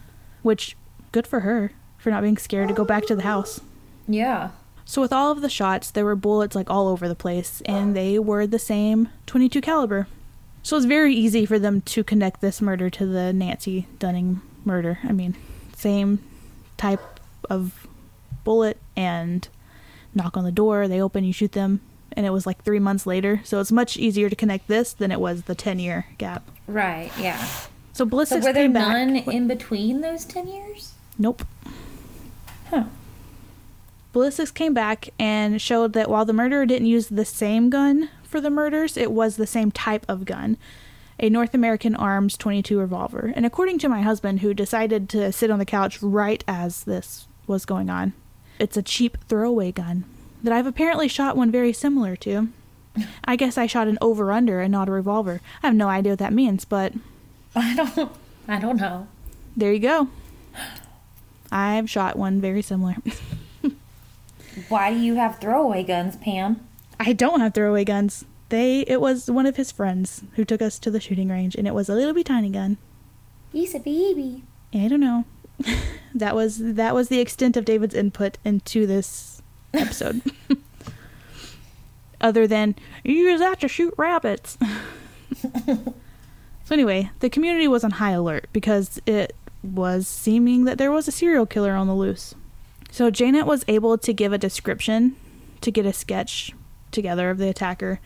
Which, 0.43 0.77
good 1.13 1.27
for 1.27 1.41
her 1.41 1.73
for 1.99 2.11
not 2.11 2.23
being 2.23 2.39
scared 2.39 2.69
to 2.69 2.75
go 2.75 2.85
back 2.85 3.07
to 3.07 3.17
the 3.17 3.23
house. 3.23 3.61
Yeah. 4.07 4.51
So 4.91 5.01
with 5.01 5.13
all 5.13 5.31
of 5.31 5.41
the 5.41 5.49
shots, 5.49 5.93
there 5.93 6.05
were 6.05 6.17
bullets 6.17 6.57
like 6.57 6.69
all 6.69 6.89
over 6.89 7.07
the 7.07 7.15
place, 7.15 7.63
and 7.65 7.95
they 7.95 8.19
were 8.19 8.45
the 8.45 8.59
same 8.59 9.09
22 9.27 9.61
caliber. 9.61 10.09
So 10.65 10.77
it's 10.77 10.85
very 10.85 11.15
easy 11.15 11.47
for 11.47 11.61
them 11.61 11.83
to 11.83 12.03
connect 12.03 12.41
this 12.41 12.61
murder 12.61 12.91
to 12.91 13.07
the 13.07 13.33
Nancy 13.33 13.87
Dunning 14.01 14.41
murder. 14.65 14.99
I 15.05 15.13
mean, 15.13 15.37
same 15.77 16.19
type 16.77 17.21
of 17.49 17.87
bullet 18.43 18.79
and 18.97 19.47
knock 20.13 20.37
on 20.37 20.43
the 20.43 20.51
door, 20.51 20.89
they 20.89 21.01
open, 21.01 21.23
you 21.23 21.33
shoot 21.33 21.53
them, 21.53 21.83
and 22.15 22.27
it 22.27 22.31
was 22.31 22.45
like 22.45 22.65
three 22.65 22.81
months 22.81 23.07
later. 23.07 23.43
So 23.45 23.61
it's 23.61 23.71
much 23.71 23.97
easier 23.97 24.29
to 24.29 24.35
connect 24.35 24.67
this 24.67 24.93
than 24.93 25.13
it 25.13 25.21
was 25.21 25.43
the 25.43 25.55
10 25.55 25.79
year 25.79 26.07
gap. 26.19 26.43
Right. 26.67 27.13
Yeah. 27.17 27.39
So 27.45 27.69
So 27.93 28.07
ballistics 28.07 28.45
were 28.45 28.53
there 28.53 28.65
came 28.65 28.73
back. 28.73 28.89
none 28.89 29.15
in 29.15 29.47
between 29.47 30.01
those 30.01 30.25
ten 30.25 30.49
years? 30.49 30.95
Nope. 31.17 31.47
Huh. 32.71 32.87
Ballistics 34.13 34.51
came 34.51 34.75
back 34.75 35.11
and 35.19 35.61
showed 35.61 35.93
that 35.93 36.11
while 36.11 36.25
the 36.25 36.33
murderer 36.33 36.67
didn't 36.67 36.89
use 36.89 37.09
the 37.09 37.25
same 37.25 37.71
gun 37.71 38.11
for 38.23 38.41
the 38.41 38.51
murders, 38.51 38.97
it 38.97 39.13
was 39.13 39.37
the 39.37 39.47
same 39.47 39.71
type 39.71 40.05
of 40.09 40.25
gun 40.25 40.57
a 41.21 41.29
North 41.29 41.53
American 41.55 41.95
Arms 41.95 42.37
22 42.39 42.79
revolver. 42.79 43.33
And 43.37 43.45
according 43.45 43.79
to 43.81 43.89
my 43.89 44.01
husband, 44.01 44.41
who 44.41 44.55
decided 44.55 45.09
to 45.11 45.31
sit 45.31 45.51
on 45.51 45.59
the 45.59 45.67
couch 45.67 46.03
right 46.03 46.43
as 46.49 46.85
this 46.85 47.29
was 47.47 47.67
going 47.67 47.91
on, 47.91 48.15
it's 48.59 48.77
a 48.77 48.83
cheap 48.83 49.19
throwaway 49.29 49.71
gun 49.71 50.05
that 50.43 50.53
I've 50.53 50.67
apparently 50.67 51.09
shot 51.09 51.37
one 51.37 51.51
very 51.51 51.73
similar 51.75 52.17
to. 52.17 52.49
I 53.25 53.37
guess 53.37 53.59
I 53.59 53.67
shot 53.67 53.87
an 53.87 53.99
over 54.01 54.33
under 54.33 54.61
and 54.61 54.73
not 54.73 54.89
a 54.89 54.93
revolver. 54.93 55.41
I 55.63 55.67
have 55.67 55.77
no 55.77 55.89
idea 55.89 56.13
what 56.13 56.19
that 56.21 56.33
means, 56.33 56.65
but 56.65 56.95
I 57.55 57.75
don't. 57.75 58.13
I 58.49 58.59
don't 58.59 58.79
know. 58.79 59.07
there 59.57 59.73
you 59.73 59.79
go. 59.79 60.09
I've 61.53 61.91
shot 61.91 62.17
one 62.17 62.41
very 62.41 62.63
similar. 62.63 62.97
Why 64.69 64.93
do 64.93 64.99
you 64.99 65.15
have 65.15 65.39
throwaway 65.39 65.85
guns, 65.85 66.17
Pam? 66.17 66.67
I 66.99 67.13
don't 67.13 67.41
have 67.41 67.55
throwaway 67.55 67.85
guns. 67.85 68.25
They 68.51 68.81
it 68.81 69.01
was 69.01 69.31
one 69.31 69.47
of 69.47 69.57
his 69.57 69.73
friends 69.73 70.23
who 70.35 70.45
took 70.45 70.61
us 70.61 70.79
to 70.81 70.91
the 70.91 71.01
shooting 71.01 71.29
range 71.29 71.55
and 71.55 71.67
it 71.67 71.75
was 71.75 71.89
a 71.89 71.95
little 71.95 72.13
bit 72.15 72.27
tiny 72.27 72.51
gun. 72.51 72.79
He's 73.53 73.75
a 73.75 73.79
baby. 73.79 74.43
I 74.75 74.89
don't 74.89 75.01
know. 75.01 75.25
that 76.15 76.35
was 76.35 76.59
that 76.59 76.95
was 76.95 77.09
the 77.09 77.21
extent 77.21 77.57
of 77.57 77.65
David's 77.65 77.95
input 77.95 78.39
into 78.45 78.87
this 78.87 79.41
episode. 79.73 80.23
Other 82.21 82.47
than 82.47 82.75
you 83.03 83.15
use 83.15 83.41
that 83.41 83.61
to 83.61 83.69
shoot 83.69 83.95
rabbits. 83.97 84.59
so 85.41 85.95
anyway, 86.71 87.11
the 87.21 87.31
community 87.31 87.67
was 87.67 87.83
on 87.83 87.93
high 87.93 88.11
alert 88.11 88.49
because 88.53 89.01
it 89.07 89.35
was 89.63 90.07
seeming 90.07 90.65
that 90.65 90.77
there 90.77 90.93
was 90.93 91.09
a 91.09 91.13
serial 91.13 91.47
killer 91.47 91.73
on 91.73 91.87
the 91.87 91.95
loose. 91.95 92.35
So 92.91 93.11
Janet 93.11 93.47
was 93.47 93.65
able 93.69 93.97
to 93.99 94.13
give 94.13 94.33
a 94.33 94.39
description 94.39 95.17
to 95.61 95.71
get 95.71 95.87
a 95.87 95.93
sketch 95.93 96.53
together 96.91 97.31
of 97.31 97.39
the 97.39 97.49
attacker, 97.49 98.01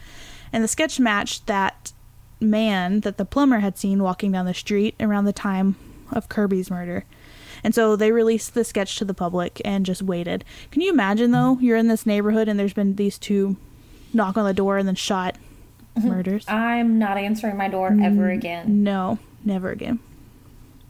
and 0.53 0.63
the 0.63 0.69
sketch 0.69 1.01
matched 1.01 1.47
that 1.47 1.93
man 2.41 3.01
that 3.01 3.17
the 3.17 3.25
plumber 3.25 3.61
had 3.61 3.79
seen 3.79 4.03
walking 4.03 4.33
down 4.33 4.47
the 4.47 4.55
street 4.55 4.95
around 5.01 5.25
the 5.25 5.33
time 5.33 5.77
of 6.13 6.29
Kirby's 6.29 6.71
murder. 6.71 7.05
And 7.63 7.75
so 7.75 7.97
they 7.97 8.13
released 8.13 8.55
the 8.55 8.65
sketch 8.65 8.97
to 8.99 9.05
the 9.05 9.15
public 9.15 9.61
and 9.65 9.87
just 9.87 10.03
waited. 10.03 10.45
Can 10.71 10.83
you 10.83 10.93
imagine 10.93 11.31
though? 11.31 11.59
You're 11.61 11.79
in 11.79 11.89
this 11.89 12.05
neighborhood 12.05 12.49
and 12.49 12.61
there's 12.61 12.75
been 12.75 12.97
these 12.97 13.19
two 13.19 13.57
knock 14.13 14.37
on 14.37 14.45
the 14.45 14.53
door 14.53 14.77
and 14.77 14.87
then 14.87 14.95
shot 14.95 15.37
mm-hmm. 15.97 16.09
murders. 16.09 16.45
I'm 16.47 16.99
not 16.99 17.17
answering 17.17 17.57
my 17.57 17.69
door 17.69 17.97
ever 18.03 18.31
again. 18.31 18.85
No, 18.85 19.19
never 19.45 19.71
again. 19.71 19.99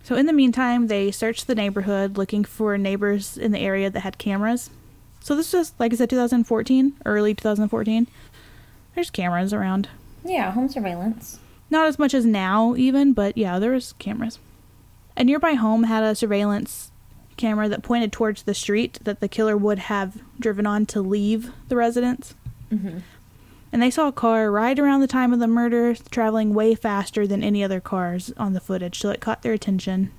So 0.05 0.14
in 0.16 0.26
the 0.26 0.32
meantime, 0.32 0.86
they 0.86 1.10
searched 1.10 1.47
the 1.47 1.55
neighborhood 1.55 2.18
looking 2.18 2.44
for 2.44 2.76
neighbors 2.76 3.39
in 3.39 3.52
the 3.52 3.59
area 3.59 3.89
that 3.90 4.01
had 4.01 4.18
cameras. 4.18 4.70
So 5.20 5.35
this 5.35 5.55
was 5.55 5.72
like 5.78 5.93
I 5.93 5.97
said 5.97 6.10
2014, 6.10 6.93
early 7.06 7.35
2014. 7.35 8.06
There's 8.94 9.10
cameras 9.10 9.55
around. 9.55 9.89
Yeah, 10.22 10.52
home 10.52 10.68
surveillance. 10.68 11.39
Not 11.70 11.86
as 11.86 11.98
much 11.98 12.12
as 12.12 12.26
now 12.26 12.74
even, 12.76 13.14
but 13.14 13.36
yeah, 13.36 13.59
there 13.59 13.72
was 13.72 13.94
cameras. 13.94 14.39
A 15.16 15.24
nearby 15.24 15.55
home 15.55 15.85
had 15.85 16.05
a 16.05 16.14
surveillance 16.14 16.90
camera 17.39 17.68
that 17.70 17.82
pointed 17.82 18.12
towards 18.12 18.43
the 18.43 18.55
street 18.55 18.98
that 19.02 19.20
the 19.20 19.28
killer 19.28 19.56
would 19.56 19.78
have 19.78 20.20
driven 20.39 20.66
on 20.66 20.85
to 20.86 21.01
leave 21.01 21.51
the 21.68 21.76
residence. 21.76 22.35
Mm-hmm. 22.70 22.98
And 23.74 23.82
they 23.82 23.90
saw 23.90 24.06
a 24.06 24.12
car 24.12 24.52
right 24.52 24.78
around 24.78 25.01
the 25.01 25.09
time 25.09 25.32
of 25.32 25.40
the 25.40 25.48
murder 25.48 25.96
traveling 26.09 26.55
way 26.55 26.76
faster 26.76 27.26
than 27.26 27.42
any 27.42 27.64
other 27.64 27.80
cars 27.80 28.32
on 28.36 28.52
the 28.52 28.60
footage, 28.60 29.01
so 29.01 29.10
it 29.10 29.20
caught 29.20 29.42
their 29.42 29.52
attention. 29.52 30.12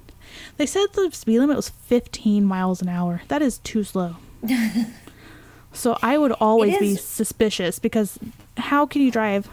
They 0.58 0.66
said 0.66 0.88
the 0.92 1.10
speed 1.14 1.40
limit 1.40 1.56
was 1.56 1.70
15 1.70 2.44
miles 2.44 2.82
an 2.82 2.90
hour. 2.90 3.22
That 3.30 3.42
is 3.42 3.60
too 3.60 3.86
slow. 3.86 4.18
so 5.72 5.98
I 6.02 6.18
would 6.18 6.34
always 6.34 6.78
be 6.80 6.98
suspicious 6.98 7.80
because 7.80 8.20
how 8.58 8.86
can 8.86 9.02
you 9.02 9.10
drive 9.10 9.48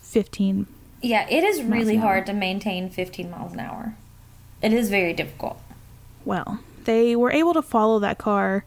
15? 0.00 0.66
Yeah, 1.02 1.28
it 1.28 1.44
is 1.44 1.62
really 1.62 1.96
hard 1.96 2.24
to 2.24 2.32
maintain 2.32 2.88
15 2.88 3.30
miles 3.30 3.52
an 3.52 3.60
hour. 3.60 3.94
It 4.62 4.72
is 4.72 4.88
very 4.88 5.12
difficult. 5.12 5.60
Well, 6.24 6.60
they 6.84 7.14
were 7.14 7.30
able 7.30 7.52
to 7.52 7.60
follow 7.60 7.98
that 7.98 8.16
car 8.16 8.64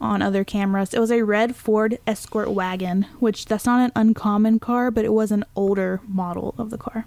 on 0.00 0.22
other 0.22 0.44
cameras. 0.44 0.94
It 0.94 1.00
was 1.00 1.10
a 1.10 1.22
red 1.24 1.56
Ford 1.56 1.98
Escort 2.06 2.50
wagon, 2.50 3.02
which 3.18 3.46
that's 3.46 3.66
not 3.66 3.80
an 3.80 3.92
uncommon 3.96 4.60
car, 4.60 4.90
but 4.90 5.04
it 5.04 5.12
was 5.12 5.30
an 5.32 5.44
older 5.56 6.00
model 6.06 6.54
of 6.58 6.70
the 6.70 6.78
car. 6.78 7.06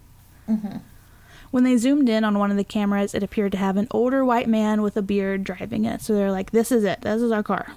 Mm-hmm. 0.50 0.78
When 1.52 1.64
they 1.64 1.78
zoomed 1.78 2.08
in 2.10 2.24
on 2.24 2.38
one 2.40 2.52
of 2.52 2.58
the 2.58 2.64
cameras, 2.64 3.14
it 3.14 3.24
appeared 3.24 3.52
to 3.54 3.58
have 3.58 3.76
an 3.78 3.88
older 3.92 4.24
white 4.24 4.48
man 4.48 4.82
with 4.82 4.96
a 4.98 5.02
beard 5.02 5.44
driving 5.44 5.86
it. 5.86 6.02
So 6.02 6.14
they're 6.16 6.32
like, 6.32 6.52
this 6.52 6.72
is 6.72 6.84
it. 6.84 7.02
This 7.02 7.22
is 7.22 7.32
our 7.32 7.44
car. 7.44 7.74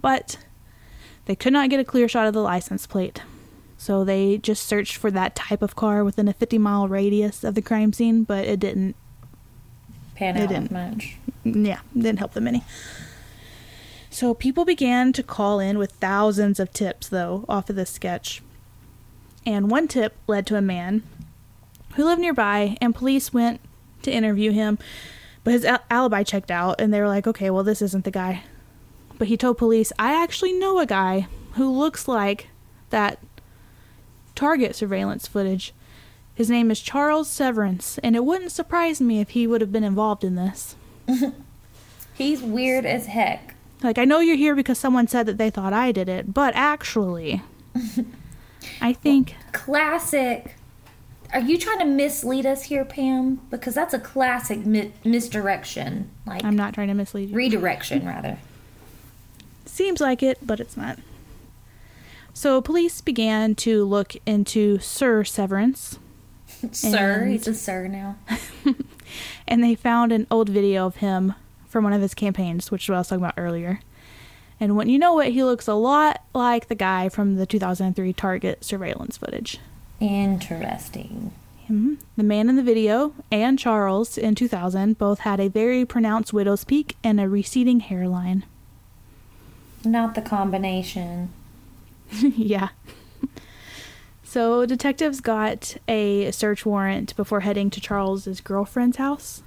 But 0.00 0.38
they 1.26 1.34
could 1.34 1.52
not 1.52 1.70
get 1.70 1.80
a 1.80 1.84
clear 1.84 2.08
shot 2.08 2.26
of 2.26 2.34
the 2.34 2.40
license 2.42 2.86
plate. 2.86 3.22
So 3.76 4.04
they 4.04 4.38
just 4.38 4.64
searched 4.66 4.96
for 4.96 5.10
that 5.12 5.34
type 5.36 5.62
of 5.62 5.76
car 5.76 6.02
within 6.04 6.26
a 6.28 6.32
50 6.32 6.58
mile 6.58 6.88
radius 6.88 7.44
of 7.44 7.54
the 7.54 7.62
crime 7.62 7.92
scene, 7.92 8.24
but 8.24 8.44
it 8.44 8.58
didn't 8.60 8.96
Pan 10.16 10.36
It 10.36 10.42
out 10.44 10.48
didn't. 10.48 10.70
much. 10.72 11.16
yeah, 11.44 11.80
didn't 11.94 12.18
help 12.18 12.32
them 12.32 12.48
any. 12.48 12.64
So 14.18 14.34
people 14.34 14.64
began 14.64 15.12
to 15.12 15.22
call 15.22 15.60
in 15.60 15.78
with 15.78 15.92
thousands 15.92 16.58
of 16.58 16.72
tips, 16.72 17.08
though, 17.08 17.44
off 17.48 17.70
of 17.70 17.76
this 17.76 17.90
sketch. 17.90 18.42
And 19.46 19.70
one 19.70 19.86
tip 19.86 20.16
led 20.26 20.44
to 20.48 20.56
a 20.56 20.60
man 20.60 21.04
who 21.94 22.04
lived 22.04 22.20
nearby, 22.20 22.76
and 22.80 22.96
police 22.96 23.32
went 23.32 23.60
to 24.02 24.10
interview 24.10 24.50
him, 24.50 24.76
but 25.44 25.52
his 25.52 25.64
al- 25.64 25.84
alibi 25.88 26.24
checked 26.24 26.50
out, 26.50 26.80
and 26.80 26.92
they 26.92 27.00
were 27.00 27.06
like, 27.06 27.28
okay, 27.28 27.48
well, 27.48 27.62
this 27.62 27.80
isn't 27.80 28.04
the 28.04 28.10
guy. 28.10 28.42
But 29.18 29.28
he 29.28 29.36
told 29.36 29.56
police, 29.56 29.92
I 30.00 30.20
actually 30.20 30.52
know 30.52 30.80
a 30.80 30.84
guy 30.84 31.28
who 31.52 31.70
looks 31.70 32.08
like 32.08 32.48
that 32.90 33.20
target 34.34 34.74
surveillance 34.74 35.28
footage. 35.28 35.72
His 36.34 36.50
name 36.50 36.72
is 36.72 36.80
Charles 36.80 37.30
Severance, 37.30 37.98
and 37.98 38.16
it 38.16 38.24
wouldn't 38.24 38.50
surprise 38.50 39.00
me 39.00 39.20
if 39.20 39.28
he 39.28 39.46
would 39.46 39.60
have 39.60 39.70
been 39.70 39.84
involved 39.84 40.24
in 40.24 40.34
this. 40.34 40.74
He's 42.14 42.42
weird 42.42 42.84
as 42.84 43.06
heck. 43.06 43.54
Like, 43.82 43.98
I 43.98 44.04
know 44.04 44.18
you're 44.20 44.36
here 44.36 44.54
because 44.56 44.78
someone 44.78 45.06
said 45.06 45.26
that 45.26 45.38
they 45.38 45.50
thought 45.50 45.72
I 45.72 45.92
did 45.92 46.08
it, 46.08 46.34
but 46.34 46.54
actually, 46.56 47.42
I 48.80 48.92
think 48.92 49.34
Classic. 49.52 50.54
Are 51.32 51.40
you 51.40 51.58
trying 51.58 51.78
to 51.80 51.84
mislead 51.84 52.46
us 52.46 52.64
here, 52.64 52.86
Pam? 52.86 53.36
Because 53.50 53.74
that's 53.74 53.92
a 53.92 53.98
classic 53.98 54.64
mi- 54.64 54.92
misdirection. 55.04 56.08
Like 56.26 56.42
I'm 56.42 56.56
not 56.56 56.72
trying 56.72 56.88
to 56.88 56.94
mislead 56.94 57.28
you. 57.30 57.36
redirection, 57.36 58.06
rather. 58.06 58.38
Seems 59.66 60.00
like 60.00 60.22
it, 60.22 60.38
but 60.42 60.58
it's 60.58 60.76
not. 60.76 60.98
So, 62.32 62.62
police 62.62 63.00
began 63.02 63.54
to 63.56 63.84
look 63.84 64.14
into 64.24 64.78
Sir 64.78 65.22
Severance, 65.24 65.98
sir, 66.72 67.20
And- 67.22 67.32
he's 67.32 67.46
a 67.46 67.54
sir 67.54 67.86
now. 67.88 68.16
and 69.46 69.62
they 69.62 69.74
found 69.74 70.12
an 70.12 70.26
old 70.30 70.48
video 70.48 70.86
of 70.86 70.96
him 70.96 71.34
from 71.68 71.84
one 71.84 71.92
of 71.92 72.00
his 72.02 72.14
campaigns, 72.14 72.70
which 72.70 72.84
is 72.84 72.88
what 72.88 72.96
I 72.96 72.98
was 72.98 73.08
talking 73.08 73.24
about 73.24 73.34
earlier. 73.36 73.80
And 74.60 74.76
when 74.76 74.88
you 74.88 74.98
know 74.98 75.20
it, 75.20 75.32
he 75.32 75.44
looks 75.44 75.68
a 75.68 75.74
lot 75.74 76.22
like 76.34 76.68
the 76.68 76.74
guy 76.74 77.08
from 77.08 77.36
the 77.36 77.46
2003 77.46 78.12
Target 78.14 78.64
surveillance 78.64 79.16
footage. 79.16 79.58
Interesting. 80.00 81.32
Mhm. 81.68 81.98
The 82.16 82.22
man 82.24 82.48
in 82.48 82.56
the 82.56 82.62
video 82.62 83.12
and 83.30 83.58
Charles 83.58 84.16
in 84.16 84.34
2000 84.34 84.96
both 84.98 85.20
had 85.20 85.38
a 85.38 85.48
very 85.48 85.84
pronounced 85.84 86.32
widow's 86.32 86.64
peak 86.64 86.96
and 87.04 87.20
a 87.20 87.28
receding 87.28 87.80
hairline. 87.80 88.44
Not 89.84 90.14
the 90.14 90.22
combination. 90.22 91.30
yeah. 92.20 92.70
So 94.24 94.66
detectives 94.66 95.20
got 95.20 95.76
a 95.88 96.30
search 96.32 96.66
warrant 96.66 97.16
before 97.16 97.40
heading 97.40 97.70
to 97.70 97.80
Charles's 97.80 98.40
girlfriend's 98.42 98.98
house, 98.98 99.42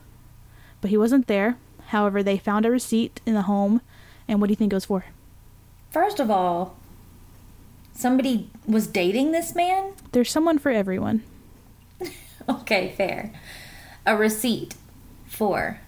but 0.80 0.90
he 0.90 0.98
wasn't 0.98 1.28
there. 1.28 1.58
However, 1.92 2.24
they 2.24 2.38
found 2.38 2.66
a 2.66 2.72
receipt 2.72 3.20
in 3.26 3.34
the 3.34 3.42
home, 3.42 3.82
and 4.26 4.40
what 4.40 4.48
do 4.48 4.52
you 4.54 4.56
think 4.56 4.72
it 4.72 4.76
was 4.78 4.86
for? 4.86 5.04
First 5.90 6.22
of 6.22 6.32
all, 6.32 6.78
somebody 7.94 8.50
was 8.66 8.88
dating 8.88 9.34
this 9.34 9.54
man? 9.54 9.92
There's 10.14 10.32
someone 10.32 10.58
for 10.58 10.72
everyone. 10.72 11.24
Okay, 12.50 12.92
fair. 12.98 13.32
A 14.04 14.18
receipt 14.18 14.74
for 15.28 15.80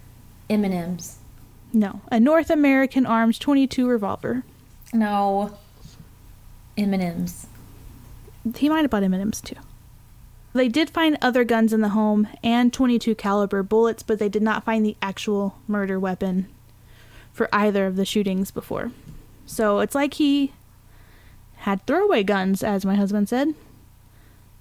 M&M's. 0.51 1.17
No, 1.73 2.01
a 2.11 2.19
North 2.19 2.51
American 2.51 3.07
Arms 3.07 3.39
22 3.39 3.87
revolver. 3.87 4.43
No. 4.93 5.57
M&M's. 6.77 7.47
He 8.55 8.69
might 8.69 8.81
have 8.81 8.91
bought 8.91 9.01
M&Ms 9.01 9.41
too. 9.41 9.55
They 10.53 10.67
did 10.69 10.91
find 10.91 11.17
other 11.19 11.43
guns 11.43 11.73
in 11.73 11.81
the 11.81 11.89
home 11.89 12.27
and 12.43 12.71
22 12.71 13.15
caliber 13.15 13.63
bullets, 13.63 14.03
but 14.03 14.19
they 14.19 14.29
did 14.29 14.43
not 14.43 14.63
find 14.63 14.85
the 14.85 14.95
actual 15.01 15.57
murder 15.67 15.99
weapon 15.99 16.47
for 17.31 17.49
either 17.51 17.87
of 17.87 17.95
the 17.95 18.05
shootings 18.05 18.51
before. 18.51 18.91
So 19.47 19.79
it's 19.79 19.95
like 19.95 20.15
he 20.15 20.53
had 21.57 21.85
throwaway 21.85 22.23
guns, 22.23 22.61
as 22.63 22.85
my 22.85 22.95
husband 22.95 23.29
said, 23.29 23.55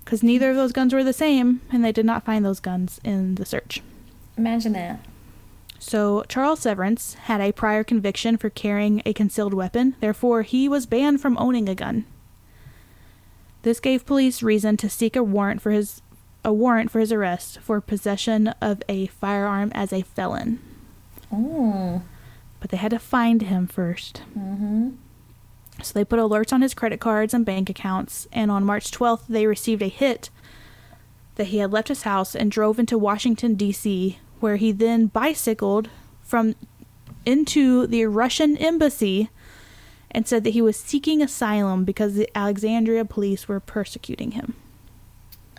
because 0.04 0.22
neither 0.22 0.50
of 0.50 0.56
those 0.56 0.72
guns 0.72 0.94
were 0.94 1.04
the 1.04 1.12
same, 1.12 1.60
and 1.70 1.84
they 1.84 1.92
did 1.92 2.06
not 2.06 2.24
find 2.24 2.44
those 2.44 2.60
guns 2.60 2.98
in 3.04 3.34
the 3.34 3.44
search. 3.44 3.82
Imagine 4.38 4.72
that. 4.72 5.04
So 5.78 6.24
Charles 6.28 6.60
Severance 6.60 7.14
had 7.14 7.40
a 7.40 7.52
prior 7.52 7.84
conviction 7.84 8.36
for 8.36 8.48
carrying 8.48 9.02
a 9.04 9.12
concealed 9.12 9.52
weapon, 9.52 9.96
therefore 10.00 10.42
he 10.42 10.68
was 10.68 10.86
banned 10.86 11.20
from 11.20 11.36
owning 11.38 11.68
a 11.68 11.74
gun. 11.74 12.06
This 13.62 13.80
gave 13.80 14.06
police 14.06 14.42
reason 14.42 14.76
to 14.78 14.90
seek 14.90 15.16
a 15.16 15.22
warrant 15.22 15.62
for 15.62 15.70
his 15.70 16.02
a 16.44 16.52
warrant 16.52 16.90
for 16.90 16.98
his 16.98 17.12
arrest 17.12 17.60
for 17.60 17.80
possession 17.80 18.48
of 18.60 18.82
a 18.88 19.06
firearm 19.06 19.70
as 19.74 19.92
a 19.92 20.02
felon. 20.02 20.58
Oh. 21.32 22.02
But 22.60 22.70
they 22.70 22.76
had 22.76 22.90
to 22.90 22.98
find 22.98 23.42
him 23.42 23.66
first. 23.68 24.22
Mm-hmm. 24.36 24.90
So 25.82 25.92
they 25.94 26.04
put 26.04 26.18
alerts 26.18 26.52
on 26.52 26.62
his 26.62 26.74
credit 26.74 27.00
cards 27.00 27.32
and 27.32 27.46
bank 27.46 27.70
accounts, 27.70 28.26
and 28.32 28.50
on 28.50 28.64
March 28.64 28.90
12th, 28.90 29.22
they 29.28 29.46
received 29.46 29.82
a 29.82 29.88
hit 29.88 30.30
that 31.36 31.48
he 31.48 31.58
had 31.58 31.72
left 31.72 31.88
his 31.88 32.02
house 32.02 32.34
and 32.34 32.50
drove 32.50 32.78
into 32.78 32.98
Washington, 32.98 33.54
D.C., 33.54 34.18
where 34.40 34.56
he 34.56 34.70
then 34.72 35.06
bicycled 35.06 35.88
from 36.22 36.54
into 37.24 37.86
the 37.86 38.06
Russian 38.06 38.56
embassy 38.56 39.30
and 40.12 40.28
said 40.28 40.44
that 40.44 40.50
he 40.50 40.62
was 40.62 40.76
seeking 40.76 41.20
asylum 41.22 41.84
because 41.84 42.14
the 42.14 42.28
Alexandria 42.36 43.04
police 43.04 43.48
were 43.48 43.58
persecuting 43.60 44.32
him. 44.32 44.54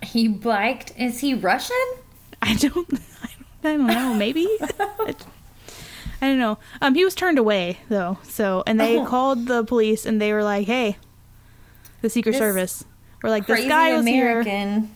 He 0.02 0.28
biked. 0.28 0.94
Is 0.98 1.20
he 1.20 1.34
Russian? 1.34 1.76
I 2.42 2.56
don't, 2.56 2.88
I 2.94 3.30
don't, 3.64 3.64
I 3.64 3.78
don't 3.78 3.88
know. 3.88 4.14
Maybe 4.14 4.48
I, 4.80 5.16
don't 6.22 6.40
know. 6.40 6.58
Um, 6.82 6.96
he 6.96 7.04
was 7.04 7.16
turned 7.16 7.38
away 7.40 7.80
though. 7.90 8.18
So, 8.24 8.64
and 8.68 8.80
they 8.80 8.98
Oh. 9.00 9.06
called 9.06 9.48
the 9.48 9.64
police 9.64 10.06
and 10.06 10.22
they 10.22 10.32
were 10.34 10.44
like, 10.44 10.68
"Hey, 10.68 10.98
the 12.02 12.10
Secret 12.10 12.34
This 12.34 12.40
Service." 12.40 12.84
We're 13.22 13.30
like, 13.30 13.48
"This 13.48 13.66
guy 13.68 13.96
was 13.96 14.06
here." 14.06 14.42
American. 14.42 14.92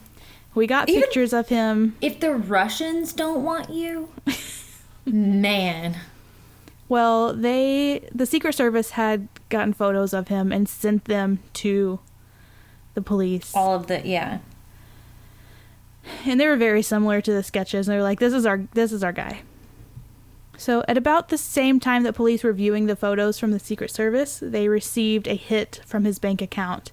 We 0.56 0.68
got 0.68 0.90
Even- 0.90 1.04
pictures 1.04 1.34
of 1.34 1.50
him. 1.50 1.96
If 2.02 2.20
the 2.20 2.34
Russians 2.34 3.14
don't 3.14 3.44
want 3.44 3.70
you, 3.70 4.10
man. 5.06 5.98
Well, 6.90 7.34
they 7.34 8.08
the 8.14 8.26
Secret 8.26 8.54
Service 8.54 8.92
had 8.92 9.28
gotten 9.50 9.74
photos 9.74 10.14
of 10.14 10.30
him 10.30 10.52
and 10.52 10.70
sent 10.70 11.06
them 11.06 11.40
to 11.54 12.00
the 12.94 13.02
police. 13.02 13.54
All 13.54 13.76
of 13.76 13.88
the 13.88 14.02
yeah. 14.06 14.40
and 16.26 16.40
they 16.40 16.48
were 16.48 16.56
very 16.56 16.82
similar 16.82 17.22
to 17.22 17.34
the 17.34 17.44
sketches. 17.44 17.88
And 17.88 17.94
they 17.94 17.98
were 17.98 18.04
like, 18.04 18.20
"This 18.20 18.34
is 18.34 18.46
our 18.46 18.62
this 18.74 18.92
is 18.92 19.04
our 19.04 19.12
guy." 19.12 19.42
So, 20.58 20.84
at 20.88 20.98
about 20.98 21.30
the 21.30 21.38
same 21.38 21.80
time 21.80 22.02
that 22.04 22.16
police 22.16 22.44
were 22.44 22.54
viewing 22.54 22.88
the 22.88 22.96
photos 22.96 23.38
from 23.38 23.52
the 23.52 23.60
Secret 23.60 23.92
Service, 23.92 24.40
they 24.42 24.68
received 24.68 25.28
a 25.28 25.36
hit 25.36 25.82
from 25.86 26.04
his 26.04 26.18
bank 26.18 26.42
account, 26.42 26.92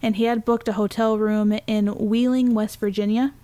and 0.00 0.14
he 0.14 0.24
had 0.24 0.44
booked 0.44 0.68
a 0.68 0.74
hotel 0.74 1.18
room 1.18 1.58
in 1.66 1.88
Wheeling, 1.88 2.54
West 2.54 2.78
Virginia. 2.78 3.34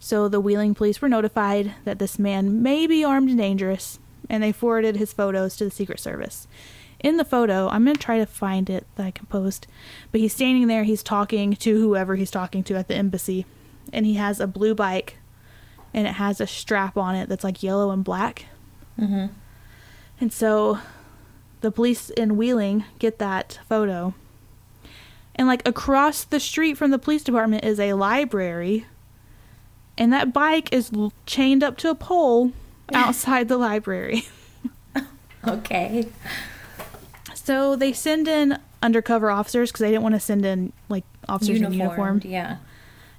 So, 0.00 0.28
the 0.28 0.40
Wheeling 0.40 0.76
police 0.76 1.02
were 1.02 1.08
notified 1.08 1.74
that 1.84 1.98
this 1.98 2.20
man 2.20 2.62
may 2.62 2.86
be 2.86 3.02
armed 3.02 3.30
and 3.30 3.38
dangerous, 3.38 3.98
and 4.28 4.42
they 4.42 4.52
forwarded 4.52 4.96
his 4.96 5.12
photos 5.12 5.56
to 5.56 5.64
the 5.64 5.70
Secret 5.70 6.00
Service. 6.00 6.46
In 7.00 7.16
the 7.16 7.24
photo, 7.24 7.68
I'm 7.68 7.84
going 7.84 7.96
to 7.96 8.02
try 8.02 8.18
to 8.18 8.26
find 8.26 8.68
it 8.68 8.86
that 8.96 9.06
I 9.06 9.10
can 9.12 9.26
post, 9.26 9.66
but 10.10 10.20
he's 10.20 10.32
standing 10.32 10.66
there, 10.66 10.84
he's 10.84 11.02
talking 11.02 11.54
to 11.54 11.80
whoever 11.80 12.16
he's 12.16 12.30
talking 12.30 12.64
to 12.64 12.74
at 12.74 12.88
the 12.88 12.96
embassy, 12.96 13.46
and 13.92 14.04
he 14.04 14.14
has 14.14 14.40
a 14.40 14.46
blue 14.46 14.74
bike, 14.74 15.16
and 15.94 16.06
it 16.06 16.14
has 16.14 16.40
a 16.40 16.46
strap 16.46 16.96
on 16.96 17.14
it 17.14 17.28
that's 17.28 17.44
like 17.44 17.62
yellow 17.62 17.90
and 17.90 18.02
black. 18.04 18.46
Mm-hmm. 18.98 19.26
And 20.20 20.32
so 20.32 20.80
the 21.60 21.70
police 21.70 22.10
in 22.10 22.36
Wheeling 22.36 22.84
get 22.98 23.18
that 23.18 23.60
photo. 23.68 24.14
And 25.34 25.46
like 25.46 25.66
across 25.66 26.24
the 26.24 26.40
street 26.40 26.76
from 26.76 26.90
the 26.90 26.98
police 26.98 27.22
department 27.22 27.64
is 27.64 27.78
a 27.78 27.92
library. 27.94 28.86
And 29.96 30.12
that 30.12 30.32
bike 30.32 30.72
is 30.72 30.90
chained 31.26 31.62
up 31.62 31.76
to 31.78 31.90
a 31.90 31.94
pole 31.94 32.52
outside 32.94 33.48
the 33.48 33.56
library. 33.58 34.24
Okay. 35.46 36.08
So 37.32 37.76
they 37.76 37.92
send 37.92 38.26
in 38.28 38.58
undercover 38.82 39.30
officers 39.30 39.70
because 39.70 39.80
they 39.80 39.90
didn't 39.90 40.02
want 40.02 40.14
to 40.16 40.20
send 40.20 40.44
in 40.44 40.72
like 40.88 41.04
officers 41.28 41.58
in 41.58 41.72
uniform 41.72 41.80
Uniformed, 41.80 42.24
yeah. 42.24 42.56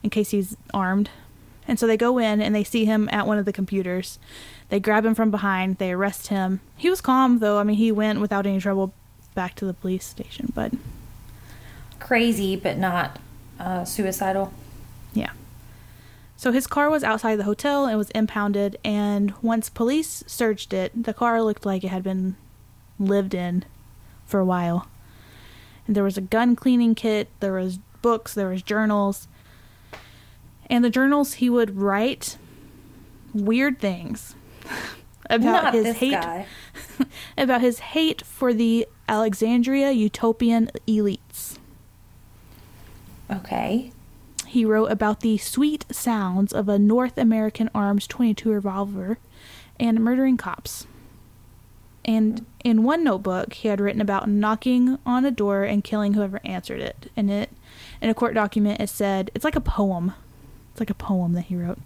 in 0.03 0.09
case 0.09 0.29
he's 0.31 0.55
armed. 0.73 1.09
And 1.67 1.79
so 1.79 1.87
they 1.87 1.97
go 1.97 2.17
in 2.17 2.41
and 2.41 2.53
they 2.53 2.63
see 2.63 2.85
him 2.85 3.07
at 3.11 3.25
one 3.25 3.37
of 3.37 3.45
the 3.45 3.53
computers. 3.53 4.19
They 4.67 4.79
grab 4.79 5.05
him 5.05 5.15
from 5.15 5.31
behind, 5.31 5.77
they 5.77 5.93
arrest 5.93 6.27
him. 6.27 6.59
He 6.75 6.89
was 6.89 7.01
calm 7.01 7.39
though. 7.39 7.57
I 7.57 7.63
mean, 7.63 7.77
he 7.77 7.91
went 7.91 8.19
without 8.19 8.45
any 8.45 8.59
trouble 8.59 8.93
back 9.33 9.55
to 9.55 9.65
the 9.65 9.73
police 9.73 10.05
station, 10.05 10.51
but 10.53 10.73
Crazy, 11.99 12.55
but 12.55 12.77
not 12.77 13.17
uh, 13.59 13.85
suicidal. 13.85 14.53
yeah. 15.13 15.31
So 16.39 16.53
his 16.53 16.67
car 16.67 16.89
was 16.89 17.03
outside 17.03 17.35
the 17.35 17.43
hotel 17.43 17.85
and 17.85 17.97
was 17.97 18.11
impounded, 18.11 18.77
and 18.81 19.33
once 19.41 19.69
police 19.69 20.23
searched 20.25 20.71
it, 20.71 21.03
the 21.03 21.13
car 21.13 21.43
looked 21.43 21.65
like 21.65 21.83
it 21.83 21.89
had 21.89 22.01
been 22.01 22.37
lived 22.97 23.33
in 23.33 23.65
for 24.25 24.39
a 24.39 24.45
while. 24.45 24.87
And 25.85 25.97
there 25.97 26.03
was 26.05 26.17
a 26.17 26.21
gun 26.21 26.55
cleaning 26.55 26.95
kit, 26.95 27.27
there 27.41 27.51
was 27.51 27.79
books, 28.01 28.33
there 28.33 28.47
was 28.47 28.61
journals. 28.61 29.27
And 30.69 30.81
the 30.81 30.89
journals 30.89 31.33
he 31.33 31.49
would 31.49 31.75
write 31.75 32.37
weird 33.33 33.81
things 33.81 34.33
about 35.29 35.73
not 35.73 35.73
his 35.73 35.97
hate 35.97 36.45
about 37.37 37.59
his 37.59 37.79
hate 37.79 38.21
for 38.21 38.53
the 38.53 38.87
Alexandria 39.09 39.91
utopian 39.91 40.71
elites. 40.87 41.57
Okay. 43.29 43.91
He 44.49 44.65
wrote 44.65 44.91
about 44.91 45.19
the 45.19 45.37
sweet 45.37 45.85
sounds 45.91 46.53
of 46.53 46.67
a 46.67 46.79
North 46.79 47.19
American 47.19 47.69
Arms 47.75 48.07
22 48.07 48.51
revolver 48.51 49.19
and 49.79 49.99
murdering 49.99 50.37
cops. 50.37 50.87
And 52.03 52.47
in 52.63 52.81
one 52.81 53.03
notebook, 53.03 53.53
he 53.53 53.67
had 53.67 53.79
written 53.79 54.01
about 54.01 54.27
knocking 54.27 54.97
on 55.05 55.23
a 55.23 55.29
door 55.29 55.65
and 55.65 55.83
killing 55.83 56.15
whoever 56.15 56.41
answered 56.43 56.81
it. 56.81 57.11
And 57.15 57.29
it, 57.29 57.51
in 58.01 58.09
a 58.09 58.15
court 58.15 58.33
document, 58.33 58.81
it 58.81 58.89
said 58.89 59.29
it's 59.35 59.45
like 59.45 59.55
a 59.55 59.61
poem. 59.61 60.13
It's 60.71 60.79
like 60.79 60.89
a 60.89 60.95
poem 60.95 61.33
that 61.33 61.45
he 61.45 61.55
wrote. 61.55 61.77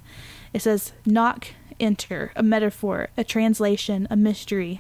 It 0.54 0.62
says, 0.62 0.94
"Knock, 1.06 1.48
enter, 1.82 2.32
a 2.34 2.44
metaphor, 2.44 3.10
a 3.18 3.26
translation, 3.26 4.08
a 4.10 4.16
mystery. 4.16 4.80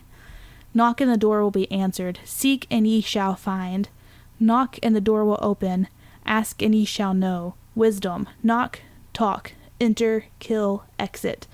Knock 0.73 1.01
and 1.01 1.11
the 1.11 1.17
door 1.17 1.43
will 1.43 1.51
be 1.51 1.69
answered. 1.69 2.19
Seek 2.23 2.65
and 2.71 2.87
ye 2.87 3.01
shall 3.01 3.35
find. 3.35 3.89
Knock 4.39 4.79
and 4.81 4.95
the 4.95 5.01
door 5.01 5.25
will 5.25 5.39
open. 5.41 5.89
Ask 6.25 6.61
and 6.61 6.73
ye 6.73 6.85
shall 6.85 7.13
know. 7.13 7.55
Wisdom. 7.75 8.27
Knock, 8.41 8.79
talk, 9.13 9.53
enter, 9.79 10.25
kill, 10.39 10.83
exit. 10.99 11.47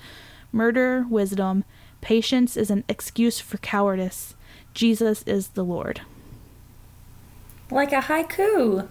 Murder, 0.52 1.06
wisdom. 1.08 1.64
Patience 2.00 2.56
is 2.56 2.70
an 2.70 2.84
excuse 2.88 3.40
for 3.40 3.58
cowardice. 3.58 4.34
Jesus 4.74 5.22
is 5.24 5.48
the 5.48 5.64
Lord. 5.64 6.02
Like 7.70 7.92
a 7.92 8.00
haiku. 8.02 8.88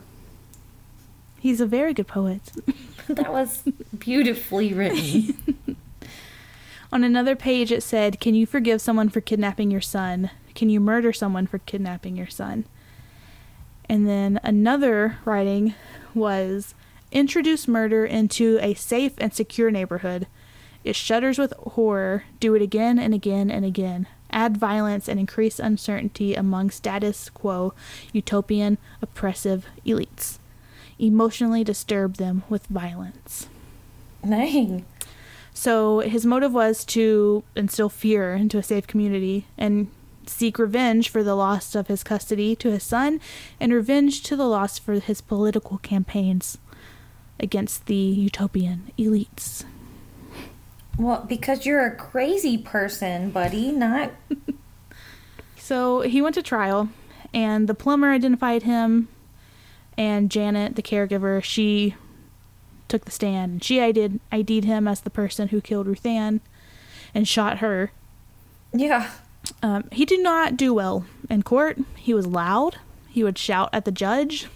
He's 1.39 1.61
a 1.61 1.65
very 1.65 1.93
good 1.93 2.07
poet. 2.07 2.51
That 3.09 3.31
was 3.31 3.63
beautifully 3.97 4.71
written. 4.71 5.35
On 6.91 7.03
another 7.03 7.35
page, 7.35 7.71
it 7.71 7.81
said, 7.81 8.19
Can 8.19 8.35
you 8.35 8.45
forgive 8.45 8.81
someone 8.81 9.09
for 9.09 9.19
kidnapping 9.19 9.71
your 9.71 9.81
son? 9.81 10.29
Can 10.53 10.69
you 10.69 10.79
murder 10.79 11.11
someone 11.11 11.47
for 11.47 11.57
kidnapping 11.57 12.15
your 12.15 12.27
son? 12.27 12.65
And 13.89 14.07
then 14.07 14.39
another 14.43 15.17
writing 15.25 15.73
was, 16.13 16.75
Introduce 17.11 17.67
murder 17.67 18.05
into 18.05 18.59
a 18.61 18.75
safe 18.75 19.13
and 19.17 19.33
secure 19.33 19.71
neighborhood. 19.71 20.27
It 20.83 20.95
shudders 20.95 21.39
with 21.39 21.53
horror. 21.53 22.25
Do 22.39 22.53
it 22.53 22.61
again 22.61 22.99
and 22.99 23.13
again 23.13 23.49
and 23.49 23.65
again. 23.65 24.07
Add 24.31 24.57
violence 24.57 25.07
and 25.07 25.19
increase 25.19 25.59
uncertainty 25.59 26.35
among 26.35 26.69
status 26.69 27.29
quo, 27.31 27.73
utopian, 28.13 28.77
oppressive 29.01 29.65
elites. 29.85 30.37
Emotionally 30.99 31.63
disturb 31.63 32.17
them 32.17 32.43
with 32.47 32.67
violence. 32.67 33.47
Dang. 34.27 34.85
So 35.51 35.99
his 36.01 36.27
motive 36.27 36.53
was 36.53 36.85
to 36.85 37.43
instill 37.55 37.89
fear 37.89 38.35
into 38.35 38.59
a 38.59 38.63
safe 38.63 38.85
community 38.85 39.47
and 39.57 39.89
seek 40.27 40.59
revenge 40.59 41.09
for 41.09 41.23
the 41.23 41.35
loss 41.35 41.73
of 41.73 41.87
his 41.87 42.03
custody 42.03 42.55
to 42.57 42.69
his 42.69 42.83
son 42.83 43.19
and 43.59 43.73
revenge 43.73 44.21
to 44.23 44.35
the 44.35 44.45
loss 44.45 44.77
for 44.77 44.93
his 44.99 45.21
political 45.21 45.79
campaigns 45.79 46.59
against 47.39 47.85
the 47.85 47.95
utopian 47.95 48.91
elites. 48.97 49.63
Well, 50.97 51.25
because 51.27 51.65
you're 51.65 51.85
a 51.85 51.95
crazy 51.95 52.57
person, 52.57 53.31
buddy, 53.31 53.71
not 53.71 54.11
So 55.69 56.01
he 56.01 56.19
went 56.19 56.33
to 56.33 56.41
trial 56.41 56.89
and 57.31 57.69
the 57.69 57.75
plumber 57.75 58.11
identified 58.11 58.63
him 58.63 59.07
and 59.97 60.31
Janet, 60.31 60.75
the 60.75 60.81
caregiver, 60.81 61.43
she 61.43 61.95
took 62.87 63.05
the 63.05 63.11
stand 63.11 63.51
and 63.51 63.63
she 63.63 63.79
ID'd, 63.79 64.19
ID'd 64.31 64.65
him 64.65 64.87
as 64.87 65.01
the 65.01 65.11
person 65.11 65.49
who 65.49 65.61
killed 65.61 65.85
Ruth 65.85 66.05
Ann 66.07 66.41
and 67.13 67.27
shot 67.27 67.59
her 67.59 67.91
Yeah. 68.73 69.11
Um, 69.61 69.85
he 69.91 70.05
did 70.05 70.21
not 70.21 70.57
do 70.57 70.73
well 70.73 71.05
in 71.29 71.43
court. 71.43 71.77
He 71.95 72.13
was 72.13 72.25
loud. 72.25 72.77
He 73.07 73.23
would 73.23 73.37
shout 73.37 73.69
at 73.71 73.85
the 73.85 73.91
judge. 73.91 74.47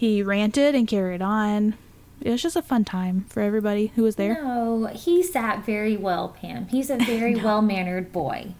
He 0.00 0.22
ranted 0.22 0.74
and 0.74 0.88
carried 0.88 1.20
on. 1.20 1.74
It 2.22 2.30
was 2.30 2.40
just 2.40 2.56
a 2.56 2.62
fun 2.62 2.86
time 2.86 3.26
for 3.28 3.42
everybody 3.42 3.88
who 3.96 4.02
was 4.02 4.16
there. 4.16 4.42
No, 4.42 4.86
he 4.86 5.22
sat 5.22 5.66
very 5.66 5.94
well, 5.94 6.34
Pam. 6.40 6.68
He's 6.68 6.88
a 6.88 6.96
very 7.04 7.36
well 7.36 7.60
mannered 7.60 8.10
boy. 8.10 8.54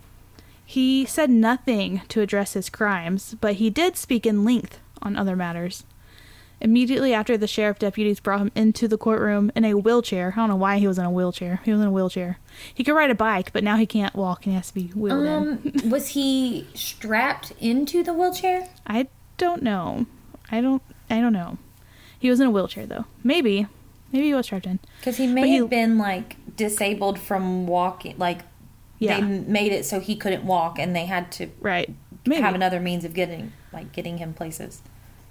He 0.66 1.06
said 1.06 1.30
nothing 1.30 2.02
to 2.08 2.20
address 2.20 2.52
his 2.52 2.68
crimes, 2.68 3.36
but 3.40 3.54
he 3.54 3.70
did 3.70 3.96
speak 3.96 4.26
in 4.26 4.44
length 4.44 4.80
on 5.00 5.16
other 5.16 5.34
matters. 5.34 5.84
Immediately 6.60 7.14
after 7.14 7.38
the 7.38 7.46
sheriff 7.46 7.78
deputies 7.78 8.20
brought 8.20 8.42
him 8.42 8.52
into 8.54 8.86
the 8.86 8.98
courtroom 8.98 9.50
in 9.56 9.64
a 9.64 9.72
wheelchair. 9.72 10.34
I 10.36 10.40
don't 10.40 10.50
know 10.50 10.56
why 10.56 10.76
he 10.76 10.86
was 10.86 10.98
in 10.98 11.06
a 11.06 11.10
wheelchair. 11.10 11.62
He 11.64 11.72
was 11.72 11.80
in 11.80 11.86
a 11.86 11.90
wheelchair. 11.90 12.38
He 12.74 12.84
could 12.84 12.94
ride 12.94 13.10
a 13.10 13.14
bike, 13.14 13.50
but 13.54 13.64
now 13.64 13.78
he 13.78 13.86
can't 13.86 14.14
walk 14.14 14.44
and 14.44 14.52
he 14.52 14.56
has 14.56 14.68
to 14.68 14.74
be 14.74 14.88
wheeled 14.88 15.24
in. 15.24 15.82
Um, 15.84 15.90
was 15.90 16.08
he 16.08 16.68
strapped 16.74 17.52
into 17.58 18.02
the 18.02 18.12
wheelchair? 18.12 18.68
I 18.86 19.08
don't 19.38 19.62
know. 19.62 20.04
I 20.52 20.60
don't. 20.60 20.82
I 21.10 21.20
don't 21.20 21.32
know. 21.32 21.58
He 22.18 22.30
was 22.30 22.40
in 22.40 22.46
a 22.46 22.50
wheelchair 22.50 22.86
though. 22.86 23.04
Maybe. 23.24 23.66
Maybe 24.12 24.26
he 24.26 24.34
was 24.34 24.46
strapped 24.46 24.66
in. 24.66 24.78
Because 24.98 25.16
he 25.18 25.26
may 25.26 25.42
But 25.42 25.48
he- 25.48 25.56
have 25.56 25.70
been 25.70 25.98
like 25.98 26.36
disabled 26.56 27.18
from 27.18 27.66
walking. 27.66 28.14
Like 28.18 28.40
Yeah. 28.98 29.20
they 29.20 29.26
made 29.26 29.72
it 29.72 29.84
so 29.84 30.00
he 30.00 30.16
couldn't 30.16 30.44
walk, 30.44 30.78
and 30.78 30.94
they 30.94 31.06
had 31.06 31.30
to 31.32 31.48
Right. 31.60 31.90
Maybe. 32.26 32.42
have 32.42 32.54
another 32.54 32.80
means 32.80 33.04
of 33.04 33.14
getting 33.14 33.52
like 33.72 33.92
getting 33.92 34.18
him 34.18 34.34
places. 34.34 34.82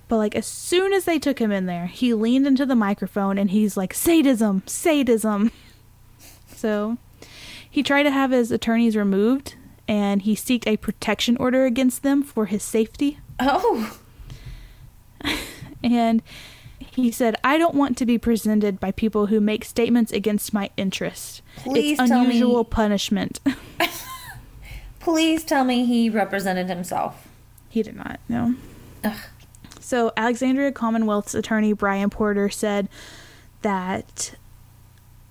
But 0.08 0.18
like 0.18 0.36
as 0.36 0.48
soon 0.48 0.92
as 0.94 1.06
they 1.06 1.20
took 1.20 1.40
him 1.40 1.52
in 1.52 1.66
there, 1.68 1.86
he 1.88 2.14
leaned 2.16 2.48
into 2.48 2.66
the 2.66 2.76
microphone 2.76 3.38
and 3.38 3.52
he's 3.52 3.78
like, 3.78 3.94
"Sadism, 3.94 4.64
sadism." 4.66 5.52
So, 6.56 6.98
he 7.70 7.84
tried 7.84 8.04
to 8.04 8.12
have 8.12 8.32
his 8.32 8.52
attorneys 8.52 8.98
removed, 8.98 9.56
and 9.88 10.22
he 10.24 10.36
sought 10.36 10.68
a 10.68 10.76
protection 10.76 11.38
order 11.38 11.64
against 11.66 12.04
them 12.04 12.22
for 12.22 12.48
his 12.48 12.64
safety. 12.64 13.20
Oh, 13.40 13.98
And 15.84 16.22
He 16.80 17.12
said, 17.12 17.36
I 17.44 17.58
don't 17.58 17.76
want 17.76 17.98
to 17.98 18.06
be 18.06 18.18
presented 18.18 18.80
by 18.80 18.92
people 18.92 19.26
who 19.28 19.40
make 19.42 19.66
statements 19.66 20.12
against 20.12 20.54
my 20.54 20.70
interest. 20.78 21.42
Please 21.58 22.00
it's 22.00 22.10
tell 22.10 22.22
me- 22.22 22.28
unusual 22.28 22.64
punishment. 22.64 23.40
Please 25.00 25.44
tell 25.44 25.64
me 25.64 25.86
he 25.86 26.10
represented 26.10 26.68
himself. 26.70 27.28
he 27.70 27.82
did 27.84 27.96
not, 27.96 28.20
no. 28.28 28.56
Ugh. 29.04 29.18
So, 29.80 30.12
Alexandria 30.18 30.72
Commonwealth's 30.72 31.34
attorney 31.34 31.74
Bryan 31.74 32.10
Porter 32.10 32.50
said 32.50 32.90
that 33.62 34.36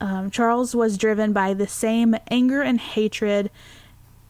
um, 0.01 0.31
Charles 0.31 0.75
was 0.75 0.99
driven 0.99 1.33
by 1.33 1.55
the 1.55 1.67
same 1.69 2.17
anger 2.31 2.63
and 2.63 2.81
hatred 2.81 3.51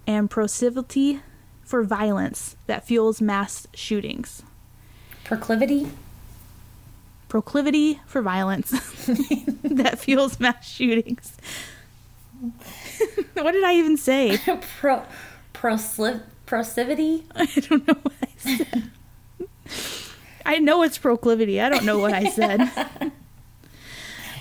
and 0.07 0.29
proclivity 0.29 1.21
for 1.65 1.83
violence 1.83 2.57
that 2.67 2.87
fuels 2.87 3.21
mass 3.23 3.67
shootings. 3.75 4.43
Proclivity? 5.25 5.89
Proclivity 7.29 8.01
for 8.07 8.23
violence 8.23 8.71
that 9.63 9.99
fuels 9.99 10.41
mass 10.41 10.67
shootings. 10.69 11.37
what 13.35 13.53
did 13.53 13.65
I 13.65 13.75
even 13.75 13.97
say? 13.99 14.39
Pro, 14.81 15.03
prosli- 15.53 16.23
proclivity? 16.47 17.25
I 17.35 17.45
don't 17.47 17.87
know 17.87 17.95
what 18.03 18.15
I 18.23 18.29
said. 18.39 18.91
I 20.47 20.59
know 20.59 20.83
it's 20.83 20.97
proclivity. 20.97 21.61
I 21.61 21.69
don't 21.69 21.85
know 21.85 21.99
what 21.99 22.15
I 22.15 22.31
said. 22.31 22.71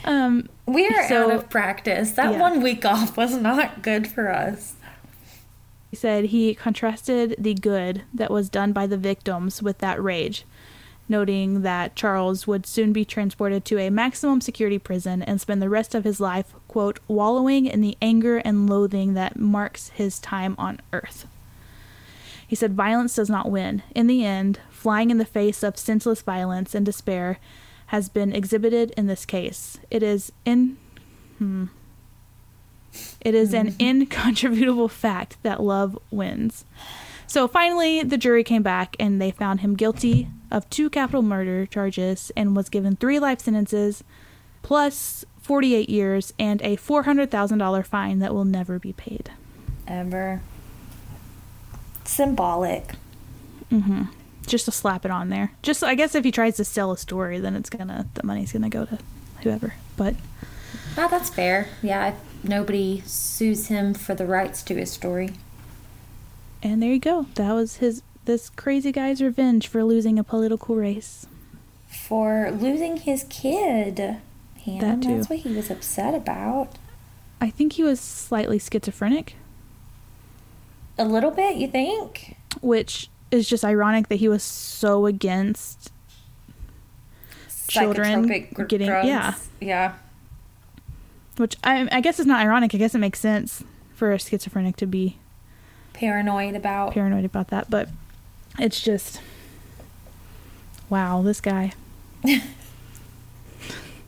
um, 0.05 0.47
We 0.65 0.87
are 0.87 1.07
So- 1.09 1.25
out 1.25 1.31
of 1.35 1.49
practice. 1.49 2.11
That 2.11 2.33
Yeah. 2.33 2.39
one 2.39 2.61
week 2.61 2.85
off 2.85 3.17
was 3.17 3.35
not 3.35 3.81
good 3.81 4.07
for 4.07 4.31
us. 4.31 4.75
he 5.89 5.95
said 5.97 6.25
he 6.25 6.53
contrasted 6.53 7.35
the 7.39 7.53
good 7.53 8.03
that 8.13 8.29
was 8.31 8.49
done 8.49 8.71
by 8.73 8.85
the 8.87 8.97
victims 8.97 9.61
with 9.63 9.77
that 9.79 10.01
rage, 10.01 10.45
noting 11.09 11.61
that 11.61 11.95
Charles 11.95 12.47
would 12.47 12.65
soon 12.65 12.93
be 12.93 13.05
transported 13.05 13.65
to 13.65 13.77
a 13.77 13.89
maximum 13.89 14.41
security 14.41 14.79
prison 14.79 15.21
and 15.21 15.39
spend 15.39 15.61
the 15.61 15.69
rest 15.69 15.95
of 15.95 16.03
his 16.03 16.19
life, 16.19 16.53
quote, 16.67 16.99
wallowing 17.07 17.65
in 17.65 17.81
the 17.81 17.97
anger 18.01 18.37
and 18.37 18.69
loathing 18.69 19.13
that 19.13 19.39
marks 19.39 19.89
his 19.89 20.19
time 20.19 20.55
on 20.57 20.79
earth. 20.93 21.25
He 22.47 22.55
said 22.55 22.73
violence 22.73 23.15
does 23.15 23.29
not 23.29 23.51
win. 23.51 23.83
In 23.93 24.07
the 24.07 24.25
end, 24.25 24.59
flying 24.69 25.09
in 25.09 25.17
the 25.17 25.25
face 25.25 25.63
of 25.63 25.77
senseless 25.77 26.21
violence 26.21 26.73
and 26.73 26.85
despair 26.85 27.39
has 27.87 28.09
been 28.09 28.33
exhibited 28.33 28.93
in 28.95 29.07
this 29.07 29.25
case. 29.25 29.77
It 29.89 30.03
is 30.03 30.31
in 30.45 30.77
hmm. 31.37 31.65
It 33.21 33.35
is 33.35 33.53
an 33.53 33.75
incontrovertible 33.79 34.87
fact 34.87 35.37
that 35.43 35.61
love 35.61 35.99
wins. 36.09 36.65
So 37.27 37.47
finally, 37.47 38.03
the 38.03 38.17
jury 38.17 38.43
came 38.43 38.63
back 38.63 38.95
and 38.99 39.21
they 39.21 39.31
found 39.31 39.59
him 39.59 39.75
guilty 39.75 40.29
of 40.49 40.69
two 40.69 40.89
capital 40.89 41.21
murder 41.21 41.65
charges 41.65 42.31
and 42.37 42.55
was 42.55 42.69
given 42.69 42.95
three 42.95 43.19
life 43.19 43.41
sentences 43.41 44.03
plus 44.61 45.25
48 45.41 45.89
years 45.89 46.33
and 46.39 46.61
a 46.61 46.77
$400,000 46.77 47.85
fine 47.85 48.19
that 48.19 48.33
will 48.33 48.45
never 48.45 48.79
be 48.79 48.93
paid. 48.93 49.31
Ever. 49.87 50.41
Symbolic. 52.05 52.93
Mm-hmm. 53.71 54.03
Just 54.45 54.65
to 54.65 54.71
slap 54.71 55.03
it 55.03 55.11
on 55.11 55.27
there. 55.27 55.51
Just, 55.61 55.83
I 55.83 55.95
guess 55.95 56.15
if 56.15 56.23
he 56.23 56.31
tries 56.31 56.55
to 56.55 56.63
sell 56.63 56.91
a 56.93 56.97
story, 56.97 57.39
then 57.39 57.55
it's 57.55 57.69
gonna, 57.69 58.07
the 58.13 58.23
money's 58.23 58.53
gonna 58.53 58.69
go 58.69 58.85
to 58.85 58.99
whoever. 59.43 59.73
But 59.97 60.15
that's 60.95 61.29
fair. 61.29 61.67
Yeah, 61.81 62.09
if 62.09 62.15
nobody 62.43 63.03
sues 63.05 63.67
him 63.67 63.93
for 63.93 64.15
the 64.15 64.25
rights 64.25 64.63
to 64.63 64.75
his 64.75 64.91
story. 64.91 65.31
And 66.63 66.81
there 66.81 66.91
you 66.91 66.99
go. 66.99 67.27
That 67.35 67.53
was 67.53 67.77
his 67.77 68.01
this 68.25 68.49
crazy 68.49 68.91
guy's 68.91 69.21
revenge 69.21 69.67
for 69.67 69.83
losing 69.83 70.19
a 70.19 70.23
political 70.23 70.75
race. 70.75 71.25
For 71.87 72.51
losing 72.51 72.97
his 72.97 73.23
kid. 73.29 74.17
Hannah, 74.65 74.81
That 74.81 75.01
too. 75.01 75.15
that's 75.15 75.29
what 75.29 75.39
he 75.39 75.53
was 75.55 75.71
upset 75.71 76.13
about. 76.13 76.73
I 77.39 77.49
think 77.49 77.73
he 77.73 77.83
was 77.83 77.99
slightly 78.01 78.59
schizophrenic, 78.59 79.35
A 80.97 81.05
little 81.05 81.31
bit, 81.31 81.55
you 81.57 81.67
think? 81.67 82.35
which 82.61 83.09
is 83.31 83.47
just 83.47 83.63
ironic 83.63 84.07
that 84.09 84.15
he 84.15 84.27
was 84.27 84.41
so 84.43 85.05
against 85.05 85.91
Children 87.67 88.27
gr- 88.53 88.63
getting- 88.63 88.87
drugs. 88.87 89.07
yeah. 89.07 89.33
Yeah. 89.59 89.93
which 91.37 91.55
I 91.63 91.87
I 91.91 92.01
guess 92.01 92.19
is 92.19 92.25
not 92.25 92.41
ironic. 92.41 92.73
I 92.73 92.77
guess 92.77 92.95
it 92.95 92.99
makes 92.99 93.19
sense 93.19 93.63
for 93.93 94.11
a 94.11 94.19
schizophrenic 94.19 94.75
to 94.77 94.85
be 94.87 95.17
Paranoid 95.97 96.55
about. 96.55 96.93
paranoid 96.93 97.25
about 97.25 97.47
that, 97.47 97.69
but 97.71 97.89
it's 98.59 98.79
just 98.81 99.19
wow, 100.89 101.21
this 101.23 101.41
guy. 101.41 101.73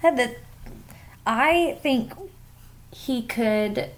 The, 0.02 0.34
I 1.28 1.78
think 1.84 2.14
he 2.91 3.22
could 3.22 3.90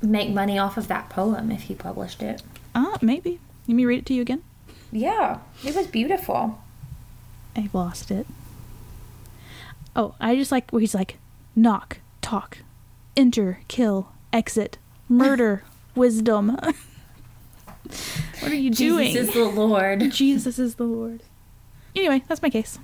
make 0.00 0.30
money 0.30 0.56
off 0.56 0.76
of 0.76 0.86
that 0.86 1.08
poem 1.10 1.50
if 1.50 1.62
he 1.62 1.74
published 1.74 2.22
it. 2.22 2.42
Uh, 2.76 2.96
maybe. 3.02 3.40
Let 3.66 3.74
me 3.74 3.84
read 3.84 3.98
it 3.98 4.06
to 4.06 4.14
you 4.14 4.22
again. 4.22 4.42
Yeah, 4.92 5.38
it 5.64 5.74
was 5.74 5.88
beautiful. 5.88 6.60
I've 7.56 7.74
lost 7.74 8.10
it. 8.12 8.26
Oh, 9.96 10.14
I 10.20 10.36
just 10.36 10.52
like 10.52 10.70
where 10.70 10.80
he's 10.80 10.94
like, 10.94 11.18
knock, 11.56 11.98
talk, 12.22 12.58
enter, 13.16 13.60
kill, 13.66 14.12
exit, 14.32 14.78
murder, 15.08 15.64
wisdom. 15.96 16.56
what 18.40 18.52
are 18.52 18.56
you 18.56 18.70
doing? 18.70 19.12
Jesus 19.12 19.28
is 19.28 19.34
the 19.34 19.44
Lord. 19.44 20.10
Jesus 20.12 20.58
is 20.58 20.74
the 20.76 20.84
Lord. 20.84 21.22
Anyway, 21.94 22.22
that's 22.28 22.42
my 22.42 22.50
case. 22.50 22.78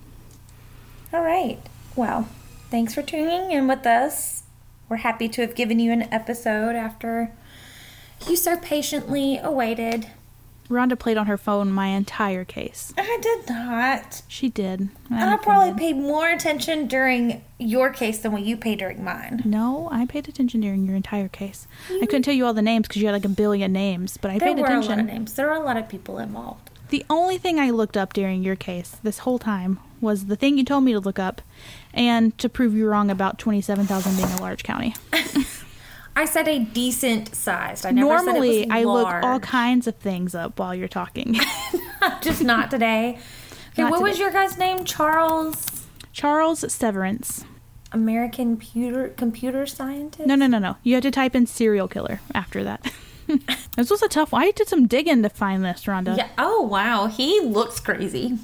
All 1.13 1.23
right. 1.23 1.59
Well, 1.97 2.29
thanks 2.71 2.95
for 2.95 3.03
tuning 3.03 3.53
in 3.53 3.69
with 3.69 3.87
us. 3.87 4.43
We're 4.89 4.97
happy 4.97 5.29
to 5.29 5.41
have 5.43 5.55
given 5.55 5.79
you 5.79 5.93
an 5.93 6.03
episode 6.13 6.77
after 6.77 7.33
you 8.29 8.37
so 8.37 8.57
patiently 8.59 9.39
awaited. 9.39 10.09
Rhonda 10.69 10.99
played 10.99 11.17
on 11.17 11.27
her 11.27 11.37
phone 11.37 11.71
my 11.71 11.89
entire 11.89 12.45
case. 12.45 12.93
I 12.97 13.19
did 13.21 13.49
not. 13.49 14.23
She 14.29 14.49
did. 14.49 14.89
I'm 15.11 15.35
I 15.35 15.37
probably 15.37 15.79
paid 15.79 15.97
more 15.97 16.29
attention 16.29 16.87
during 16.87 17.45
your 17.59 17.91
case 17.91 18.19
than 18.19 18.33
what 18.33 18.43
you 18.43 18.57
paid 18.57 18.79
during 18.79 19.05
mine. 19.05 19.43
No, 19.45 19.89
I 19.93 20.07
paid 20.07 20.29
attention 20.29 20.61
during 20.61 20.87
your 20.87 20.97
entire 20.97 21.29
case. 21.29 21.67
I 21.91 22.07
couldn't 22.07 22.23
tell 22.23 22.35
you 22.35 22.47
all 22.47 22.55
the 22.55 22.63
names 22.63 22.89
because 22.89 23.03
you 23.03 23.09
had 23.09 23.13
like 23.13 23.25
a 23.25 23.29
billion 23.29 23.73
names, 23.73 24.17
but 24.17 24.31
I 24.31 24.39
There 24.39 24.55
paid 24.55 24.61
were 24.61 24.67
a 24.67 24.81
lot 24.81 24.99
of 24.99 25.07
names. 25.07 25.35
There 25.35 25.47
were 25.47 25.53
a 25.53 25.61
lot 25.61 25.77
of 25.77 25.89
people 25.89 26.19
involved. 26.19 26.71
The 26.89 27.05
only 27.11 27.39
thing 27.39 27.59
I 27.59 27.71
looked 27.71 27.97
up 27.97 28.13
during 28.13 28.43
your 28.43 28.57
case 28.57 28.97
this 29.03 29.19
whole 29.21 29.39
time 29.39 29.81
was 30.01 30.27
the 30.27 30.37
thing 30.37 30.59
you 30.59 30.65
told 30.65 30.85
me 30.85 30.93
to 30.93 31.01
look 31.01 31.19
up 31.19 31.41
and 31.93 32.37
to 32.39 32.49
prove 32.49 32.75
you 32.75 32.87
wrong 32.87 33.11
about 33.11 33.39
27,000 33.39 34.17
being 34.17 34.29
a 34.39 34.41
large 34.41 34.63
county. 34.63 34.95
I 36.17 36.25
said 36.27 36.47
a 36.49 36.61
decent 36.61 37.35
sized. 37.35 37.85
I 37.85 37.91
never 37.91 38.09
Normally, 38.09 38.61
said 38.61 38.69
it 38.69 38.69
was 38.69 38.77
I 38.77 38.85
look 38.85 39.25
all 39.25 39.41
kinds 39.41 39.87
of 39.87 39.97
things 39.97 40.35
up 40.35 40.59
while 40.59 40.75
you're 40.75 40.89
talking. 40.89 41.37
Just 42.23 42.43
not 42.43 42.71
today. 42.71 43.19
Okay, 43.73 43.83
Not 43.83 43.91
what 43.91 44.03
was 44.03 44.19
your 44.19 44.31
guy's 44.31 44.57
name? 44.57 44.85
Charles, 44.85 45.87
Charles 46.13 46.73
Severance. 46.73 47.45
American 47.93 48.57
computer 48.57 49.09
computer 49.11 49.67
scientist. 49.67 50.27
No, 50.27 50.35
no, 50.35 50.47
no, 50.47 50.59
no. 50.59 50.77
You 50.83 50.95
had 50.95 51.05
to 51.05 51.11
type 51.13 51.35
in 51.35 51.47
serial 51.47 51.87
killer 51.87 52.21
after 52.35 52.65
that. 52.65 52.93
this 53.77 53.89
was 53.89 54.03
a 54.03 54.09
tough 54.09 54.33
one. 54.33 54.43
I 54.43 54.51
did 54.51 54.69
some 54.69 54.87
digging 54.87 55.23
to 55.23 55.29
find 55.29 55.65
this, 55.65 55.85
Rhonda. 55.85 56.17
Yeah. 56.17 56.29
Oh 56.37 56.63
wow, 56.63 57.07
he 57.07 57.41
looks 57.41 57.79
crazy. 57.81 58.39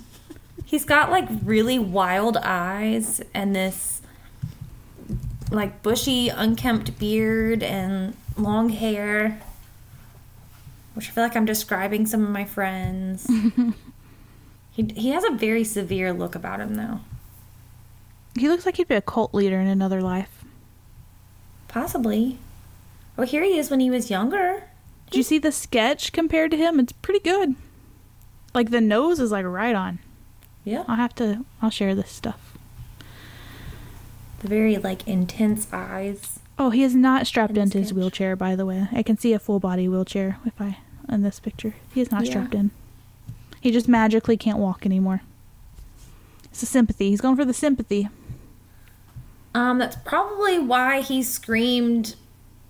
He's 0.64 0.84
got 0.84 1.10
like 1.10 1.28
really 1.42 1.80
wild 1.80 2.36
eyes 2.36 3.20
and 3.34 3.54
this 3.54 3.99
like 5.50 5.82
bushy, 5.82 6.28
unkempt 6.28 6.98
beard 6.98 7.62
and 7.62 8.16
long 8.36 8.68
hair. 8.68 9.40
Which 10.94 11.08
I 11.08 11.12
feel 11.12 11.24
like 11.24 11.36
I'm 11.36 11.44
describing 11.44 12.06
some 12.06 12.24
of 12.24 12.30
my 12.30 12.44
friends. 12.44 13.26
he 14.72 14.84
he 14.94 15.10
has 15.10 15.24
a 15.24 15.30
very 15.30 15.64
severe 15.64 16.12
look 16.12 16.34
about 16.34 16.60
him 16.60 16.74
though. 16.74 17.00
He 18.38 18.48
looks 18.48 18.64
like 18.64 18.76
he'd 18.76 18.88
be 18.88 18.94
a 18.94 19.00
cult 19.00 19.34
leader 19.34 19.60
in 19.60 19.66
another 19.66 20.00
life. 20.00 20.44
Possibly. 21.68 22.38
Oh, 23.18 23.22
here 23.22 23.42
he 23.42 23.58
is 23.58 23.70
when 23.70 23.80
he 23.80 23.90
was 23.90 24.10
younger. 24.10 24.64
Did 25.10 25.18
you 25.18 25.22
see 25.22 25.38
the 25.38 25.52
sketch 25.52 26.12
compared 26.12 26.50
to 26.52 26.56
him? 26.56 26.78
It's 26.78 26.92
pretty 26.92 27.20
good. 27.20 27.54
Like 28.54 28.70
the 28.70 28.80
nose 28.80 29.20
is 29.20 29.30
like 29.32 29.44
right 29.44 29.74
on. 29.74 29.98
Yeah. 30.64 30.84
I'll 30.86 30.96
have 30.96 31.14
to. 31.16 31.44
I'll 31.60 31.70
share 31.70 31.94
this 31.94 32.10
stuff. 32.10 32.49
The 34.40 34.48
very 34.48 34.76
like 34.78 35.06
intense 35.06 35.68
eyes. 35.72 36.40
Oh, 36.58 36.70
he 36.70 36.82
is 36.82 36.94
not 36.94 37.26
strapped 37.26 37.56
In 37.56 37.62
into 37.64 37.78
his 37.78 37.92
wheelchair. 37.94 38.36
By 38.36 38.54
the 38.56 38.66
way, 38.66 38.88
I 38.92 39.02
can 39.02 39.16
see 39.16 39.32
a 39.32 39.38
full 39.38 39.60
body 39.60 39.88
wheelchair 39.88 40.38
if 40.44 40.60
I 40.60 40.78
in 41.08 41.22
this 41.22 41.40
picture. 41.40 41.74
He 41.94 42.00
is 42.00 42.10
not 42.10 42.24
Yeah. 42.24 42.30
strapped 42.32 42.54
in. 42.54 42.70
He 43.60 43.70
just 43.70 43.88
magically 43.88 44.36
can't 44.36 44.58
walk 44.58 44.84
anymore. 44.86 45.22
It's 46.44 46.62
a 46.62 46.66
sympathy. 46.66 47.10
He's 47.10 47.20
going 47.20 47.36
for 47.36 47.44
the 47.44 47.54
sympathy. 47.54 48.08
Um, 49.54 49.78
that's 49.78 49.96
probably 50.04 50.58
why 50.58 51.00
he 51.00 51.22
screamed 51.22 52.14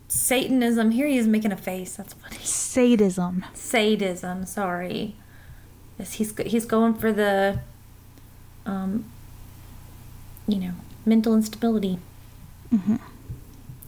Satanism. 0.09 0.91
Here 0.93 1.07
he 1.07 1.19
is 1.19 1.27
making 1.29 1.53
a 1.53 1.57
face. 1.57 1.97
That's 1.97 2.15
funny. 2.15 2.37
Sadism. 2.43 3.45
Sadism. 3.55 4.47
Sorry. 4.47 5.15
Yes, 5.99 6.15
he's 6.15 6.37
he's 6.39 6.65
going 6.65 6.95
for 6.95 7.13
the 7.13 7.61
um 8.67 9.05
you 10.49 10.57
know, 10.59 10.73
mental 11.05 11.35
instability. 11.35 11.99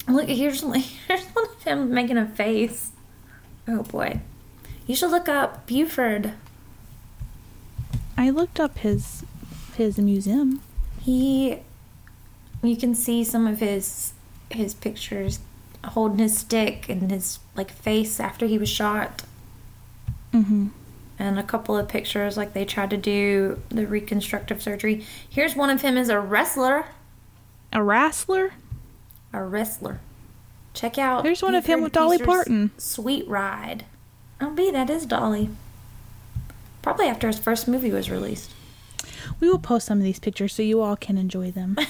Look, 0.08 0.28
here's 0.28 0.60
here's 1.08 1.24
one 1.32 1.44
of 1.46 1.62
him 1.62 1.92
making 1.94 2.16
a 2.18 2.26
face. 2.26 2.90
Oh 3.68 3.82
boy, 3.84 4.20
you 4.86 4.94
should 4.96 5.10
look 5.10 5.28
up 5.28 5.66
Buford. 5.66 6.32
I 8.16 8.30
looked 8.30 8.58
up 8.60 8.78
his 8.78 9.24
his 9.76 9.98
museum. 9.98 10.60
He, 11.00 11.58
you 12.62 12.76
can 12.76 12.94
see 12.94 13.24
some 13.24 13.46
of 13.46 13.60
his 13.60 14.12
his 14.50 14.74
pictures 14.74 15.38
holding 15.84 16.18
his 16.18 16.36
stick 16.38 16.88
and 16.88 17.10
his 17.10 17.38
like 17.56 17.70
face 17.70 18.20
after 18.20 18.46
he 18.46 18.58
was 18.58 18.68
shot, 18.68 19.22
Mm-hmm. 20.32 20.68
and 21.18 21.38
a 21.38 21.42
couple 21.42 21.76
of 21.76 21.88
pictures 21.88 22.36
like 22.36 22.52
they 22.54 22.64
tried 22.64 22.90
to 22.90 22.96
do 22.96 23.60
the 23.68 23.86
reconstructive 23.86 24.62
surgery. 24.62 25.04
Here's 25.28 25.54
one 25.54 25.70
of 25.70 25.82
him 25.82 25.96
as 25.96 26.08
a 26.08 26.18
wrestler. 26.20 26.86
A 27.72 27.82
wrestler? 27.82 28.52
A 29.32 29.42
wrestler. 29.42 30.00
Check 30.74 30.98
out. 30.98 31.22
There's 31.22 31.42
one 31.42 31.54
of 31.54 31.66
him 31.66 31.82
with 31.82 31.92
Dolly 31.92 32.18
Beeser's 32.18 32.26
Parton. 32.26 32.70
Sweet 32.78 33.26
Ride. 33.28 33.84
Oh, 34.40 34.50
B, 34.50 34.70
that 34.70 34.90
is 34.90 35.06
Dolly. 35.06 35.50
Probably 36.82 37.06
after 37.06 37.26
his 37.28 37.38
first 37.38 37.68
movie 37.68 37.90
was 37.90 38.10
released. 38.10 38.50
We 39.40 39.48
will 39.48 39.58
post 39.58 39.86
some 39.86 39.98
of 39.98 40.04
these 40.04 40.18
pictures 40.18 40.54
so 40.54 40.62
you 40.62 40.80
all 40.80 40.96
can 40.96 41.16
enjoy 41.16 41.50
them. 41.50 41.76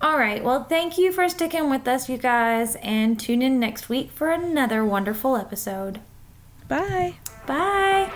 All 0.00 0.18
right. 0.18 0.44
Well, 0.44 0.64
thank 0.64 0.98
you 0.98 1.10
for 1.10 1.28
sticking 1.28 1.70
with 1.70 1.88
us, 1.88 2.08
you 2.08 2.18
guys, 2.18 2.76
and 2.76 3.18
tune 3.18 3.40
in 3.40 3.58
next 3.58 3.88
week 3.88 4.10
for 4.10 4.30
another 4.30 4.84
wonderful 4.84 5.36
episode. 5.36 6.00
Bye. 6.68 7.16
Bye. 7.46 8.12